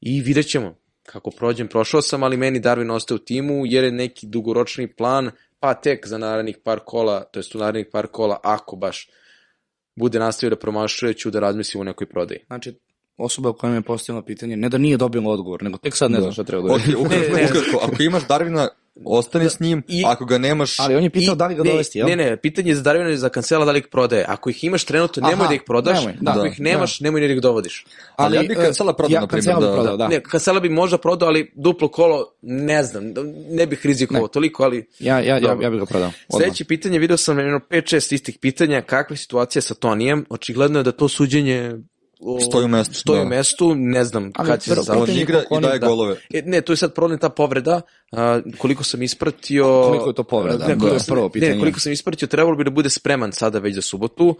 I 0.00 0.20
vidjet 0.20 0.46
ćemo 0.46 0.83
kako 1.06 1.30
prođem, 1.30 1.68
prošao 1.68 2.02
sam, 2.02 2.22
ali 2.22 2.36
meni 2.36 2.60
Darwin 2.60 2.92
ostaje 2.92 3.16
u 3.16 3.18
timu 3.18 3.66
jer 3.66 3.84
je 3.84 3.92
neki 3.92 4.26
dugoročni 4.26 4.86
plan, 4.86 5.30
pa 5.60 5.74
tek 5.74 6.06
za 6.06 6.18
narednih 6.18 6.58
par 6.64 6.80
kola, 6.84 7.24
to 7.24 7.38
jest 7.38 7.54
u 7.54 7.58
narednih 7.58 7.86
par 7.92 8.06
kola, 8.06 8.40
ako 8.42 8.76
baš 8.76 9.08
bude 9.96 10.18
nastavio 10.18 10.50
da 10.50 10.60
promašuje, 10.60 11.14
ću 11.14 11.30
da 11.30 11.40
razmislim 11.40 11.80
o 11.80 11.84
nekoj 11.84 12.06
prodaji. 12.06 12.40
Znači, 12.46 12.78
osoba 13.16 13.52
koja 13.52 13.70
mi 13.70 13.76
je 13.76 13.82
postavila 13.82 14.22
pitanje, 14.22 14.56
ne 14.56 14.68
da 14.68 14.78
nije 14.78 14.96
dobila 14.96 15.30
odgovor, 15.30 15.62
nego 15.62 15.78
tek 15.78 15.96
sad 15.96 16.10
ne 16.10 16.16
da. 16.16 16.20
znam 16.20 16.32
šta 16.32 16.44
treba 16.44 16.68
da 16.68 16.74
okay, 16.74 16.96
ukratko, 16.96 17.32
ukratko, 17.32 17.78
ako 17.82 18.02
imaš 18.02 18.26
Darvina 18.28 18.68
ostani 19.04 19.50
s 19.50 19.60
njim, 19.60 19.82
I, 19.88 20.02
ako 20.06 20.24
ga 20.24 20.38
nemaš... 20.38 20.80
Ali 20.80 20.96
on 20.96 21.02
je 21.02 21.10
pitao 21.10 21.34
i, 21.34 21.36
da 21.36 21.46
li 21.46 21.54
ga 21.54 21.62
dovesti, 21.62 21.98
jel? 21.98 22.08
Ne, 22.08 22.16
ne, 22.16 22.36
pitanje 22.36 22.70
je 22.70 22.74
za 22.74 22.82
Darvina 22.82 23.10
i 23.10 23.16
za 23.16 23.28
Kancela 23.28 23.64
da 23.64 23.72
li 23.72 23.78
ih 23.78 23.86
prodaje. 23.90 24.24
Ako 24.28 24.50
ih 24.50 24.64
imaš 24.64 24.84
trenutno, 24.84 25.28
nemoj 25.28 25.44
Aha, 25.44 25.48
da 25.48 25.54
ih 25.54 25.62
prodaš, 25.66 25.98
nemoj, 25.98 26.16
da, 26.20 26.30
ako 26.30 26.46
ih 26.46 26.60
nemaš, 26.60 26.98
da. 26.98 27.04
nemoj 27.04 27.20
ni 27.20 27.26
da 27.28 27.34
ih 27.34 27.40
dovodiš. 27.40 27.84
Ali, 28.16 28.38
ali 28.38 28.46
ja 28.46 28.48
bih 28.48 28.56
Kancela 28.56 28.92
prodao, 28.92 29.14
ja, 29.14 29.20
na 29.20 29.26
primjer. 29.26 29.56
Da, 29.60 29.72
prodao, 29.72 29.96
da. 29.96 30.08
Ne, 30.08 30.20
Kancela 30.22 30.60
bi 30.60 30.68
možda 30.68 30.98
prodao, 30.98 31.28
ali 31.28 31.52
duplo 31.54 31.88
kolo, 31.88 32.34
ne 32.42 32.82
znam, 32.82 33.04
ne 33.50 33.66
bih 33.66 33.80
rizikovao 33.86 34.28
toliko, 34.28 34.64
ali... 34.64 34.86
Ja, 34.98 35.20
ja, 35.20 35.38
ja, 35.38 35.56
ja 35.60 35.70
bih 35.70 35.80
ga 35.80 35.86
prodao. 35.86 36.10
Sljedeće 36.36 36.64
pitanje, 36.64 36.98
video 36.98 37.16
sam 37.16 37.38
jedno 37.38 37.60
5-6 37.70 38.14
istih 38.14 38.38
pitanja, 38.40 38.82
kakva 38.82 39.14
je 39.14 39.18
situacija 39.18 39.62
sa 39.62 39.74
Tonijem, 39.74 40.24
očigledno 40.30 40.78
je 40.78 40.82
da 40.82 40.92
to 40.92 41.08
suđenje 41.08 41.78
stoji 42.40 42.64
u 42.64 42.68
mestu. 42.68 42.94
Stoji 42.94 43.20
u 43.20 43.22
da. 43.22 43.28
mestu, 43.28 43.74
ne 43.74 44.04
znam 44.04 44.30
Ali 44.34 44.48
kad 44.48 44.62
će 44.62 44.74
se 44.74 44.82
završiti. 44.82 45.18
On 45.18 45.22
igra 45.22 45.42
i 45.58 45.62
daje 45.62 45.78
da. 45.78 45.86
golove. 45.86 46.16
E, 46.34 46.42
ne, 46.42 46.60
to 46.60 46.72
je 46.72 46.76
sad 46.76 46.94
problem 46.94 47.18
ta 47.18 47.28
povreda, 47.28 47.80
a, 48.12 48.40
koliko 48.58 48.84
sam 48.84 49.02
ispratio... 49.02 49.82
Koliko 49.82 50.08
je 50.08 50.14
to 50.14 50.24
povreda? 50.24 50.66
Ne, 50.66 50.78
koliko, 50.78 50.96
prvo 51.08 51.28
pitanje. 51.28 51.52
Ne, 51.52 51.58
koliko 51.58 51.80
sam 51.80 51.92
ispratio, 51.92 52.28
trebalo 52.28 52.56
bi 52.56 52.64
da 52.64 52.70
bude 52.70 52.90
spreman 52.90 53.32
sada 53.32 53.58
već 53.58 53.74
za 53.74 53.82
subotu 53.82 54.36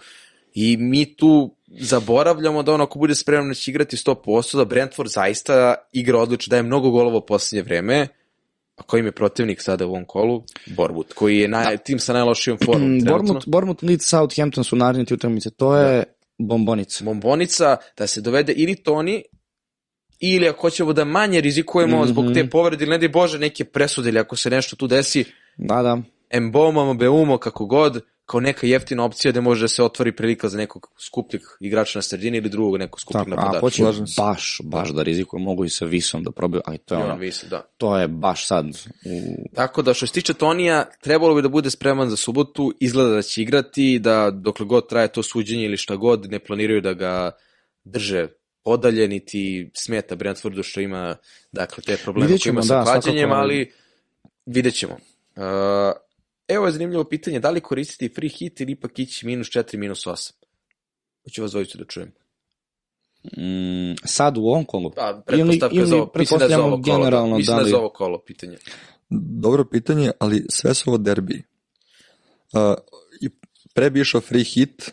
i 0.54 0.76
mi 0.76 1.16
tu 1.16 1.56
zaboravljamo 1.80 2.62
da 2.62 2.72
on 2.72 2.80
ako 2.80 2.98
bude 2.98 3.14
spreman 3.14 3.48
da 3.48 3.54
će 3.54 3.70
igrati 3.70 3.96
100%, 3.96 4.56
da 4.56 4.64
Brentford 4.64 5.10
zaista 5.10 5.74
igra 5.92 6.18
odlično, 6.18 6.50
daje 6.50 6.62
mnogo 6.62 6.90
golova 6.90 7.16
u 7.16 7.26
poslednje 7.26 7.62
vreme, 7.62 8.08
a 8.76 8.82
koji 8.82 9.00
im 9.00 9.06
je 9.06 9.12
protivnik 9.12 9.62
sada 9.62 9.86
u 9.86 9.90
ovom 9.90 10.04
kolu? 10.04 10.42
Bournemouth, 10.76 11.14
koji 11.14 11.38
je 11.38 11.48
naj, 11.48 11.76
da. 11.76 11.82
tim 11.82 11.98
sa 11.98 12.12
najlošijom 12.12 12.58
formom. 12.64 12.98
Bournemouth, 13.10 13.48
Bournemouth 13.48 13.84
Leeds 13.84 14.06
Southampton 14.06 14.64
su 14.64 14.76
naredni 14.76 15.04
ti 15.04 15.14
utakmice. 15.14 15.50
To 15.50 15.76
je 15.76 15.98
da 15.98 16.04
Bombonica. 16.38 17.04
Bombonica, 17.04 17.76
da 17.96 18.06
se 18.06 18.20
dovede 18.20 18.52
ili 18.52 18.76
Toni, 18.76 19.22
ili 20.20 20.48
ako 20.48 20.70
ćemo 20.70 20.92
da 20.92 21.04
manje 21.04 21.40
rizikujemo 21.40 21.96
mm 21.96 22.02
-hmm. 22.02 22.08
zbog 22.08 22.34
te 22.34 22.50
povrede, 22.50 22.84
ili 22.84 22.90
ne 22.90 22.98
di 22.98 23.08
Bože 23.08 23.38
neke 23.38 23.64
presude, 23.64 24.08
ili 24.08 24.18
ako 24.18 24.36
se 24.36 24.50
nešto 24.50 24.76
tu 24.76 24.86
desi, 24.86 25.24
da, 25.56 25.82
da. 25.82 25.98
Embomamo, 26.30 26.94
Beumo, 26.94 27.38
kako 27.38 27.66
god, 27.66 28.04
kao 28.26 28.40
neka 28.40 28.66
jeftina 28.66 29.04
opcija 29.04 29.32
da 29.32 29.40
može 29.40 29.64
da 29.64 29.68
se 29.68 29.82
otvori 29.82 30.16
prilika 30.16 30.48
za 30.48 30.58
nekog 30.58 30.86
skupljeg 30.98 31.42
igrača 31.60 31.98
na 31.98 32.02
sredini 32.02 32.38
ili 32.38 32.48
drugog 32.48 32.76
nekog 32.78 33.00
skupljeg 33.00 33.24
Tako, 33.24 33.40
a 33.40 33.44
napadača. 33.44 33.58
ako 33.58 33.70
će 33.70 33.82
baš, 34.22 34.60
baš 34.64 34.90
da 34.90 35.02
rizikuje, 35.02 35.42
mogu 35.42 35.64
i 35.64 35.68
sa 35.68 35.84
Visom 35.84 36.22
da 36.22 36.30
probaju, 36.30 36.62
ali 36.66 36.78
to 36.78 36.94
je 36.94 37.04
ono, 37.04 37.16
Visa, 37.16 37.46
da. 37.46 37.62
to 37.78 37.98
je 37.98 38.08
baš 38.08 38.46
sad 38.46 38.66
u 38.66 39.48
Tako 39.54 39.82
da 39.82 39.94
što 39.94 40.06
se 40.06 40.12
tiče 40.12 40.34
Tonija, 40.34 40.84
trebalo 41.00 41.34
bi 41.34 41.42
da 41.42 41.48
bude 41.48 41.70
spreman 41.70 42.10
za 42.10 42.16
subotu, 42.16 42.74
izgleda 42.80 43.10
da 43.10 43.22
će 43.22 43.42
igrati, 43.42 43.98
da 43.98 44.30
dokle 44.30 44.66
god 44.66 44.88
traje 44.88 45.08
to 45.08 45.22
suđenje 45.22 45.64
ili 45.64 45.76
šta 45.76 45.96
god, 45.96 46.30
ne 46.30 46.38
planiraju 46.38 46.80
da 46.80 46.92
ga 46.92 47.30
drže 47.84 48.28
podalje, 48.64 49.08
niti 49.08 49.70
smeta 49.74 50.16
Brentfordu 50.16 50.62
što 50.62 50.80
ima 50.80 51.16
dakle, 51.52 51.84
te 51.84 51.96
probleme 51.96 52.38
koje 52.38 52.50
ima 52.50 52.62
sa 52.62 52.78
da, 52.78 52.84
klađenjem, 52.84 53.28
svakako. 53.28 53.40
ali 53.40 53.72
vidjet 54.46 54.74
ćemo. 54.74 54.94
Uh, 55.36 56.03
evo 56.48 56.66
je 56.66 56.72
zanimljivo 56.72 57.04
pitanje, 57.04 57.40
da 57.40 57.50
li 57.50 57.60
koristiti 57.60 58.14
free 58.14 58.28
hit 58.28 58.60
ili 58.60 58.72
ipak 58.72 58.98
ići 58.98 59.26
minus 59.26 59.46
4, 59.46 59.76
minus 59.76 60.06
8? 60.06 60.32
Hoću 61.24 61.42
vas 61.42 61.50
dvojicu 61.50 61.78
da 61.78 61.84
čujem. 61.84 62.12
mm, 63.24 63.94
sad 64.04 64.36
u 64.36 64.40
ovom 64.40 64.64
kolu. 64.64 64.90
Pa, 64.90 65.22
pretpostavka 65.26 65.76
ili, 65.76 65.86
za 65.86 65.96
ovo, 65.96 66.12
mislim 66.18 66.38
da 66.38 66.44
je 66.44 66.48
za 66.48 66.62
ovo 66.62 66.70
kolo, 66.70 66.76
da. 66.76 66.92
generalno 66.92 67.36
mislim 67.36 67.56
da 67.56 67.56
da 67.56 67.60
je 67.60 67.64
li... 67.64 67.70
za 67.70 67.78
ovo 67.78 67.88
kolo 67.88 68.18
pitanje. 68.18 68.56
Dobro 69.10 69.64
pitanje, 69.64 70.10
ali 70.18 70.46
sve 70.50 70.74
su 70.74 70.90
ovo 70.90 70.98
derbi. 70.98 71.42
Uh, 72.52 72.60
i 73.20 73.28
pre 73.74 73.90
bi 73.90 74.00
išao 74.00 74.20
free 74.20 74.44
hit, 74.44 74.92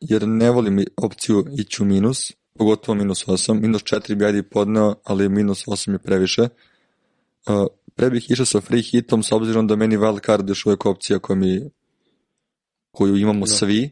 jer 0.00 0.28
ne 0.28 0.50
volim 0.50 0.84
opciju 0.96 1.46
ići 1.58 1.82
u 1.82 1.86
minus, 1.86 2.32
pogotovo 2.58 2.94
minus 2.94 3.26
8. 3.26 3.60
Minus 3.60 3.82
4 3.82 4.14
bi 4.14 4.24
ajde 4.24 4.42
podneo, 4.42 4.94
ali 5.04 5.28
minus 5.28 5.66
8 5.66 5.92
je 5.92 5.98
previše. 5.98 6.42
Uh, 6.42 7.66
pre 8.00 8.08
bih 8.10 8.30
išao 8.30 8.46
sa 8.46 8.60
free 8.64 8.82
hitom, 8.82 9.22
s 9.22 9.32
obzirom 9.32 9.66
da 9.66 9.76
meni 9.76 9.98
wild 9.98 10.24
card 10.26 10.48
još 10.48 10.66
uvijek 10.66 10.86
opcija 10.86 11.18
koja 11.18 11.36
mi, 11.36 11.70
koju 12.90 13.16
imamo 13.16 13.46
svi. 13.46 13.90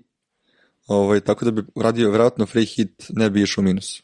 Ovaj, 0.86 1.20
tako 1.20 1.44
da 1.44 1.50
bi 1.50 1.62
radio 1.76 2.08
vjerojatno 2.08 2.46
free 2.46 2.64
hit, 2.64 3.06
ne 3.08 3.30
bi 3.30 3.42
išao 3.42 3.64
minus. 3.64 4.02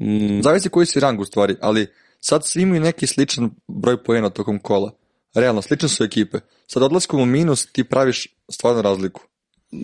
Mm, 0.00 0.42
Zavisi 0.42 0.68
koji 0.68 0.86
si 0.86 1.00
rang 1.00 1.20
u 1.20 1.24
stvari, 1.24 1.56
ali 1.60 1.86
sad 2.20 2.46
svi 2.46 2.62
imaju 2.62 2.80
neki 2.80 3.06
sličan 3.06 3.50
broj 3.68 4.04
poena 4.04 4.30
tokom 4.30 4.58
kola. 4.58 4.92
Realno, 5.34 5.62
slične 5.62 5.88
su 5.88 6.04
ekipe. 6.04 6.38
Sad 6.66 6.82
odlaskom 6.82 7.20
u 7.20 7.26
minus 7.26 7.66
ti 7.66 7.84
praviš 7.84 8.26
stvarno 8.50 8.82
razliku. 8.82 9.22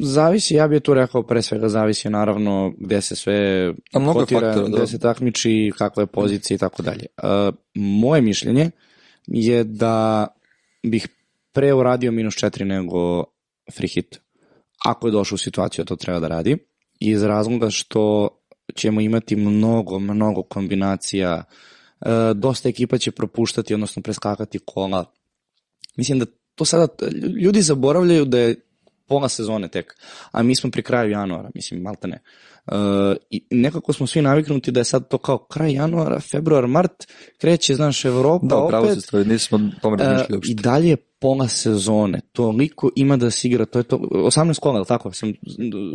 Zavisi, 0.01 0.55
ja 0.55 0.69
bih 0.69 0.81
tu 0.81 0.95
rekao 0.95 1.23
pre 1.23 1.43
svega 1.43 1.69
zavisi 1.69 2.11
naravno 2.11 2.73
gde 2.79 3.01
se 3.01 3.17
sve 3.17 3.69
A 3.93 4.13
kotira, 4.13 4.41
faktora, 4.41 4.69
da. 4.69 4.77
gde 4.77 4.87
se 4.87 4.99
takmiči, 4.99 5.73
kakva 5.79 6.03
je 6.03 6.07
pozicija 6.07 6.55
i 6.55 6.59
tako 6.59 6.83
dalje. 6.83 7.07
Moje 7.75 8.23
mišljenje 8.23 8.71
je 9.27 9.65
da 9.65 10.27
bih 10.83 11.09
pre 11.53 11.73
uradio 11.75 12.13
minus 12.13 12.35
4 12.35 12.65
nego 12.65 13.25
free 13.77 13.89
hit. 13.89 14.21
Ako 14.85 15.09
je 15.09 15.13
došao 15.13 15.35
u 15.35 15.39
situaciju 15.39 15.85
da 15.85 15.89
to 15.89 15.97
treba 15.97 16.21
da 16.21 16.29
radi. 16.29 16.57
Iz 17.01 17.23
razloga 17.23 17.71
što 17.71 18.29
ćemo 18.75 19.01
imati 19.01 19.37
mnogo, 19.37 19.99
mnogo 19.99 20.43
kombinacija. 20.43 21.45
Uh, 22.01 22.09
dosta 22.35 22.69
ekipa 22.69 22.99
će 22.99 23.11
propuštati, 23.11 23.75
odnosno 23.75 24.03
preskakati 24.03 24.59
kola. 24.65 25.05
Mislim 25.97 26.19
da 26.19 26.27
to 26.55 26.65
sada, 26.65 26.89
ljudi 27.43 27.63
zaboravljaju 27.63 28.25
da 28.25 28.39
je 28.39 28.72
pola 29.13 29.29
sezone 29.29 29.69
tek, 29.69 29.93
a 30.33 30.43
mi 30.43 30.57
smo 30.57 30.71
pri 30.71 30.83
kraju 30.83 31.11
januara, 31.13 31.51
mislim, 31.55 31.83
maltene. 31.85 32.23
Uh, 32.67 32.75
I 33.31 33.45
nekako 33.51 33.93
smo 33.93 34.07
svi 34.07 34.23
naviknuti 34.23 34.71
da 34.71 34.81
je 34.81 34.85
sad 34.85 35.09
to 35.09 35.19
kao 35.19 35.39
kraj 35.39 35.73
januara, 35.73 36.21
februar, 36.21 36.67
mart, 36.67 36.93
kreće, 37.39 37.75
znaš, 37.75 38.05
Evropa 38.05 38.47
Da, 38.47 38.67
pravo 38.69 38.85
opet. 38.85 38.95
se 38.95 39.01
stoji, 39.01 39.25
nismo 39.25 39.61
tome 39.83 39.97
razmišljali 39.97 40.27
E, 40.27 40.33
I 40.33 40.37
uopšte. 40.37 40.55
dalje 40.55 40.89
je 40.89 40.97
pola 40.97 41.49
sezone, 41.49 42.21
toliko 42.33 42.91
ima 42.97 43.17
da 43.17 43.31
se 43.31 43.49
igra, 43.49 43.65
to 43.65 43.79
je 43.79 43.83
to, 43.83 43.97
18 43.99 44.61
kola, 44.61 44.77
je 44.77 44.81
li 44.81 44.87
tako? 44.87 45.13
Sam, 45.13 45.33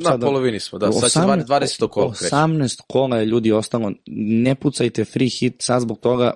Na 0.03 0.17
polovini 0.19 0.59
smo, 0.59 0.79
da, 0.79 0.91
sad 0.91 1.11
će 1.11 1.19
20, 1.19 1.45
20 1.45 1.87
kola 1.87 2.13
kreće. 2.13 2.35
18 2.35 2.81
kola 2.87 3.17
je 3.17 3.25
ljudi 3.25 3.51
ostalo, 3.51 3.91
ne 4.17 4.55
pucajte 4.55 5.05
free 5.05 5.29
hit 5.29 5.55
sad 5.59 5.81
zbog 5.81 5.99
toga, 5.99 6.33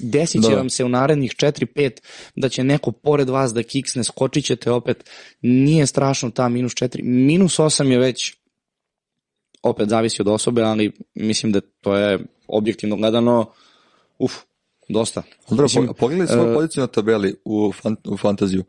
desit 0.00 0.42
će 0.42 0.50
Da. 0.50 0.56
vam 0.56 0.70
se 0.70 0.84
u 0.84 0.88
narednih 0.88 1.30
4-5 1.32 1.90
da 2.36 2.48
će 2.48 2.64
neko 2.64 2.92
pored 2.92 3.28
vas 3.28 3.52
da 3.52 3.62
kiksne, 3.62 4.04
skočit 4.04 4.44
ćete 4.44 4.70
opet, 4.70 5.10
nije 5.42 5.86
strašno 5.86 6.30
ta 6.30 6.48
minus 6.48 6.72
4, 6.72 7.00
minus 7.02 7.58
8 7.58 7.86
je 7.86 7.98
već 7.98 8.39
opet 9.62 9.88
zavisi 9.88 10.22
od 10.22 10.28
osobe, 10.28 10.62
ali 10.62 10.92
mislim 11.14 11.52
da 11.52 11.60
to 11.80 11.96
je 11.96 12.18
objektivno 12.48 12.96
gledano, 12.96 13.50
uf, 14.18 14.32
dosta. 14.88 15.22
Dobro, 15.50 15.62
Mislim, 15.62 15.86
po- 15.86 15.92
pogledaj 15.94 16.26
svoju 16.26 16.54
poziciju 16.54 16.80
na 16.80 16.86
tabeli 16.86 17.36
u, 17.44 17.72
fan, 17.72 17.96
u 18.04 18.16
fantaziju. 18.16 18.64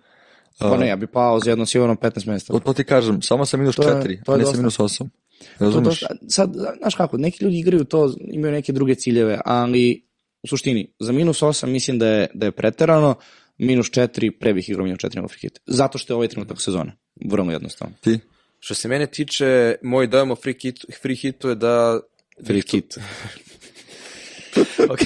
Pa 0.59 0.77
ne, 0.77 0.87
ja 0.87 0.95
bi 0.95 1.07
pao 1.07 1.39
za 1.39 1.49
jedno 1.49 1.65
sigurno 1.65 1.95
15 1.95 2.27
mesta. 2.27 2.53
To, 2.53 2.59
to 2.59 2.73
ti 2.73 2.83
kažem, 2.83 3.21
samo 3.21 3.45
sa 3.45 3.57
minus 3.57 3.75
To 3.75 3.83
je- 3.83 3.95
4, 3.95 4.23
to 4.25 4.31
je 4.31 4.35
a 4.35 4.37
ne 4.37 4.43
sa 4.43 4.47
dosta. 4.47 4.57
minus 4.57 4.79
8. 4.79 5.09
To, 5.57 5.65
Razumeš? 5.65 5.99
to, 5.99 6.07
sad, 6.27 6.53
znaš 6.79 6.95
kako, 6.95 7.17
neki 7.17 7.43
ljudi 7.43 7.59
igraju 7.59 7.83
to, 7.83 8.13
imaju 8.21 8.51
neke 8.51 8.71
druge 8.71 8.95
ciljeve, 8.95 9.39
ali 9.45 10.07
u 10.43 10.47
suštini, 10.47 10.93
za 10.99 11.11
minus 11.11 11.41
8 11.41 11.65
mislim 11.67 11.99
da 11.99 12.07
je, 12.07 12.27
da 12.33 12.45
je 12.45 12.51
preterano, 12.51 13.15
minus 13.57 13.87
4 13.87 14.31
pre 14.31 14.53
bih 14.53 14.69
igrao 14.69 14.83
minus 14.85 14.99
4 14.99 15.15
nego 15.15 15.27
free 15.27 15.39
hit. 15.39 15.59
Zato 15.67 15.97
što 15.97 16.13
je 16.13 16.15
ovaj 16.15 16.27
trenutak 16.27 16.61
sezone. 16.61 16.91
Vrlo 17.25 17.51
jednostavno. 17.51 17.95
Ti? 18.01 18.19
Što 18.63 18.73
se 18.75 18.87
mene 18.87 19.07
tiče, 19.07 19.75
moj 19.81 20.07
dojam 20.07 20.31
o 20.31 20.35
free, 20.35 20.55
hit, 20.61 20.85
free 21.01 21.15
hitu 21.15 21.49
je 21.49 21.55
da... 21.55 21.99
Free 22.47 22.61
hit. 22.71 22.97
ok, 24.93 24.99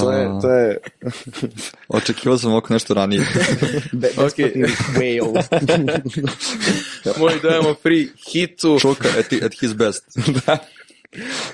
To 0.00 0.12
je, 0.12 0.28
to 0.42 0.50
je 0.50 0.78
Očekivao 1.88 2.38
sam 2.38 2.52
ovako 2.52 2.72
nešto 2.72 2.94
ranije. 2.94 3.22
besplatni 3.92 4.44
whale. 4.94 5.42
moj 7.18 7.40
dojam 7.42 7.66
o 7.66 7.74
free 7.82 8.06
hitu, 8.32 8.78
Čuka 8.80 9.08
at, 9.18 9.42
at 9.42 9.52
his 9.60 9.74
best. 9.74 10.04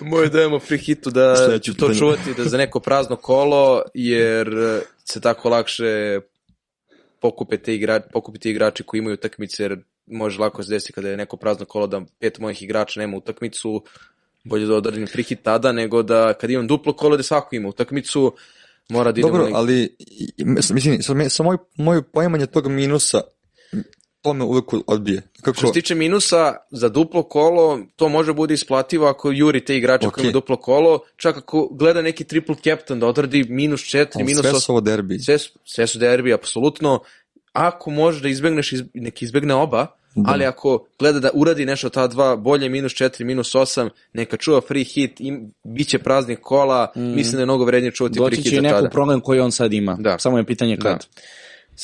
moj 0.01 0.29
dojam 0.29 0.53
o 0.53 0.61
free 0.61 0.79
hitu 0.79 1.11
da 1.11 1.37
Sledeće 1.37 1.65
ću 1.65 1.75
to 1.75 1.87
pitanje. 1.87 1.99
čuvati 1.99 2.35
da 2.37 2.45
za 2.45 2.57
neko 2.57 2.81
prazno 2.81 3.17
kolo, 3.17 3.83
jer 3.95 4.49
se 5.05 5.21
tako 5.21 5.49
lakše 5.49 6.21
pokupe 7.21 7.57
te 7.57 7.75
igra, 7.75 8.01
pokupiti 8.01 8.51
igrači 8.51 8.83
koji 8.83 8.99
imaju 8.99 9.15
utakmice, 9.15 9.63
jer 9.63 9.79
može 10.13 10.41
lako 10.41 10.63
se 10.63 10.71
desiti 10.71 10.93
kada 10.93 11.09
je 11.09 11.17
neko 11.17 11.37
prazno 11.37 11.65
kolo 11.65 11.87
da 11.87 12.03
pet 12.19 12.39
mojih 12.39 12.63
igrača 12.63 13.01
nema 13.01 13.17
utakmicu, 13.17 13.83
bolje 14.45 14.67
da 14.67 14.75
odradim 14.75 15.07
hit 15.07 15.43
tada, 15.43 15.73
nego 15.73 16.03
da 16.03 16.35
kad 16.35 16.51
imam 16.51 16.67
duplo 16.67 16.93
kolo 16.93 17.17
da 17.17 17.23
svako 17.23 17.57
ima 17.57 17.69
utakmicu, 17.69 18.33
mora 18.89 19.13
da 19.13 19.21
idemo 19.21 19.37
Dobro, 19.37 19.51
na- 19.51 19.59
ali 19.59 19.97
mislim, 20.39 21.03
sa, 21.03 21.15
sa 21.29 21.43
moj, 21.43 21.57
moje 21.77 22.03
poimanje 22.03 22.47
tog 22.47 22.69
minusa, 22.69 23.21
to 24.23 24.33
me 24.35 24.45
uvek 24.45 24.65
odbije. 24.87 25.23
Kako, 25.43 25.57
Što 25.59 25.67
se 25.67 25.73
tiče 25.73 25.95
minusa, 25.95 26.57
za 26.71 26.89
duplo 26.89 27.23
kolo, 27.23 27.81
to 27.97 28.09
može 28.09 28.33
bude 28.33 28.55
isplativo 28.55 29.07
ako 29.07 29.31
juri 29.31 29.65
te 29.65 29.77
igrače 29.77 30.07
Ok. 30.07 30.15
koji 30.15 30.23
imaju 30.23 30.33
duplo 30.33 30.57
kolo, 30.57 31.01
čak 31.17 31.37
ako 31.37 31.69
gleda 31.69 32.03
neki 32.03 32.25
triple 32.25 32.55
captain 32.65 33.01
da 33.01 33.07
odradi 33.07 33.45
minus 33.49 33.81
4, 33.81 34.07
ali 34.15 34.25
minus 34.25 34.41
sve 34.41 34.51
8, 34.53 34.61
su 34.61 34.73
ovo 34.73 34.81
derbi. 34.81 35.19
sve, 35.19 35.39
sve 35.65 35.87
su 35.87 35.99
derbi, 35.99 36.33
apsolutno. 36.33 37.01
Ako 37.53 37.91
možeš 37.91 38.23
da 38.23 38.29
izbegneš, 38.29 38.73
iz, 38.73 38.83
nek 38.95 39.23
izbegne 39.23 39.55
oba, 39.55 39.87
Da. 40.15 40.31
ali 40.33 40.45
ako 40.45 40.87
gleda 40.99 41.21
da 41.21 41.31
uradi 41.35 41.67
nešto 41.67 41.89
ta 41.89 42.07
dva, 42.07 42.37
bolje 42.37 42.69
minus 42.69 42.93
4, 42.93 43.25
minus 43.25 43.55
8, 43.55 43.89
neka 44.13 44.37
čuva 44.37 44.61
free 44.61 44.85
hit, 44.85 45.21
im, 45.21 45.53
bit 45.65 45.89
će 45.89 45.99
praznih 45.99 46.39
kola, 46.43 46.93
mislim 46.95 47.33
da 47.33 47.39
je 47.39 47.47
mnogo 47.47 47.65
vrednije 47.65 47.93
čuvati 47.93 48.15
free 48.15 48.25
Doći 48.31 48.37
hit 48.37 48.51
će 48.51 48.57
i 48.57 48.63
tada. 48.63 48.89
problem 48.89 49.21
koji 49.21 49.41
on 49.41 49.53
sad 49.53 49.73
ima. 49.73 49.97
Da. 50.01 50.19
Samo 50.19 50.39
je 50.39 50.45
pitanje 50.45 50.77
kad. 50.77 50.99
Da. 50.99 51.23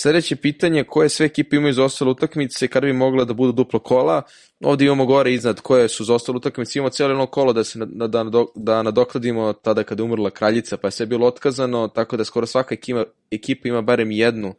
Sledeće 0.00 0.36
pitanje, 0.36 0.84
koje 0.84 1.08
sve 1.08 1.26
ekipe 1.26 1.56
imaju 1.56 1.72
za 1.74 1.84
ostale 1.84 2.10
utakmice 2.10 2.68
kada 2.68 2.86
bi 2.86 2.92
mogla 2.92 3.24
da 3.24 3.32
budu 3.34 3.52
duplo 3.52 3.78
kola? 3.80 4.22
Ovdje 4.60 4.86
imamo 4.86 5.06
gore 5.06 5.32
iznad 5.34 5.60
koje 5.60 5.88
su 5.88 6.04
za 6.04 6.14
ostale 6.14 6.36
utakmice. 6.36 6.78
Imamo 6.78 6.90
cijelo 6.90 7.12
jedno 7.12 7.26
kolo 7.26 7.52
da 7.52 7.64
se 7.64 7.78
na, 7.78 8.06
da, 8.06 8.24
da 8.54 8.82
nadokladimo 8.82 9.52
tada 9.52 9.82
kada 9.82 10.02
je 10.02 10.04
umrla 10.04 10.30
kraljica, 10.30 10.76
pa 10.76 10.86
je 10.88 10.92
sve 10.92 11.06
bilo 11.06 11.26
otkazano, 11.26 11.88
tako 11.88 12.16
da 12.16 12.24
skoro 12.24 12.46
svaka 12.46 12.74
ekipa, 12.74 13.04
ekipa 13.30 13.68
ima 13.68 13.82
barem 13.82 14.10
jednu. 14.10 14.54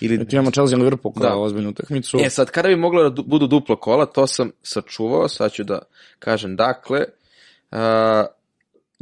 Ili... 0.00 0.28
Tu 0.28 0.36
imamo 0.36 0.50
Chelsea 0.50 0.78
Liverpool 0.78 1.14
kao 1.14 1.22
Da. 1.22 1.36
ozbiljnu 1.36 1.70
utakmicu. 1.70 2.18
E 2.20 2.30
sad, 2.30 2.50
kada 2.50 2.68
bi 2.68 2.76
mogla 2.76 3.02
da 3.02 3.08
du- 3.10 3.22
budu 3.26 3.46
duplo 3.46 3.76
kola, 3.76 4.06
to 4.06 4.26
sam 4.26 4.50
sačuvao, 4.62 5.28
sad 5.28 5.52
ću 5.52 5.64
da 5.64 5.78
kažem. 6.18 6.56
Dakle, 6.56 7.04
a, 7.70 8.26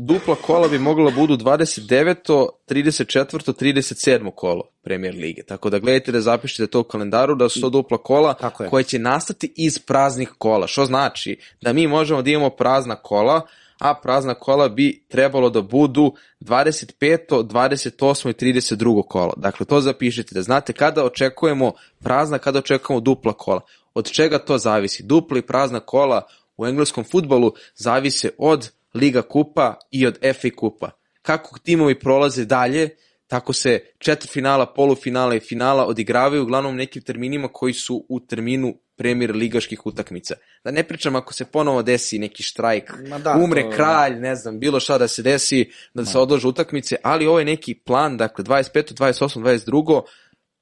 dupla 0.07 0.35
kola 0.35 0.69
bi 0.69 0.79
mogla 0.79 1.11
da 1.11 1.17
budu 1.17 1.37
29. 1.37 2.49
34. 2.69 3.53
37. 3.53 4.31
kolo 4.35 4.63
Premier 4.83 5.15
Lige. 5.15 5.43
Tako 5.43 5.71
da 5.71 5.79
gledajte 5.79 6.13
da 6.13 6.21
zapišete 6.21 6.67
to 6.67 6.81
u 6.81 6.85
kalendaru 6.85 7.35
da 7.35 7.49
su 7.49 7.61
to 7.61 7.71
dupla 7.71 7.99
kola 7.99 8.35
koje 8.71 8.85
će 8.85 8.99
nastati 8.99 9.53
iz 9.57 9.79
praznih 9.79 10.33
kola. 10.39 10.67
Što 10.67 10.85
znači 10.85 11.39
da 11.61 11.73
mi 11.73 11.87
možemo 11.87 12.23
da 12.23 12.31
imamo 12.31 12.51
prazna 12.51 12.97
kola, 12.97 13.47
a 13.79 13.95
prazna 13.95 14.35
kola 14.35 14.69
bi 14.69 15.05
trebalo 15.09 15.51
da 15.51 15.63
budu 15.63 16.13
25., 16.41 17.43
28. 17.43 18.31
i 18.31 18.33
32. 18.33 19.03
kolo. 19.09 19.33
Dakle, 19.37 19.67
to 19.67 19.81
zapišite 19.81 20.35
da 20.35 20.43
znate 20.43 20.73
kada 20.73 21.05
očekujemo 21.05 21.73
prazna, 22.03 22.39
kada 22.39 22.59
očekujemo 22.59 23.01
dupla 23.01 23.33
kola. 23.33 23.61
Od 23.95 24.11
čega 24.11 24.39
to 24.39 24.59
zavisi? 24.59 25.03
Dupla 25.03 25.39
i 25.39 25.43
prazna 25.43 25.81
kola 25.81 26.23
u 26.57 26.67
engleskom 26.67 27.05
futbolu 27.05 27.53
zavise 27.75 28.31
od 28.39 28.71
Liga 28.95 29.23
kupa 29.23 29.79
i 29.91 30.07
od 30.07 30.19
FA 30.41 30.49
kupa. 30.57 30.91
Kako 31.23 31.59
timovi 31.59 31.99
prolaze 31.99 32.45
dalje, 32.45 32.89
tako 33.27 33.53
se 33.53 33.81
četvrfinala, 33.99 34.67
polufinala 34.75 35.35
i 35.35 35.41
finala 35.41 35.87
odigravaju 35.87 36.43
uglavnom 36.43 36.77
nekim 36.77 37.03
terminima 37.03 37.49
koji 37.49 37.73
su 37.73 38.07
u 38.09 38.21
terminu 38.21 38.75
premijer 38.97 39.37
ligaških 39.37 39.87
utakmica. 39.87 40.35
Da 40.65 40.71
ne 40.71 40.83
pričam 40.83 41.17
ako 41.17 41.33
se 41.33 41.45
ponovo 41.45 41.83
desi 41.83 42.19
neki 42.19 42.43
štrajk, 42.43 42.93
da, 43.25 43.37
umre 43.45 43.63
to... 43.63 43.71
kralj, 43.71 44.21
ne 44.21 44.37
znam, 44.37 44.61
bilo 44.61 44.81
šta 44.81 44.99
da 44.99 45.09
se 45.09 45.23
desi, 45.23 45.71
da 45.95 46.05
se 46.05 46.19
odlože 46.19 46.49
utakmice, 46.49 46.97
ali 47.03 47.27
ovo 47.27 47.39
je 47.39 47.45
neki 47.45 47.75
plan, 47.75 48.17
dakle 48.17 48.45
25, 48.45 48.95
28, 48.95 49.41
22, 49.41 50.03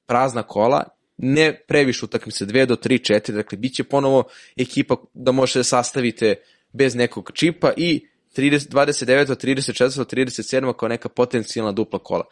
prazna 0.05 0.43
kola, 0.43 0.83
ne 1.17 1.65
previše 1.67 2.05
utakmice, 2.05 2.45
2 2.45 2.65
do 2.65 2.75
3, 2.75 3.13
4, 3.13 3.31
dakle 3.31 3.57
bit 3.57 3.75
će 3.75 3.83
ponovo 3.83 4.23
ekipa 4.57 4.95
da 5.13 5.31
možete 5.31 5.59
da 5.59 5.63
sastavite 5.63 6.35
bez 6.73 6.95
nekog 6.95 7.31
čipa 7.33 7.73
i 7.77 8.07
30, 8.37 8.69
29, 8.69 9.35
34, 9.35 10.05
37 10.05 10.73
kao 10.73 10.89
neka 10.89 11.09
potencijalna 11.09 11.71
dupla 11.71 11.99
kola. 11.99 12.23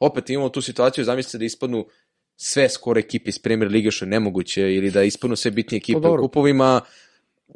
Opet 0.00 0.30
imamo 0.30 0.48
tu 0.48 0.62
situaciju, 0.62 1.04
zamislite 1.04 1.38
da 1.38 1.44
ispadnu 1.44 1.86
sve 2.36 2.68
skoro 2.68 3.00
ekipe 3.00 3.28
iz 3.28 3.38
Premier 3.38 3.70
Lige 3.70 3.90
što 3.90 4.04
je 4.04 4.08
nemoguće 4.08 4.62
ili 4.74 4.90
da 4.90 5.02
ispadnu 5.02 5.36
sve 5.36 5.50
bitnije 5.50 5.78
ekipe 5.78 6.00
pa 6.02 6.10
u 6.10 6.16
kupovima, 6.16 6.80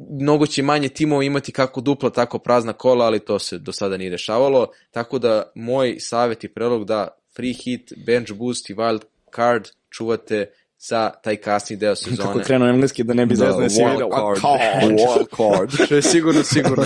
mnogo 0.09 0.47
će 0.47 0.63
manje 0.63 0.89
timova 0.89 1.23
imati 1.23 1.51
kako 1.51 1.81
dupla, 1.81 2.09
tako 2.09 2.39
prazna 2.39 2.73
kola, 2.73 3.05
ali 3.05 3.19
to 3.19 3.39
se 3.39 3.57
do 3.57 3.71
sada 3.71 3.97
nije 3.97 4.09
dešavalo, 4.09 4.67
tako 4.91 5.19
da 5.19 5.51
moj 5.55 5.95
savjet 5.99 6.43
i 6.43 6.47
prelog 6.47 6.85
da 6.85 7.07
free 7.35 7.53
hit, 7.53 7.93
bench 8.05 8.33
boost 8.33 8.69
i 8.69 8.75
wild 8.75 9.01
card 9.35 9.67
čuvate 9.89 10.51
za 10.81 11.11
taj 11.23 11.35
kasni 11.35 11.75
deo 11.75 11.95
sezone. 11.95 12.17
Kako 12.17 12.39
krenuo 12.39 12.69
engleski 12.69 13.03
da 13.03 13.13
ne 13.13 13.25
bi 13.25 13.35
zezno 13.35 13.69
si 13.69 13.81
wild 13.83 14.41
card. 14.41 14.61
Wild 14.83 15.27
card. 15.37 15.85
Što 15.85 15.95
je 15.95 16.01
sigurno, 16.01 16.43
sigurno. 16.43 16.85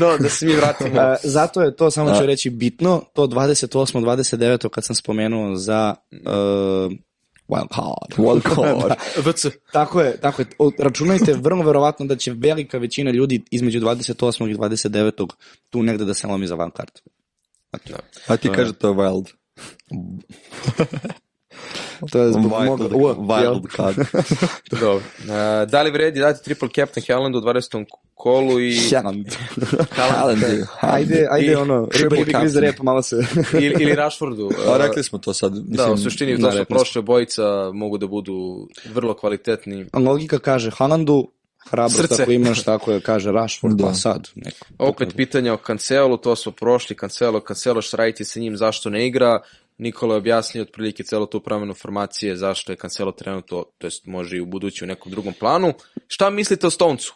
No, 0.00 0.18
da 0.18 0.28
se 0.28 0.46
mi 0.46 0.52
vratimo. 0.52 0.90
Uh, 0.90 1.16
zato 1.22 1.62
je 1.62 1.76
to, 1.76 1.90
samo 1.90 2.14
ću 2.18 2.26
reći, 2.26 2.50
bitno, 2.50 3.02
to 3.12 3.26
28. 3.26 4.00
29. 4.00 4.68
kad 4.68 4.84
sam 4.84 4.96
spomenuo 4.96 5.56
za 5.56 5.94
uh, 6.12 6.92
wild 7.48 7.68
card. 7.74 8.18
Wild 8.18 8.42
card. 8.54 8.78
da. 8.88 8.96
VC. 9.30 9.46
Tako 9.72 10.00
je, 10.00 10.16
tako 10.16 10.42
je. 10.42 10.46
Računajte 10.78 11.32
vrlo 11.32 11.62
verovatno 11.64 12.06
da 12.06 12.16
će 12.16 12.32
velika 12.32 12.78
većina 12.78 13.10
ljudi 13.10 13.42
između 13.50 13.80
28. 13.80 14.50
i 14.50 14.54
29. 14.54 15.30
tu 15.70 15.82
negde 15.82 16.04
da 16.04 16.14
se 16.14 16.26
lomi 16.26 16.46
za 16.46 16.56
wild 16.56 16.76
card. 16.76 16.92
Znači, 17.70 17.92
da. 17.92 17.98
A 18.34 18.36
ti 18.36 18.48
kaže 18.54 18.72
to 18.72 18.92
wild. 18.92 19.26
To 22.12 22.22
je 22.22 22.32
zbog 22.32 22.52
wild, 22.52 22.68
moga 22.68 23.14
wild 23.14 23.76
card. 23.76 23.96
Dobro. 24.70 24.96
Uh, 24.96 25.70
da 25.70 25.82
li 25.82 25.90
vredi 25.90 26.20
dati 26.20 26.44
triple 26.44 26.68
captain 26.68 27.04
Haalandu 27.08 27.38
u 27.38 27.42
20. 27.42 27.84
kolu 28.14 28.60
i... 28.60 28.76
Haaland. 28.92 29.26
Haaland. 29.90 30.42
Ajde, 30.80 31.26
ajde 31.30 31.56
ono, 31.56 31.88
ribi 31.92 32.32
griz 32.32 32.56
rep, 32.56 32.78
malo 32.82 33.02
se... 33.02 33.16
ili, 33.54 33.82
ili 33.82 33.94
Rashfordu. 33.94 34.46
Uh, 34.46 34.74
A 34.74 34.76
rekli 34.76 35.02
smo 35.02 35.18
to 35.18 35.34
sad. 35.34 35.52
Mislim, 35.52 35.76
da, 35.76 35.92
u 35.92 35.96
suštini 35.96 36.40
to 36.40 36.52
su 36.52 36.64
prošle 36.64 37.02
bojica 37.02 37.42
mogu 37.72 37.98
da 37.98 38.06
budu 38.06 38.68
vrlo 38.94 39.14
kvalitetni. 39.14 39.86
Logika 39.92 40.38
kaže 40.38 40.70
Haalandu, 40.70 41.28
hrabrost 41.70 41.96
Srce. 41.96 42.22
ako 42.22 42.32
imaš, 42.32 42.62
tako 42.62 42.92
je, 42.92 43.00
kaže 43.00 43.32
Rashford, 43.32 43.76
da. 43.76 43.84
pa 43.84 43.94
sad. 43.94 44.28
Neko, 44.34 44.66
Opet 44.78 45.16
pitanje 45.16 45.52
o 45.52 45.56
Cancelu, 45.56 46.16
to 46.16 46.36
smo 46.36 46.52
prošli, 46.52 46.96
Cancelo, 46.96 47.40
Cancelo 47.40 47.82
šta 47.82 47.96
raditi 47.96 48.24
sa 48.24 48.40
njim, 48.40 48.56
zašto 48.56 48.90
ne 48.90 49.06
igra, 49.06 49.40
Nikola 49.80 50.14
je 50.14 50.18
objasnio 50.18 50.62
otprilike 50.62 51.02
celo 51.02 51.26
tu 51.26 51.40
promenu 51.40 51.74
formacije, 51.74 52.36
zašto 52.36 52.72
je 52.72 52.76
Cancelo 52.76 53.12
trenutno, 53.12 53.64
to 53.78 53.86
jest 53.86 54.06
može 54.06 54.36
i 54.36 54.40
u 54.40 54.46
budući 54.46 54.84
u 54.84 54.86
nekom 54.86 55.12
drugom 55.12 55.32
planu. 55.40 55.72
Šta 56.06 56.30
mislite 56.30 56.66
o 56.66 56.70
Stoncu? 56.70 57.14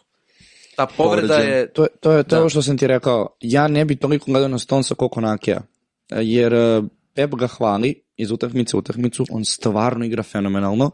Ta 0.75 0.87
povreda 0.97 1.35
je... 1.35 1.73
To, 1.73 1.87
to 1.99 2.11
je 2.11 2.23
to 2.23 2.43
da. 2.43 2.49
što 2.49 2.61
sam 2.61 2.77
ti 2.77 2.87
rekao. 2.87 3.37
Ja 3.41 3.67
ne 3.67 3.85
bi 3.85 3.95
toliko 3.95 4.31
gledao 4.31 4.49
na 4.49 4.59
Stonca 4.59 4.95
koliko 4.95 5.21
Nakija. 5.21 5.61
Jer 6.09 6.53
eh, 6.53 6.81
Pep 7.13 7.35
ga 7.35 7.47
hvali 7.47 8.03
iz 8.17 8.31
utakmice 8.31 8.77
u 8.77 8.79
utakmicu, 8.79 9.25
on 9.29 9.45
stvarno 9.45 10.05
igra 10.05 10.23
fenomenalno. 10.23 10.91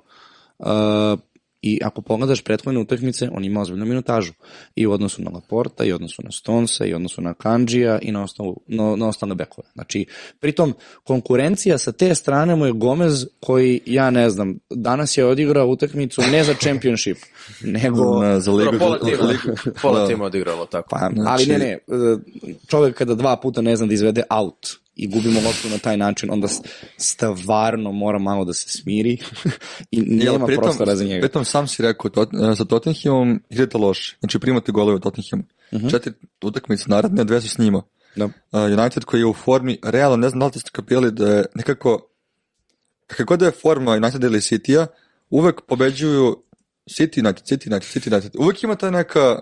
Uh, 0.59 0.67
I 1.61 1.79
ako 1.83 2.01
pogledaš 2.01 2.41
prethodne 2.41 2.79
utakmice, 2.79 3.29
on 3.33 3.45
ima 3.45 3.61
ozbiljnu 3.61 3.85
minutažu. 3.85 4.33
I 4.75 4.87
u 4.87 4.91
odnosu 4.91 5.21
na 5.21 5.31
Laporta, 5.31 5.83
i 5.83 5.91
u 5.91 5.95
odnosu 5.95 6.21
na 6.23 6.31
Stonesa, 6.31 6.85
i 6.85 6.93
u 6.93 6.95
odnosu 6.95 7.21
na 7.21 7.33
Kanđija, 7.33 7.99
i 8.01 8.11
na, 8.11 8.23
osnovu, 8.23 8.61
na, 8.67 8.95
na 8.95 9.07
ostale 9.07 9.35
bekove. 9.35 9.67
Znači, 9.73 10.05
pritom, 10.39 10.73
konkurencija 11.03 11.77
sa 11.77 11.91
te 11.91 12.15
strane 12.15 12.55
mu 12.55 12.65
je 12.65 12.71
Gomez, 12.71 13.25
koji, 13.39 13.81
ja 13.85 14.09
ne 14.09 14.29
znam, 14.29 14.59
danas 14.69 15.17
je 15.17 15.25
odigrao 15.25 15.67
utakmicu 15.67 16.21
ne 16.31 16.43
za 16.43 16.53
championship, 16.53 17.17
nego... 17.61 18.23
Na, 18.23 18.39
za 18.39 18.51
ligu. 18.51 18.77
Pola 18.79 18.99
tima, 18.99 19.33
pola 19.81 19.99
da. 19.99 20.07
tima 20.07 20.25
odigralo, 20.25 20.65
tako. 20.65 20.89
Pa, 20.89 21.09
ali 21.25 21.45
ne, 21.45 21.57
ne, 21.57 21.79
čovek 22.67 22.95
kada 22.95 23.15
dva 23.15 23.35
puta 23.35 23.61
ne 23.61 23.75
zna 23.75 23.87
da 23.87 23.93
izvede 23.93 24.23
out, 24.29 24.81
i 25.01 25.07
gubimo 25.07 25.41
loptu 25.45 25.69
na 25.69 25.77
taj 25.77 25.97
način, 25.97 26.29
onda 26.31 26.47
stvarno 26.97 27.91
mora 27.91 28.19
malo 28.19 28.45
da 28.45 28.53
se 28.53 28.69
smiri 28.69 29.17
i 29.91 30.01
nema 30.25 30.45
pritom, 30.45 30.63
prostora 30.63 30.95
za 30.95 31.03
njega. 31.03 31.21
Pritom 31.21 31.45
sam 31.45 31.67
si 31.67 31.81
rekao, 31.81 32.09
tot, 32.09 32.29
e, 32.33 32.55
sa 32.55 32.65
Tottenhamom 32.65 33.43
igrate 33.49 33.77
loše, 33.77 34.17
znači 34.19 34.39
primate 34.39 34.71
golove 34.71 34.95
od 34.95 35.03
Tottenhamu. 35.03 35.43
Uh 35.71 35.77
mhm. 35.79 35.87
-huh. 35.87 35.91
Četiri 35.91 36.13
utakmice 36.43 36.85
naredne, 36.87 37.23
dve 37.23 37.41
su 37.41 37.49
s 37.49 37.57
njima. 37.57 37.83
Da. 38.15 38.25
Uh, 38.25 38.31
United 38.79 39.05
koji 39.05 39.21
je 39.21 39.25
u 39.25 39.33
formi, 39.33 39.79
realno 39.83 40.17
ne 40.17 40.29
znam 40.29 40.39
da 40.39 40.45
li 40.45 40.51
ste 40.51 40.69
kapili 40.71 41.11
da 41.11 41.27
je 41.27 41.45
nekako, 41.55 42.07
kako 43.07 43.37
da 43.37 43.45
je 43.45 43.51
forma 43.51 43.91
United 43.91 44.23
ili 44.23 44.39
City-a, 44.39 44.87
uvek 45.29 45.61
pobeđuju 45.67 46.43
City 46.89 47.25
United, 47.25 47.43
City 47.43 47.71
United, 47.71 47.89
City 47.89 48.13
United. 48.13 48.31
Uvek 48.39 48.63
ima 48.63 48.75
ta 48.75 48.89
neka, 48.91 49.39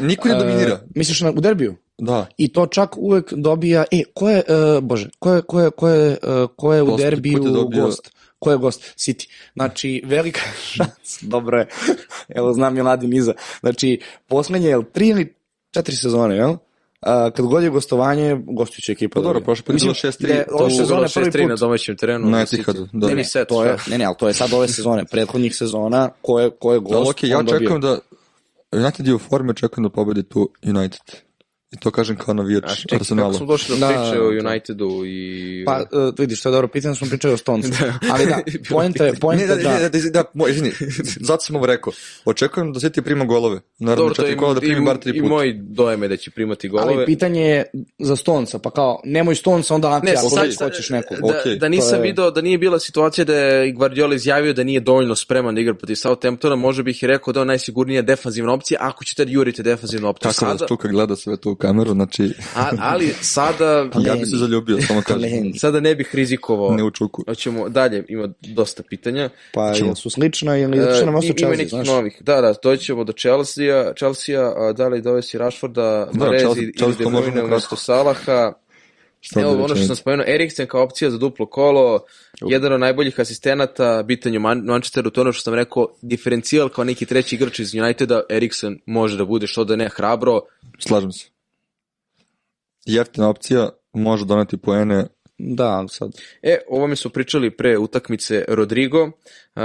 niko 0.00 0.28
ne 0.28 0.34
dominira. 0.34 0.74
Uh, 0.74 0.90
misliš 0.94 1.20
na, 1.20 1.30
u 1.30 1.40
derbiju? 1.40 1.76
Da. 1.98 2.26
I 2.36 2.52
to 2.52 2.66
čak 2.66 2.96
uvek 2.96 3.32
dobija, 3.32 3.84
e, 3.90 4.02
ko 4.14 4.30
je, 4.30 4.42
uh, 4.48 4.84
bože, 4.84 5.10
ko 5.18 5.34
je, 5.34 5.42
ko 5.42 5.60
je, 5.60 5.70
ko 5.70 5.88
je, 5.88 6.18
uh, 6.22 6.48
ko 6.56 6.74
je 6.74 6.82
u 6.82 6.96
derbiju 6.96 7.38
dobio... 7.38 7.84
gost? 7.84 8.10
Ko 8.38 8.50
je 8.50 8.56
gost? 8.56 8.82
City. 8.96 9.28
Znači, 9.54 10.02
velika 10.06 10.40
šans, 10.72 11.22
dobro 11.22 11.58
je. 11.58 11.68
Evo, 12.28 12.52
znam 12.52 12.76
je 12.76 12.82
Ladin 12.82 13.12
iza. 13.12 13.32
Znači, 13.60 14.00
poslednje, 14.26 14.68
je 14.68 14.92
tri 14.92 15.08
ili 15.08 15.34
četiri 15.70 15.96
sezone, 15.96 16.36
jel? 16.36 16.50
Uh, 16.50 16.58
kad 17.36 17.46
god 17.46 17.62
je 17.62 17.70
gostovanje, 17.70 18.40
gostujuća 18.46 18.92
ekipa. 18.92 19.14
Pa 19.14 19.20
dobro, 19.20 19.40
prošle 19.40 19.64
put 19.64 19.74
je 19.74 19.78
bilo 19.78 19.94
6-3. 19.94 20.42
Ove 20.52 20.70
sezone 20.70 21.06
prvi 21.14 21.30
put. 21.30 21.48
na 21.48 21.56
domaćem 21.56 21.96
terenu. 21.96 22.30
Na 22.30 22.40
Etihadu, 22.40 22.88
da. 22.92 23.06
Ne, 23.06 23.14
ne, 23.14 23.24
set, 23.24 23.48
to 23.48 23.64
je, 23.64 23.76
ne, 23.90 23.98
ne, 23.98 24.04
ali 24.04 24.16
to 24.18 24.28
je 24.28 24.34
sad 24.34 24.52
ove 24.52 24.68
sezone. 24.68 25.04
Prethodnih 25.04 25.56
sezona, 25.56 26.10
ko 26.22 26.40
je, 26.40 26.50
ko 26.50 26.72
je 26.72 26.78
gost, 26.78 26.92
da, 26.92 27.00
okay, 27.00 27.26
ja 27.26 27.38
očekujem 27.38 27.80
da 27.80 27.98
United 28.72 29.06
je 29.06 29.14
u 29.14 29.18
formi, 29.18 29.50
očekujem 29.50 29.82
da 29.82 29.90
pobedi 29.90 30.22
tu 30.22 30.50
United. 30.62 31.23
I 31.74 31.76
to 31.76 31.90
kažem 31.90 32.16
kao 32.16 32.34
navijač 32.34 32.64
Arsenalu. 32.64 33.00
Arsenalu. 33.00 33.32
Kako 33.32 33.36
smo 33.36 33.46
došli 33.46 33.74
do 33.74 33.80
da, 33.80 33.88
priče 33.88 34.20
o 34.20 34.28
Unitedu 34.28 35.02
i... 35.06 35.62
Pa, 35.66 35.84
uh, 35.92 36.14
vidiš, 36.18 36.42
to 36.42 36.48
je 36.48 36.52
dobro 36.52 36.68
pitanje, 36.68 36.94
smo 36.94 37.08
pričali 37.08 37.34
o 37.34 37.36
Stoncu. 37.36 37.68
da. 37.80 37.98
Ali 38.12 38.26
da, 38.26 38.38
poenta 38.70 39.04
je, 39.04 39.14
poenta 39.14 39.54
ne, 39.56 39.62
da... 39.62 39.72
Ne, 39.72 39.88
da, 39.88 39.88
da, 39.88 40.24
da, 40.34 40.50
izvini, 40.50 40.72
zato 41.20 41.44
sam 41.44 41.56
ovo 41.56 41.66
rekao. 41.66 41.92
Očekujem 42.24 42.72
da 42.72 42.80
City 42.80 43.00
prima 43.00 43.24
golove. 43.24 43.60
Naravno, 43.78 44.14
četiri 44.14 44.36
kola 44.36 44.54
da 44.54 44.60
primi 44.60 44.84
bar 44.84 44.98
tri 44.98 45.12
puta. 45.12 45.26
I 45.26 45.28
moj 45.28 45.52
dojem 45.52 46.02
je 46.02 46.08
da 46.08 46.16
će 46.16 46.30
primati 46.30 46.68
golove. 46.68 46.94
Ali 46.94 47.06
pitanje 47.06 47.42
je 47.42 47.64
za 47.98 48.16
Stonca, 48.16 48.58
pa 48.58 48.70
kao, 48.70 49.00
nemoj 49.04 49.34
Stonca, 49.34 49.74
onda 49.74 49.88
Ante, 49.88 50.14
ako 50.18 50.28
sad, 50.28 50.58
hoćeš 50.58 50.90
nekog. 50.90 51.18
Da, 51.18 51.26
okay. 51.26 51.58
da 51.58 51.68
nisam 51.68 51.98
je... 51.98 52.02
video, 52.02 52.30
da 52.30 52.40
nije 52.40 52.58
bila 52.58 52.78
situacija 52.78 53.24
da 53.24 53.34
je 53.34 53.72
Guardiola 53.72 54.14
izjavio 54.14 54.52
da 54.52 54.64
nije 54.64 54.80
dovoljno 54.80 55.14
spreman 55.14 55.54
da 55.54 55.60
igra 55.60 55.74
protiv 55.74 55.94
Southamptona, 55.94 56.56
može 56.56 56.82
bih 56.82 57.02
i 57.02 57.06
rekao 57.06 57.32
da 57.32 57.40
je 57.40 57.46
najsigurnija 57.46 58.02
defanzivna 58.02 58.52
opcija, 58.52 58.78
ako 58.80 59.04
ćete 59.04 59.24
jurite 59.28 59.62
defanzivnu 59.62 60.08
opciju. 60.08 60.30
Tako 60.32 60.76
da 60.82 60.88
gleda 60.88 61.16
sve 61.16 61.36
to 61.36 61.54
kameru, 61.66 61.92
znači 61.92 62.30
A, 62.56 62.70
ali 62.78 63.14
sada... 63.20 63.88
ja 64.04 64.14
bih 64.14 64.26
se 64.30 64.36
zaljubio, 64.36 64.78
samo 64.86 65.02
kažem. 65.02 65.52
Sada 65.58 65.80
ne 65.80 65.94
bih 65.94 66.10
rizikovao. 66.12 66.76
Ne 66.76 66.84
u 66.84 66.90
čuku. 66.90 67.24
Hoćemo 67.28 67.68
dalje, 67.68 68.04
ima 68.08 68.28
dosta 68.40 68.82
pitanja. 68.82 69.30
Pa 69.52 69.74
Čemo... 69.74 69.94
su 69.94 70.10
slična 70.10 70.56
ili 70.56 70.80
uh, 70.80 70.98
će 70.98 71.06
nam 71.06 71.14
ostati 71.14 71.38
Chelsea, 71.38 71.56
nekih 71.56 71.68
znaš? 71.68 71.86
novih. 71.86 72.16
Da, 72.20 72.40
da, 72.40 72.54
doćemo 72.62 73.04
do 73.04 73.12
Chelsea, 73.12 73.94
Chelsea, 73.96 74.40
a 74.40 74.72
da 74.72 74.88
li 74.88 75.02
dovesi 75.02 75.38
Rashforda, 75.38 76.08
da, 76.12 76.24
Marezi 76.24 76.60
ili 76.60 76.94
De 76.98 77.04
Bruyne 77.04 77.44
umesto 77.44 77.76
Salaha. 77.76 78.52
Šta 79.20 79.40
Evo, 79.40 79.54
da 79.54 79.62
ono 79.62 79.76
što 79.76 79.86
sam 79.86 79.96
spomenuo, 79.96 80.24
Eriksen 80.28 80.66
kao 80.66 80.82
opcija 80.82 81.10
za 81.10 81.18
duplo 81.18 81.46
kolo, 81.46 81.94
uh. 81.94 82.52
jedan 82.52 82.72
od 82.72 82.80
najboljih 82.80 83.20
asistenata, 83.20 84.02
bitanju 84.02 84.40
Man 84.40 84.58
Manchesteru, 84.58 85.10
to 85.10 85.20
ono 85.20 85.32
što 85.32 85.42
sam 85.42 85.54
rekao, 85.54 85.88
diferencijal 86.02 86.68
kao 86.68 86.84
neki 86.84 87.06
treći 87.06 87.34
igrač 87.34 87.58
iz 87.58 87.74
Uniteda, 87.74 88.22
Eriksen 88.30 88.78
može 88.86 89.16
da 89.16 89.24
bude 89.24 89.46
što 89.46 89.64
da 89.64 89.76
ne 89.76 89.88
hrabro. 89.88 90.40
Slažem 90.78 91.12
se 91.12 91.33
jeftina 92.86 93.28
opcija, 93.28 93.68
može 93.92 94.24
doneti 94.24 94.56
poene 94.56 95.06
Da, 95.38 95.84
sad. 95.88 96.10
E, 96.42 96.58
ovo 96.68 96.86
mi 96.86 96.96
su 96.96 97.10
pričali 97.10 97.56
pre 97.56 97.78
utakmice 97.78 98.44
Rodrigo. 98.48 99.10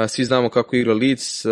Svi 0.07 0.25
znamo 0.25 0.49
kako 0.49 0.75
igra 0.75 0.93
Leeds 0.93 1.45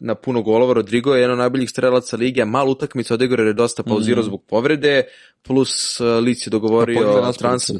na 0.00 0.14
puno 0.14 0.42
golova. 0.42 0.74
Rodrigo 0.74 1.14
je 1.14 1.20
jedan 1.20 1.32
od 1.32 1.38
najboljih 1.38 1.70
strelaca 1.70 2.16
lige, 2.16 2.42
a 2.42 2.44
malo 2.44 2.70
utakmica 2.70 3.14
odigrao 3.14 3.46
je 3.46 3.52
dosta 3.52 3.82
pauzirao 3.82 4.22
mm. 4.22 4.26
zbog 4.26 4.44
povrede, 4.48 5.04
plus 5.42 6.00
Leeds 6.00 6.46
je 6.46 6.50
dogovorio 6.50 7.32
transfer. 7.38 7.76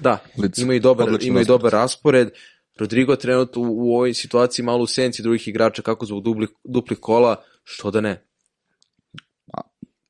Da, 0.00 0.18
Leeds. 0.38 0.58
ima 0.58 0.74
i 0.74 0.80
dobar, 0.80 1.08
ima 1.20 1.40
i 1.40 1.44
dobar 1.44 1.72
raspored. 1.72 2.30
Rodrigo 2.78 3.16
trenutno 3.16 3.62
u, 3.62 3.66
u 3.66 3.94
ovoj 3.94 4.14
situaciji 4.14 4.64
malo 4.64 4.82
u 4.82 4.86
senci 4.86 5.22
drugih 5.22 5.48
igrača 5.48 5.82
kako 5.82 6.06
zbog 6.06 6.22
dupli, 6.22 6.46
duplih 6.64 6.98
kola, 6.98 7.42
što 7.64 7.90
da 7.90 8.00
ne. 8.00 8.29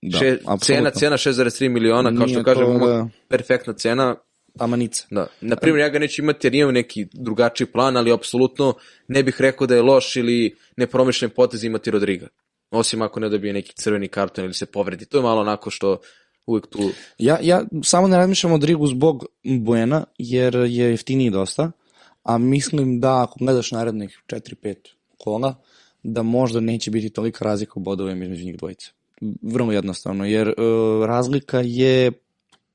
Da, 0.03 0.19
Še, 0.19 0.39
cena, 0.61 0.91
cena 0.91 1.17
6,3 1.17 1.69
miliona, 1.69 2.17
kao 2.19 2.29
što 2.29 2.43
kažem, 2.43 2.79
da... 2.79 3.09
perfektna 3.29 3.73
cena, 3.73 4.17
Tamanica. 4.59 5.07
Da. 5.11 5.27
Na 5.41 5.57
primjer, 5.57 5.81
ja 5.81 5.89
ga 5.89 5.99
neću 5.99 6.23
imati 6.23 6.47
jer 6.47 6.55
imam 6.55 6.75
neki 6.75 7.07
drugačiji 7.13 7.67
plan, 7.67 7.97
ali 7.97 8.13
apsolutno 8.13 8.75
ne 9.09 9.23
bih 9.23 9.41
rekao 9.41 9.67
da 9.67 9.75
je 9.75 9.83
loš 9.83 10.17
ili 10.17 10.57
nepromišljen 10.77 11.31
potez 11.31 11.65
imati 11.65 11.91
Rodriga. 11.91 12.29
Osim 12.71 13.03
ako 13.03 13.21
ne 13.21 13.29
dobije 13.29 13.53
neki 13.53 13.73
crveni 13.75 14.09
karton 14.09 14.45
ili 14.45 14.55
se 14.55 14.67
povredi. 14.67 15.07
To 15.07 15.19
je 15.19 15.23
malo 15.23 15.41
onako 15.41 15.71
što 15.71 16.01
uvijek 16.47 16.67
tu... 16.67 16.91
Ja, 17.19 17.39
ja 17.43 17.63
samo 17.83 18.09
ne 18.09 18.17
razmišljam 18.17 18.53
o 18.53 18.59
Drigu 18.59 18.87
zbog 18.87 19.27
Buena, 19.45 20.05
jer 20.19 20.55
je 20.55 20.91
jeftiniji 20.91 21.31
dosta, 21.31 21.71
a 22.23 22.39
mislim 22.39 23.01
da 23.01 23.23
ako 23.23 23.39
gledaš 23.39 23.73
narednih 23.73 24.21
4-5 24.27 24.75
kola, 25.19 25.55
da 26.03 26.23
možda 26.23 26.61
neće 26.61 26.91
biti 26.91 27.11
tolika 27.11 27.45
razlika 27.45 27.73
u 27.77 27.83
bodovima 27.83 28.25
između 28.25 28.45
njih 28.45 28.57
dvojice. 28.57 28.91
Vrlo 29.43 29.73
jednostavno, 29.73 30.25
jer 30.27 30.49
uh, 30.49 31.07
razlika 31.07 31.61
je 31.61 32.13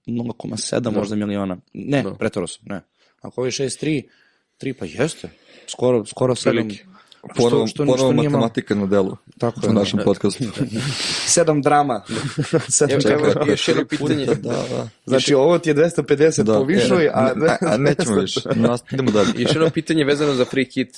0,7 0.08 0.80
da. 0.80 0.92
možda 0.92 1.16
miliona. 1.16 1.58
Ne, 1.74 2.04
da. 2.04 2.14
pretoro 2.14 2.48
sam, 2.48 2.64
ne. 2.66 2.82
Ako 3.22 3.46
je 3.46 3.52
6,3, 3.52 4.04
3 4.62 4.74
pa 4.74 4.86
jeste. 4.86 5.30
Skoro, 5.68 6.06
skoro 6.06 6.36
7. 6.36 6.78
Ponovo, 7.36 7.68
što, 7.68 7.86
što, 7.86 7.98
što 7.98 8.12
matematika 8.12 8.76
na 8.76 8.86
delu. 8.86 9.18
Tako 9.38 9.60
je. 9.64 9.70
U 9.70 9.74
našem 9.74 10.00
podcastu. 10.04 10.44
Sedam 11.28 11.62
drama. 11.62 12.04
Sedam 12.70 13.00
Evo, 13.12 13.26
evo, 13.36 13.46
još 13.48 13.68
jedno 13.68 13.86
pitanje. 13.86 14.26
Da, 14.26 14.34
da. 14.36 14.90
Znači, 15.06 15.34
ovo 15.34 15.60
ti 15.60 15.70
je 15.70 15.76
250 15.76 16.44
da. 16.44 16.54
povišuj, 16.54 17.08
a... 17.08 17.12
a, 17.14 17.58
a 17.62 17.78
nećemo 17.78 18.16
više. 18.22 18.40
Idemo 18.92 19.12
dalje. 19.12 19.30
Još 19.38 19.52
jedno 19.56 19.70
pitanje 19.70 20.04
vezano 20.04 20.34
za 20.34 20.46
free 20.46 20.66
hit. 20.74 20.96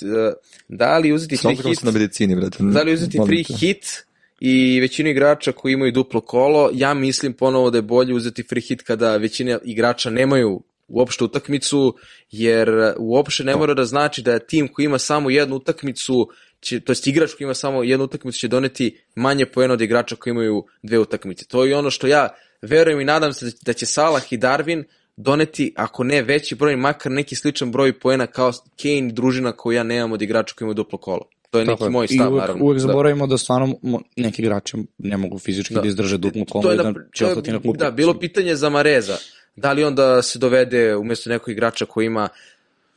Da 0.68 0.98
li 0.98 1.12
uzeti 1.12 1.36
free 1.36 1.56
hit... 1.56 1.82
na 1.82 1.90
medicini, 1.90 2.36
brate. 2.36 2.56
Da 2.60 2.82
li 2.82 2.94
uzeti 2.94 3.18
free 3.26 3.44
hit 3.58 4.07
i 4.40 4.80
većina 4.80 5.10
igrača 5.10 5.52
koji 5.52 5.72
imaju 5.72 5.92
duplo 5.92 6.20
kolo, 6.20 6.70
ja 6.72 6.94
mislim 6.94 7.32
ponovo 7.32 7.70
da 7.70 7.78
je 7.78 7.82
bolje 7.82 8.14
uzeti 8.14 8.42
free 8.42 8.60
hit 8.60 8.82
kada 8.82 9.16
većina 9.16 9.58
igrača 9.64 10.10
nemaju 10.10 10.62
uopšte 10.88 11.24
utakmicu, 11.24 11.96
jer 12.30 12.94
uopšte 12.98 13.44
ne 13.44 13.56
mora 13.56 13.74
da 13.74 13.84
znači 13.84 14.22
da 14.22 14.38
tim 14.38 14.68
koji 14.68 14.84
ima 14.84 14.98
samo 14.98 15.30
jednu 15.30 15.56
utakmicu, 15.56 16.28
će, 16.60 16.80
to 16.80 16.92
jest 16.92 17.06
igrač 17.06 17.34
koji 17.34 17.44
ima 17.44 17.54
samo 17.54 17.82
jednu 17.82 18.04
utakmicu 18.04 18.38
će 18.38 18.48
doneti 18.48 19.00
manje 19.14 19.46
poena 19.46 19.74
od 19.74 19.80
igrača 19.80 20.16
koji 20.16 20.30
imaju 20.30 20.64
dve 20.82 20.98
utakmice. 20.98 21.44
To 21.44 21.64
je 21.64 21.76
ono 21.76 21.90
što 21.90 22.06
ja 22.06 22.28
verujem 22.62 23.00
i 23.00 23.04
nadam 23.04 23.32
se 23.32 23.52
da 23.62 23.72
će 23.72 23.86
Salah 23.86 24.32
i 24.32 24.38
Darwin 24.38 24.84
doneti, 25.16 25.72
ako 25.76 26.04
ne 26.04 26.22
veći 26.22 26.54
broj, 26.54 26.76
makar 26.76 27.12
neki 27.12 27.34
sličan 27.34 27.72
broj 27.72 27.98
poena 27.98 28.26
kao 28.26 28.52
Kane 28.82 28.98
i 28.98 29.12
družina 29.12 29.52
koju 29.52 29.76
ja 29.76 29.82
nemam 29.82 30.12
od 30.12 30.22
igrača 30.22 30.54
koji 30.54 30.66
imaju 30.66 30.74
duplo 30.74 30.98
kolo. 30.98 31.28
To 31.50 31.58
je 31.58 31.64
neki 31.64 31.78
Tako, 31.78 31.90
moj 31.90 32.08
stav, 32.08 32.32
uvek, 32.32 32.40
naravno. 32.40 32.64
Uvek 32.64 32.76
da. 32.76 32.80
zaboravimo 32.80 33.26
da, 33.26 33.30
da 33.30 33.38
stvarno 33.38 33.74
neki 34.16 34.42
igrači 34.42 34.76
ne 34.98 35.16
mogu 35.16 35.38
fizički 35.38 35.74
da, 35.74 35.80
da 35.80 35.88
izdrže 35.88 36.18
duplo 36.18 36.44
kolo 36.44 36.72
i 36.72 36.76
da 36.76 36.92
će 37.14 37.26
ostati 37.26 37.52
na 37.52 37.60
klubu. 37.60 37.78
Da, 37.78 37.90
bilo 37.90 38.18
pitanje 38.18 38.56
za 38.56 38.68
Mareza. 38.68 39.16
Da 39.56 39.72
li 39.72 39.84
onda 39.84 40.22
se 40.22 40.38
dovede 40.38 40.96
umjesto 40.96 41.30
nekog 41.30 41.50
igrača 41.50 41.86
koji 41.86 42.06
ima 42.06 42.28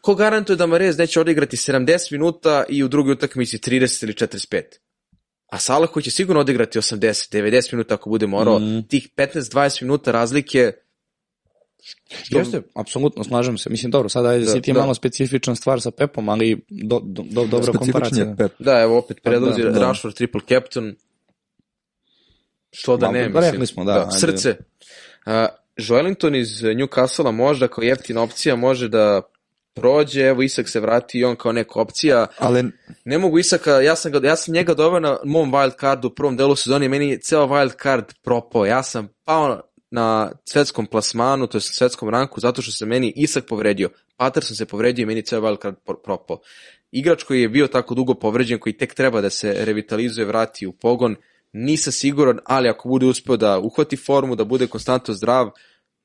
ko 0.01 0.15
garantuje 0.15 0.55
da 0.55 0.65
Marez 0.65 0.97
neće 0.97 1.21
odigrati 1.21 1.57
70 1.57 2.11
minuta 2.11 2.63
i 2.69 2.83
u 2.83 2.87
drugoj 2.87 3.13
utakmici 3.13 3.57
30 3.57 4.03
ili 4.03 4.13
45? 4.13 4.61
A 5.47 5.57
Salah 5.57 5.89
koji 5.89 6.03
će 6.03 6.11
sigurno 6.11 6.41
odigrati 6.41 6.79
80, 6.79 7.35
90 7.37 7.73
minuta 7.73 7.93
ako 7.93 8.09
bude 8.09 8.27
morao, 8.27 8.59
mm. 8.59 8.83
tih 8.87 9.09
15-20 9.17 9.81
minuta 9.81 10.11
razlike 10.11 10.71
Što... 12.23 12.37
Jeste, 12.37 12.61
apsolutno, 12.75 13.23
slažem 13.23 13.57
se. 13.57 13.69
Mislim, 13.69 13.91
dobro, 13.91 14.09
sada 14.09 14.33
je 14.33 14.39
da, 14.39 14.51
City 14.51 14.73
da. 14.73 14.79
malo 14.79 14.93
specifična 14.93 15.55
stvar 15.55 15.81
sa 15.81 15.91
Pepom, 15.91 16.29
ali 16.29 16.65
do, 16.69 16.99
do, 17.03 17.23
do, 17.23 17.45
dobra 17.45 17.73
komparacija. 17.73 18.35
Pep. 18.37 18.51
Da, 18.59 18.81
evo 18.81 18.97
opet 18.97 19.17
predlazi 19.23 19.63
da, 19.63 19.69
da. 19.69 19.79
Rashford 19.79 20.15
triple 20.15 20.41
captain. 20.49 20.95
Što 22.71 22.97
da 22.97 23.11
ne, 23.11 23.29
mislim. 23.29 23.43
Rekli 23.43 23.67
smo, 23.67 23.83
da. 23.83 23.93
da 23.93 24.11
srce. 24.11 24.55
Uh, 25.25 25.33
Joelinton 25.77 26.35
iz 26.35 26.63
Newcastle 26.63 27.31
možda 27.31 27.67
kao 27.67 27.81
jeftina 27.81 28.21
opcija 28.21 28.55
može 28.55 28.87
da 28.87 29.21
prođe, 29.73 30.21
evo 30.21 30.41
Isak 30.41 30.69
se 30.69 30.79
vrati 30.79 31.19
i 31.19 31.23
on 31.23 31.35
kao 31.35 31.51
neka 31.51 31.79
opcija. 31.79 32.27
Ali... 32.37 32.63
Ne 33.05 33.17
mogu 33.17 33.39
Isaka, 33.39 33.71
ja 33.71 33.95
sam, 33.95 34.11
ga, 34.11 34.27
ja 34.27 34.35
sam 34.35 34.53
njega 34.53 34.73
doveo 34.73 34.99
na 34.99 35.17
mom 35.25 35.51
wild 35.51 35.79
cardu 35.79 36.07
u 36.07 36.11
prvom 36.11 36.37
delu 36.37 36.55
sezoni, 36.55 36.89
meni 36.89 37.09
je 37.09 37.19
ceo 37.19 37.47
wild 37.47 37.81
card 37.83 38.05
propao. 38.23 38.65
Ja 38.65 38.83
sam 38.83 39.09
pao 39.25 39.61
na 39.91 40.31
svetskom 40.45 40.85
plasmanu, 40.85 41.47
to 41.47 41.57
je 41.57 41.61
svetskom 41.61 42.09
ranku, 42.09 42.39
zato 42.39 42.61
što 42.61 42.71
se 42.71 42.85
meni 42.85 43.13
Isak 43.15 43.45
povredio. 43.45 43.89
Patterson 44.17 44.55
se 44.55 44.65
povredio 44.65 45.03
i 45.03 45.05
meni 45.05 45.21
ceo 45.21 45.41
wild 45.41 45.61
card 45.61 45.75
propao. 46.03 46.39
Igrač 46.91 47.23
koji 47.23 47.41
je 47.41 47.49
bio 47.49 47.67
tako 47.67 47.95
dugo 47.95 48.13
povređen, 48.13 48.59
koji 48.59 48.77
tek 48.77 48.93
treba 48.93 49.21
da 49.21 49.29
se 49.29 49.53
revitalizuje, 49.65 50.25
vrati 50.25 50.67
u 50.67 50.71
pogon, 50.71 51.15
nisam 51.53 51.93
siguran, 51.93 52.39
ali 52.45 52.69
ako 52.69 52.89
bude 52.89 53.05
uspeo 53.05 53.37
da 53.37 53.59
uhvati 53.59 53.97
formu, 53.97 54.35
da 54.35 54.43
bude 54.43 54.67
konstantno 54.67 55.13
zdrav, 55.13 55.49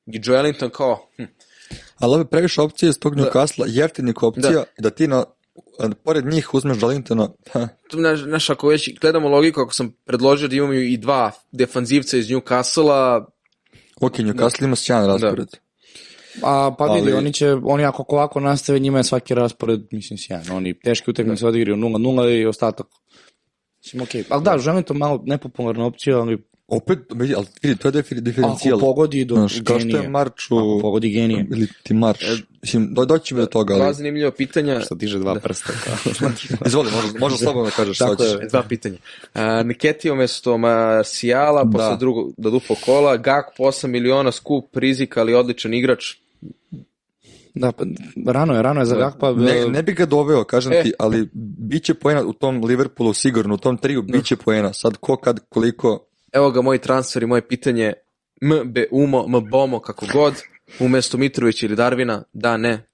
i 0.06 0.20
Joelinton 0.24 0.70
kao... 0.70 1.08
Hm. 1.16 1.22
Ali 1.98 2.14
ove 2.14 2.24
previše 2.24 2.60
opcije 2.60 2.90
iz 2.90 2.98
tog 2.98 3.16
da. 3.16 3.22
Newcastle, 3.22 3.64
jeftinih 3.66 4.22
opcija, 4.22 4.52
da. 4.52 4.64
da 4.78 4.90
ti 4.90 5.08
na 5.08 5.24
pored 6.04 6.26
njih 6.26 6.54
uzmeš 6.54 6.78
Joelintona. 6.82 7.28
Znaš, 8.24 8.50
ako 8.50 8.68
već 8.68 8.98
gledamo 9.00 9.28
logiku, 9.28 9.60
ako 9.60 9.74
sam 9.74 9.96
predložio 10.04 10.48
da 10.48 10.56
imamo 10.56 10.72
i 10.72 10.96
dva 10.96 11.32
defanzivca 11.52 12.16
iz 12.16 12.28
Newcastle-a... 12.28 13.26
Ok, 14.00 14.18
Newcastle 14.18 14.60
da. 14.60 14.66
ima 14.66 14.76
sjajan 14.76 15.06
raspored. 15.06 15.48
Da. 15.52 15.58
A 16.42 16.74
pa 16.78 16.84
vidi, 16.84 17.12
Ali... 17.12 17.12
oni 17.12 17.32
će, 17.32 17.52
oni 17.64 17.84
ako 17.84 18.04
ovako 18.08 18.40
nastave, 18.40 18.78
njima 18.78 18.98
je 18.98 19.04
svaki 19.04 19.34
raspored, 19.34 19.80
mislim, 19.90 20.18
sjajan. 20.18 20.50
Oni 20.50 20.80
teški 20.80 21.10
utakmice 21.10 21.42
da. 21.42 21.48
odigraju 21.48 21.76
0-0 21.76 22.40
i 22.40 22.46
ostatak 22.46 22.86
Mislim, 23.86 24.02
okej. 24.02 24.22
Okay. 24.22 24.26
Ali 24.30 24.44
da, 24.44 24.58
želim 24.58 24.82
to 24.82 24.94
malo 24.94 25.22
nepopularna 25.26 25.86
opcija, 25.86 26.18
ali 26.18 26.48
Opet, 26.68 26.98
ali 27.10 27.46
vidi, 27.62 27.76
to 27.76 27.88
je 27.88 28.02
diferencijal. 28.20 28.78
Ako 28.78 28.86
pogodi 28.86 29.24
do 29.24 29.34
Znaš, 29.34 29.52
genije. 29.52 29.64
Kao 29.64 29.80
što 29.80 29.98
je 29.98 30.08
Marču... 30.08 30.56
Ako 30.56 30.78
pogodi 30.82 31.10
genije. 31.10 31.46
Ili 31.50 31.68
ti 31.82 31.94
Marč. 31.94 32.22
E, 32.22 32.36
Mislim, 32.62 32.94
do, 32.94 33.04
doći 33.04 33.34
mi 33.34 33.40
do 33.40 33.46
toga. 33.46 33.74
Ali... 33.74 33.82
Dva 33.82 33.92
zanimljiva 33.92 34.30
pitanja. 34.30 34.80
Što 34.80 34.94
diže 34.94 35.18
dva 35.18 35.34
da. 35.34 35.40
prsta. 35.40 35.72
Izvoli, 36.66 36.90
može, 36.90 37.18
može 37.18 37.36
slobodno 37.36 37.64
da 37.64 37.70
kažeš 37.70 37.96
šta 37.96 38.16
ćeš. 38.16 38.50
Dva 38.50 38.62
pitanja. 38.62 38.96
Uh, 39.34 39.40
Niketi 39.64 40.10
umesto 40.10 40.58
Marcijala, 40.58 41.64
da. 41.64 41.70
posle 41.70 41.96
drugog, 41.96 42.32
do 42.36 42.50
duplo 42.50 42.76
kola, 42.84 43.16
Gak 43.16 43.44
po 43.56 43.64
8 43.64 43.86
miliona, 43.86 44.32
skup, 44.32 44.76
rizik, 44.76 45.16
ali 45.16 45.34
odličan 45.34 45.74
igrač. 45.74 46.14
Da, 47.54 47.72
pa, 47.72 47.84
rano 48.26 48.54
je, 48.54 48.62
rano 48.62 48.80
je 48.80 48.86
za 48.86 48.94
da. 48.94 49.00
Gakpa. 49.00 49.32
Ne, 49.32 49.66
ne 49.68 49.82
bi 49.82 49.92
ga 49.92 50.06
doveo, 50.06 50.44
kažem 50.44 50.72
e. 50.72 50.82
ti, 50.82 50.92
ali 50.98 51.28
biće 51.58 51.94
poena 51.94 52.22
u 52.24 52.32
tom 52.32 52.64
Liverpoolu 52.64 53.14
sigurno, 53.14 53.54
u 53.54 53.58
tom 53.58 53.76
triju 53.76 54.02
biće 54.02 54.36
poena. 54.36 54.72
Sad 54.72 54.96
ko 54.96 55.16
kad, 55.16 55.40
koliko... 55.48 56.06
Evo 56.36 56.50
ga 56.50 56.62
moj 56.62 56.78
transfer 56.78 57.22
i 57.22 57.26
moje 57.26 57.48
pitanje, 57.48 57.92
M, 58.40 58.72
B, 58.72 58.86
Umo, 58.90 59.24
M, 59.28 59.50
Bomo, 59.50 59.80
kako 59.80 60.06
god, 60.12 60.42
umesto 60.80 61.18
Mitrovića 61.18 61.66
ili 61.66 61.76
Darvina, 61.76 62.24
da, 62.32 62.56
ne, 62.56 62.88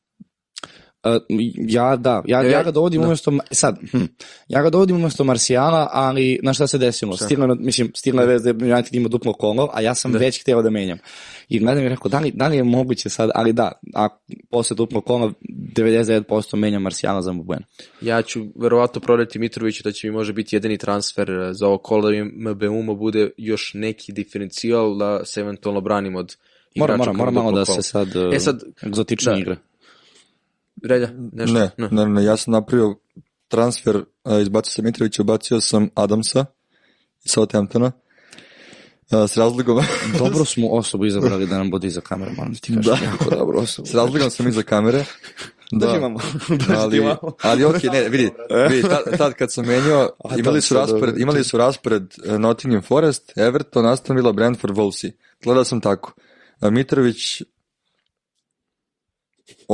ja 1.57 1.97
da, 1.97 2.23
ja, 2.27 2.43
ja 2.43 2.63
ga 2.63 2.71
dovodim 2.71 3.01
da. 3.01 3.07
umesto, 3.07 3.33
sad, 3.51 3.79
hm, 3.91 4.05
ja 4.49 4.63
ga 4.63 4.71
dovodim 4.71 4.97
umesto 4.97 5.25
Marsijala, 5.25 5.89
ali 5.93 6.39
na 6.43 6.55
šta 6.55 6.67
se 6.67 6.79
desilo? 6.79 7.17
Stigla, 7.17 7.57
mislim, 7.61 7.93
stigla 7.95 8.23
je 8.23 8.29
vez 8.29 8.43
da 8.43 8.51
United 8.51 8.95
ima 8.95 9.09
duplo 9.09 9.33
kolo, 9.33 9.71
a 9.73 9.81
ja 9.81 9.95
sam 9.95 10.13
da. 10.13 10.19
već 10.19 10.43
hteo 10.43 10.63
da 10.63 10.71
menjam. 10.71 10.99
I 11.49 11.59
gledam 11.59 11.85
i 11.85 11.89
rekao, 11.89 12.09
da 12.09 12.19
li, 12.19 12.31
da 12.35 12.49
li 12.49 12.57
je 12.57 12.65
moguće 12.65 13.09
sad, 13.09 13.31
ali 13.35 13.53
da, 13.53 13.73
a 13.95 14.09
posle 14.51 14.77
duplo 14.77 15.01
kola 15.01 15.33
99% 15.77 16.57
menjam 16.57 16.83
Marsijala 16.83 17.23
za 17.23 17.33
Mbuen. 17.33 17.63
Ja 18.01 18.23
ću 18.23 18.45
verovatno 18.57 19.01
prodati 19.01 19.39
Mitroviću 19.39 19.83
da 19.85 19.93
će 19.93 20.07
mi 20.07 20.13
može 20.13 20.33
biti 20.33 20.57
jedini 20.57 20.79
transfer 20.79 21.31
e, 21.31 21.53
za 21.53 21.67
ovo 21.67 21.79
kolo 21.79 22.03
da 22.03 22.11
mi 22.11 22.25
MBU 22.25 22.97
bude 22.97 23.31
još 23.37 23.71
neki 23.75 24.13
diferencijal 24.13 24.99
da 24.99 25.25
se 25.25 25.41
eventualno 25.41 25.81
branim 25.81 26.17
od. 26.17 26.37
Mora, 26.77 26.97
mora, 26.97 27.13
mora 27.13 27.31
malo 27.31 27.53
da 27.53 27.65
se 27.65 27.83
sad, 27.83 28.09
e, 28.33 28.41
sad 28.41 28.63
egzotične 28.87 29.33
da, 29.33 29.39
igre. 29.39 29.57
Relja, 30.85 31.11
nešto? 31.33 31.59
Ne, 31.59 31.71
ne, 31.77 31.89
ne, 31.91 32.07
ne 32.07 32.25
ja 32.25 32.37
sam 32.37 32.53
napravio 32.53 32.95
transfer, 33.49 34.05
izbacio 34.43 34.71
sam 34.71 34.85
Mitrovića, 34.85 35.23
ubacio 35.23 35.61
sam 35.61 35.89
Adamsa 35.95 36.45
iz 37.25 37.31
Southamptona. 37.33 37.93
S 39.29 39.37
razlogom... 39.37 39.85
dobro 40.19 40.45
smo 40.45 40.69
osobu 40.69 41.07
izabrali 41.07 41.47
da 41.47 41.59
nam 41.59 41.71
bude 41.71 41.87
iza 41.87 42.01
kamere, 42.01 42.33
moram 42.37 42.53
da 42.53 42.59
ti 42.59 42.75
kažem. 42.75 43.11
Da. 43.31 43.37
Dobro 43.37 43.59
osobu. 43.59 43.89
S 43.89 43.95
razlogom 43.95 44.31
sam 44.31 44.49
iza 44.49 44.63
kamere. 44.63 45.05
Da, 45.75 45.87
da 45.87 45.97
imamo. 45.97 46.21
ali, 46.77 47.03
ali 47.43 47.65
ok, 47.65 47.83
ne, 47.83 48.09
vidi, 48.09 48.31
vidi 48.71 48.83
tad, 48.83 49.19
tad 49.19 49.35
kad 49.35 49.53
sam 49.53 49.67
menio, 49.67 50.11
imali 50.39 50.61
su 50.61 50.75
raspored, 50.75 51.19
imali 51.19 51.45
su 51.45 51.59
raspored 51.59 52.03
Nottingham 52.39 52.83
Forest, 52.83 53.33
Everton, 53.37 53.87
Aston 53.87 54.17
Villa, 54.17 54.33
Brentford, 54.33 54.77
Wolsey. 54.77 55.11
Gledao 55.45 55.65
sam 55.65 55.81
tako. 55.81 56.13
Mitrović 56.71 57.43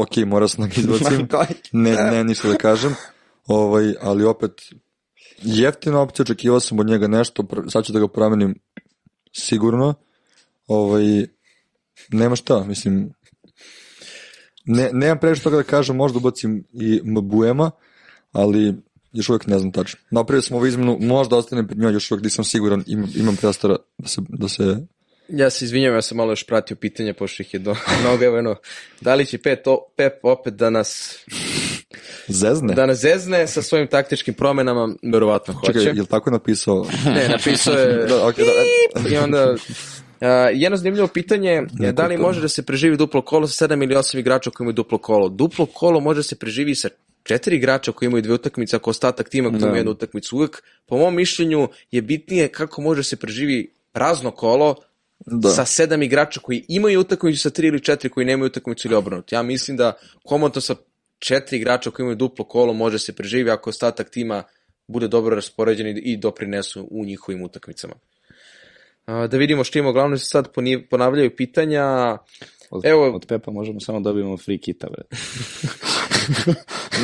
ok, 0.01 0.17
mora 0.27 0.47
da 0.59 0.67
ga 0.67 0.73
izbacim, 0.77 1.29
ne, 1.73 1.93
ne, 1.93 2.25
ništa 2.25 2.49
da 2.49 2.57
kažem, 2.57 2.95
ovaj, 3.47 3.95
ali 4.01 4.25
opet, 4.25 4.53
jeftina 5.43 6.01
opcija, 6.01 6.23
očekivao 6.23 6.61
sam 6.61 6.79
od 6.79 6.87
njega 6.87 7.09
nešto, 7.09 7.45
sad 7.69 7.85
ću 7.85 7.93
da 7.93 7.99
ga 7.99 8.09
promenim 8.09 8.55
sigurno, 9.33 9.95
ovaj, 10.67 11.27
nema 12.09 12.37
šta, 12.37 12.65
mislim, 12.65 13.13
ne, 14.65 14.91
nemam 14.93 15.19
previše 15.19 15.43
toga 15.43 15.57
da 15.57 15.63
kažem, 15.63 15.97
možda 15.97 16.19
ubacim 16.19 16.65
i 16.73 17.01
Mbuema, 17.05 17.71
ali 18.33 18.75
još 19.13 19.29
uvijek 19.29 19.47
ne 19.47 19.59
znam 19.59 19.73
tačno. 19.73 20.01
Napravio 20.11 20.43
sam 20.43 20.57
ovu 20.57 20.67
izmenu, 20.67 20.99
možda 21.01 21.37
ostanem 21.37 21.67
pred 21.67 21.79
njoj, 21.79 21.93
još 21.93 22.11
uvijek 22.11 22.25
nisam 22.25 22.45
siguran, 22.45 22.85
imam, 22.87 23.11
imam 23.17 23.37
prostora 23.37 23.77
da 23.99 24.09
se, 24.09 24.21
da 24.29 24.49
se 24.49 24.87
Ja 25.29 25.51
se 25.51 25.65
izvinjam, 25.65 25.95
ja 25.95 26.03
sam 26.03 26.17
malo 26.17 26.33
još 26.33 26.45
pratio 26.47 26.77
pitanja, 26.77 27.15
pošto 27.15 27.43
ih 27.43 27.55
je 27.55 27.61
do 27.61 27.75
mnogo, 28.01 28.25
evo 28.25 28.39
eno, 28.39 28.57
da 29.01 29.15
li 29.15 29.27
će 29.27 29.39
Pep, 29.39 29.65
Pep 29.97 30.25
opet 30.25 30.55
da 30.55 30.71
nas 30.71 31.19
Zezne? 32.29 32.75
Da 32.75 32.87
nas 32.87 32.99
zezne 32.99 33.47
sa 33.47 33.63
svojim 33.63 33.87
taktičkim 33.87 34.35
promenama, 34.35 34.95
verovatno 35.03 35.55
hoće. 35.55 35.73
Čekaj, 35.73 35.97
je 35.97 36.03
li 36.03 36.07
tako 36.07 36.31
napisao? 36.31 36.87
Ne, 37.15 37.29
napisao 37.29 37.75
je... 37.75 37.95
da, 38.11 38.15
okay, 38.15 38.45
da. 38.95 39.09
I 39.09 39.17
onda... 39.17 39.55
Uh, 40.21 40.29
jedno 40.53 40.77
zanimljivo 40.77 41.09
pitanje 41.09 41.63
je 41.79 41.93
da 41.93 42.07
li 42.07 42.17
može 42.17 42.41
da 42.41 42.49
se 42.49 42.63
preživi 42.63 42.97
duplo 42.97 43.23
kolo 43.23 43.47
sa 43.47 43.69
7 43.69 43.85
ili 43.85 43.95
8 43.95 44.19
igrača 44.19 44.51
koji 44.51 44.65
imaju 44.65 44.75
duplo 44.75 44.99
kolo. 44.99 45.29
Duplo 45.29 45.67
kolo 45.67 46.01
može 46.01 46.19
da 46.19 46.23
se 46.23 46.37
preživi 46.37 46.75
sa 46.75 46.89
četiri 47.23 47.57
igrača 47.57 47.93
koji 47.93 48.07
imaju 48.07 48.23
dve 48.23 48.35
utakmice, 48.35 48.77
ako 48.77 48.91
ostatak 48.91 49.29
tima 49.29 49.51
koji 49.51 49.61
da. 49.61 49.67
ima 49.67 49.77
jednu 49.77 49.93
utakmicu 49.93 50.37
uvek, 50.37 50.63
po 50.87 50.99
mom 50.99 51.15
mišljenju 51.15 51.69
je 51.91 52.03
bitnije 52.03 52.49
kako 52.49 52.83
može 52.83 52.99
da 52.99 53.03
se 53.03 53.17
preživi 53.17 53.73
prazno 53.93 54.31
kolo 54.31 54.75
da. 55.27 55.49
sa 55.49 55.65
sedam 55.65 56.03
igrača 56.03 56.41
koji 56.41 56.65
imaju 56.69 57.01
utakmicu 57.01 57.41
sa 57.41 57.51
tri 57.51 57.69
ili 57.69 57.85
četiri 57.85 58.11
koji 58.11 58.27
nemaju 58.27 58.47
utakmicu 58.47 58.89
ili 58.89 58.95
obrnuto. 58.95 59.35
Ja 59.35 59.43
mislim 59.43 59.77
da 59.77 59.99
komotno 60.25 60.61
sa 60.61 60.75
četiri 61.19 61.57
igrača 61.57 61.91
koji 61.91 62.05
imaju 62.05 62.17
duplo 62.17 62.45
kolo 62.45 62.73
može 62.73 62.99
se 62.99 63.13
preživi 63.13 63.51
ako 63.51 63.71
ostatak 63.71 64.11
tima 64.11 64.43
bude 64.89 65.09
dobro 65.09 65.35
raspoređen 65.35 66.01
i 66.03 66.17
doprinesu 66.17 66.89
u 66.91 67.05
njihovim 67.05 67.43
utakmicama. 67.43 67.95
Da 69.07 69.37
vidimo 69.37 69.65
što 69.65 69.79
ima, 69.79 69.89
uglavnom 69.89 70.19
se 70.19 70.27
sad 70.27 70.49
ponavljaju 70.91 71.37
pitanja. 71.37 72.19
Od, 72.71 72.85
Evo, 72.85 73.11
od 73.15 73.27
Pepa 73.27 73.51
možemo 73.51 73.81
samo 73.81 74.01
dobijemo 74.01 74.37
free 74.37 74.59
kita, 74.59 74.89
bre. 74.91 75.03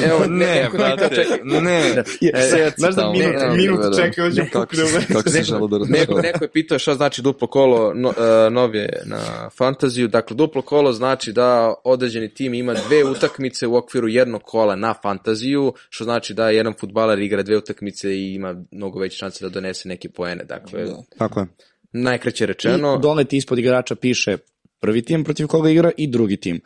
Evo, 0.04 0.24
ne, 0.40 0.46
ne, 0.46 0.68
brate, 0.72 1.14
čekaj, 1.14 1.38
ne. 1.44 2.02
E, 2.34 2.70
Znaš 2.76 2.94
da 2.94 3.10
minut, 3.10 3.34
ne, 3.34 3.56
minut 3.56 3.80
da, 3.80 4.02
čekaj, 4.02 4.24
hoće 4.24 4.50
kako, 4.52 4.66
kako 5.12 5.30
se 5.30 5.42
želo 5.42 5.68
da 5.68 5.78
neko, 5.78 6.20
neko 6.20 6.44
je 6.44 6.48
pitao 6.52 6.78
šta 6.78 6.94
znači 6.94 7.22
duplo 7.22 7.48
kolo 7.48 7.94
no, 7.94 8.08
uh, 8.08 8.52
novije 8.52 9.02
na 9.04 9.50
fantaziju. 9.58 10.08
Dakle, 10.08 10.36
duplo 10.36 10.62
kolo 10.62 10.92
znači 10.92 11.32
da 11.32 11.74
određeni 11.84 12.34
tim 12.34 12.54
ima 12.54 12.74
dve 12.88 13.04
utakmice 13.04 13.66
u 13.66 13.76
okviru 13.76 14.08
jednog 14.08 14.42
kola 14.42 14.76
na 14.76 14.94
fantaziju, 15.02 15.72
što 15.88 16.04
znači 16.04 16.34
da 16.34 16.50
jedan 16.50 16.74
futbaler 16.80 17.18
igra 17.18 17.42
dve 17.42 17.56
utakmice 17.56 18.16
i 18.18 18.34
ima 18.34 18.54
mnogo 18.70 18.98
veće 18.98 19.16
šanse 19.16 19.44
da 19.44 19.48
donese 19.48 19.88
neke 19.88 20.08
poene. 20.08 20.44
Dakle, 20.44 20.84
da. 20.84 21.02
Tako 21.18 21.40
je. 21.40 21.46
Najkraće 21.92 22.46
rečeno. 22.46 22.96
I 22.98 23.02
dole 23.02 23.24
ti 23.24 23.36
ispod 23.36 23.58
igrača 23.58 23.94
piše 23.94 24.36
prvi 24.80 25.02
tim 25.02 25.24
protiv 25.24 25.46
koga 25.46 25.70
igra 25.70 25.90
i 25.96 26.06
drugi 26.06 26.36
tim. 26.36 26.60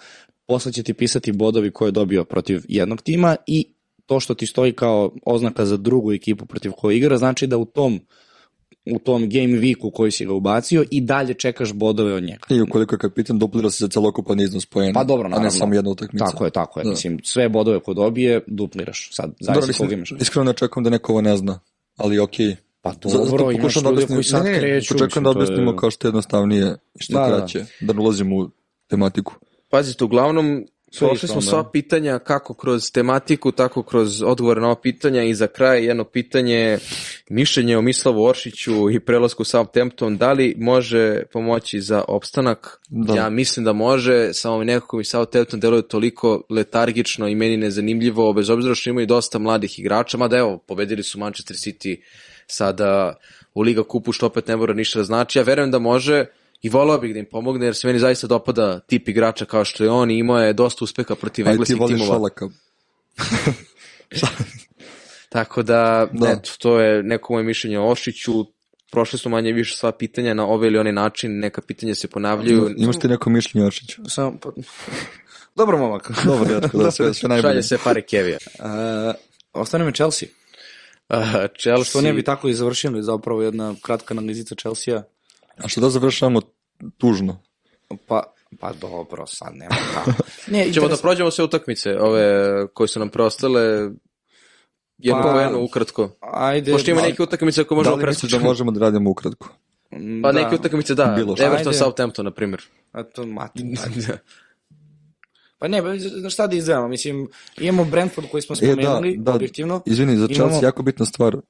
Posle 0.49 0.73
će 0.73 0.83
ti 0.83 0.95
pisati 0.95 1.33
bodovi 1.33 1.71
koje 1.71 1.89
je 1.89 1.93
dobio 1.93 2.25
protiv 2.25 2.63
jednog 2.69 3.03
tima 3.03 3.37
i 3.47 3.67
to 4.07 4.21
što 4.21 4.35
ti 4.35 4.47
stoji 4.47 4.73
kao 4.73 5.11
oznaka 5.27 5.65
za 5.65 5.77
drugu 5.77 6.13
ekipu 6.13 6.47
protiv 6.47 6.73
koje 6.73 6.97
igra, 6.97 7.19
znači 7.19 7.47
da 7.47 7.57
u 7.57 7.65
tom 7.65 8.01
u 8.93 8.99
tom 8.99 9.23
game 9.31 9.55
weeku 9.59 9.91
koji 9.93 10.11
si 10.11 10.27
ga 10.27 10.33
ubacio 10.33 10.85
i 10.91 11.01
dalje 11.01 11.35
čekaš 11.35 11.73
bodove 11.73 12.15
od 12.15 12.23
njega. 12.23 12.47
I 12.51 12.61
ukoliko 12.61 12.95
je 12.95 12.99
kapitan 12.99 13.39
duplira 13.39 13.71
se 13.71 13.85
za 13.85 13.89
celokupan 13.89 14.41
iznos 14.41 14.67
poena, 14.67 14.93
pa 14.95 15.05
dobro, 15.05 15.29
naravno. 15.29 15.49
a 15.49 15.51
ne 15.51 15.51
samo 15.51 15.75
jedna 15.75 15.91
utakmica. 15.91 16.25
Tako 16.25 16.45
je, 16.45 16.51
tako 16.51 16.81
je. 16.81 16.85
Da. 16.85 16.91
Mislim, 16.91 17.19
sve 17.25 17.49
bodove 17.49 17.81
koje 17.81 17.95
dobije 17.95 18.41
dupliraš. 18.47 19.11
Sad, 19.13 19.35
zavisi 19.41 19.73
koga 19.73 19.95
imaš. 19.95 20.13
Iskreno 20.21 20.45
ne 20.45 20.53
čekam 20.53 20.85
da 20.85 20.91
neko 20.91 21.13
ovo 21.13 21.21
ne 21.21 21.37
zna, 21.37 21.61
ali 21.97 22.19
okej. 22.19 22.47
Okay. 22.47 22.57
Pa 22.81 22.93
dobro, 22.93 23.51
imaš 23.51 23.75
da 23.75 23.91
ljudi 23.91 24.07
koji 24.07 24.25
sad 24.25 24.45
ne, 24.45 24.59
kreću. 24.59 24.95
Počekam 24.95 25.25
da 25.25 25.31
objasnimo 25.31 25.71
je... 25.71 25.77
kao 25.77 25.91
što 25.91 26.09
jednostavnije 26.09 26.77
što 26.97 27.19
da, 27.19 27.27
kraće, 27.27 27.59
da. 27.59 27.87
da 27.87 27.93
ne 27.93 28.01
ulazimo 28.01 28.37
u 28.37 28.51
tematiku. 28.89 29.35
Pazite, 29.69 30.05
uglavnom, 30.05 30.65
Prošli 30.99 31.29
smo 31.29 31.41
sva 31.41 31.71
pitanja 31.71 32.19
kako 32.19 32.55
kroz 32.55 32.93
tematiku, 32.93 33.53
tako 33.53 33.83
kroz 33.83 34.23
odgovore 34.23 34.61
na 34.61 34.67
ova 34.67 34.81
pitanja 34.81 35.23
i 35.23 35.35
za 35.35 35.47
kraj 35.47 35.85
jedno 35.85 36.05
pitanje, 36.05 36.79
mišljenje 37.31 37.79
o 37.79 37.83
Mislavu 37.83 38.25
Oršiću 38.25 38.91
i 38.91 39.01
prelasku 39.01 39.45
Southampton, 39.45 40.17
da 40.17 40.33
li 40.33 40.55
može 40.59 41.23
pomoći 41.33 41.81
za 41.81 42.05
opstanak? 42.09 42.81
Da. 42.89 43.15
Ja 43.15 43.31
mislim 43.31 43.65
da 43.65 43.73
može, 43.73 44.33
samo 44.33 44.59
mi 44.59 44.65
nekako 44.65 44.97
mi 44.97 45.05
Southampton 45.05 45.61
deluje 45.61 45.89
toliko 45.89 46.43
letargično 46.51 47.29
i 47.29 47.35
meni 47.35 47.57
nezanimljivo, 47.57 48.33
bez 48.33 48.51
obzira 48.51 48.75
što 48.75 48.91
imaju 48.91 49.07
dosta 49.07 49.39
mladih 49.39 49.79
igrača, 49.79 50.19
mada 50.19 50.39
evo, 50.39 50.59
pobedili 50.59 51.03
su 51.03 51.19
Manchester 51.19 51.57
City 51.57 51.97
sada 52.47 53.15
u 53.55 53.61
Liga 53.61 53.83
kupu, 53.83 54.13
što 54.13 54.27
opet 54.27 54.49
ne 54.49 54.57
mora 54.57 54.75
ništa 54.75 54.99
da 54.99 55.05
znači. 55.05 55.39
Ja 55.39 55.43
verujem 55.43 55.71
da 55.71 55.79
može 55.79 56.25
i 56.63 56.69
volao 56.69 56.99
bih 56.99 57.13
da 57.13 57.19
im 57.19 57.27
pomogne, 57.31 57.67
jer 57.67 57.75
se 57.75 57.87
meni 57.87 57.99
zaista 57.99 58.27
dopada 58.27 58.81
tip 58.81 59.09
igrača 59.09 59.45
kao 59.45 59.65
što 59.65 59.85
je 59.85 59.91
on 59.91 60.11
i 60.11 60.19
imao 60.19 60.39
je 60.39 60.53
dosta 60.53 60.85
uspeha 60.85 61.15
protiv 61.15 61.49
engleskih 61.49 61.77
timova. 61.77 61.93
Aj 61.93 61.97
ti 61.97 62.03
voliš 62.03 62.09
Šalaka. 62.09 62.49
Tako 65.29 65.63
da, 65.63 66.09
da, 66.13 66.29
eto, 66.29 66.51
to 66.59 66.81
je 66.81 67.03
neko 67.03 67.33
moje 67.33 67.45
mišljenje 67.45 67.79
o 67.79 67.91
Ošiću. 67.91 68.33
Prošle 68.91 69.19
su 69.19 69.29
manje 69.29 69.53
više 69.53 69.77
sva 69.77 69.93
pitanja 69.93 70.35
na 70.35 70.47
ovaj 70.47 70.67
ili 70.69 70.79
onaj 70.79 70.93
način, 70.93 71.39
neka 71.39 71.61
pitanja 71.61 71.95
se 71.95 72.09
ponavljaju. 72.09 72.75
Imaš 72.77 72.99
ti 72.99 73.09
neko 73.09 73.31
mišljenje 73.31 73.65
o 73.65 73.69
Ošiću? 73.69 74.03
Samo, 74.09 74.39
pa... 74.43 74.51
Dobro, 75.57 75.79
momak. 75.79 76.11
Dobro, 76.25 76.61
dečko, 76.61 76.79
da, 76.79 76.91
sve, 76.91 77.15
sve 77.15 77.29
najbolje. 77.29 77.53
Šalje 77.53 77.63
se 77.63 77.79
pare 77.85 78.03
Kevija. 78.03 78.39
Uh, 78.59 79.15
ostane 79.53 79.85
mi 79.85 79.93
Chelsea. 79.93 80.29
Uh, 81.09 81.17
Chelsea... 81.61 81.85
Što 81.85 82.01
ne 82.01 82.13
bi 82.13 82.23
tako 82.23 82.49
i 82.49 82.55
završili, 82.55 83.03
zapravo 83.03 83.43
jedna 83.43 83.75
kratka 83.83 84.15
analizica 84.15 84.55
Chelsea. 84.55 85.03
A 85.65 85.69
što 85.69 85.81
da 85.81 85.91
završavamo 85.91 86.41
tužno? 86.99 87.43
Pa, 88.07 88.23
pa 88.61 88.73
dobro, 88.73 89.27
sad 89.27 89.55
nema 89.55 89.77
kako. 89.95 90.23
Ne, 90.47 90.73
Ćemo 90.73 90.89
da 90.89 90.97
prođemo 90.97 91.31
sve 91.31 91.45
utakmice, 91.45 92.01
ove 92.01 92.67
koje 92.75 92.89
su 92.89 92.99
nam 92.99 93.09
preostale, 93.09 93.91
jedno 94.99 95.23
pa, 95.23 95.33
po 95.33 95.39
jedno, 95.39 95.63
ukratko. 95.63 96.11
Ajde. 96.21 96.73
Pošto 96.73 96.91
ima 96.91 97.03
neke 97.03 97.23
utakmice 97.23 97.65
koje 97.65 97.77
možemo 97.77 97.97
preskočiti. 97.97 98.33
Da 98.33 98.37
li 98.37 98.43
da 98.43 98.49
možemo 98.49 98.71
da 98.71 98.81
radimo 98.81 99.11
ukratko? 99.11 99.49
Pa 100.23 100.33
da. 100.33 100.43
neke 100.43 100.55
utakmice 100.55 100.95
da, 100.95 101.07
Bilo 101.17 101.37
Everton, 101.39 101.75
Southampton, 101.75 102.25
na 102.25 102.31
primjer. 102.31 102.63
A 102.93 103.03
to 103.03 103.27
mati. 103.27 103.65
Pa 105.59 105.69
ne, 105.69 105.99
znaš 105.99 106.33
šta 106.33 106.47
da 106.47 106.57
izdvajamo, 106.57 106.89
mislim, 106.89 107.29
imamo 107.61 107.85
Brentford 107.85 108.29
koji 108.31 108.43
smo 108.43 108.57
spomenuli, 108.57 109.13
e, 109.13 109.17
da, 109.17 109.23
da, 109.23 109.35
objektivno. 109.35 109.83
Izvini, 109.87 110.17
za 110.17 110.27
Chelsea 110.27 110.47
imamo... 110.47 110.67
jako 110.67 110.83
bitna 110.83 111.07
stvar, 111.07 111.35
uh, 111.35 111.43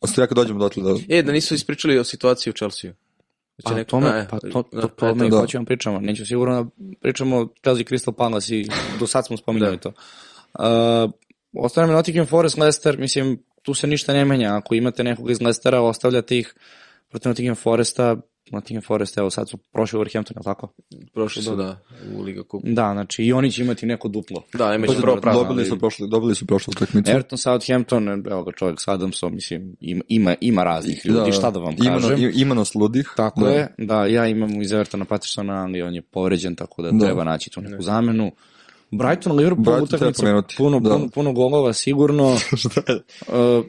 ostaje 0.00 0.22
jako 0.22 0.34
dođemo 0.34 0.58
dotle 0.58 0.82
da... 0.82 0.98
E, 1.08 1.22
da 1.22 1.32
nisu 1.32 1.54
ispričali 1.54 1.98
o 1.98 2.04
situaciji 2.04 2.50
u 2.50 2.54
Chelsea. 2.54 2.92
Pa, 3.64 3.74
neko, 3.74 3.90
tome, 3.90 4.08
a, 4.08 4.26
pa 4.30 4.38
to, 4.38 4.62
to, 4.62 4.88
to 4.88 5.14
mi 5.14 5.30
da. 5.30 5.36
hoćemo 5.36 5.64
pričamo. 5.64 6.00
Neću 6.00 6.26
sigurno 6.26 6.62
da 6.62 6.70
pričamo 7.00 7.48
Chelsea 7.62 7.84
Crystal 7.84 8.12
Palace 8.12 8.56
i 8.56 8.68
do 9.00 9.06
sad 9.06 9.26
smo 9.26 9.36
spominjali 9.36 9.76
da. 9.76 9.82
to. 9.82 9.88
Uh, 9.88 11.10
ostane 11.64 11.86
mi 11.86 11.92
Nottingham 11.92 12.26
Forest, 12.26 12.58
Leicester, 12.58 12.98
mislim, 12.98 13.42
tu 13.62 13.74
se 13.74 13.86
ništa 13.86 14.12
ne 14.12 14.24
menja. 14.24 14.56
Ako 14.56 14.74
imate 14.74 15.04
nekog 15.04 15.30
iz 15.30 15.40
Leicestera, 15.40 15.80
ostavljate 15.80 16.38
ih 16.38 16.54
protiv 17.08 17.30
Nottingham 17.30 17.56
Foresta, 17.56 18.16
Nottingham 18.52 18.82
Forest, 18.82 19.18
evo 19.18 19.30
sad 19.30 19.48
su 19.48 19.56
prošli 19.56 19.98
u 19.98 20.02
Wolverhampton, 20.02 20.36
je 20.36 20.42
tako? 20.44 20.72
Prošli 21.14 21.42
su, 21.42 21.56
da, 21.56 21.56
da 21.56 21.78
u 22.16 22.22
Liga 22.22 22.42
Kup. 22.42 22.62
Da, 22.64 22.92
znači 22.92 23.24
i 23.24 23.32
oni 23.32 23.50
će 23.50 23.62
imati 23.62 23.86
neko 23.86 24.08
duplo. 24.08 24.42
Da, 24.54 24.74
imaće 24.74 25.00
prvo 25.00 25.16
pravo. 25.16 25.42
Dobili 25.42 25.64
su 25.64 25.78
prošli, 25.78 26.08
dobili 26.08 26.34
su 26.34 26.46
prošlu 26.46 26.70
utakmicu. 26.76 27.10
Everton, 27.10 27.38
Southampton, 27.38 28.08
evo 28.08 28.44
ga 28.44 28.52
čovjek 28.52 28.80
s 28.80 28.88
Adamsom, 28.88 29.34
mislim, 29.34 29.76
ima, 29.80 30.02
ima, 30.08 30.34
ima 30.40 30.64
raznih 30.64 31.06
ljudi, 31.06 31.30
da, 31.30 31.32
šta 31.32 31.50
da 31.50 31.58
vam 31.58 31.76
kažem. 31.76 32.18
Ima, 32.18 32.30
ima 32.34 32.54
nas 32.54 32.74
ludih. 32.74 33.12
Tako 33.16 33.40
da. 33.40 33.50
je, 33.50 33.74
da, 33.78 34.06
ja 34.06 34.26
imam 34.26 34.62
iz 34.62 34.72
Evertona 34.72 35.04
Pattersona, 35.04 35.62
ali 35.62 35.82
on 35.82 35.94
je 35.94 36.02
povređen, 36.02 36.54
tako 36.54 36.82
da, 36.82 36.90
da. 36.90 37.04
treba 37.04 37.24
naći 37.24 37.50
tu 37.50 37.60
neku 37.60 37.82
zamenu. 37.82 38.32
Brighton, 38.90 39.36
Liverpool, 39.36 39.82
utakmica, 39.82 40.42
puno, 40.56 40.80
da. 40.80 40.90
puno, 40.90 41.08
puno 41.08 41.32
golova, 41.32 41.72
sigurno. 41.72 42.32
uh, 42.32 42.38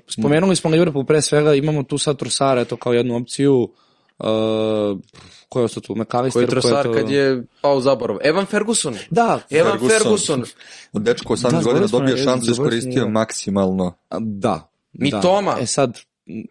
spomenuli 0.08 0.56
smo 0.56 0.70
Liverpool 0.70 1.06
pre 1.06 1.22
svega, 1.22 1.54
imamo 1.54 1.84
tu 1.84 1.98
sad 1.98 2.18
Trosara, 2.18 2.62
eto 2.62 2.78
kao 2.78 2.94
jednu 2.94 3.16
opciju, 3.16 3.54
Uh, 3.64 3.70
ko 5.50 5.60
je 5.60 5.66
ostao 5.66 5.82
tu? 5.82 5.96
McAllister? 5.96 6.34
Koji 6.34 6.44
je 6.44 6.50
trosar 6.50 6.84
to... 6.84 6.94
kad 6.94 7.10
je 7.10 7.44
pao 7.62 7.78
u 7.78 7.82
zaborav? 7.82 8.18
Evan 8.24 8.46
Ferguson. 8.46 8.96
Da. 9.10 9.40
Evan 9.50 9.80
Ferguson. 9.90 10.44
Od 10.94 11.02
dečko 11.02 11.36
18 11.36 11.52
da, 11.52 11.62
godina 11.62 11.88
dobije 11.88 12.18
šansu 12.18 12.52
iskoristio 12.52 13.04
da. 13.04 13.10
maksimalno. 13.10 13.94
Da. 14.20 14.72
Mitoma. 14.94 15.56
Da. 15.56 15.62
E 15.62 15.66
sad, 15.66 16.00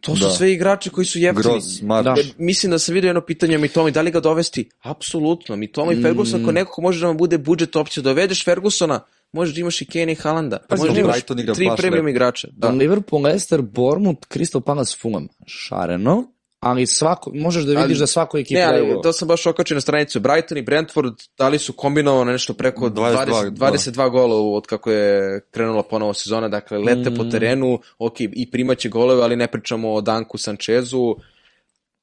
To 0.00 0.16
su 0.16 0.24
da. 0.24 0.30
sve 0.30 0.52
igrači 0.52 0.90
koji 0.90 1.04
su 1.04 1.18
jeftini. 1.18 1.42
Gross, 1.42 1.80
da. 2.04 2.14
E, 2.18 2.24
mislim 2.38 2.70
da 2.70 2.78
sam 2.78 2.94
vidio 2.94 3.08
jedno 3.08 3.20
pitanje 3.20 3.56
o 3.56 3.60
Mitomi, 3.60 3.90
da 3.90 4.00
li 4.00 4.10
ga 4.10 4.20
dovesti? 4.20 4.68
Apsolutno. 4.80 5.56
Mitoma 5.56 5.92
i 5.92 6.02
Ferguson, 6.02 6.40
mm. 6.40 6.44
ako 6.44 6.52
nekako 6.52 6.82
može 6.82 7.00
da 7.00 7.06
vam 7.06 7.16
bude 7.16 7.38
budžet 7.38 7.76
opcija, 7.76 8.02
dovedeš 8.02 8.44
Fergusona, 8.44 9.00
možeš 9.32 9.54
da 9.54 9.60
imaš 9.60 9.82
i 9.82 9.84
Kenny 9.84 10.12
i 10.12 10.14
Halanda. 10.14 10.58
Pa 10.68 10.76
možeš 10.76 10.94
da 10.94 11.00
imaš 11.00 11.22
tri 11.54 11.68
premium 11.76 12.08
igrača. 12.08 12.48
Da. 12.52 12.68
Liverpool, 12.68 13.22
Leicester, 13.22 13.62
Bournemouth, 13.62 14.28
Crystal 14.28 14.60
Palace, 14.60 14.96
Fulham. 15.00 15.28
Šareno 15.46 16.24
ali 16.60 16.86
svako, 16.86 17.30
možeš 17.34 17.64
da 17.64 17.70
vidiš 17.70 17.96
ali, 17.96 17.98
da 17.98 18.06
svako 18.06 18.38
ekipa... 18.38 18.60
Ne, 18.60 18.66
ali 18.66 19.02
to 19.02 19.12
sam 19.12 19.28
baš 19.28 19.46
okačio 19.46 19.74
na 19.74 19.80
stranicu. 19.80 20.20
Brighton 20.20 20.58
i 20.58 20.62
Brentford 20.62 21.14
dali 21.38 21.58
su 21.58 21.72
kombinovano 21.72 22.32
nešto 22.32 22.54
preko 22.54 22.88
22, 22.88 23.50
20, 23.50 23.50
22 23.50 23.96
da. 23.96 24.08
gola 24.08 24.56
od 24.56 24.66
kako 24.66 24.90
je 24.90 25.40
krenula 25.50 25.82
ponovo 25.82 26.14
sezona, 26.14 26.48
dakle 26.48 26.78
lete 26.78 27.10
mm. 27.10 27.16
po 27.16 27.24
terenu, 27.24 27.80
ok, 27.98 28.20
i 28.20 28.50
primaće 28.50 28.88
golove, 28.88 29.22
ali 29.22 29.36
ne 29.36 29.46
pričamo 29.46 29.92
o 29.92 30.00
Danku 30.00 30.38
Sanchezu. 30.38 31.16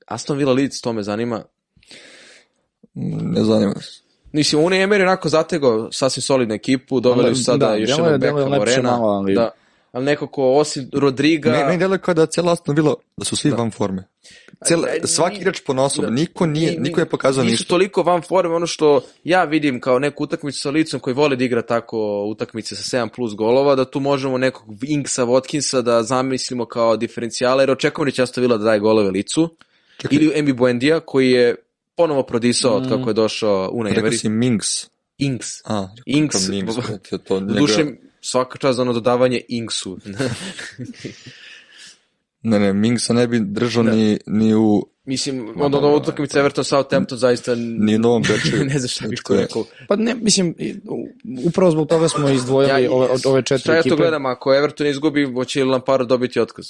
Aston 0.07 0.37
Villa 0.37 0.53
Leeds, 0.53 0.81
to 0.81 0.93
me 0.93 1.03
zanima. 1.03 1.43
Ne 2.93 3.43
zanima 3.43 3.73
se. 3.73 4.05
Mislim, 4.31 4.63
Unai 4.63 4.79
Emery 4.79 5.01
onako 5.01 5.29
zategao 5.29 5.91
sasvim 5.91 6.21
solidnu 6.21 6.55
ekipu, 6.55 6.99
doveli 6.99 7.35
su 7.35 7.43
sada 7.43 7.67
da, 7.67 7.75
još 7.75 7.89
jednog 7.89 8.19
beka 8.19 8.49
Morena. 8.49 8.91
Malo, 8.91 9.07
ali... 9.07 9.35
Da. 9.35 9.51
Ali 9.95 10.05
nekako 10.05 10.53
osim 10.53 10.89
Rodriga... 10.93 11.51
Ne, 11.51 11.65
meni 11.65 11.77
deluje 11.77 11.99
kao 11.99 12.13
da 12.13 12.25
cijela 12.25 12.51
Aston 12.51 12.75
Villa, 12.75 12.93
da 13.17 13.25
su 13.25 13.35
svi 13.35 13.49
da. 13.49 13.55
van 13.55 13.71
forme. 13.71 14.07
Cijela, 14.65 14.87
svaki 15.03 15.37
igrač 15.37 15.59
po 15.65 15.73
nosom, 15.73 16.05
da, 16.05 16.11
niko, 16.11 16.45
nije, 16.45 16.71
ni, 16.71 16.77
niko 16.77 16.99
je 16.99 17.05
pokazao 17.09 17.43
ništa. 17.43 17.53
Nisu 17.53 17.67
toliko 17.67 18.03
van 18.03 18.21
forme, 18.21 18.55
ono 18.55 18.67
što 18.67 19.01
ja 19.23 19.43
vidim 19.43 19.79
kao 19.81 19.99
neku 19.99 20.23
utakmicu 20.23 20.59
sa 20.59 20.69
licom 20.69 20.99
koji 20.99 21.13
vole 21.13 21.35
da 21.35 21.43
igra 21.43 21.61
tako 21.61 22.25
utakmice 22.25 22.75
sa 22.75 22.97
7 22.97 23.09
plus 23.15 23.35
golova, 23.35 23.75
da 23.75 23.85
tu 23.85 23.99
možemo 23.99 24.37
nekog 24.37 24.83
Inksa, 24.83 25.25
Watkinsa 25.25 25.81
da 25.81 26.03
zamislimo 26.03 26.65
kao 26.65 26.97
diferencijala, 26.97 27.61
jer 27.61 27.71
očekujemo 27.71 28.05
da 28.05 28.15
će 28.15 28.23
Aston 28.23 28.41
Villa 28.41 28.57
da 28.57 28.63
daje 28.63 28.79
golove 28.79 29.11
licu. 29.11 29.49
Čekaj. 29.97 30.17
Ili 30.17 30.31
Embi 30.35 30.53
Buendija 30.53 30.99
koji 30.99 31.31
je 31.31 31.55
ponovo 31.95 32.23
prodisao 32.23 32.79
mm. 32.79 32.83
od 32.83 32.89
kako 32.89 33.09
je 33.09 33.13
došao 33.13 33.69
Una 33.73 33.89
Emery. 33.89 33.95
Rekao 33.95 34.11
si 34.11 34.29
Minks. 34.29 34.67
Inks. 35.17 35.47
A, 35.65 35.87
Inks. 36.05 36.47
Minks, 36.47 36.75
to 37.27 37.39
njega... 37.39 37.59
Duše, 37.59 37.85
svaka 38.25 38.57
čast 38.57 38.75
za 38.75 38.81
ono 38.81 38.93
dodavanje 38.93 39.41
Inksu. 39.47 39.97
ne, 42.43 42.59
ne, 42.59 42.73
Minksa 42.73 43.13
ne 43.13 43.27
bi 43.27 43.39
držao 43.39 43.83
da. 43.83 43.91
ni, 43.91 44.19
ni 44.27 44.55
u... 44.55 44.87
Mislim, 45.05 45.61
onda 45.61 45.77
ono 45.77 45.95
utakmica 45.95 46.39
Everton 46.39 46.63
Southampton 46.63 47.17
zaista... 47.17 47.55
Ni 47.55 47.95
u 47.95 47.99
Novom 47.99 48.21
Bečeju. 48.21 48.65
ne 48.73 48.79
znaš 48.79 48.95
šta 48.95 49.07
bih 49.07 49.21
to 49.25 49.35
rekao. 49.35 49.65
Pa 49.87 49.95
ne, 49.95 50.15
mislim, 50.15 50.55
upravo 51.45 51.71
zbog 51.71 51.87
toga 51.87 52.09
smo 52.09 52.29
izdvojili 52.29 52.83
ja, 52.83 52.91
ove, 52.91 53.07
ove 53.25 53.41
četiri 53.41 53.55
ekipe. 53.55 53.59
Šta 53.59 53.75
ja 53.75 53.83
to 53.83 53.95
gledam, 53.95 54.25
ako 54.25 54.55
Everton 54.55 54.87
izgubi, 54.87 55.33
hoće 55.33 55.63
li 55.63 55.69
Lampard 55.69 56.07
dobiti 56.07 56.39
otkaz? 56.39 56.65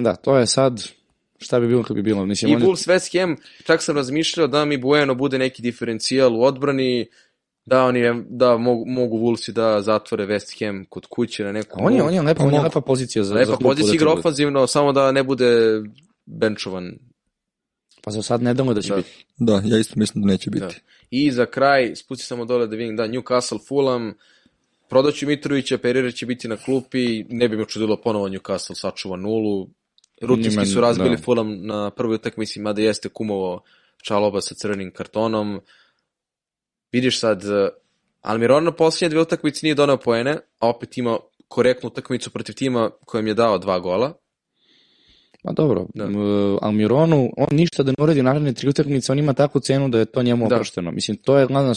Da, 0.00 0.16
to 0.16 0.38
je 0.38 0.46
sad 0.46 0.98
šta 1.38 1.60
bi 1.60 1.68
bilo 1.68 1.82
kad 1.82 1.96
bi 1.96 2.02
bilo. 2.02 2.26
Mislim, 2.26 2.52
I 2.52 2.56
Wolves 2.56 2.88
West 2.88 3.20
Ham, 3.20 3.36
čak 3.64 3.82
sam 3.82 3.96
razmišljao 3.96 4.46
da 4.46 4.64
mi 4.64 4.76
Bueno 4.76 5.14
bude 5.14 5.38
neki 5.38 5.62
diferencijal 5.62 6.36
u 6.36 6.42
odbrani, 6.42 7.06
da 7.68 7.84
oni 7.84 8.24
da 8.28 8.56
mogu, 8.56 8.84
mogu 8.86 9.18
Wolvesi 9.18 9.52
da 9.52 9.82
zatvore 9.82 10.26
West 10.26 10.66
Ham 10.66 10.84
kod 10.88 11.06
kuće 11.06 11.44
na 11.44 11.52
neku... 11.52 11.78
On 11.82 11.94
je, 11.94 12.02
on 12.02 12.14
je 12.14 12.22
lepa, 12.22 12.44
on 12.44 12.54
je 12.54 12.60
lepa 12.60 12.80
pozicija 12.80 13.24
za... 13.24 13.34
Lepa 13.34 13.50
za 13.50 13.56
pozicija, 13.56 13.94
igra 13.94 14.12
ofanzivno, 14.12 14.66
samo 14.66 14.92
da 14.92 15.12
ne 15.12 15.22
bude 15.22 15.82
benčovan. 16.26 16.98
Pa 18.04 18.10
za 18.10 18.22
sad 18.22 18.42
ne 18.42 18.54
damo 18.54 18.74
da 18.74 18.82
će 18.82 18.88
da. 18.88 18.96
biti. 18.96 19.26
Da, 19.38 19.62
ja 19.64 19.78
isto 19.78 19.94
mislim 19.96 20.24
da 20.24 20.30
neće 20.32 20.50
biti. 20.50 20.66
Da. 20.66 20.72
I 21.10 21.30
za 21.32 21.46
kraj, 21.46 21.96
spusti 21.96 22.24
samo 22.24 22.44
dole 22.44 22.66
da 22.66 22.76
vidim, 22.76 22.96
da, 22.96 23.08
Newcastle, 23.08 23.68
Fulham, 23.68 24.14
prodaću 24.88 25.26
Mitrovića, 25.26 25.78
Pereira 25.78 26.10
će 26.10 26.26
biti 26.26 26.48
na 26.48 26.56
klupi, 26.56 27.24
ne 27.28 27.48
bi 27.48 27.56
me 27.56 27.64
čudilo 27.64 27.96
ponovo 27.96 28.28
Newcastle 28.28 28.74
sačuva 28.74 29.16
nulu, 29.16 29.68
rutinski 30.22 30.66
su 30.66 30.80
razbili 30.80 31.16
da. 31.16 31.22
Fulham 31.22 31.66
na 31.66 31.90
prvoj 31.90 32.14
utakmici, 32.14 32.60
mada 32.60 32.82
jeste 32.82 33.08
kumovo 33.08 33.62
Čaloba 34.02 34.40
sa 34.40 34.54
crvenim 34.54 34.90
kartonom. 34.90 35.60
Vidiš 36.92 37.20
sad, 37.20 37.42
Almiron 38.22 38.64
na 38.64 38.72
posljednje 38.72 39.08
dve 39.08 39.20
utakmice 39.20 39.66
nije 39.66 39.74
donao 39.74 39.96
poene, 39.96 40.38
a 40.58 40.68
opet 40.68 40.98
ima 40.98 41.18
korektnu 41.48 41.86
utakmicu 41.86 42.30
protiv 42.30 42.54
tima 42.54 42.90
kojem 43.04 43.26
je 43.26 43.34
dao 43.34 43.58
dva 43.58 43.78
gola. 43.78 44.12
Pa 45.42 45.52
dobro, 45.52 45.86
da. 45.94 46.04
Almironu, 46.62 47.30
on 47.36 47.46
ništa 47.50 47.82
da 47.82 47.90
ne 47.90 48.04
uredi 48.04 48.22
naredne 48.22 48.52
tri 48.52 48.68
utakmice, 48.68 49.12
on 49.12 49.18
ima 49.18 49.32
takvu 49.32 49.60
cenu 49.60 49.88
da 49.88 49.98
je 49.98 50.04
to 50.04 50.22
njemu 50.22 50.48
da. 50.48 50.54
oprošteno. 50.54 50.90
Mislim, 50.90 51.16
to 51.16 51.38
je 51.38 51.46
glavno, 51.46 51.74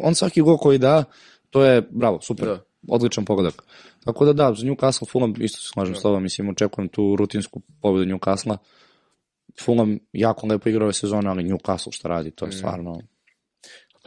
on 0.00 0.14
svaki 0.14 0.40
gol 0.40 0.56
koji 0.56 0.78
da, 0.78 1.04
to 1.50 1.64
je, 1.64 1.82
bravo, 1.90 2.20
super, 2.20 2.46
da. 2.46 2.64
odličan 2.88 3.24
pogodak. 3.24 3.62
Tako 4.04 4.24
da 4.24 4.32
da, 4.32 4.54
za 4.54 4.66
Newcastle, 4.66 5.10
Fulham 5.10 5.34
isto 5.38 5.58
se 5.58 5.68
slažem 5.72 5.94
s 5.94 6.02
tobom, 6.02 6.22
mislim, 6.22 6.48
očekujem 6.48 6.88
tu 6.88 7.16
rutinsku 7.16 7.60
pobedu 7.82 8.04
Newcastle. 8.04 8.56
Fulham 9.60 9.98
jako 10.12 10.46
lepo 10.46 10.68
igra 10.68 10.84
ove 10.84 10.92
sezone, 10.92 11.30
ali 11.30 11.44
Newcastle 11.44 11.92
šta 11.92 12.08
radi, 12.08 12.30
to 12.30 12.44
je 12.44 12.48
mm. 12.48 13.15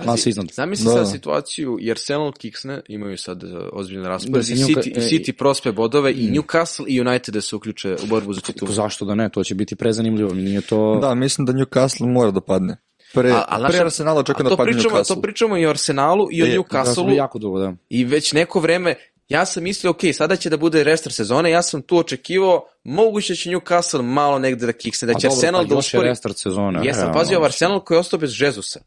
Pazi, 0.05 0.29
iznad. 0.29 0.47
Zamisli 0.51 0.85
da. 0.85 0.91
sad 0.91 1.11
situaciju, 1.11 1.77
jer 1.81 1.93
Arsenal 1.93 2.31
kiksne, 2.31 2.81
imaju 2.87 3.17
sad 3.17 3.43
uh, 3.43 3.49
ozbiljne 3.73 4.09
raspored, 4.09 4.45
da, 4.45 4.55
City, 4.55 4.97
e, 4.97 5.01
City 5.01 5.31
prospe 5.31 5.71
bodove 5.71 6.11
mm. 6.11 6.19
i 6.19 6.31
Newcastle 6.31 6.85
i 6.87 7.01
United 7.01 7.33
da 7.33 7.41
se 7.41 7.55
uključe 7.55 7.95
u 8.03 8.07
borbu 8.07 8.33
za 8.33 8.41
titulu. 8.41 8.71
Zašto 8.71 9.05
da 9.05 9.15
ne, 9.15 9.29
to 9.29 9.43
će 9.43 9.55
biti 9.55 9.75
prezanimljivo, 9.75 10.33
nije 10.33 10.61
to... 10.61 10.99
Da, 11.01 11.15
mislim 11.15 11.45
da 11.45 11.53
Newcastle 11.53 12.13
mora 12.13 12.31
da 12.31 12.41
padne. 12.41 12.77
Pre, 13.13 13.31
a, 13.31 13.45
a 13.47 13.67
pre 13.67 13.79
Arsenala 13.79 14.19
očekujem 14.19 14.49
da 14.49 14.57
padne 14.57 14.73
pričamo, 14.73 14.95
Newcastle. 14.95 15.15
To 15.15 15.21
pričamo 15.21 15.57
i 15.57 15.65
o 15.65 15.69
Arsenalu 15.69 16.27
i 16.31 16.43
o 16.43 16.45
e, 16.45 16.49
Newcastle. 16.49 17.05
Da, 17.05 17.11
jako 17.11 17.39
dugo, 17.39 17.59
da. 17.59 17.73
I 17.89 18.05
već 18.05 18.33
neko 18.33 18.59
vreme, 18.59 18.95
ja 19.29 19.45
sam 19.45 19.63
mislio, 19.63 19.91
ok, 19.91 19.99
sada 20.13 20.35
će 20.35 20.49
da 20.49 20.57
bude 20.57 20.83
restart 20.83 21.15
sezone, 21.15 21.51
ja 21.51 21.61
sam 21.61 21.81
tu 21.81 21.97
očekivao, 21.97 22.65
moguće 22.83 23.35
će 23.35 23.49
Newcastle 23.49 24.01
malo 24.01 24.39
negde 24.39 24.65
da 24.65 24.73
kiksne, 24.73 25.13
da 25.13 25.19
će 25.19 25.27
A, 25.27 25.29
Arsenal 25.29 25.61
dobro, 25.61 25.69
pa 25.69 25.75
da 25.75 25.79
uspori. 25.79 26.07
Je 26.07 26.09
restart 26.09 26.37
sezone. 26.37 26.79
Jesam 26.83 27.13
pazio 27.13 27.43
Arsenal 27.43 27.79
koji 27.79 27.95
je 27.95 27.99
ostao 27.99 28.19
bez 28.19 28.31
Žezusa. 28.31 28.79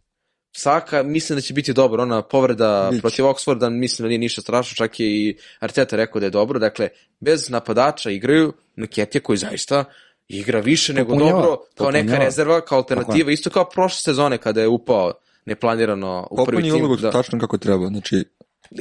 Saka, 0.52 1.02
mislim 1.02 1.36
da 1.36 1.40
će 1.40 1.54
biti 1.54 1.72
dobro, 1.72 2.02
ona 2.02 2.22
povreda 2.22 2.88
Bić. 2.92 3.00
protiv 3.00 3.24
Oxforda, 3.24 3.70
mislim 3.70 4.04
da 4.04 4.08
nije 4.08 4.18
ništa 4.18 4.40
strašno, 4.40 4.74
čak 4.74 5.00
je 5.00 5.06
i 5.06 5.36
Arteta 5.60 5.96
rekao 5.96 6.20
da 6.20 6.26
je 6.26 6.30
dobro, 6.30 6.58
dakle, 6.58 6.88
bez 7.20 7.50
napadača 7.50 8.10
igraju 8.10 8.52
Nketija 8.76 9.22
koji 9.22 9.36
zaista 9.36 9.84
igra 10.28 10.60
više 10.60 10.92
nego 10.92 11.08
Popunjava. 11.12 11.42
dobro, 11.42 11.56
kao 11.56 11.66
Popunjava. 11.76 12.04
neka 12.04 12.24
rezerva, 12.24 12.60
kao 12.60 12.78
alternativa, 12.78 13.32
isto 13.32 13.50
kao 13.50 13.64
prošle 13.64 14.00
sezone 14.00 14.38
kada 14.38 14.60
je 14.60 14.68
upao 14.68 15.12
neplanirano 15.46 16.28
u 16.30 16.44
prvi 16.44 16.62
tim. 16.62 16.74
Ulogu 16.74 16.96
da. 16.96 17.10
tačno 17.10 17.38
kako 17.38 17.58
treba, 17.58 17.86
znači 17.86 18.24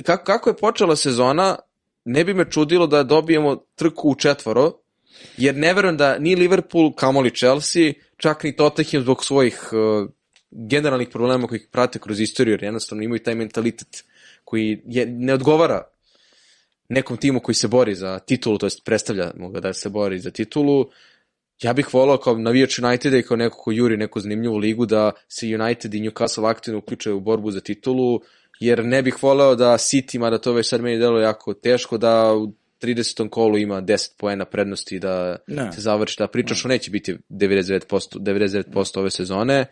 kako, 0.03 0.23
kako 0.23 0.49
je 0.49 0.57
počela 0.57 0.95
sezona, 0.95 1.55
ne 2.05 2.23
bi 2.23 2.33
me 2.33 2.51
čudilo 2.51 2.87
da 2.87 3.03
dobijemo 3.03 3.57
trku 3.75 4.09
u 4.09 4.15
četvoro, 4.15 4.71
jer 5.37 5.55
ne 5.55 5.73
verujem 5.73 5.97
da 5.97 6.19
ni 6.19 6.35
Liverpool, 6.35 6.93
kamoli 6.95 7.35
Chelsea, 7.35 7.93
čak 8.17 8.43
ni 8.43 8.55
Tottenham 8.55 9.01
zbog 9.01 9.25
svojih 9.25 9.69
uh, 9.73 10.09
generalnih 10.51 11.09
problema 11.09 11.47
koji 11.47 11.59
ih 11.59 11.67
prate 11.71 11.99
kroz 11.99 12.19
istoriju, 12.19 12.53
jer 12.53 12.63
jednostavno 12.63 13.03
imaju 13.03 13.23
taj 13.23 13.35
mentalitet 13.35 14.03
koji 14.43 14.81
je, 14.85 15.05
ne 15.05 15.33
odgovara 15.33 15.83
nekom 16.89 17.17
timu 17.17 17.39
koji 17.39 17.55
se 17.55 17.67
bori 17.67 17.95
za 17.95 18.19
titulu, 18.19 18.57
to 18.57 18.65
jest 18.65 18.85
predstavlja 18.85 19.31
moga 19.37 19.59
da 19.59 19.73
se 19.73 19.89
bori 19.89 20.19
za 20.19 20.31
titulu, 20.31 20.89
ja 21.61 21.73
bih 21.73 21.93
volao 21.93 22.17
kao 22.17 22.37
navijač 22.37 22.79
Uniteda 22.79 23.17
i 23.17 23.23
kao 23.23 23.37
neko 23.37 23.57
ko 23.57 23.71
juri 23.71 23.97
neku 23.97 24.19
zanimljivu 24.19 24.57
ligu 24.57 24.85
da 24.85 25.11
se 25.27 25.55
United 25.55 25.93
i 25.93 25.99
Newcastle 25.99 26.49
aktivno 26.49 26.79
uključaju 26.79 27.17
u 27.17 27.19
borbu 27.19 27.51
za 27.51 27.61
titulu, 27.61 28.21
jer 28.59 28.85
ne 28.85 29.01
bih 29.01 29.23
voleo 29.23 29.55
da 29.55 29.73
City, 29.73 30.19
mada 30.19 30.37
to 30.37 30.53
već 30.53 30.67
sad 30.69 30.81
meni 30.81 30.99
delo 30.99 31.19
jako 31.19 31.53
teško, 31.53 31.97
da 31.97 32.33
u 32.33 32.53
30. 32.81 33.29
kolu 33.29 33.57
ima 33.57 33.81
10 33.81 34.09
poena 34.17 34.45
prednosti 34.45 34.99
da 34.99 35.37
ne. 35.47 35.71
se 35.71 35.81
završi 35.81 36.17
ta 36.17 36.27
priča, 36.27 36.55
što 36.55 36.67
neće 36.67 36.91
biti 36.91 37.17
99%, 37.29 38.19
99% 38.19 38.99
ove 38.99 39.11
sezone. 39.11 39.65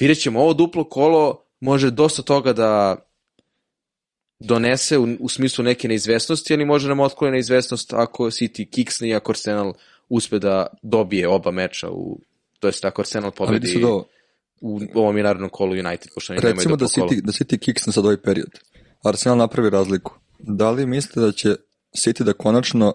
Vidjet 0.00 0.20
ćemo, 0.20 0.40
ovo 0.40 0.54
duplo 0.54 0.84
kolo 0.84 1.44
može 1.60 1.90
dosta 1.90 2.22
toga 2.22 2.52
da 2.52 2.96
donese 4.38 4.98
u, 4.98 5.08
u 5.20 5.28
smislu 5.28 5.64
neke 5.64 5.88
neizvestnosti, 5.88 6.54
ali 6.54 6.64
može 6.64 6.88
nam 6.88 7.00
otklone 7.00 7.32
neizvestnost 7.32 7.92
ako 7.92 8.24
City 8.24 8.70
kiksne 8.70 9.08
i 9.08 9.14
ako 9.14 9.32
Arsenal 9.32 9.72
uspe 10.08 10.38
da 10.38 10.66
dobije 10.82 11.28
oba 11.28 11.50
meča 11.50 11.90
u 11.90 12.20
to 12.60 12.68
jest 12.68 12.84
ako 12.84 13.02
Arsenal 13.02 13.30
pobedi 13.30 13.84
u 14.60 14.80
ovom 14.94 15.18
i 15.18 15.22
narednom 15.22 15.50
kolu 15.50 15.72
United, 15.72 16.08
pošto 16.14 16.32
oni 16.32 16.42
Recimo 16.42 16.76
da 16.76 16.84
City, 16.84 17.20
da 17.22 17.32
City 17.32 17.58
kiksne 17.58 17.92
sad 17.92 18.04
ovaj 18.04 18.16
period. 18.16 18.50
Arsenal 19.02 19.38
napravi 19.38 19.70
razliku. 19.70 20.14
Da 20.38 20.70
li 20.70 20.86
mislite 20.86 21.20
da 21.20 21.32
će 21.32 21.56
City 21.96 22.22
da 22.22 22.32
konačno 22.32 22.94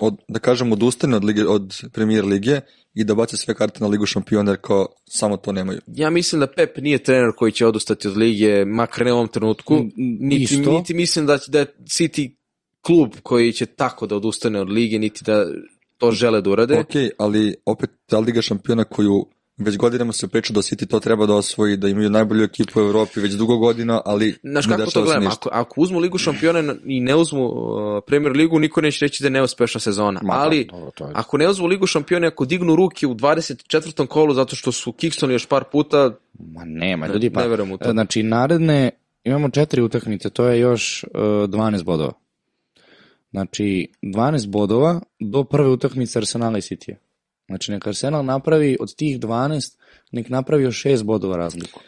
od, 0.00 0.16
da 0.28 0.38
kažem, 0.38 0.72
odustane 0.72 1.16
od, 1.16 1.24
lige, 1.24 1.46
od 1.46 1.90
premier 1.92 2.24
lige 2.24 2.60
i 2.96 3.04
da 3.04 3.14
bace 3.14 3.36
sve 3.36 3.54
karte 3.54 3.80
na 3.80 3.86
ligu 3.86 4.06
šampiona 4.06 4.50
jer 4.50 4.58
kao 4.60 4.86
samo 5.04 5.36
to 5.36 5.52
nemaju. 5.52 5.80
Ja 5.86 6.10
mislim 6.10 6.40
da 6.40 6.46
Pep 6.46 6.76
nije 6.78 6.98
trener 6.98 7.32
koji 7.36 7.52
će 7.52 7.66
odustati 7.66 8.08
od 8.08 8.16
lige, 8.16 8.64
makar 8.64 9.06
ne 9.06 9.12
u 9.12 9.16
ovom 9.16 9.28
trenutku. 9.28 9.84
Niti, 9.96 10.56
niti 10.56 10.94
mislim 10.94 11.26
da, 11.26 11.38
će, 11.38 11.50
da 11.50 11.58
je 11.58 11.66
City 11.84 12.30
klub 12.80 13.10
koji 13.22 13.52
će 13.52 13.66
tako 13.66 14.06
da 14.06 14.16
odustane 14.16 14.60
od 14.60 14.70
lige, 14.70 14.98
niti 14.98 15.24
da 15.24 15.46
to 15.98 16.10
žele 16.10 16.40
da 16.40 16.50
urade. 16.50 16.78
Ok, 16.78 16.94
ali 17.18 17.54
opet 17.66 17.90
ta 18.06 18.18
liga 18.18 18.42
šampiona 18.42 18.84
koju 18.84 19.26
već 19.56 19.76
godinama 19.76 20.12
se 20.12 20.28
priča 20.28 20.52
da 20.52 20.60
City 20.60 20.86
to 20.86 21.00
treba 21.00 21.26
da 21.26 21.34
osvoji, 21.34 21.76
da 21.76 21.88
imaju 21.88 22.10
najbolju 22.10 22.44
ekipu 22.44 22.80
u 22.80 22.82
Evropi 22.82 23.20
već 23.20 23.32
dugo 23.32 23.56
godina, 23.56 24.02
ali 24.04 24.34
Znaš 24.42 24.66
kako 24.66 24.90
to 24.90 25.02
gledam, 25.02 25.26
ako, 25.26 25.48
ako 25.52 25.80
uzmu 25.80 25.98
Ligu 25.98 26.18
šampiona 26.18 26.74
i 26.84 27.00
ne 27.00 27.14
uzmu 27.14 27.44
uh, 27.46 28.02
Premier 28.06 28.32
Ligu, 28.32 28.58
niko 28.58 28.80
neće 28.80 29.04
reći 29.04 29.22
da 29.22 29.26
je 29.26 29.30
neuspešna 29.30 29.80
sezona. 29.80 30.20
Ma, 30.22 30.34
ali 30.34 30.66
to, 30.66 30.90
to 30.94 31.06
je... 31.06 31.12
ako 31.14 31.36
ne 31.36 31.48
uzmu 31.48 31.66
Ligu 31.66 31.86
šampiona, 31.86 32.26
ako 32.26 32.44
dignu 32.44 32.76
ruke 32.76 33.06
u 33.06 33.14
24. 33.14 34.06
kolu 34.06 34.34
zato 34.34 34.56
što 34.56 34.72
su 34.72 34.92
kiksoni 34.92 35.32
još 35.32 35.46
par 35.46 35.64
puta, 35.72 36.10
Ma 36.38 36.64
nema, 36.64 37.06
ljudi, 37.06 37.30
pa, 37.30 37.46
ne 37.46 37.74
u 37.74 37.78
to. 37.78 37.90
Znači, 37.90 38.22
naredne, 38.22 38.90
imamo 39.24 39.50
četiri 39.50 39.82
utakmice, 39.82 40.30
to 40.30 40.44
je 40.44 40.60
još 40.60 41.04
uh, 41.04 41.20
12 41.20 41.84
bodova. 41.84 42.12
Znači, 43.30 43.88
12 44.02 44.46
bodova 44.48 45.00
do 45.20 45.44
prve 45.44 45.68
utakmice 45.68 46.18
Arsenala 46.18 46.58
i 46.58 46.60
City-a. 46.60 47.05
Znači, 47.46 47.72
neka 47.72 47.90
Arsenal 47.90 48.24
napravi 48.24 48.76
od 48.80 48.94
tih 48.94 49.20
12, 49.20 49.76
nek 50.12 50.28
napravi 50.28 50.62
još 50.62 50.82
6 50.84 51.02
bodova 51.02 51.36
razliku. 51.36 51.80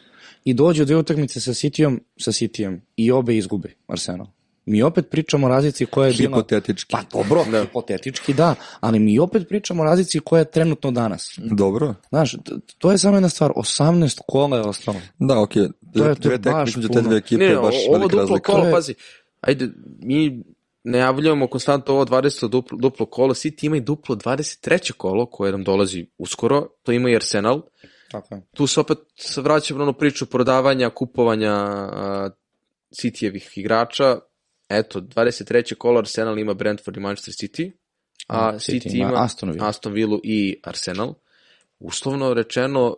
I 0.45 0.55
dođe 0.55 0.83
u 0.83 0.87
dve 0.87 0.97
utakmice 0.97 1.41
sa 1.41 1.51
Cityom, 1.51 1.99
sa 2.17 2.33
Cityom 2.33 2.79
i 2.97 3.11
obe 3.11 3.37
izgube 3.37 3.75
Arsenal. 3.87 4.27
Mi 4.67 4.83
opet 4.83 5.11
pričamo 5.11 5.47
o 5.47 5.51
razlici 5.51 5.87
koja 5.87 6.07
je 6.07 6.15
bila... 6.19 6.37
Hipotetički. 6.37 6.93
Pa 6.93 7.03
dobro, 7.13 7.45
da. 7.51 7.61
hipotetički 7.61 8.35
da, 8.35 8.55
ali 8.81 8.99
mi 8.99 9.19
opet 9.19 9.49
pričamo 9.49 9.83
o 9.83 9.87
razlici 9.87 10.21
koja 10.21 10.39
je 10.39 10.51
trenutno 10.51 10.91
danas. 10.91 11.39
Dobro. 11.43 11.95
Znaš, 12.09 12.37
to 12.79 12.93
je 12.93 12.99
samo 12.99 13.17
jedna 13.17 13.29
stvar, 13.29 13.51
18 13.51 14.21
kola 14.27 14.57
je 14.57 14.63
ostalo. 14.63 15.01
Da, 15.19 15.41
okej. 15.41 15.63
Okay. 15.63 15.73
To 15.93 16.09
je, 16.09 16.15
to 16.15 16.29
dve 16.29 16.39
tekme 16.43 16.89
te 16.93 17.01
dve 17.01 17.17
ekipe 17.17 17.45
ne, 17.45 17.51
je 17.51 17.57
baš 17.57 17.75
ovo 17.89 18.09
duplo 18.09 18.39
kolo, 18.39 18.71
pazi, 18.73 18.95
ajde, 19.41 19.69
mi 19.99 20.43
najavljujemo 20.85 21.47
konstantno 21.47 21.95
ovo 21.95 22.05
20. 22.05 22.49
duplo, 22.49 22.79
duplo 22.79 23.07
kolo, 23.07 23.35
City 23.35 23.67
ima 23.67 23.77
i 23.77 23.81
duplo 23.81 24.17
23. 24.17 24.93
kolo 24.93 25.27
koje 25.27 25.53
nam 25.53 25.65
dolazi 25.65 26.07
uskoro, 26.19 26.69
to 26.83 26.93
ima 26.93 27.11
i 27.11 27.17
Arsenal. 27.17 27.63
Tako 28.11 28.35
je. 28.35 28.43
Tu 28.55 28.67
se 28.67 28.81
opet 28.81 28.99
vraćamo 29.37 29.79
na 29.79 29.83
ono 29.83 29.93
priču 29.93 30.27
prodavanja, 30.27 30.91
kupovanja 30.91 31.55
uh, 31.55 32.33
Cityjevih 32.91 33.59
igrača. 33.59 34.19
Eto, 34.69 35.01
23. 35.01 35.75
kolo 35.75 35.99
Arsenal 35.99 36.39
ima 36.39 36.55
Brentford 36.55 36.97
i 36.97 37.01
Manchester 37.01 37.35
City, 37.35 37.73
a 38.27 38.53
City, 38.53 38.89
City 38.89 39.01
ima 39.01 39.13
Aston 39.15 39.51
Villa. 39.51 39.69
Aston 39.69 39.93
Villa 39.93 40.19
i 40.23 40.61
Arsenal. 40.65 41.15
Uslovno 41.79 42.35
rečeno, 42.35 42.97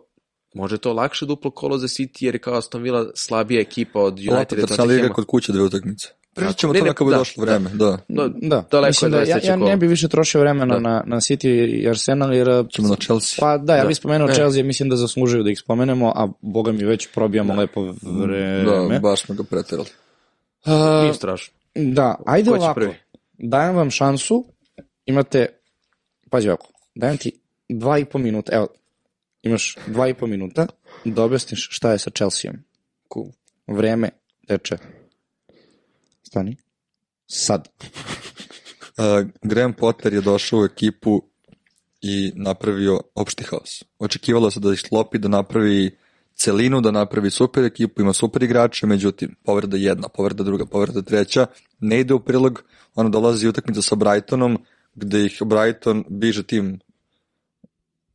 može 0.53 0.77
to 0.77 0.93
lakše 0.93 1.25
duplo 1.25 1.51
kolo 1.51 1.77
za 1.77 1.87
City 1.87 2.25
jer 2.25 2.35
je 2.35 2.39
kao 2.39 2.57
Aston 2.57 2.83
Villa 2.83 3.11
slabija 3.15 3.61
ekipa 3.61 3.99
od 3.99 4.13
United 4.13 4.35
United 4.35 4.59
i 4.59 4.61
Arsenal 4.61 4.85
igra 4.85 4.95
Tottenhama. 4.95 5.13
kod 5.13 5.25
kuće 5.25 5.51
dve 5.51 5.63
utakmice. 5.63 6.07
Pričat 6.33 6.57
ćemo 6.57 6.73
to 6.73 6.79
ne, 6.79 6.83
nekako 6.83 7.05
bi 7.05 7.11
da, 7.11 7.17
došlo 7.17 7.43
vreme, 7.43 7.69
da. 7.73 7.97
Da, 8.07 8.27
Da, 8.41 8.63
daleko 8.71 8.87
mislim 8.87 9.11
da 9.11 9.17
ja, 9.17 9.25
23. 9.39 9.45
ja 9.45 9.55
ne 9.55 9.77
bi 9.77 9.87
više 9.87 10.07
trošio 10.07 10.41
vremena 10.41 10.73
Da. 10.73 10.79
na, 10.79 11.03
na 11.05 11.15
City 11.15 11.47
i 11.81 11.89
Arsenal, 11.89 12.33
jer... 12.33 12.47
Ćemo 12.69 12.87
na 12.87 12.95
Chelsea. 12.95 13.37
Pa 13.39 13.57
da, 13.57 13.75
ja 13.75 13.81
Da. 13.81 13.87
bih 13.87 13.97
spomenuo 13.97 14.29
E. 14.29 14.33
Chelsea, 14.33 14.63
mislim 14.63 14.89
da 14.89 14.95
zaslužuju 14.95 15.43
da 15.43 15.49
ih 15.51 15.59
spomenemo, 15.59 16.13
a 16.15 16.27
boga 16.41 16.71
mi 16.71 16.83
već 16.83 17.07
probijamo 17.13 17.53
lepo 17.55 17.93
vreme. 18.01 18.93
Da, 18.93 18.99
baš 18.99 19.21
smo 19.21 19.35
ga 19.35 19.43
preterali. 19.43 19.87
A, 20.65 20.99
Nije 21.01 21.13
strašno. 21.13 21.53
Da, 21.75 22.15
ajde 22.25 22.51
ovako. 22.51 22.73
prvi? 22.73 22.93
Dajem 23.37 23.75
vam 23.75 23.89
šansu, 23.91 24.45
imate, 25.05 25.45
pazi 26.29 26.47
ovako, 26.47 26.67
dajem 26.95 27.17
ti 27.17 27.31
dva 27.69 27.97
i 27.97 28.05
po 28.05 28.17
minuta, 28.17 28.55
evo, 28.55 28.67
imaš 29.43 29.77
dva 29.87 30.07
i 30.07 30.13
po 30.13 30.27
minuta 30.27 30.67
da 31.05 31.23
objasniš 31.23 31.67
šta 31.71 31.91
je 31.91 31.99
sa 31.99 32.09
Chelseaom. 32.09 32.55
Cool. 33.13 33.27
Vreme 33.67 34.09
teče. 34.47 34.77
Stani. 36.31 36.55
Sad. 37.27 37.67
Uh, 38.97 39.27
Graham 39.41 39.73
Potter 39.73 40.13
je 40.13 40.21
došao 40.21 40.59
u 40.59 40.65
ekipu 40.65 41.21
i 42.01 42.31
napravio 42.35 43.01
opšti 43.15 43.43
haos. 43.43 43.83
Očekivalo 43.99 44.51
se 44.51 44.59
da 44.59 44.73
ih 44.73 44.79
sklopi, 44.79 45.17
da 45.17 45.27
napravi 45.27 45.97
celinu, 46.35 46.81
da 46.81 46.91
napravi 46.91 47.31
super 47.31 47.63
ekipu, 47.63 48.01
ima 48.01 48.13
super 48.13 48.43
igrače, 48.43 48.87
međutim, 48.87 49.35
povreda 49.45 49.77
jedna, 49.77 50.07
povreda 50.07 50.43
druga, 50.43 50.65
povreda 50.65 51.01
treća, 51.01 51.45
ne 51.79 51.99
ide 51.99 52.13
u 52.13 52.19
prilog, 52.19 52.63
ona 52.95 53.09
dolazi 53.09 53.47
utakmica 53.47 53.81
sa 53.81 53.95
Brightonom, 53.95 54.57
gde 54.95 55.25
ih 55.25 55.41
Brighton 55.45 56.03
biže 56.09 56.43
tim 56.43 56.79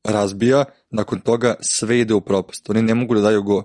razbija, 0.04 0.64
nakon 0.90 1.20
toga 1.20 1.54
sve 1.60 2.00
ide 2.00 2.14
u 2.14 2.20
propast. 2.20 2.70
Oni 2.70 2.82
ne 2.82 2.94
mogu 2.94 3.14
da 3.14 3.20
daju 3.20 3.42
go. 3.42 3.62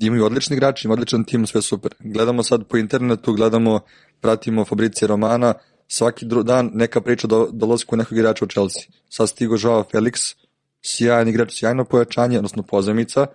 Imaju 0.00 0.24
odlični 0.24 0.56
igrači, 0.56 0.86
imaju 0.86 0.94
odličan 0.94 1.24
tim, 1.24 1.46
sve 1.46 1.62
super. 1.62 1.94
Gledamo 1.98 2.42
sad 2.42 2.66
po 2.68 2.76
internetu, 2.76 3.32
gledamo, 3.32 3.80
pratimo 4.20 4.64
Fabricije 4.64 5.08
Romana, 5.08 5.54
svaki 5.88 6.26
dan 6.44 6.70
neka 6.74 7.00
priča 7.00 7.26
do 7.26 7.48
dolazku 7.52 7.96
nekog 7.96 8.18
igrača 8.18 8.44
u 8.44 8.48
Chelsea. 8.48 8.82
Sad 9.08 9.28
stigo 9.28 9.56
Joao 9.60 9.84
Felix, 9.92 10.34
sjajan 10.82 11.28
igrač, 11.28 11.58
sjajno 11.58 11.84
pojačanje, 11.84 12.38
odnosno 12.38 12.62
pozemica. 12.62 13.26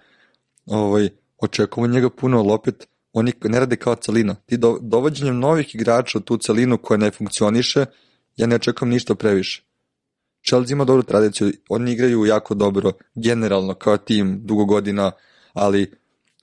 Ovaj, 0.65 1.09
očekujemo 1.37 1.93
njega 1.93 2.09
puno, 2.09 2.39
ali 2.39 2.51
opet 2.51 2.87
oni 3.13 3.33
ne 3.43 3.59
rade 3.59 3.75
kao 3.75 3.95
celina. 3.95 4.35
Ti 4.35 4.57
do, 4.57 4.77
dovođenjem 4.81 5.39
novih 5.39 5.75
igrača 5.75 6.17
u 6.17 6.21
tu 6.21 6.37
celinu 6.37 6.77
koja 6.77 6.97
ne 6.97 7.11
funkcioniše, 7.11 7.85
ja 8.37 8.47
ne 8.47 8.55
očekujem 8.55 8.89
ništa 8.89 9.15
previše. 9.15 9.63
Chelsea 10.47 10.73
ima 10.73 10.85
dobru 10.85 11.03
tradiciju, 11.03 11.51
oni 11.69 11.91
igraju 11.91 12.25
jako 12.25 12.53
dobro, 12.53 12.91
generalno 13.15 13.73
kao 13.73 13.97
tim, 13.97 14.39
dugo 14.43 14.65
godina, 14.65 15.11
ali 15.53 15.91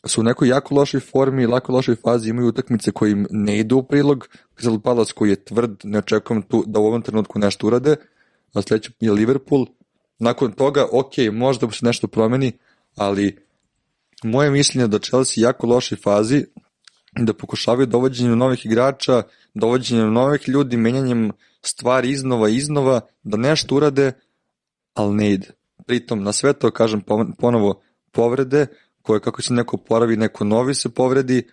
su 0.07 0.21
u 0.21 0.25
nekoj 0.25 0.49
jako 0.49 0.75
lošoj 0.75 1.01
formi, 1.01 1.47
lako 1.47 1.73
lošoj 1.73 1.97
fazi, 1.97 2.31
imaju 2.31 2.49
utakmice 2.49 2.93
koji 2.93 3.13
im 3.13 3.27
ne 3.31 3.59
idu 3.59 3.77
u 3.77 3.83
prilog, 3.83 4.29
Crystal 4.57 4.81
Palace 4.81 5.13
koji 5.13 5.31
je 5.31 5.45
tvrd, 5.45 5.81
ne 5.85 5.99
očekujem 5.99 6.43
tu 6.43 6.65
da 6.67 6.81
u 6.81 6.87
ovom 6.87 7.03
trenutku 7.03 7.39
nešto 7.39 7.67
urade, 7.67 7.97
a 8.55 8.63
sledeći 8.63 8.93
je 9.01 9.13
Liverpool, 9.13 9.67
nakon 10.19 10.53
toga, 10.53 10.87
ok, 10.93 11.13
možda 11.33 11.71
se 11.71 11.87
nešto 11.87 12.07
promeni, 12.07 12.53
ali 12.97 13.39
moje 14.23 14.51
mišljenje 14.51 14.85
je 14.85 14.89
da 14.89 14.99
Chelsea 14.99 15.43
jako 15.43 15.67
lošoj 15.67 15.99
fazi, 15.99 16.45
da 17.19 17.35
pokušavaju 17.35 17.87
dovođenjem 17.87 18.39
novih 18.39 18.67
igrača, 18.67 19.23
dovođenjem 19.55 20.13
novih 20.13 20.49
ljudi, 20.49 20.77
menjanjem 20.77 21.33
stvari 21.63 22.11
iznova 22.11 22.49
i 22.49 22.57
iznova, 22.57 23.01
da 23.23 23.37
nešto 23.37 23.75
urade, 23.75 24.13
ali 24.95 25.15
ne 25.15 25.33
ide. 25.33 25.51
Pritom, 25.87 26.23
na 26.23 26.33
sve 26.33 26.53
to, 26.53 26.71
kažem 26.71 27.01
po- 27.01 27.27
ponovo, 27.39 27.83
povrede, 28.13 28.67
koje 29.03 29.21
kako 29.21 29.43
se 29.43 29.55
neko 29.55 29.77
poravi, 29.77 30.17
neko 30.17 30.45
novi 30.45 30.75
se 30.75 30.89
povredi, 30.89 31.49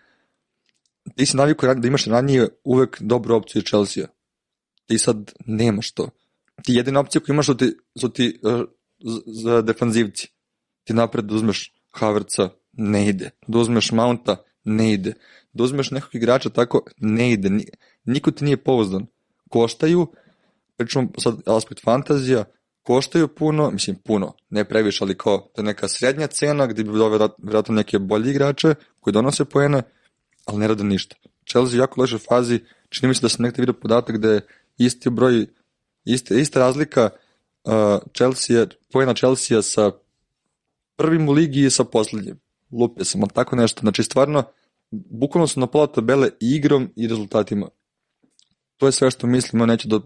ti 1.16 1.26
si 1.26 1.38
navikao 1.38 1.74
da 1.76 1.88
imaš 1.88 2.06
ranije 2.06 2.48
uvek 2.64 2.98
dobru 3.02 3.36
opciju 3.36 3.62
Chelsea. 3.62 4.08
Ti 4.86 4.98
sad 4.98 5.34
nemaš 5.46 5.92
to. 5.92 6.10
Ti 6.64 6.74
jedina 6.74 7.00
opcija 7.00 7.22
koju 7.22 7.34
imaš 7.34 7.46
su 7.46 7.58
ti, 7.58 7.76
su 8.00 8.10
ti 8.10 8.40
uh, 8.44 8.62
z- 9.00 9.42
za 9.44 9.62
defanzivci. 9.62 10.28
Ti 10.84 10.94
napred 10.94 11.26
da 11.26 11.36
uzmeš 11.36 11.74
Havertza, 11.92 12.50
ne 12.74 13.08
ide. 13.08 13.30
Da 13.48 13.58
uzmeš 13.60 13.92
Mounta, 13.92 14.44
ne 14.64 14.94
ide. 14.94 15.14
Da 15.54 15.64
uzmeš 15.64 15.92
nekog 15.92 16.16
igrača 16.16 16.50
tako, 16.50 16.84
ne 16.98 17.32
ide. 17.32 17.50
Ni- 17.50 17.68
Niko 18.06 18.32
ti 18.32 18.46
nije 18.46 18.58
pouzdan. 18.58 19.06
Koštaju, 19.50 20.08
pričamo 20.78 21.10
sad 21.18 21.36
aspekt 21.46 21.84
fantazija, 21.84 22.46
koštaju 22.84 23.28
puno, 23.28 23.72
mislim 23.72 23.96
puno, 23.96 24.34
ne 24.50 24.64
previše, 24.66 25.04
ali 25.04 25.18
kao 25.18 25.52
je 25.58 25.64
neka 25.64 25.88
srednja 25.88 26.28
cena 26.28 26.68
gde 26.68 26.84
bi 26.84 26.92
bilo 26.92 27.10
vjerojatno 27.38 27.76
neke 27.76 28.00
bolje 28.00 28.30
igrače 28.30 28.76
koji 29.00 29.14
donose 29.14 29.46
poene, 29.46 29.82
ali 30.46 30.58
ne 30.58 30.68
rade 30.68 30.84
ništa. 30.84 31.16
Chelsea 31.50 31.76
je 31.76 31.80
jako 31.80 32.02
lošoj 32.02 32.20
fazi, 32.20 32.60
čini 32.90 33.08
mi 33.08 33.16
se 33.16 33.22
da 33.22 33.30
sam 33.30 33.44
nekada 33.44 33.62
vidio 33.62 33.74
podatak 33.74 34.18
da 34.18 34.32
je 34.32 34.42
isti 34.78 35.10
broj, 35.10 35.48
iste, 36.06 36.40
ista 36.40 36.60
razlika 36.60 37.10
uh, 37.64 37.74
Chelsea, 38.16 38.66
poena 38.92 39.14
Chelsea 39.14 39.62
sa 39.62 39.92
prvim 40.96 41.30
u 41.30 41.32
ligi 41.32 41.66
i 41.66 41.70
sa 41.70 41.84
poslednjim. 41.84 42.40
Lupio 42.72 43.06
sam, 43.06 43.22
ali 43.22 43.32
tako 43.34 43.56
nešto. 43.56 43.80
Znači, 43.80 44.04
stvarno, 44.04 44.44
bukvalno 44.92 45.48
su 45.48 45.60
na 45.60 45.68
pola 45.68 45.88
tabele 45.88 46.30
igrom 46.40 46.90
i 46.96 47.08
rezultatima. 47.08 47.70
To 48.78 48.86
je 48.86 48.92
sve 48.92 49.12
što 49.12 49.28
mislim, 49.28 49.68
neću 49.68 49.88
da 49.88 50.00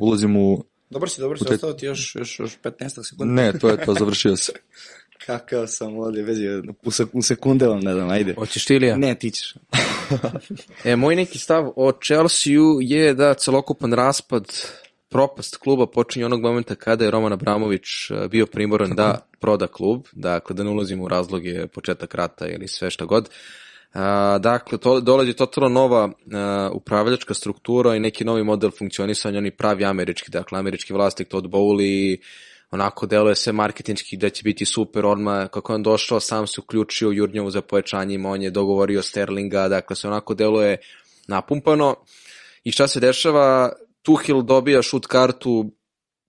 ulazim 0.00 0.36
u... 0.36 0.64
Dobro 0.90 1.08
si, 1.08 1.20
dobro 1.20 1.38
si, 1.38 1.44
Okej. 1.44 1.54
ostao 1.54 1.72
ti 1.72 1.86
još, 1.86 2.14
još, 2.14 2.40
još 2.40 2.58
15 2.62 3.10
sekundi. 3.10 3.34
Ne, 3.34 3.52
to 3.52 3.68
je 3.68 3.84
to, 3.84 3.94
završio 3.94 4.36
se. 4.36 4.52
Kakav 5.26 5.66
sam 5.66 5.98
ovdje, 5.98 6.22
vezi, 6.22 6.46
u, 6.82 6.90
sek 6.90 7.08
u 7.12 7.22
sekunde 7.22 7.66
vam 7.66 7.80
ne 7.80 7.92
znam, 7.92 8.10
ajde. 8.10 8.34
Hoćeš 8.34 8.64
ti 8.64 8.74
ili 8.74 8.86
ja? 8.86 8.96
Ne, 8.96 9.14
ti 9.14 9.30
ćeš. 9.30 9.54
E, 10.84 10.96
moj 10.96 11.16
neki 11.16 11.38
stav 11.38 11.72
o 11.76 11.92
Chelsea-u 11.92 12.78
je 12.80 13.14
da 13.14 13.34
celokupan 13.34 13.92
raspad 13.92 14.44
propast 15.08 15.56
kluba 15.56 15.86
počinje 15.86 16.26
onog 16.26 16.40
momenta 16.40 16.74
kada 16.74 17.04
je 17.04 17.10
Roman 17.10 17.32
Abramović 17.32 18.10
e, 18.10 18.28
bio 18.28 18.46
primoran 18.46 18.90
da 18.90 19.26
proda 19.40 19.66
klub, 19.66 20.06
dakle 20.12 20.56
da 20.56 20.62
ne 20.62 20.70
ulazimo 20.70 21.04
u 21.04 21.08
razloge 21.08 21.66
početak 21.66 22.14
rata 22.14 22.46
ili 22.46 22.68
sve 22.68 22.90
šta 22.90 23.04
god. 23.04 23.28
Dakle, 24.40 24.78
to, 24.78 25.00
dolazi 25.00 25.32
totalno 25.32 25.68
nova 25.68 26.10
a, 26.32 26.70
upravljačka 26.74 27.34
struktura 27.34 27.96
i 27.96 28.00
neki 28.00 28.24
novi 28.24 28.44
model 28.44 28.70
funkcionisanja, 28.70 29.38
oni 29.38 29.50
pravi 29.50 29.84
američki, 29.84 30.30
dakle 30.30 30.58
američki 30.58 30.92
vlasnik 30.92 31.28
Todd 31.28 31.46
Bowley, 31.46 32.16
onako 32.70 33.06
deluje 33.06 33.34
sve 33.34 33.52
marketinčki 33.52 34.16
da 34.16 34.30
će 34.30 34.42
biti 34.42 34.64
super 34.64 35.06
odmah, 35.06 35.50
kako 35.50 35.74
on 35.74 35.82
došao, 35.82 36.20
sam 36.20 36.46
se 36.46 36.60
uključio 36.60 37.10
Jurnjovu 37.10 37.50
za 37.50 37.62
pojačanjima, 37.62 38.30
on 38.30 38.42
je 38.42 38.50
dogovorio 38.50 39.02
Sterlinga, 39.02 39.68
dakle 39.68 39.96
se 39.96 40.08
onako 40.08 40.34
deluje 40.34 40.76
napumpano. 41.28 41.96
I 42.64 42.72
šta 42.72 42.86
se 42.88 43.00
dešava? 43.00 43.72
Tuhil 44.02 44.42
dobija 44.42 44.82
šut 44.82 45.06
kartu 45.06 45.70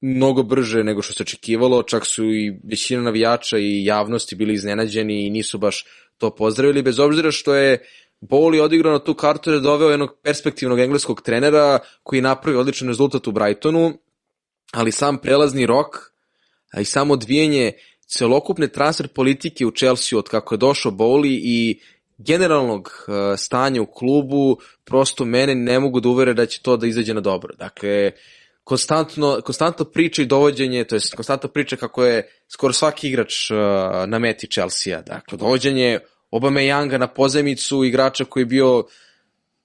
mnogo 0.01 0.43
brže 0.43 0.83
nego 0.83 1.01
što 1.01 1.13
se 1.13 1.23
očekivalo, 1.23 1.83
čak 1.83 2.05
su 2.05 2.25
i 2.25 2.59
većina 2.63 3.01
navijača 3.01 3.57
i 3.57 3.85
javnosti 3.85 4.35
bili 4.35 4.53
iznenađeni 4.53 5.25
i 5.25 5.29
nisu 5.29 5.57
baš 5.57 5.85
to 6.21 6.29
pozdravili, 6.35 6.81
bez 6.81 6.99
obzira 6.99 7.31
što 7.31 7.55
je 7.55 7.85
Bowley 8.21 8.61
odigrao 8.61 8.93
na 8.93 8.99
tu 8.99 9.13
kartu 9.13 9.49
jer 9.49 9.57
je 9.57 9.61
doveo 9.61 9.89
jednog 9.89 10.09
perspektivnog 10.23 10.79
engleskog 10.79 11.21
trenera 11.21 11.79
koji 12.03 12.17
je 12.17 12.21
napravio 12.21 12.61
odličan 12.61 12.87
rezultat 12.87 13.27
u 13.27 13.31
Brightonu, 13.31 13.93
ali 14.71 14.91
sam 14.91 15.17
prelazni 15.17 15.65
rok 15.65 16.11
a 16.71 16.81
i 16.81 16.85
samo 16.85 17.13
odvijenje 17.13 17.71
celokupne 18.07 18.67
transfer 18.67 19.07
politike 19.07 19.65
u 19.65 19.71
Chelsea 19.71 20.19
od 20.19 20.29
kako 20.29 20.55
je 20.55 20.57
došao 20.57 20.91
Bowley 20.91 21.39
i 21.43 21.79
generalnog 22.17 22.91
uh, 23.07 23.13
stanja 23.37 23.81
u 23.81 23.85
klubu, 23.85 24.57
prosto 24.85 25.25
mene 25.25 25.55
ne 25.55 25.79
mogu 25.79 25.99
da 25.99 26.09
uvere 26.09 26.33
da 26.33 26.45
će 26.45 26.61
to 26.61 26.77
da 26.77 26.87
izađe 26.87 27.13
na 27.13 27.21
dobro. 27.21 27.55
Dakle, 27.55 28.11
konstantno, 28.63 29.41
konstantno 29.45 29.85
priča 29.85 30.21
i 30.21 30.25
dovođenje, 30.25 30.83
to 30.83 30.95
je 30.95 31.01
konstantno 31.15 31.49
priča 31.49 31.75
kako 31.75 32.05
je 32.05 32.29
skoro 32.47 32.73
svaki 32.73 33.07
igrač 33.07 33.51
uh, 33.51 33.57
na 34.07 34.19
meti 34.19 34.47
Chelsea-a. 34.47 35.01
Dakle, 35.01 35.37
dovođenje 35.37 35.99
Obame 36.31 36.61
Younga 36.61 36.97
na 36.97 37.07
pozemicu, 37.07 37.83
igrača 37.83 38.25
koji 38.25 38.41
je 38.41 38.45
bio 38.45 38.85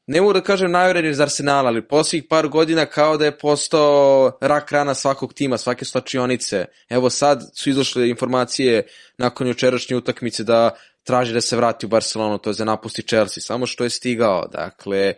ne 0.06 0.20
mogu 0.20 0.32
da 0.32 0.40
kažem 0.40 0.70
najuredniji 0.70 1.10
iz 1.10 1.20
Arsenala, 1.20 1.68
ali 1.68 1.89
posljednjih 1.89 2.27
par 2.31 2.48
godina 2.48 2.86
kao 2.86 3.16
da 3.16 3.24
je 3.24 3.39
postao 3.39 4.32
rak 4.40 4.73
rana 4.73 4.94
svakog 4.94 5.35
tima, 5.35 5.59
svake 5.59 5.85
slačionice. 5.85 6.64
Evo 6.89 7.10
sad 7.10 7.51
su 7.55 7.70
izašle 7.70 8.09
informacije 8.09 8.86
nakon 9.18 9.48
jučerašnje 9.48 9.97
utakmice 9.97 10.44
da 10.44 10.70
traži 11.02 11.32
da 11.32 11.40
se 11.40 11.56
vrati 11.56 11.86
u 11.86 11.89
Barcelonu, 11.89 12.39
to 12.39 12.51
je 12.51 12.55
za 12.55 12.64
napusti 12.64 13.02
Chelsea, 13.02 13.43
samo 13.43 13.66
što 13.66 13.85
je 13.85 13.90
stigao. 13.90 14.48
Dakle, 14.52 15.14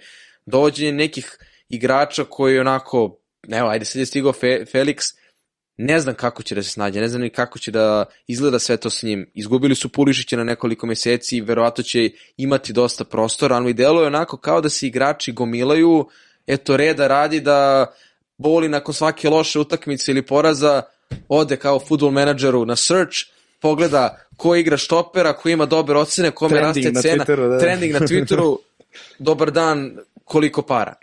dovođenje 0.47 0.93
nekih 0.93 1.39
igrača 1.69 2.25
koji 2.25 2.59
onako, 2.59 3.18
evo, 3.51 3.69
ajde 3.69 3.85
sad 3.85 4.01
je 4.01 4.07
stigao 4.07 4.33
Fe, 4.33 4.65
Felix, 4.73 5.15
ne 5.77 6.01
znam 6.01 6.15
kako 6.15 6.43
će 6.43 6.55
da 6.55 6.63
se 6.63 6.71
snađe, 6.71 7.01
ne 7.01 7.09
znam 7.09 7.23
ni 7.23 7.31
kako 7.31 7.59
će 7.59 7.71
da 7.71 8.05
izgleda 8.27 8.59
sve 8.59 8.77
to 8.77 8.91
s 8.91 9.03
njim. 9.03 9.31
Izgubili 9.35 9.75
su 9.75 9.89
Pulišića 9.89 10.37
na 10.37 10.45
nekoliko 10.45 10.87
meseci, 10.87 11.41
verovatno 11.41 11.85
će 11.85 12.11
imati 12.37 12.73
dosta 12.73 13.05
prostora, 13.05 13.57
ali 13.57 13.65
mi 13.65 13.73
deluje 13.73 14.07
onako 14.07 14.37
kao 14.37 14.61
da 14.61 14.69
se 14.69 14.87
igrači 14.87 15.33
gomilaju, 15.33 16.09
eto 16.47 16.77
reda 16.77 17.07
radi 17.07 17.41
da 17.41 17.87
boli 18.39 18.69
nakon 18.69 18.95
svake 18.95 19.29
loše 19.31 19.59
utakmice 19.59 20.11
ili 20.13 20.27
poraza, 20.27 20.83
ode 21.29 21.57
kao 21.57 21.81
futbol 21.81 22.11
menadžeru 22.11 22.65
na 22.67 22.77
search, 22.77 23.17
pogleda 23.61 24.27
ko 24.37 24.57
igra 24.57 24.77
štopera, 24.77 25.33
ko 25.33 25.49
ima 25.49 25.67
dobre 25.67 25.99
ocene, 25.99 26.31
kome 26.31 26.61
raste 26.61 26.93
cena, 27.03 27.25
Twitteru, 27.25 27.49
da. 27.49 27.59
trending 27.59 27.93
na 27.93 28.01
Twitteru, 28.01 28.57
dobar 29.19 29.51
dan, 29.51 29.99
koliko 30.25 30.63
para. 30.63 30.95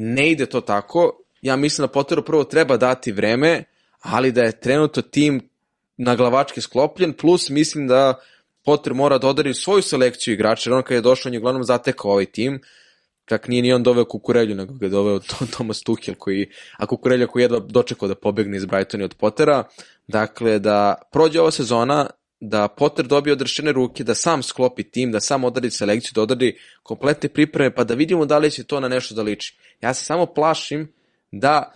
Ne 0.00 0.30
ide 0.30 0.46
to 0.46 0.60
tako, 0.60 1.22
ja 1.42 1.56
mislim 1.56 1.86
da 1.86 1.92
Potteru 1.92 2.22
prvo 2.22 2.44
treba 2.44 2.76
dati 2.76 3.12
vreme, 3.12 3.64
ali 4.00 4.32
da 4.32 4.42
je 4.42 4.60
trenutno 4.60 5.02
tim 5.02 5.48
na 5.96 6.14
glavački 6.16 6.60
sklopljen, 6.60 7.12
plus 7.12 7.48
mislim 7.50 7.88
da 7.88 8.20
Potter 8.64 8.94
mora 8.94 9.18
da 9.18 9.28
odari 9.28 9.54
svoju 9.54 9.82
selekciju 9.82 10.34
igrača, 10.34 10.70
jer 10.70 10.76
on 10.76 10.82
kad 10.82 10.94
je 10.94 11.00
došao, 11.00 11.30
on 11.30 11.34
je 11.34 11.38
uglavnom 11.38 11.64
zatekao 11.64 12.10
ovaj 12.10 12.26
tim, 12.26 12.60
čak 13.24 13.48
nije 13.48 13.62
ni 13.62 13.72
on 13.72 13.82
doveo 13.82 14.04
Kukurelju, 14.04 14.54
nego 14.54 14.74
ga 14.74 14.86
je 14.86 14.90
doveo 14.90 15.18
Thomas 15.52 15.82
Tuchel, 15.82 16.14
koji, 16.14 16.50
a 16.76 16.86
Kukurelja 16.86 17.26
koji 17.26 17.42
jedva 17.42 17.58
dočekao 17.58 18.08
da 18.08 18.14
pobegne 18.14 18.56
iz 18.56 18.66
Brightona 18.66 19.04
od 19.04 19.14
Pottera, 19.14 19.64
dakle 20.06 20.58
da 20.58 20.94
prođe 21.12 21.40
ova 21.40 21.50
sezona, 21.50 22.06
da 22.40 22.68
Potter 22.68 23.06
dobije 23.06 23.32
odrešene 23.32 23.72
ruke, 23.72 24.04
da 24.04 24.14
sam 24.14 24.42
sklopi 24.42 24.82
tim, 24.82 25.12
da 25.12 25.20
sam 25.20 25.44
odredi 25.44 25.70
selekciju, 25.70 26.12
da 26.14 26.22
odredi 26.22 26.58
kompletne 26.82 27.28
pripreme, 27.28 27.74
pa 27.74 27.84
da 27.84 27.94
vidimo 27.94 28.26
da 28.26 28.38
li 28.38 28.50
će 28.50 28.64
to 28.64 28.80
na 28.80 28.88
nešto 28.88 29.14
da 29.14 29.22
liči. 29.22 29.56
Ja 29.80 29.94
se 29.94 30.04
samo 30.04 30.26
plašim 30.26 30.92
da 31.32 31.74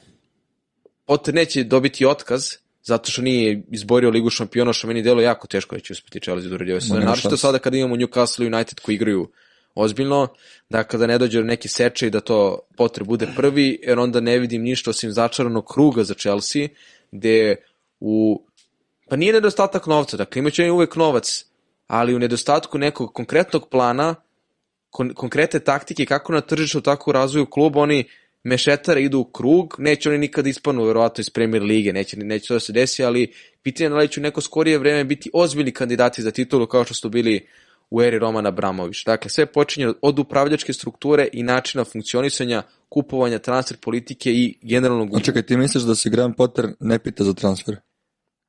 Potter 1.07 1.35
neće 1.35 1.65
dobiti 1.65 2.07
otkaz 2.07 2.43
zato 2.83 3.11
što 3.11 3.23
nije 3.23 3.63
izborio 3.71 4.11
ligu 4.11 4.31
šampiona, 4.31 4.73
što 4.73 4.87
meni 4.87 5.03
delo 5.03 5.23
jako 5.23 5.47
teško 5.47 5.75
da 5.77 5.81
će 5.81 5.93
uspeti 5.93 6.21
Chelsea 6.21 6.49
da 6.49 6.55
uredi 6.55 6.73
ove 6.73 6.81
sezone. 6.81 7.05
Naravno 7.05 7.37
sada 7.37 7.59
kada 7.59 7.77
imamo 7.77 7.97
Newcastle 7.97 8.55
United 8.55 8.81
koji 8.81 8.95
igraju 8.95 9.29
ozbiljno, 9.75 10.29
da 10.71 10.85
kada 10.85 11.07
ne 11.07 11.19
dođe 11.19 11.39
do 11.39 11.45
neki 11.45 11.69
sečaj 11.69 12.11
da 12.11 12.21
to 12.21 12.59
Potter 12.77 13.05
bude 13.05 13.29
prvi, 13.37 13.79
jer 13.83 13.99
onda 13.99 14.21
ne 14.21 14.39
vidim 14.39 14.63
ništa 14.63 14.91
osim 14.91 15.13
začaranog 15.13 15.65
kruga 15.73 16.05
za 16.05 16.15
Chelsea, 16.15 16.69
gde 17.13 17.57
u... 18.01 18.43
Pa 19.09 19.17
nije 19.17 19.33
nedostatak 19.33 19.87
novca, 19.87 20.17
dakle 20.17 20.39
imaće 20.39 20.71
uvek 20.71 20.97
novac, 20.97 21.45
ali 21.87 22.15
u 22.15 22.19
nedostatku 22.19 22.79
nekog 22.79 23.13
konkretnog 23.15 23.69
plana, 23.69 24.15
kon 24.93 25.15
konkretne 25.15 25.61
taktike 25.61 26.07
kako 26.07 26.33
na 26.33 26.41
tržištu, 26.41 26.81
tako 26.81 27.11
u 27.11 27.13
razvoju 27.13 27.47
kluba, 27.47 27.81
oni 27.81 28.05
mešetare 28.45 29.03
idu 29.03 29.19
u 29.19 29.25
krug, 29.25 29.77
neće 29.79 30.09
oni 30.09 30.19
nikada 30.19 30.49
ispanu 30.49 30.85
verovatno 30.85 31.23
iz 31.23 31.31
Premier 31.31 31.63
Lige, 31.63 31.93
neće, 31.93 32.17
neće 32.17 32.49
to 32.49 32.55
da 32.55 32.61
se 32.61 32.73
desi, 32.73 33.05
ali 33.05 33.33
pitanje 33.63 33.89
da 33.89 33.97
li 33.97 34.09
će 34.09 34.21
u 34.21 34.23
neko 34.23 34.41
skorije 34.41 34.79
vreme 34.79 35.05
biti 35.05 35.31
ozbiljni 35.33 35.73
kandidati 35.73 36.23
za 36.23 36.31
titulu 36.31 36.67
kao 36.67 36.85
što 36.85 36.95
su 36.95 37.09
bili 37.09 37.47
u 37.91 38.03
eri 38.03 38.19
Romana 38.19 38.51
Bramović. 38.51 39.05
Dakle, 39.05 39.31
sve 39.31 39.47
počinje 39.47 39.93
od 40.03 40.19
upravljačke 40.19 40.73
strukture 40.73 41.29
i 41.33 41.43
načina 41.43 41.85
funkcionisanja, 41.85 42.63
kupovanja, 42.89 43.39
transfer 43.39 43.77
politike 43.77 44.33
i 44.33 44.59
generalnog... 44.63 45.17
A 45.17 45.21
čekaj, 45.21 45.43
ti 45.43 45.57
misliš 45.57 45.83
da 45.83 45.95
se 45.95 46.11
Graham 46.11 46.35
Potter 46.35 46.69
ne 46.81 46.99
pita 46.99 47.25
za 47.25 47.35
transfer? 47.35 47.77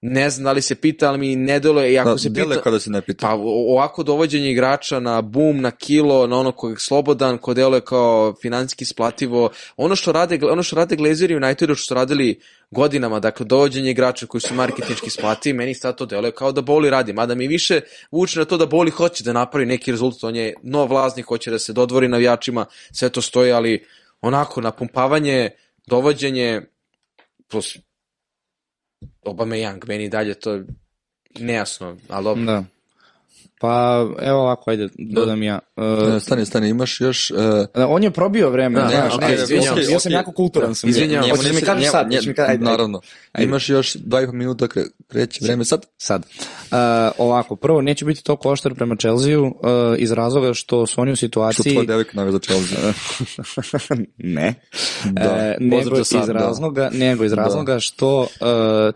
Ne 0.06 0.30
znam 0.30 0.44
da 0.44 0.52
li 0.52 0.62
se 0.62 0.76
pita, 0.76 1.08
ali 1.10 1.18
mi 1.18 1.36
ne 1.36 1.60
deluje, 1.60 1.94
i 1.94 2.00
ako 2.00 2.10
da, 2.10 2.18
se 2.18 2.34
pita... 2.34 2.62
kada 2.62 2.80
se 2.80 2.90
ne 2.90 3.02
pita. 3.02 3.28
Pa 3.28 3.34
ovako 3.44 4.04
dovođenje 4.04 4.52
igrača 4.52 5.00
na 5.00 5.22
boom, 5.22 5.62
na 5.62 5.72
kilo, 5.72 6.28
na 6.28 6.40
ono 6.40 6.52
kojeg 6.52 6.80
slobodan, 6.80 7.38
ko 7.38 7.54
deluje 7.54 7.82
kao 7.82 8.36
financijski 8.42 8.86
splativo, 8.86 9.50
ono 9.78 9.96
što 9.96 10.12
rade, 10.12 10.40
ono 10.52 10.64
što 10.64 10.76
rade 10.76 10.96
Glazeri 10.96 11.36
Unitedu, 11.36 11.76
što 11.76 11.86
su 11.86 11.94
radili 11.94 12.40
godinama, 12.72 13.20
dakle, 13.20 13.46
dovođenje 13.46 13.92
igrača 13.92 14.26
koji 14.26 14.42
su 14.42 14.54
marketinški 14.54 15.10
splativi, 15.10 15.58
meni 15.58 15.74
sad 15.74 15.98
to 15.98 16.06
deluje 16.06 16.32
kao 16.32 16.52
da 16.52 16.62
Boli 16.62 16.90
radi, 16.90 17.14
mada 17.14 17.36
mi 17.36 17.48
više 17.48 17.82
vuče 18.12 18.40
na 18.40 18.46
to 18.46 18.58
da 18.58 18.66
Boli 18.66 18.92
hoće 18.92 19.24
da 19.24 19.34
napravi 19.34 19.66
neki 19.66 19.92
rezultat, 19.92 20.24
on 20.24 20.36
je 20.36 20.54
nov 20.64 20.90
vlasnik, 20.90 21.26
hoće 21.26 21.52
da 21.52 21.60
se 21.60 21.74
dodvori 21.74 22.08
navijačima, 22.08 22.66
sve 22.92 23.10
to 23.10 23.22
stoji, 23.22 23.52
ali 23.52 23.86
onako, 24.22 24.62
napumpavanje, 24.62 25.50
dovođenje, 25.88 26.62
plus 27.48 27.78
Obama 29.26 29.56
Young, 29.56 29.88
meni 29.88 30.10
dalje 30.10 30.34
to 30.34 30.60
nejasno, 31.40 31.98
ali 32.10 32.24
dobro. 32.24 32.44
Da. 32.44 32.64
Pa, 33.60 34.06
evo 34.22 34.40
ovako, 34.40 34.72
ajde, 34.72 34.90
dodam 34.98 35.44
ja. 35.44 35.60
Uh, 35.76 36.22
stani, 36.22 36.46
stani, 36.46 36.70
imaš 36.70 37.02
još... 37.02 37.32
Uh... 37.32 37.38
On 37.88 38.04
je 38.04 38.12
probio 38.12 38.50
vreme, 38.50 38.80
da, 38.82 38.88
znaš, 38.88 39.14
okay, 39.14 39.28
ne, 39.28 39.34
izvinjam, 39.44 39.76
okay, 39.76 39.92
ja 39.92 40.00
sam 40.00 40.12
jako 40.12 40.32
kulturan. 40.32 40.76
Sam 40.76 40.90
izvinjam, 40.90 41.30
Hoćeš 41.30 41.46
da 41.46 41.54
mi 41.54 41.62
kažeš 41.62 41.92
sad? 41.92 42.10
Nje, 42.10 42.20
mi 42.28 42.34
kažeš, 42.34 42.62
naravno. 42.62 43.02
Ajde. 43.32 43.48
Imaš 43.48 43.70
još 43.70 43.94
2,5 43.94 44.32
minuta 44.32 44.68
kreće 45.08 45.40
vreme 45.44 45.66
sad? 45.66 45.86
Sad. 45.98 46.22
Uh, 46.22 46.78
ovako, 47.18 47.56
prvo, 47.56 47.82
neće 47.82 48.06
biti 48.06 48.24
to 48.24 48.36
koštar 48.36 48.76
prema 48.76 48.96
Chelsea-u 48.96 49.46
uh, 49.46 49.54
iz 49.98 50.12
razloga 50.12 50.54
što 50.54 50.88
su 50.88 51.02
oni 51.02 51.12
u 51.12 51.16
situaciji... 51.16 51.64
Što 51.64 51.72
tvoja 51.72 51.86
devika 51.86 52.12
nave 52.14 52.32
za 52.32 52.40
Chelsea? 52.40 52.78
ne. 54.18 54.54
Da, 55.04 55.56
uh, 55.60 55.68
nego, 55.68 56.00
iz 56.00 56.08
sad, 56.08 56.28
da. 56.28 56.34
razloga, 56.34 56.90
da. 56.90 56.98
nego 56.98 57.24
iz 57.24 57.32
da. 57.32 57.36
razloga 57.36 57.74
da. 57.74 57.80
što 57.80 58.20
uh, 58.20 58.28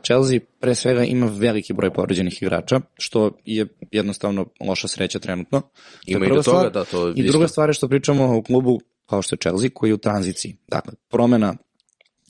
Chelsea 0.06 0.40
pre 0.60 0.76
svega 0.76 1.04
ima 1.04 1.32
veliki 1.34 1.74
broj 1.74 1.94
povređenih 1.94 2.42
igrača, 2.42 2.80
što 2.98 3.32
je 3.46 3.68
jednostavno 3.92 4.46
loša 4.62 4.88
sreća 4.88 5.20
trenutno. 5.20 5.62
Ima 6.06 6.26
i 6.26 6.30
do 6.30 6.44
toga, 6.44 6.67
da, 6.70 6.86
to 6.86 7.14
I 7.16 7.24
druga 7.24 7.48
stvar 7.48 7.70
je 7.70 7.74
što 7.74 7.88
pričamo 7.88 8.38
o 8.38 8.42
klubu 8.42 8.80
kao 9.06 9.22
što 9.22 9.34
je 9.34 9.40
Chelsea, 9.40 9.70
koji 9.74 9.90
je 9.90 9.94
u 9.94 9.98
tranziciji. 9.98 10.58
Dakle, 10.68 10.94
promena 11.10 11.56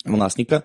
vlasnika 0.05 0.61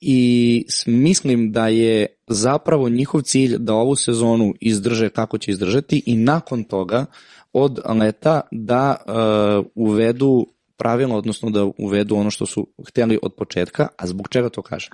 i 0.00 0.64
mislim 0.86 1.52
da 1.52 1.68
je 1.68 2.06
zapravo 2.28 2.88
njihov 2.88 3.22
cilj 3.22 3.56
da 3.58 3.74
ovu 3.74 3.96
sezonu 3.96 4.54
izdrže 4.60 5.08
kako 5.08 5.38
će 5.38 5.50
izdržati 5.50 6.02
i 6.06 6.16
nakon 6.16 6.64
toga 6.64 7.06
od 7.52 7.80
leta 8.00 8.40
da 8.50 8.96
uh, 9.06 9.66
uvedu 9.74 10.46
pravilno, 10.76 11.16
odnosno 11.16 11.50
da 11.50 11.64
uvedu 11.78 12.16
ono 12.16 12.30
što 12.30 12.46
su 12.46 12.66
hteli 12.88 13.18
od 13.22 13.34
početka, 13.34 13.88
a 13.96 14.06
zbog 14.06 14.28
čega 14.28 14.48
to 14.48 14.62
kažem? 14.62 14.92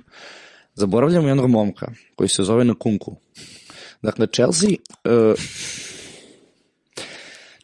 Zaboravljamo 0.73 1.27
jednog 1.27 1.49
momka 1.49 1.91
koji 2.15 2.29
se 2.29 2.43
zove 2.43 2.65
Nakunku. 2.65 3.15
Dakle, 4.01 4.27
Chelsea 4.27 4.69
uh, 4.69 5.39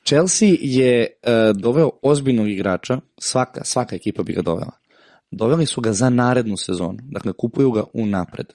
Chelsea 0.06 0.50
je 0.62 1.08
uh, 1.08 1.58
doveo 1.58 1.90
ozbiljnog 2.02 2.50
igrača, 2.50 3.00
svaka, 3.20 3.64
svaka 3.64 3.96
ekipa 3.96 4.24
bi 4.24 4.34
ga 4.34 4.42
dovela. 4.42 4.72
Doveli 5.32 5.66
su 5.66 5.82
ga 5.82 5.94
za 5.94 6.10
narednu 6.10 6.58
sezonu, 6.58 7.00
dakle 7.02 7.34
kupuju 7.34 7.72
ga 7.72 7.84
u 7.94 8.06
napred. 8.06 8.46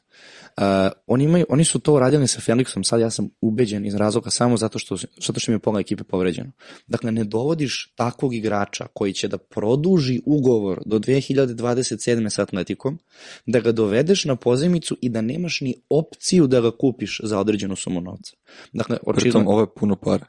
Uh, 0.57 0.65
oni, 1.07 1.25
imaju, 1.25 1.47
oni 1.49 1.65
su 1.65 1.79
to 1.79 1.95
uradili 1.95 2.29
sa 2.29 2.41
Felixom, 2.41 2.83
sad 2.83 3.01
ja 3.01 3.11
sam 3.11 3.29
ubeđen 3.41 3.87
iz 3.87 3.95
razloga 3.95 4.31
samo 4.31 4.57
zato 4.57 4.79
što, 4.79 4.97
zato 4.97 5.41
što 5.41 5.53
mi 5.53 5.55
je 5.55 5.59
pola 5.59 5.81
ekipe 5.81 6.05
povređeno. 6.05 6.51
Dakle, 6.87 7.13
ne 7.13 7.25
dovodiš 7.25 7.93
takvog 7.97 8.35
igrača 8.35 8.87
koji 8.95 9.13
će 9.13 9.29
da 9.29 9.39
produži 9.39 10.21
ugovor 10.27 10.83
do 10.87 10.99
2027. 10.99 12.29
sa 12.29 12.43
Atletikom, 12.43 12.99
da 13.47 13.61
ga 13.61 13.73
dovedeš 13.73 14.25
na 14.25 14.37
pozemicu 14.37 14.97
i 15.01 15.09
da 15.09 15.21
nemaš 15.21 15.61
ni 15.61 15.75
opciju 15.91 16.47
da 16.47 16.61
ga 16.61 16.71
kupiš 16.71 17.21
za 17.25 17.41
određenu 17.41 17.77
sumu 17.77 18.01
novca. 18.01 18.33
Dakle, 18.73 18.97
očigledno... 18.97 19.21
Pritom, 19.21 19.47
ovo 19.47 19.61
je 19.61 19.75
puno 19.75 19.97
para. 19.97 20.27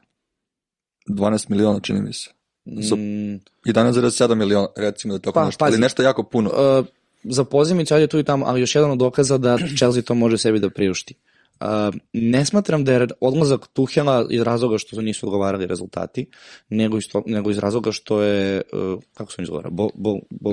12 1.14 1.50
miliona, 1.50 1.80
čini 1.80 2.02
mi 2.02 2.12
se. 2.12 2.30
Za 2.64 2.96
11,7 2.96 4.34
miliona, 4.34 4.68
recimo 4.76 5.14
da 5.14 5.18
tako 5.18 5.34
pa, 5.34 5.46
nešto, 5.46 5.58
pazi, 5.58 5.74
ali 5.74 5.80
nešto 5.80 6.02
jako 6.02 6.22
puno. 6.22 6.50
Uh, 6.50 6.86
za 7.24 7.44
pozemicu, 7.44 7.94
ajde 7.94 8.06
tu 8.06 8.18
i 8.18 8.24
tamo, 8.24 8.46
ali 8.46 8.60
još 8.60 8.74
jedan 8.74 8.90
od 8.90 8.98
dokaza 8.98 9.38
da 9.38 9.58
Chelsea 9.78 10.02
to 10.02 10.14
može 10.14 10.38
sebi 10.38 10.58
da 10.58 10.70
priušti. 10.70 11.14
Uh, 11.60 11.66
ne 12.12 12.44
smatram 12.46 12.84
da 12.84 12.92
je 12.92 13.06
odlazak 13.20 13.66
Tuhela 13.66 14.26
iz 14.30 14.42
razloga 14.42 14.78
što 14.78 15.00
nisu 15.00 15.26
odgovarali 15.26 15.66
rezultati, 15.66 16.26
nego 16.68 16.98
iz, 16.98 17.08
to, 17.12 17.22
nego 17.26 17.50
iz 17.50 17.58
razloga 17.58 17.92
što 17.92 18.22
je, 18.22 18.62
uh, 18.72 19.02
kako 19.14 19.32
se 19.32 19.42
mi 19.42 19.42
izgovara, 19.42 19.70
bo, 19.70 19.88
bo, 19.94 20.18
bo, 20.30 20.52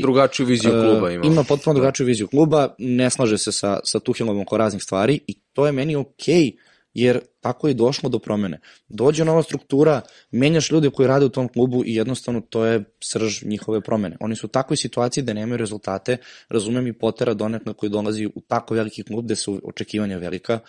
drugačiju 0.00 0.46
viziju 0.46 0.70
kluba 0.72 1.10
ima. 1.10 1.26
Uh, 1.26 1.32
ima 1.32 1.44
potpuno 1.44 1.74
drugačiju 1.74 2.06
viziju 2.06 2.28
kluba, 2.28 2.74
ne 2.78 3.10
slaže 3.10 3.38
se 3.38 3.52
sa, 3.52 3.80
sa 3.84 4.00
Tuhelom 4.00 4.40
oko 4.40 4.56
raznih 4.56 4.82
stvari 4.82 5.20
i 5.26 5.34
to 5.52 5.66
je 5.66 5.72
meni 5.72 5.96
okej 5.96 6.44
okay 6.44 6.71
jer 6.94 7.20
tako 7.40 7.68
je 7.68 7.74
došlo 7.74 8.08
do 8.08 8.18
promene. 8.18 8.60
Dođe 8.88 9.24
nova 9.24 9.42
struktura, 9.42 10.00
menjaš 10.30 10.70
ljude 10.70 10.90
koji 10.90 11.08
rade 11.08 11.26
u 11.26 11.28
tom 11.28 11.48
klubu 11.48 11.82
i 11.86 11.94
jednostavno 11.94 12.40
to 12.40 12.64
je 12.64 12.84
srž 13.00 13.42
njihove 13.44 13.80
promene. 13.80 14.16
Oni 14.20 14.36
su 14.36 14.46
u 14.46 14.50
takvoj 14.50 14.76
situaciji 14.76 15.24
da 15.24 15.32
nemaju 15.32 15.56
rezultate, 15.56 16.16
razumem 16.48 16.86
i 16.86 16.92
Potera 16.92 17.34
donekle 17.34 17.74
koji 17.74 17.90
dolazi 17.90 18.26
u 18.26 18.40
tako 18.48 18.74
veliki 18.74 19.02
klub 19.02 19.24
gde 19.24 19.36
su 19.36 19.60
očekivanja 19.64 20.18
velika, 20.18 20.60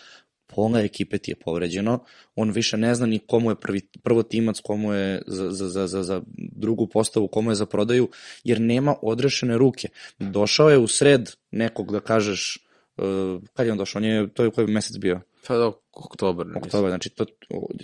pola 0.46 0.80
ekipe 0.80 1.18
ti 1.18 1.30
je 1.30 1.36
povređeno, 1.36 2.04
on 2.36 2.50
više 2.50 2.76
ne 2.76 2.94
zna 2.94 3.06
ni 3.06 3.18
komu 3.18 3.50
je 3.50 3.54
prvi, 3.54 3.80
prvo 4.02 4.22
timac, 4.22 4.60
komu 4.60 4.92
je 4.92 5.22
za, 5.26 5.50
za, 5.50 5.86
za, 5.86 6.02
za 6.02 6.22
drugu 6.36 6.86
postavu, 6.86 7.28
komu 7.28 7.50
je 7.50 7.54
za 7.54 7.66
prodaju, 7.66 8.08
jer 8.44 8.60
nema 8.60 8.94
odrešene 9.02 9.58
ruke. 9.58 9.88
Došao 10.18 10.70
je 10.70 10.78
u 10.78 10.86
sred 10.86 11.30
nekog, 11.50 11.92
da 11.92 12.00
kažeš, 12.00 12.58
uh, 12.96 13.42
kad 13.54 13.66
je 13.66 13.72
on 13.72 13.78
došao, 13.78 13.98
on 13.98 14.04
je, 14.04 14.28
to 14.34 14.44
je 14.44 14.50
koji 14.50 14.66
mesec 14.66 14.98
bio? 14.98 15.20
Pa 15.46 15.56
da, 15.56 15.72
oktobar. 15.96 16.46
ne 16.46 16.56
oktobar, 16.56 16.90
znači 16.90 17.10
to, 17.10 17.26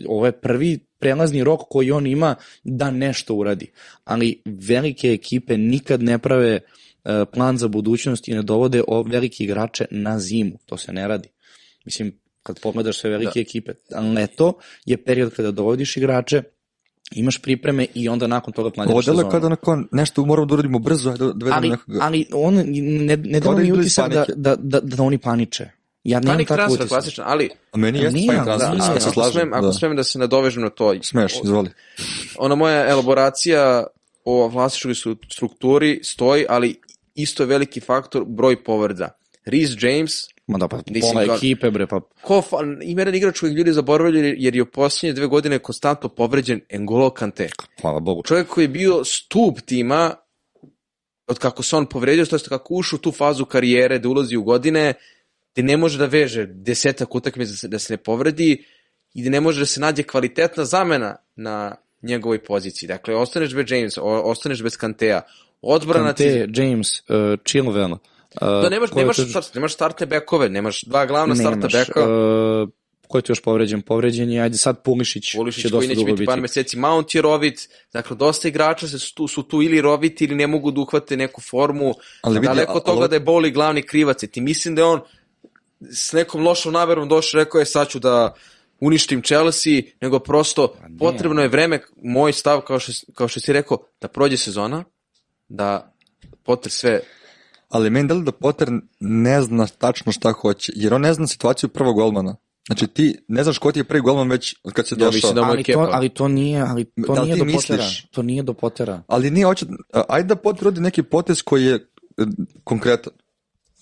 ovo 0.09 0.27
je 0.27 0.33
prvi 0.33 0.79
prelazni 0.99 1.45
rok 1.45 1.61
koji 1.71 1.91
on 1.91 2.07
ima 2.07 2.35
da 2.65 2.91
nešto 2.91 3.35
uradi. 3.35 3.71
Ali 4.05 4.43
velike 4.45 5.13
ekipe 5.13 5.57
nikad 5.59 6.03
ne 6.03 6.19
prave 6.19 6.61
e, 7.05 7.25
plan 7.33 7.59
za 7.59 7.69
budućnost 7.69 8.29
i 8.29 8.35
ne 8.35 8.43
dovode 8.43 8.83
o 8.89 9.03
velike 9.03 9.45
igrače 9.45 9.85
na 9.91 10.19
zimu. 10.19 10.59
To 10.67 10.77
se 10.77 10.93
ne 10.93 11.09
radi. 11.09 11.29
Mislim, 11.85 12.21
kad 12.43 12.61
pogledaš 12.61 12.99
sve 12.99 13.11
velike 13.11 13.33
da. 13.35 13.41
ekipe, 13.41 13.73
leto 14.15 14.53
je 14.85 15.05
period 15.05 15.35
kada 15.35 15.51
dovodiš 15.51 15.97
igrače, 15.97 16.43
imaš 17.15 17.39
pripreme 17.39 17.87
i 17.95 18.09
onda 18.09 18.27
nakon 18.27 18.53
toga 18.53 18.71
planiraš 18.71 19.05
sezonu. 19.05 19.17
deluje 19.17 19.33
kada 19.33 19.49
nakon 19.49 19.89
nešto 19.93 20.25
moramo 20.25 20.47
da 20.47 20.55
uradimo 20.55 20.79
brzo, 20.79 21.11
ajde 21.11 21.25
da 21.25 21.33
dovedemo 21.33 21.57
ali, 21.57 21.69
nekoga. 21.69 21.99
ali 22.01 22.27
on 22.33 22.55
ne, 22.55 23.17
ne 23.17 23.41
da 23.41 23.41
Kao 23.41 23.55
da 23.55 23.63
mi 23.63 23.73
utisak 23.73 24.13
da, 24.13 24.25
da, 24.37 24.57
da, 24.57 24.81
da 24.81 25.03
oni 25.03 25.19
paniče. 25.19 25.71
Ja 26.11 26.21
nemam 26.21 26.35
Panik 26.35 26.49
tako 26.49 26.57
transfer, 26.57 26.81
utisak. 26.81 26.89
klasičan, 26.91 27.25
ali 27.29 27.51
A 27.73 27.79
meni 27.79 27.99
jeste 27.99 28.19
Nije, 28.19 28.29
pa 28.29 28.35
da, 28.35 28.45
transfer, 28.45 28.71
da, 28.71 28.85
ja 28.85 28.91
ako, 28.91 29.01
se 29.01 29.11
slažem. 29.11 29.33
smem, 29.33 29.53
ako 29.55 29.67
da. 29.67 29.73
smem 29.73 29.97
da 29.97 30.05
se 30.05 30.19
nadovežem 30.19 30.63
na 30.63 30.71
to, 30.71 30.95
Smeš, 31.03 31.33
izvoli. 31.45 31.71
ona 32.39 32.55
moja 32.55 32.89
elaboracija 32.89 33.87
o 34.25 34.49
vlasničkoj 34.49 34.95
stru- 34.95 35.33
strukturi 35.33 36.01
stoji, 36.03 36.47
ali 36.49 36.81
isto 37.15 37.43
je 37.43 37.47
veliki 37.47 37.81
faktor 37.81 38.25
broj 38.25 38.65
povreda. 38.65 39.09
Reese 39.45 39.77
James, 39.81 40.13
Ma 40.47 40.59
da, 40.59 40.69
pa 40.69 40.77
Mislim, 40.87 41.13
pola 41.15 41.37
ekipe, 41.37 41.71
bre, 41.71 41.87
pa 41.87 42.01
ko 42.23 42.43
fa, 42.43 42.57
ima 42.83 43.01
jedan 43.01 43.15
igrač 43.15 43.41
kojeg 43.41 43.57
ljudi 43.57 43.73
zaboravljaju 43.73 44.35
jer 44.39 44.57
je 44.57 44.63
u 44.63 44.67
posljednje 44.67 45.13
dve 45.13 45.27
godine 45.27 45.59
konstantno 45.59 46.09
povređen 46.09 46.61
Engolo 46.69 47.11
Kante. 47.11 47.49
hvala 47.81 48.01
Bogu. 48.01 48.23
Čovjek 48.23 48.47
koji 48.47 48.65
je 48.65 48.69
bio 48.69 49.05
stup 49.05 49.61
tima 49.61 50.15
od 51.27 51.39
kako 51.39 51.63
se 51.63 51.77
on 51.77 51.87
povredio, 51.87 52.27
to 52.27 52.37
je 52.37 52.41
kako 52.49 52.75
ušao 52.75 52.97
u 52.97 53.01
tu 53.01 53.13
fazu 53.13 53.45
karijere 53.45 53.99
da 53.99 54.09
ulazi 54.09 54.37
u 54.37 54.43
godine, 54.43 54.95
gde 55.61 55.67
ne 55.67 55.77
može 55.77 55.99
da 55.99 56.07
veže 56.07 56.47
desetak 56.47 57.15
utakmica 57.15 57.51
da 57.51 57.57
se, 57.57 57.69
da 57.69 57.79
se 57.79 57.93
ne 57.93 57.97
povredi 57.97 58.65
i 59.15 59.25
da 59.25 59.31
ne 59.31 59.41
može 59.41 59.61
da 59.61 59.67
se 59.67 59.81
nađe 59.81 60.03
kvalitetna 60.03 60.65
zamena 60.65 61.17
na 61.37 61.75
njegovoj 62.03 62.45
poziciji. 62.45 62.87
Dakle, 62.87 63.15
ostaneš 63.15 63.55
bez 63.55 63.71
James, 63.71 63.95
ostaneš 64.03 64.63
bez 64.63 64.77
Kantea, 64.77 65.23
odbrana 65.63 66.13
ti... 66.13 66.25
Kante, 66.25 66.63
James, 66.63 66.99
uh, 67.01 67.05
Chilwell. 67.45 67.93
Uh, 67.93 67.99
Da, 68.41 68.69
nemaš, 68.69 68.93
nemaš, 68.93 69.17
to- 69.17 69.27
start, 69.27 69.55
nemaš 69.55 69.75
startne 69.75 70.07
bekove, 70.07 70.49
nemaš 70.49 70.83
dva 70.83 71.07
glavna 71.07 71.35
starta 71.35 71.57
nemaš, 71.57 71.73
beka. 71.73 72.01
Uh, 72.01 72.69
ko 73.09 73.19
je 73.19 73.23
tu 73.23 73.33
još 73.33 73.41
povređen? 73.43 73.83
Povređen 73.83 74.31
je, 74.31 74.41
ajde 74.43 74.57
sad 74.57 74.83
Pulišić, 74.83 75.35
Ulišić 75.35 75.63
će 75.63 75.69
dosta 75.69 75.95
dugo 75.95 76.05
biti 76.07 76.17
biti. 76.17 76.27
par 76.27 76.41
meseci, 76.41 76.79
Mount 76.79 77.15
je 77.15 77.23
rovit, 77.23 77.69
dakle 77.93 78.17
dosta 78.17 78.49
igrača 78.49 78.89
se 78.89 78.99
su 78.99 79.15
tu, 79.15 79.29
su 79.29 79.43
tu 79.43 79.63
ili 79.63 79.81
roviti 79.81 80.25
ili 80.25 80.35
ne 80.35 80.47
mogu 80.47 80.71
da 80.71 80.81
uhvate 80.81 81.17
neku 81.17 81.41
formu, 81.41 81.87
Ali 81.87 81.95
ali 82.23 82.35
vidi, 82.35 82.47
daleko 82.47 82.73
od 82.73 82.83
ali- 82.87 82.95
toga 82.95 83.09
da 83.09 83.17
je 83.17 83.21
Boli 83.21 83.51
glavni 83.51 83.83
krivac, 83.83 84.23
i 84.23 84.27
ti 84.27 84.41
mislim 84.41 84.75
da 84.75 84.83
je 84.83 84.87
on 84.87 85.01
s 85.93 86.13
nekom 86.13 86.43
lošom 86.43 86.73
namerom 86.73 87.09
došao 87.09 87.39
i 87.39 87.45
rekao 87.45 87.59
je 87.59 87.67
sad 87.67 87.89
ću 87.89 87.99
da 87.99 88.35
uništim 88.81 89.23
Chelsea, 89.23 89.83
nego 90.01 90.19
prosto 90.19 90.75
Pa 90.81 90.89
ne. 90.89 90.99
potrebno 90.99 91.43
je 91.43 91.49
vreme, 91.49 91.81
moj 92.03 92.33
stav 92.33 92.61
kao 92.61 92.79
što, 92.79 92.93
kao 93.15 93.29
što 93.29 93.41
si 93.41 93.53
rekao, 93.53 93.79
da 94.01 94.09
prođe 94.09 94.37
sezona, 94.37 94.85
da 95.49 95.95
Potter 96.45 96.73
sve 96.73 97.01
Ali 97.69 97.91
meni 97.91 98.09
delo 98.09 98.21
da 98.21 98.33
Potter 98.33 98.69
ne 99.01 99.43
zna 99.43 99.67
tačno 99.67 100.13
šta 100.13 100.33
hoće, 100.33 100.73
jer 100.77 100.95
on 100.95 101.01
ne 101.01 101.15
zna 101.15 101.27
situaciju 101.27 101.69
prvog 101.69 101.97
golmana. 101.97 102.37
Znači 102.67 102.87
ti 102.87 103.19
ne 103.29 103.45
znaš 103.45 103.59
ko 103.59 103.73
ti 103.73 103.81
je 103.81 103.85
prvi 103.85 104.01
golman 104.01 104.31
već 104.31 104.57
od 104.65 104.73
kad 104.73 104.89
si 104.89 104.95
Ja 104.95 104.99
došao. 104.99 105.13
mislim 105.13 105.35
da 105.35 105.43
ali, 105.43 105.65
to, 105.65 105.89
ali 105.93 106.09
to 106.09 106.29
nije, 106.29 106.61
ali 106.61 106.85
to 106.85 107.15
Da 107.15 107.25
nije 107.25 107.37
do 107.37 107.45
misliš? 107.45 107.67
Pottera. 107.67 107.85
To 108.11 108.23
nije 108.23 108.43
do 108.43 108.55
Pottera. 108.55 109.03
Ali 109.07 109.31
nije 109.31 109.47
hoće, 109.47 109.67
a, 109.93 110.03
ajde 110.09 110.27
da 110.27 110.37
Potter 110.37 110.65
rodi 110.65 110.81
neki 110.81 111.03
potez 111.03 111.43
koji 111.43 111.65
je 111.65 111.75
e, 111.75 111.81
konkretan. 112.65 113.13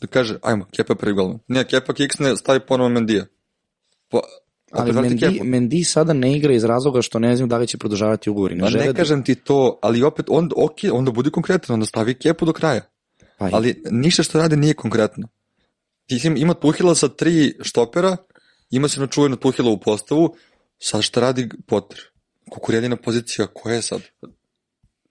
Da 0.01 0.07
kaže, 0.07 0.39
ajmo, 0.43 0.66
Kepa 0.77 0.95
golman. 1.12 1.39
Nije, 1.49 1.65
Kepa 1.65 1.93
kiksne, 1.93 2.37
stavi 2.37 2.61
ponovo 2.61 2.89
Mendija. 2.89 3.27
Pa, 4.09 4.20
Ali 4.73 5.19
Kepu. 5.19 5.45
Mendy 5.45 5.85
sada 5.85 6.12
ne 6.12 6.37
igra 6.37 6.53
iz 6.53 6.65
razloga 6.65 7.03
što 7.03 7.19
ne 7.19 7.37
znam 7.37 7.49
da 7.49 7.59
li 7.59 7.66
će 7.66 7.79
produžavati 7.79 8.31
ugovor. 8.31 8.53
i 8.53 8.55
Ne, 8.55 8.66
žele 8.69 8.85
ne 8.85 8.93
da- 8.93 8.97
kažem 8.97 9.25
ti 9.25 9.35
to, 9.35 9.79
ali 9.83 10.03
opet, 10.03 10.27
on, 10.29 10.51
ok, 10.57 10.77
onda 10.93 11.11
budi 11.11 11.31
konkretan, 11.31 11.75
onda 11.75 11.87
stavi 11.87 12.15
Kepu 12.15 12.45
do 12.45 12.53
kraja. 12.53 12.81
Pa, 13.39 13.49
Ali 13.53 13.83
ništa 13.91 14.23
što 14.23 14.39
radi 14.39 14.57
nije 14.57 14.75
konkretno. 14.75 15.29
Ti 16.07 16.19
si 16.19 16.29
ima 16.37 16.55
Tuhila 16.55 16.95
sa 16.95 17.09
tri 17.09 17.55
štopera, 17.62 18.16
ima 18.70 18.89
se 18.89 19.01
na 19.01 19.07
čuvenu 19.07 19.37
Tuhila 19.37 19.70
u 19.70 19.81
postavu, 19.81 20.35
sad 20.79 21.03
šta 21.03 21.20
radi 21.20 21.49
Potter? 21.66 21.99
Kukuredina 22.51 22.97
pozicija, 22.97 23.47
koja 23.47 23.75
je 23.75 23.83
sad? 23.83 24.01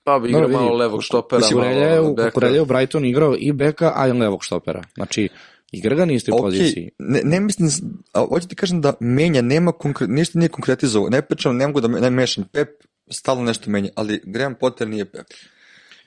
Pa 0.07 0.19
bi 0.19 0.29
igrao 0.29 0.41
Dobro, 0.41 0.57
malo 0.57 0.77
levog 0.77 1.03
štopera, 1.03 1.41
Kukurelja 1.41 1.87
je, 1.87 2.01
malo 2.01 2.15
u, 2.51 2.53
je 2.53 2.61
u 2.61 2.65
Brightonu 2.65 3.05
igrao 3.05 3.35
i 3.39 3.51
beka, 3.51 3.91
a 3.95 4.07
i 4.07 4.11
levog 4.11 4.43
štopera. 4.43 4.83
Znači, 4.95 5.29
igra 5.71 5.95
ga 5.95 6.05
na 6.05 6.13
istoj 6.13 6.31
Ok, 6.31 6.41
poziciji. 6.41 6.89
ne, 6.99 7.21
ne 7.23 7.39
mislim, 7.39 7.69
a 8.13 8.25
hoću 8.29 8.47
ti 8.47 8.55
kažem 8.55 8.81
da 8.81 8.93
menja, 8.99 9.41
nema 9.41 9.71
konkre, 9.71 10.07
ništa 10.07 10.39
nije 10.39 10.49
konkretizovao, 10.49 11.09
ne 11.09 11.21
pričam, 11.21 11.57
ne 11.57 11.67
mogu 11.67 11.81
da 11.81 11.87
ne 11.87 12.09
mešam, 12.09 12.43
Pep 12.51 12.69
stalno 13.11 13.43
nešto 13.43 13.69
menja, 13.69 13.89
ali 13.95 14.21
Graham 14.25 14.55
Potter 14.55 14.87
nije 14.87 15.05
Pep. 15.05 15.25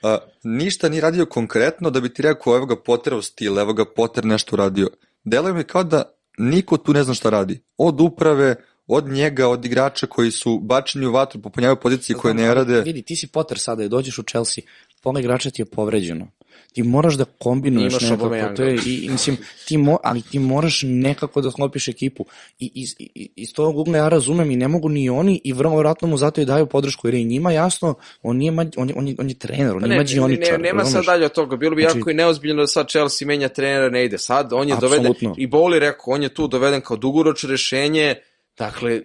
A, 0.03 0.17
ništa 0.43 0.89
nije 0.89 1.01
radio 1.01 1.25
konkretno 1.25 1.89
da 1.89 2.01
bi 2.01 2.13
ti 2.13 2.21
rekao 2.21 2.55
evo 2.55 2.65
ga 2.65 2.75
Potter 2.75 3.13
u 3.13 3.21
stil, 3.21 3.59
evo 3.59 3.73
ga 3.73 3.85
Potter 3.85 4.25
nešto 4.25 4.55
uradio. 4.55 4.89
Deluje 5.23 5.53
mi 5.53 5.63
kao 5.63 5.83
da 5.83 6.03
niko 6.37 6.77
tu 6.77 6.93
ne 6.93 7.03
zna 7.03 7.13
šta 7.13 7.29
radi. 7.29 7.61
Od 7.77 8.01
uprave, 8.01 8.55
od 8.93 9.07
njega, 9.07 9.47
od 9.47 9.65
igrača 9.65 10.07
koji 10.07 10.31
su 10.31 10.59
bačeni 10.59 11.05
u 11.05 11.11
vatru, 11.11 11.41
popunjavaju 11.41 11.75
pozicije 11.75 12.15
koje 12.15 12.33
ne 12.33 12.53
rade. 12.53 12.81
Vidi, 12.81 13.01
ti 13.01 13.15
si 13.15 13.27
Potter 13.27 13.59
sada 13.59 13.83
i 13.83 13.89
dođeš 13.89 14.17
u 14.19 14.23
Chelsea, 14.23 14.63
pola 15.01 15.19
igrača 15.19 15.49
ti 15.49 15.61
je 15.61 15.65
povređeno. 15.65 16.27
Ti 16.73 16.83
moraš 16.83 17.13
da 17.13 17.25
kombinuješ 17.25 17.93
Imaš 17.93 18.09
nekako, 18.09 18.55
to 18.55 18.63
je, 18.63 18.77
i, 18.85 19.09
mislim, 19.11 19.37
ti 19.67 19.77
mo, 19.77 19.97
ali 20.03 20.21
ti 20.21 20.39
moraš 20.39 20.81
nekako 20.83 21.41
da 21.41 21.51
sklopiš 21.51 21.87
ekipu. 21.87 22.25
I 22.59 22.71
iz, 22.75 22.95
i, 22.99 23.29
iz 23.35 23.53
tog 23.53 23.77
ugla 23.77 23.97
ja 23.97 24.09
razumem 24.09 24.51
i 24.51 24.55
ne 24.55 24.67
mogu 24.67 24.89
ni 24.89 25.09
oni 25.09 25.41
i 25.43 25.53
vrlo 25.53 25.75
vjerojatno 25.75 26.07
mu 26.07 26.17
zato 26.17 26.41
i 26.41 26.45
daju 26.45 26.65
podršku, 26.65 27.07
jer 27.07 27.13
je 27.13 27.23
njima 27.23 27.51
jasno, 27.51 27.93
on, 28.23 28.37
nije, 28.37 28.51
mađ- 28.51 28.73
on, 28.77 28.89
je, 28.89 28.95
on, 28.97 29.07
je, 29.07 29.15
on 29.19 29.29
je 29.29 29.35
trener, 29.35 29.75
on 29.75 29.79
Pa 29.79 29.85
je 29.85 29.89
ne, 29.89 29.97
mađioničar. 29.97 30.51
ne, 30.51 30.67
nema 30.67 30.85
sad 30.85 31.05
dalje 31.05 31.25
od 31.25 31.33
toga. 31.33 31.55
Bilo 31.55 31.75
bi 31.75 31.81
Znači- 31.81 31.97
jako 31.97 32.09
i 32.09 32.13
neozbiljno 32.13 32.61
da 32.63 32.67
sad 32.67 32.89
Chelsea 32.89 33.27
menja 33.27 33.49
trenera, 33.49 33.89
ne 33.89 34.05
ide. 34.05 34.17
Sad 34.17 34.53
on 34.53 34.69
je 34.69 34.75
doveden, 34.81 35.11
Apsolutno. 35.11 35.43
i 35.43 35.47
Boli 35.47 35.79
rekao, 35.79 36.13
on 36.13 36.23
je 36.23 36.29
tu 36.29 36.47
doveden 36.47 36.81
kao 36.81 36.97
dugoročno 36.97 37.49
rešenje, 37.49 38.15
dakle, 38.57 39.01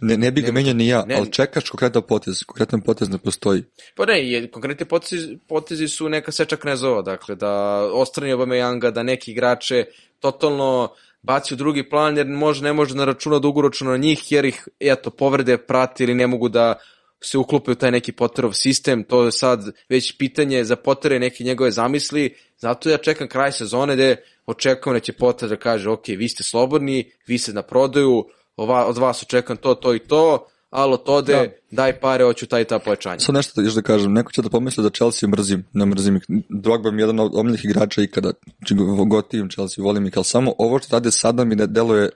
Ne, 0.00 0.16
ne 0.16 0.30
bi 0.30 0.40
ga 0.42 0.52
menjao 0.52 0.74
ni 0.74 0.86
ja, 0.88 1.04
ne- 1.06 1.14
ali 1.14 1.32
čekaš 1.32 1.70
konkretan 1.70 2.02
potez. 2.08 2.44
Konkretan 2.44 2.80
potez 2.80 3.08
ne 3.08 3.18
postoji. 3.18 3.62
pa 3.96 4.06
ne, 4.06 4.30
je, 4.30 4.50
konkretni 4.50 4.86
potezi, 4.86 5.38
potezi 5.48 5.88
su 5.88 6.08
neka 6.08 6.32
seča 6.32 6.56
knezova, 6.56 7.02
dakle, 7.02 7.34
da 7.34 7.50
ostrani 7.92 8.32
Aubameyanga, 8.32 8.90
da 8.90 9.02
neki 9.02 9.32
igrače 9.32 9.84
totalno 10.20 10.92
baci 11.22 11.54
u 11.54 11.56
drugi 11.56 11.88
plan, 11.88 12.16
jer 12.16 12.26
može, 12.26 12.64
ne 12.64 12.72
može 12.72 12.94
na 12.94 13.04
računa 13.04 13.38
dugoročno 13.38 13.90
na 13.90 13.96
njih, 13.96 14.32
jer 14.32 14.44
ih, 14.44 14.68
eto, 14.80 15.10
povrede 15.10 15.58
prati 15.58 16.04
ili 16.04 16.14
ne 16.14 16.26
mogu 16.26 16.48
da 16.48 16.74
se 17.20 17.38
uklope 17.38 17.70
u 17.70 17.74
taj 17.74 17.90
neki 17.90 18.12
Potterov 18.12 18.52
sistem, 18.52 19.04
to 19.04 19.24
je 19.24 19.32
sad 19.32 19.60
već 19.88 20.16
pitanje 20.18 20.64
za 20.64 20.76
Pottere 20.76 21.18
neke 21.18 21.44
njegove 21.44 21.70
zamisli, 21.70 22.34
zato 22.58 22.90
ja 22.90 22.96
čekam 22.98 23.28
kraj 23.28 23.52
sezone 23.52 23.94
gde 23.94 24.16
očekujem 24.46 24.96
da 24.96 25.00
će 25.00 25.12
Potter 25.12 25.48
da 25.48 25.56
kaže, 25.56 25.90
ok, 25.90 26.08
vi 26.08 26.28
ste 26.28 26.42
slobodni, 26.42 27.12
vi 27.26 27.38
ste 27.38 27.52
na 27.52 27.62
prodaju, 27.62 28.24
ova, 28.56 28.86
od 28.86 28.98
vas 28.98 29.22
očekam 29.22 29.56
to, 29.56 29.74
to 29.74 29.94
i 29.94 29.98
to, 29.98 30.46
alo 30.70 30.96
tode, 30.96 31.32
Da. 31.32 31.76
daj 31.76 32.00
pare, 32.00 32.24
hoću 32.24 32.46
taj 32.46 32.62
i 32.62 32.64
ta 32.64 32.78
pojačanja. 32.78 33.18
Sad 33.20 33.34
nešto 33.34 33.60
još 33.60 33.74
da 33.74 33.82
kažem, 33.82 34.12
neko 34.12 34.32
će 34.32 34.42
da 34.42 34.48
pomisli 34.48 34.82
da 34.84 34.90
Chelsea 34.90 35.28
mrzim, 35.28 35.64
ne 35.72 35.86
mrzim 35.86 36.16
ih. 36.16 36.22
Drogba 36.48 36.90
mi 36.90 37.00
je 37.00 37.02
jedan 37.02 37.20
od 37.20 37.32
omiljenih 37.34 37.64
igrača 37.64 38.02
ikada, 38.02 38.32
go- 38.70 39.04
gotivim 39.04 39.48
Chelsea, 39.48 39.84
volim 39.84 40.06
ih, 40.06 40.12
ali 40.16 40.24
samo 40.24 40.54
ovo 40.58 40.78
što 40.78 40.96
rade 40.96 41.10
sada 41.10 41.44
mi 41.44 41.54
ne 41.56 41.66
deluje 41.66 42.10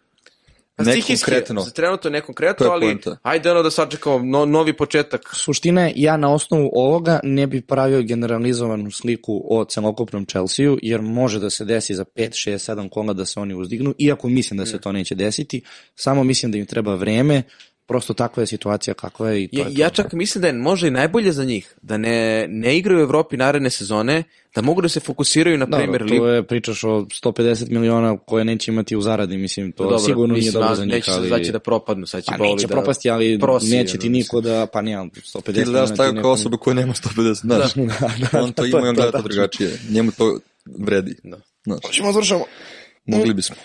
Pa 0.77 0.85
stihijski, 0.85 1.31
za 1.65 1.71
trenutno 1.71 1.97
To 1.97 2.11
nekonkretno, 2.11 2.67
je 2.67 2.73
ali 2.73 2.87
poenta. 2.87 3.17
ajde 3.23 3.51
ono 3.51 3.63
da 3.63 3.71
sačekamo 3.71 4.19
no, 4.19 4.45
novi 4.45 4.73
početak. 4.73 5.21
Suština 5.35 5.87
je, 5.87 5.93
ja 5.97 6.17
na 6.17 6.35
osnovu 6.35 6.71
ovoga 6.75 7.21
ne 7.23 7.47
bi 7.47 7.61
pravio 7.61 8.03
generalizovanu 8.03 8.91
sliku 8.91 9.43
o 9.51 9.65
celokupnom 9.65 10.27
Chelsea-u, 10.27 10.79
jer 10.83 11.03
može 11.03 11.41
da 11.41 11.51
se 11.51 11.65
desi 11.65 11.95
za 11.95 12.05
5, 12.05 12.51
6, 12.51 12.73
7 12.73 12.89
kola 12.89 13.13
da 13.13 13.25
se 13.25 13.41
oni 13.41 13.55
uzdignu, 13.55 13.95
iako 13.99 14.29
mislim 14.29 14.59
da 14.59 14.67
se 14.67 14.81
to 14.81 14.93
neće 14.93 15.15
desiti, 15.15 15.63
samo 15.95 16.25
mislim 16.25 16.53
da 16.53 16.59
im 16.59 16.67
treba 16.67 16.95
vreme, 16.95 17.43
prosto 17.87 18.15
takva 18.15 18.43
je 18.43 18.47
situacija 18.47 18.95
kakva 18.95 19.31
je 19.31 19.43
i 19.43 19.49
to 19.49 19.59
Ja, 19.59 19.61
je 19.61 19.75
to. 19.75 19.81
ja 19.81 19.91
čak 19.91 20.13
mislim 20.13 20.43
da 20.43 20.49
je 20.49 20.53
možda 20.55 20.89
i 20.89 20.93
najbolje 20.93 21.33
za 21.33 21.45
njih, 21.45 21.75
da 21.83 21.97
ne, 21.97 22.47
ne 22.49 22.79
igraju 22.79 23.01
u 23.01 23.03
Evropi 23.03 23.37
naredne 23.37 23.71
sezone, 23.71 24.23
da 24.55 24.63
mogu 24.63 24.83
da 24.83 24.89
se 24.89 25.01
fokusiraju 25.01 25.59
na 25.59 25.67
Dobro, 25.67 25.79
Premier 25.79 26.01
to 26.01 26.15
League. 26.15 26.31
je 26.31 26.43
pričaš 26.43 26.85
o 26.85 26.89
150 26.89 27.71
miliona 27.71 28.19
koje 28.19 28.45
neće 28.45 28.71
imati 28.71 28.97
u 28.97 29.01
zaradi, 29.01 29.37
mislim, 29.37 29.73
to 29.73 29.83
Dobro, 29.83 29.99
sigurno 29.99 30.27
nije 30.27 30.39
mislim, 30.39 30.53
dobro 30.53 30.69
a 30.69 30.75
za 30.75 30.85
njih, 30.85 30.95
Neće 30.95 31.05
se 31.05 31.11
ali... 31.13 31.29
znači 31.29 31.53
da 31.53 31.59
propadnu, 31.59 32.07
sad 32.07 32.25
će 32.25 32.31
Pa 32.31 32.37
Boli 32.37 32.51
neće 32.51 32.67
da... 32.67 32.73
propasti, 32.73 33.11
ali 33.11 33.39
prosi, 33.39 33.67
neće 33.69 33.99
ti 33.99 34.09
niko 34.09 34.41
da, 34.41 34.67
pa 34.67 34.83
nije, 34.83 34.99
150 34.99 35.43
Ti 35.45 35.53
miliona. 35.57 35.87
ti 35.87 35.93
tako 35.93 36.13
neko- 36.13 36.23
kao 36.23 36.33
osobu 36.33 36.59
koja 36.59 36.75
nema 36.75 36.93
150, 36.95 37.35
znaš. 37.35 37.73
on 38.43 38.53
to 38.53 38.65
ima 38.65 38.79
i 38.79 38.83
on 38.83 38.95
gleda 38.95 39.13
to 39.13 39.23
drugačije. 39.25 39.79
Njemu 39.91 40.13
to 40.13 40.39
vredi. 40.79 41.17
Da. 41.25 41.37
Znaš, 41.65 41.79
Hoćemo 41.83 42.09
da 42.09 42.13
završamo. 42.13 42.45
mogli 43.07 43.35
bismo. 43.35 43.57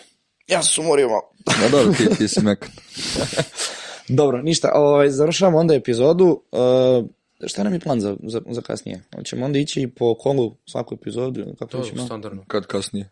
Ja 0.48 0.64
sam 0.64 0.74
se 0.74 0.82
umorio 0.82 1.08
malo. 1.08 1.22
Da, 1.62 1.70
dobro, 1.70 1.94
ti, 1.94 2.16
ti 2.18 2.28
si 2.28 2.42
mekan. 2.42 2.70
Dobro, 4.08 4.42
ništa, 4.42 4.72
ovaj, 4.76 5.10
završavamo 5.10 5.58
onda 5.58 5.76
epizodu. 5.76 6.42
Uh, 6.52 7.06
šta 7.48 7.64
nam 7.64 7.74
je 7.74 7.80
plan 7.80 8.00
za, 8.00 8.18
za, 8.24 8.42
za 8.50 8.62
kasnije? 8.62 9.02
Hoćemo 9.16 9.46
onda 9.46 9.60
ići 9.60 9.88
po 9.88 10.16
kolu 10.16 10.56
svaku 10.66 10.96
epizodu? 10.96 11.46
Kako 11.60 11.72
To 11.72 11.84
ćemo? 11.84 12.02
je 12.02 12.06
standardno. 12.06 12.44
Kad 12.48 12.66
kasnije. 12.66 13.10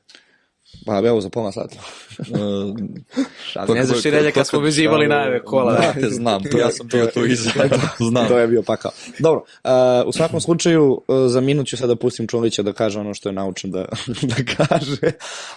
Pa 0.85 0.97
evo 1.07 1.21
za 1.21 1.29
pola 1.29 1.51
sata. 1.51 1.75
Uh, 2.19 3.75
ne 3.75 3.85
znaš 3.85 4.05
i 4.05 4.11
relje 4.11 4.31
kad 4.31 4.47
smo 4.47 4.59
vezivali 4.59 5.07
najave 5.07 5.43
kola. 5.43 5.73
Da, 5.73 5.93
te 5.93 6.09
znam, 6.09 6.43
to 6.43 6.57
ja 6.57 6.71
sam 6.71 6.87
bio 6.87 7.05
tu 7.05 7.25
iza. 7.25 7.51
znam. 8.09 8.27
to 8.27 8.37
je 8.37 8.47
bio 8.47 8.61
pakao. 8.61 8.91
Dobro, 9.19 9.39
uh, 9.63 10.07
u 10.07 10.11
svakom 10.11 10.41
slučaju 10.41 10.91
uh, 10.91 11.15
za 11.27 11.41
minut 11.41 11.67
ću 11.67 11.77
sada 11.77 11.95
pustim 11.95 12.27
Čolića 12.27 12.63
da 12.63 12.73
kaže 12.73 12.99
ono 12.99 13.13
što 13.13 13.29
je 13.29 13.33
naučen 13.33 13.71
da, 13.71 13.85
da 14.21 14.35
kaže. 14.57 14.97
Ove, 15.01 15.13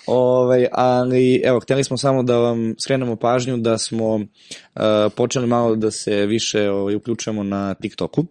ovaj, 0.06 0.66
ali 0.72 1.42
evo, 1.44 1.60
hteli 1.60 1.84
smo 1.84 1.96
samo 1.96 2.22
da 2.22 2.36
vam 2.36 2.74
skrenemo 2.78 3.16
pažnju 3.16 3.56
da 3.56 3.78
smo 3.78 4.14
uh, 4.14 4.22
počeli 5.16 5.46
malo 5.46 5.76
da 5.76 5.90
se 5.90 6.26
više 6.26 6.70
ovaj, 6.70 6.94
uključujemo 6.94 7.42
na 7.42 7.74
TikToku, 7.74 8.24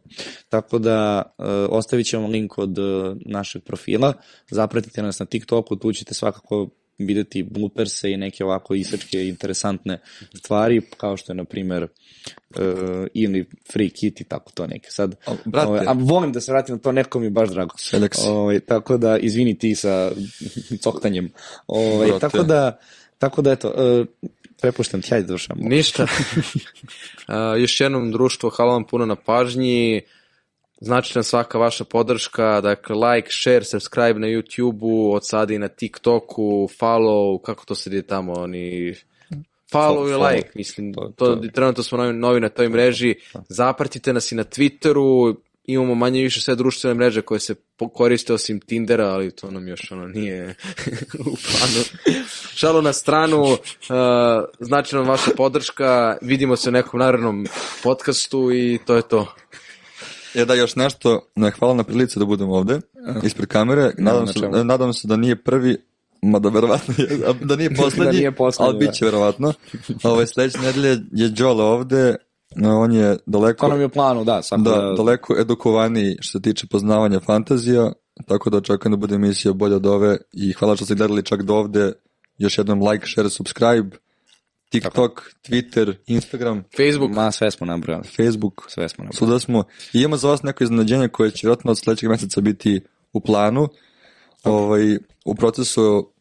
tako 0.49 0.79
da 0.79 1.21
uh, 1.37 1.45
ostavit 1.69 2.07
ćemo 2.07 2.27
link 2.27 2.57
od 2.57 2.77
uh, 2.77 3.17
našeg 3.25 3.63
profila, 3.63 4.13
zapratite 4.49 5.03
nas 5.03 5.19
na 5.19 5.25
TikToku, 5.25 5.75
tu 5.75 5.93
ćete 5.93 6.13
svakako 6.13 6.67
videti 6.97 7.43
blooperse 7.43 8.11
i 8.11 8.18
neke 8.18 8.45
ovako 8.45 8.76
isečke 8.76 9.27
interesantne 9.27 9.99
stvari, 10.35 10.81
kao 10.97 11.18
što 11.18 11.31
je, 11.31 11.35
na 11.35 11.43
primer, 11.45 11.84
uh, 11.84 11.89
ili 13.13 13.49
free 13.72 13.89
kit 13.89 14.22
i 14.22 14.23
tako 14.23 14.51
to 14.51 14.68
neke. 14.68 14.89
Sad, 14.91 15.15
a, 15.26 15.35
brate, 15.45 15.68
ovaj, 15.68 15.85
a 15.88 15.91
volim 15.91 16.31
da 16.31 16.41
se 16.41 16.51
vratim 16.51 16.76
na 16.76 16.81
to, 16.81 16.91
neko 16.91 17.19
mi 17.19 17.26
je 17.26 17.30
baš 17.30 17.49
drago. 17.49 17.76
Ovaj, 18.27 18.59
tako 18.59 18.97
da, 18.97 19.18
izvini 19.18 19.57
ti 19.57 19.76
sa 19.76 20.11
coktanjem. 20.84 21.31
Ovaj, 21.68 22.19
tako 22.19 22.43
da, 22.43 22.80
tako 23.18 23.41
da, 23.41 23.51
eto, 23.51 23.73
uh, 23.99 24.07
prepuštam 24.61 25.01
ti, 25.01 25.09
hajde 25.09 25.27
da 25.27 25.34
vršamo. 25.34 25.61
Ništa. 25.63 26.03
uh, 26.03 27.61
još 27.61 27.81
jednom 27.81 28.11
društvo, 28.11 28.49
hvala 28.49 28.73
vam 28.73 28.84
puno 28.84 29.05
na 29.05 29.15
pažnji. 29.15 30.01
Znači 30.81 31.17
nam 31.17 31.23
svaka 31.23 31.57
vaša 31.57 31.83
podrška, 31.83 32.61
dakle 32.61 32.95
like, 32.95 33.29
share, 33.31 33.63
subscribe 33.63 34.19
na 34.19 34.27
YouTube-u, 34.27 35.13
od 35.13 35.27
sada 35.27 35.53
i 35.53 35.59
na 35.59 35.67
TikToku, 35.67 36.69
follow, 36.79 37.41
kako 37.41 37.65
to 37.65 37.75
se 37.75 37.89
ide 37.89 38.01
tamo, 38.01 38.33
oni 38.33 38.95
follow 39.73 40.09
i 40.11 40.35
like, 40.35 40.49
mislim, 40.55 40.93
to, 40.93 41.13
to, 41.15 41.35
to. 41.35 41.47
trenutno 41.53 41.83
smo 41.83 41.97
novi, 41.97 42.13
novi 42.13 42.39
na 42.39 42.49
toj 42.49 42.69
mreži, 42.69 43.15
zapratite 43.49 44.13
nas 44.13 44.31
i 44.31 44.35
na 44.35 44.43
Twitteru, 44.43 45.35
imamo 45.65 45.95
manje 45.95 46.21
više 46.21 46.41
sve 46.41 46.55
društvene 46.55 46.93
mreže 46.93 47.21
koje 47.21 47.39
se 47.39 47.55
koriste 47.93 48.33
osim 48.33 48.59
Tindera, 48.59 49.07
ali 49.07 49.31
to 49.31 49.51
nam 49.51 49.67
još 49.67 49.91
ono 49.91 50.07
nije 50.07 50.55
u 51.19 51.23
planu. 51.23 51.83
Šalo 52.55 52.81
na 52.81 52.93
stranu, 52.93 53.41
uh, 53.43 53.57
znači 54.59 54.95
nam 54.95 55.07
vaša 55.07 55.31
podrška, 55.37 56.17
vidimo 56.21 56.55
se 56.55 56.69
u 56.69 56.71
nekom 56.71 56.99
narednom 56.99 57.47
podcastu 57.83 58.51
i 58.51 58.79
to 58.85 58.95
je 58.95 59.01
to. 59.01 59.35
Je 60.33 60.45
da 60.45 60.53
još 60.53 60.75
nešto, 60.75 61.31
hvala 61.59 61.73
na 61.73 61.83
prilici 61.83 62.19
da 62.19 62.25
budem 62.25 62.49
ovde, 62.49 62.79
ispred 63.23 63.47
kamere, 63.47 63.91
nadam, 63.97 64.27
se, 64.27 64.39
nadam 64.63 64.93
se 64.93 65.07
da 65.07 65.15
nije 65.15 65.43
prvi, 65.43 65.77
mada 66.21 66.49
verovatno 66.49 66.93
je, 66.97 67.33
da 67.41 67.55
nije 67.55 67.75
poslednji, 67.83 68.05
da 68.05 68.11
nije 68.11 68.31
poslednji 68.31 68.73
ali 68.73 68.79
bit 68.79 68.93
će 68.93 69.05
da. 69.05 69.11
verovatno. 69.11 69.53
Ovaj, 70.03 70.27
sledeće 70.27 70.57
nedelje 70.57 70.89
je 71.11 71.33
Joel 71.37 71.61
ovde, 71.61 72.15
on 72.65 72.91
je 72.91 73.17
daleko... 73.25 73.65
To 73.65 73.71
nam 73.71 73.79
je 73.79 73.85
u 73.85 73.89
planu, 73.89 74.23
da. 74.23 74.41
Sam 74.41 74.63
da, 74.63 74.71
da, 74.71 74.93
daleko 74.97 75.35
edukovaniji 75.39 76.17
što 76.19 76.39
se 76.39 76.41
tiče 76.41 76.67
poznavanja 76.67 77.19
fantazija, 77.19 77.91
tako 78.27 78.49
da 78.49 78.57
očekujem 78.57 78.91
da 78.91 78.97
bude 78.97 79.15
emisija 79.15 79.53
bolja 79.53 79.75
od 79.75 79.85
ove 79.85 80.17
i 80.33 80.53
hvala 80.53 80.75
što 80.75 80.85
ste 80.85 80.95
gledali 80.95 81.23
čak 81.23 81.43
do 81.43 81.55
ovde. 81.55 81.93
Još 82.37 82.57
jednom 82.57 82.87
like, 82.87 83.05
share, 83.07 83.29
subscribe. 83.29 83.97
TikTok. 84.72 85.31
Twitter, 85.43 85.93
Instagram, 86.07 86.64
Facebook. 86.77 87.11
Ma, 87.11 87.31
sve 87.31 87.52
smo 87.52 87.68
nabrali. 87.68 88.03
Facebook. 88.03 88.65
Sve 88.68 88.89
smo 88.89 89.03
nabrali. 89.03 89.18
Suda 89.18 89.39
smo. 89.39 89.64
I 89.93 89.99
imamo 89.99 90.18
za 90.18 90.27
vas 90.27 90.43
neko 90.43 90.64
iznenađenje 90.64 91.07
koje 91.07 91.31
će 91.31 91.48
vjerojatno 91.48 91.72
od 91.72 91.77
sledećeg 91.77 92.10
meseca 92.10 92.41
biti 92.41 92.81
u 93.14 93.19
planu. 93.19 93.68
Ovaj, 94.43 94.98
u 95.26 95.35
procesu 95.35 96.14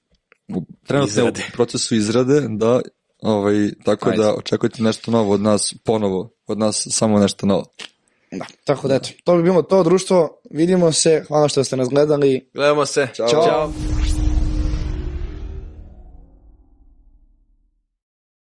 u, 0.48 0.62
trenutno 0.86 1.10
izrade. 1.12 1.44
u 1.48 1.52
procesu 1.52 1.94
izrade, 1.94 2.46
da, 2.48 2.80
ovaj, 3.22 3.70
tako 3.84 4.10
Ajde. 4.10 4.22
da 4.22 4.34
očekujte 4.34 4.82
nešto 4.82 5.10
novo 5.10 5.32
od 5.32 5.40
nas 5.40 5.74
ponovo, 5.84 6.30
od 6.46 6.58
nas 6.58 6.86
samo 6.90 7.18
nešto 7.18 7.46
novo. 7.46 7.64
Da, 8.32 8.44
tako 8.64 8.88
da 8.88 8.94
eto, 8.94 9.08
to 9.24 9.36
bi 9.36 9.42
bilo 9.42 9.62
to 9.62 9.82
društvo, 9.82 10.40
vidimo 10.50 10.92
se, 10.92 11.24
hvala 11.28 11.48
što 11.48 11.64
ste 11.64 11.76
nas 11.76 11.88
gledali. 11.88 12.50
Gledamo 12.54 12.86
se. 12.86 13.08
Ćao. 13.16 13.28
Ćao. 13.28 13.72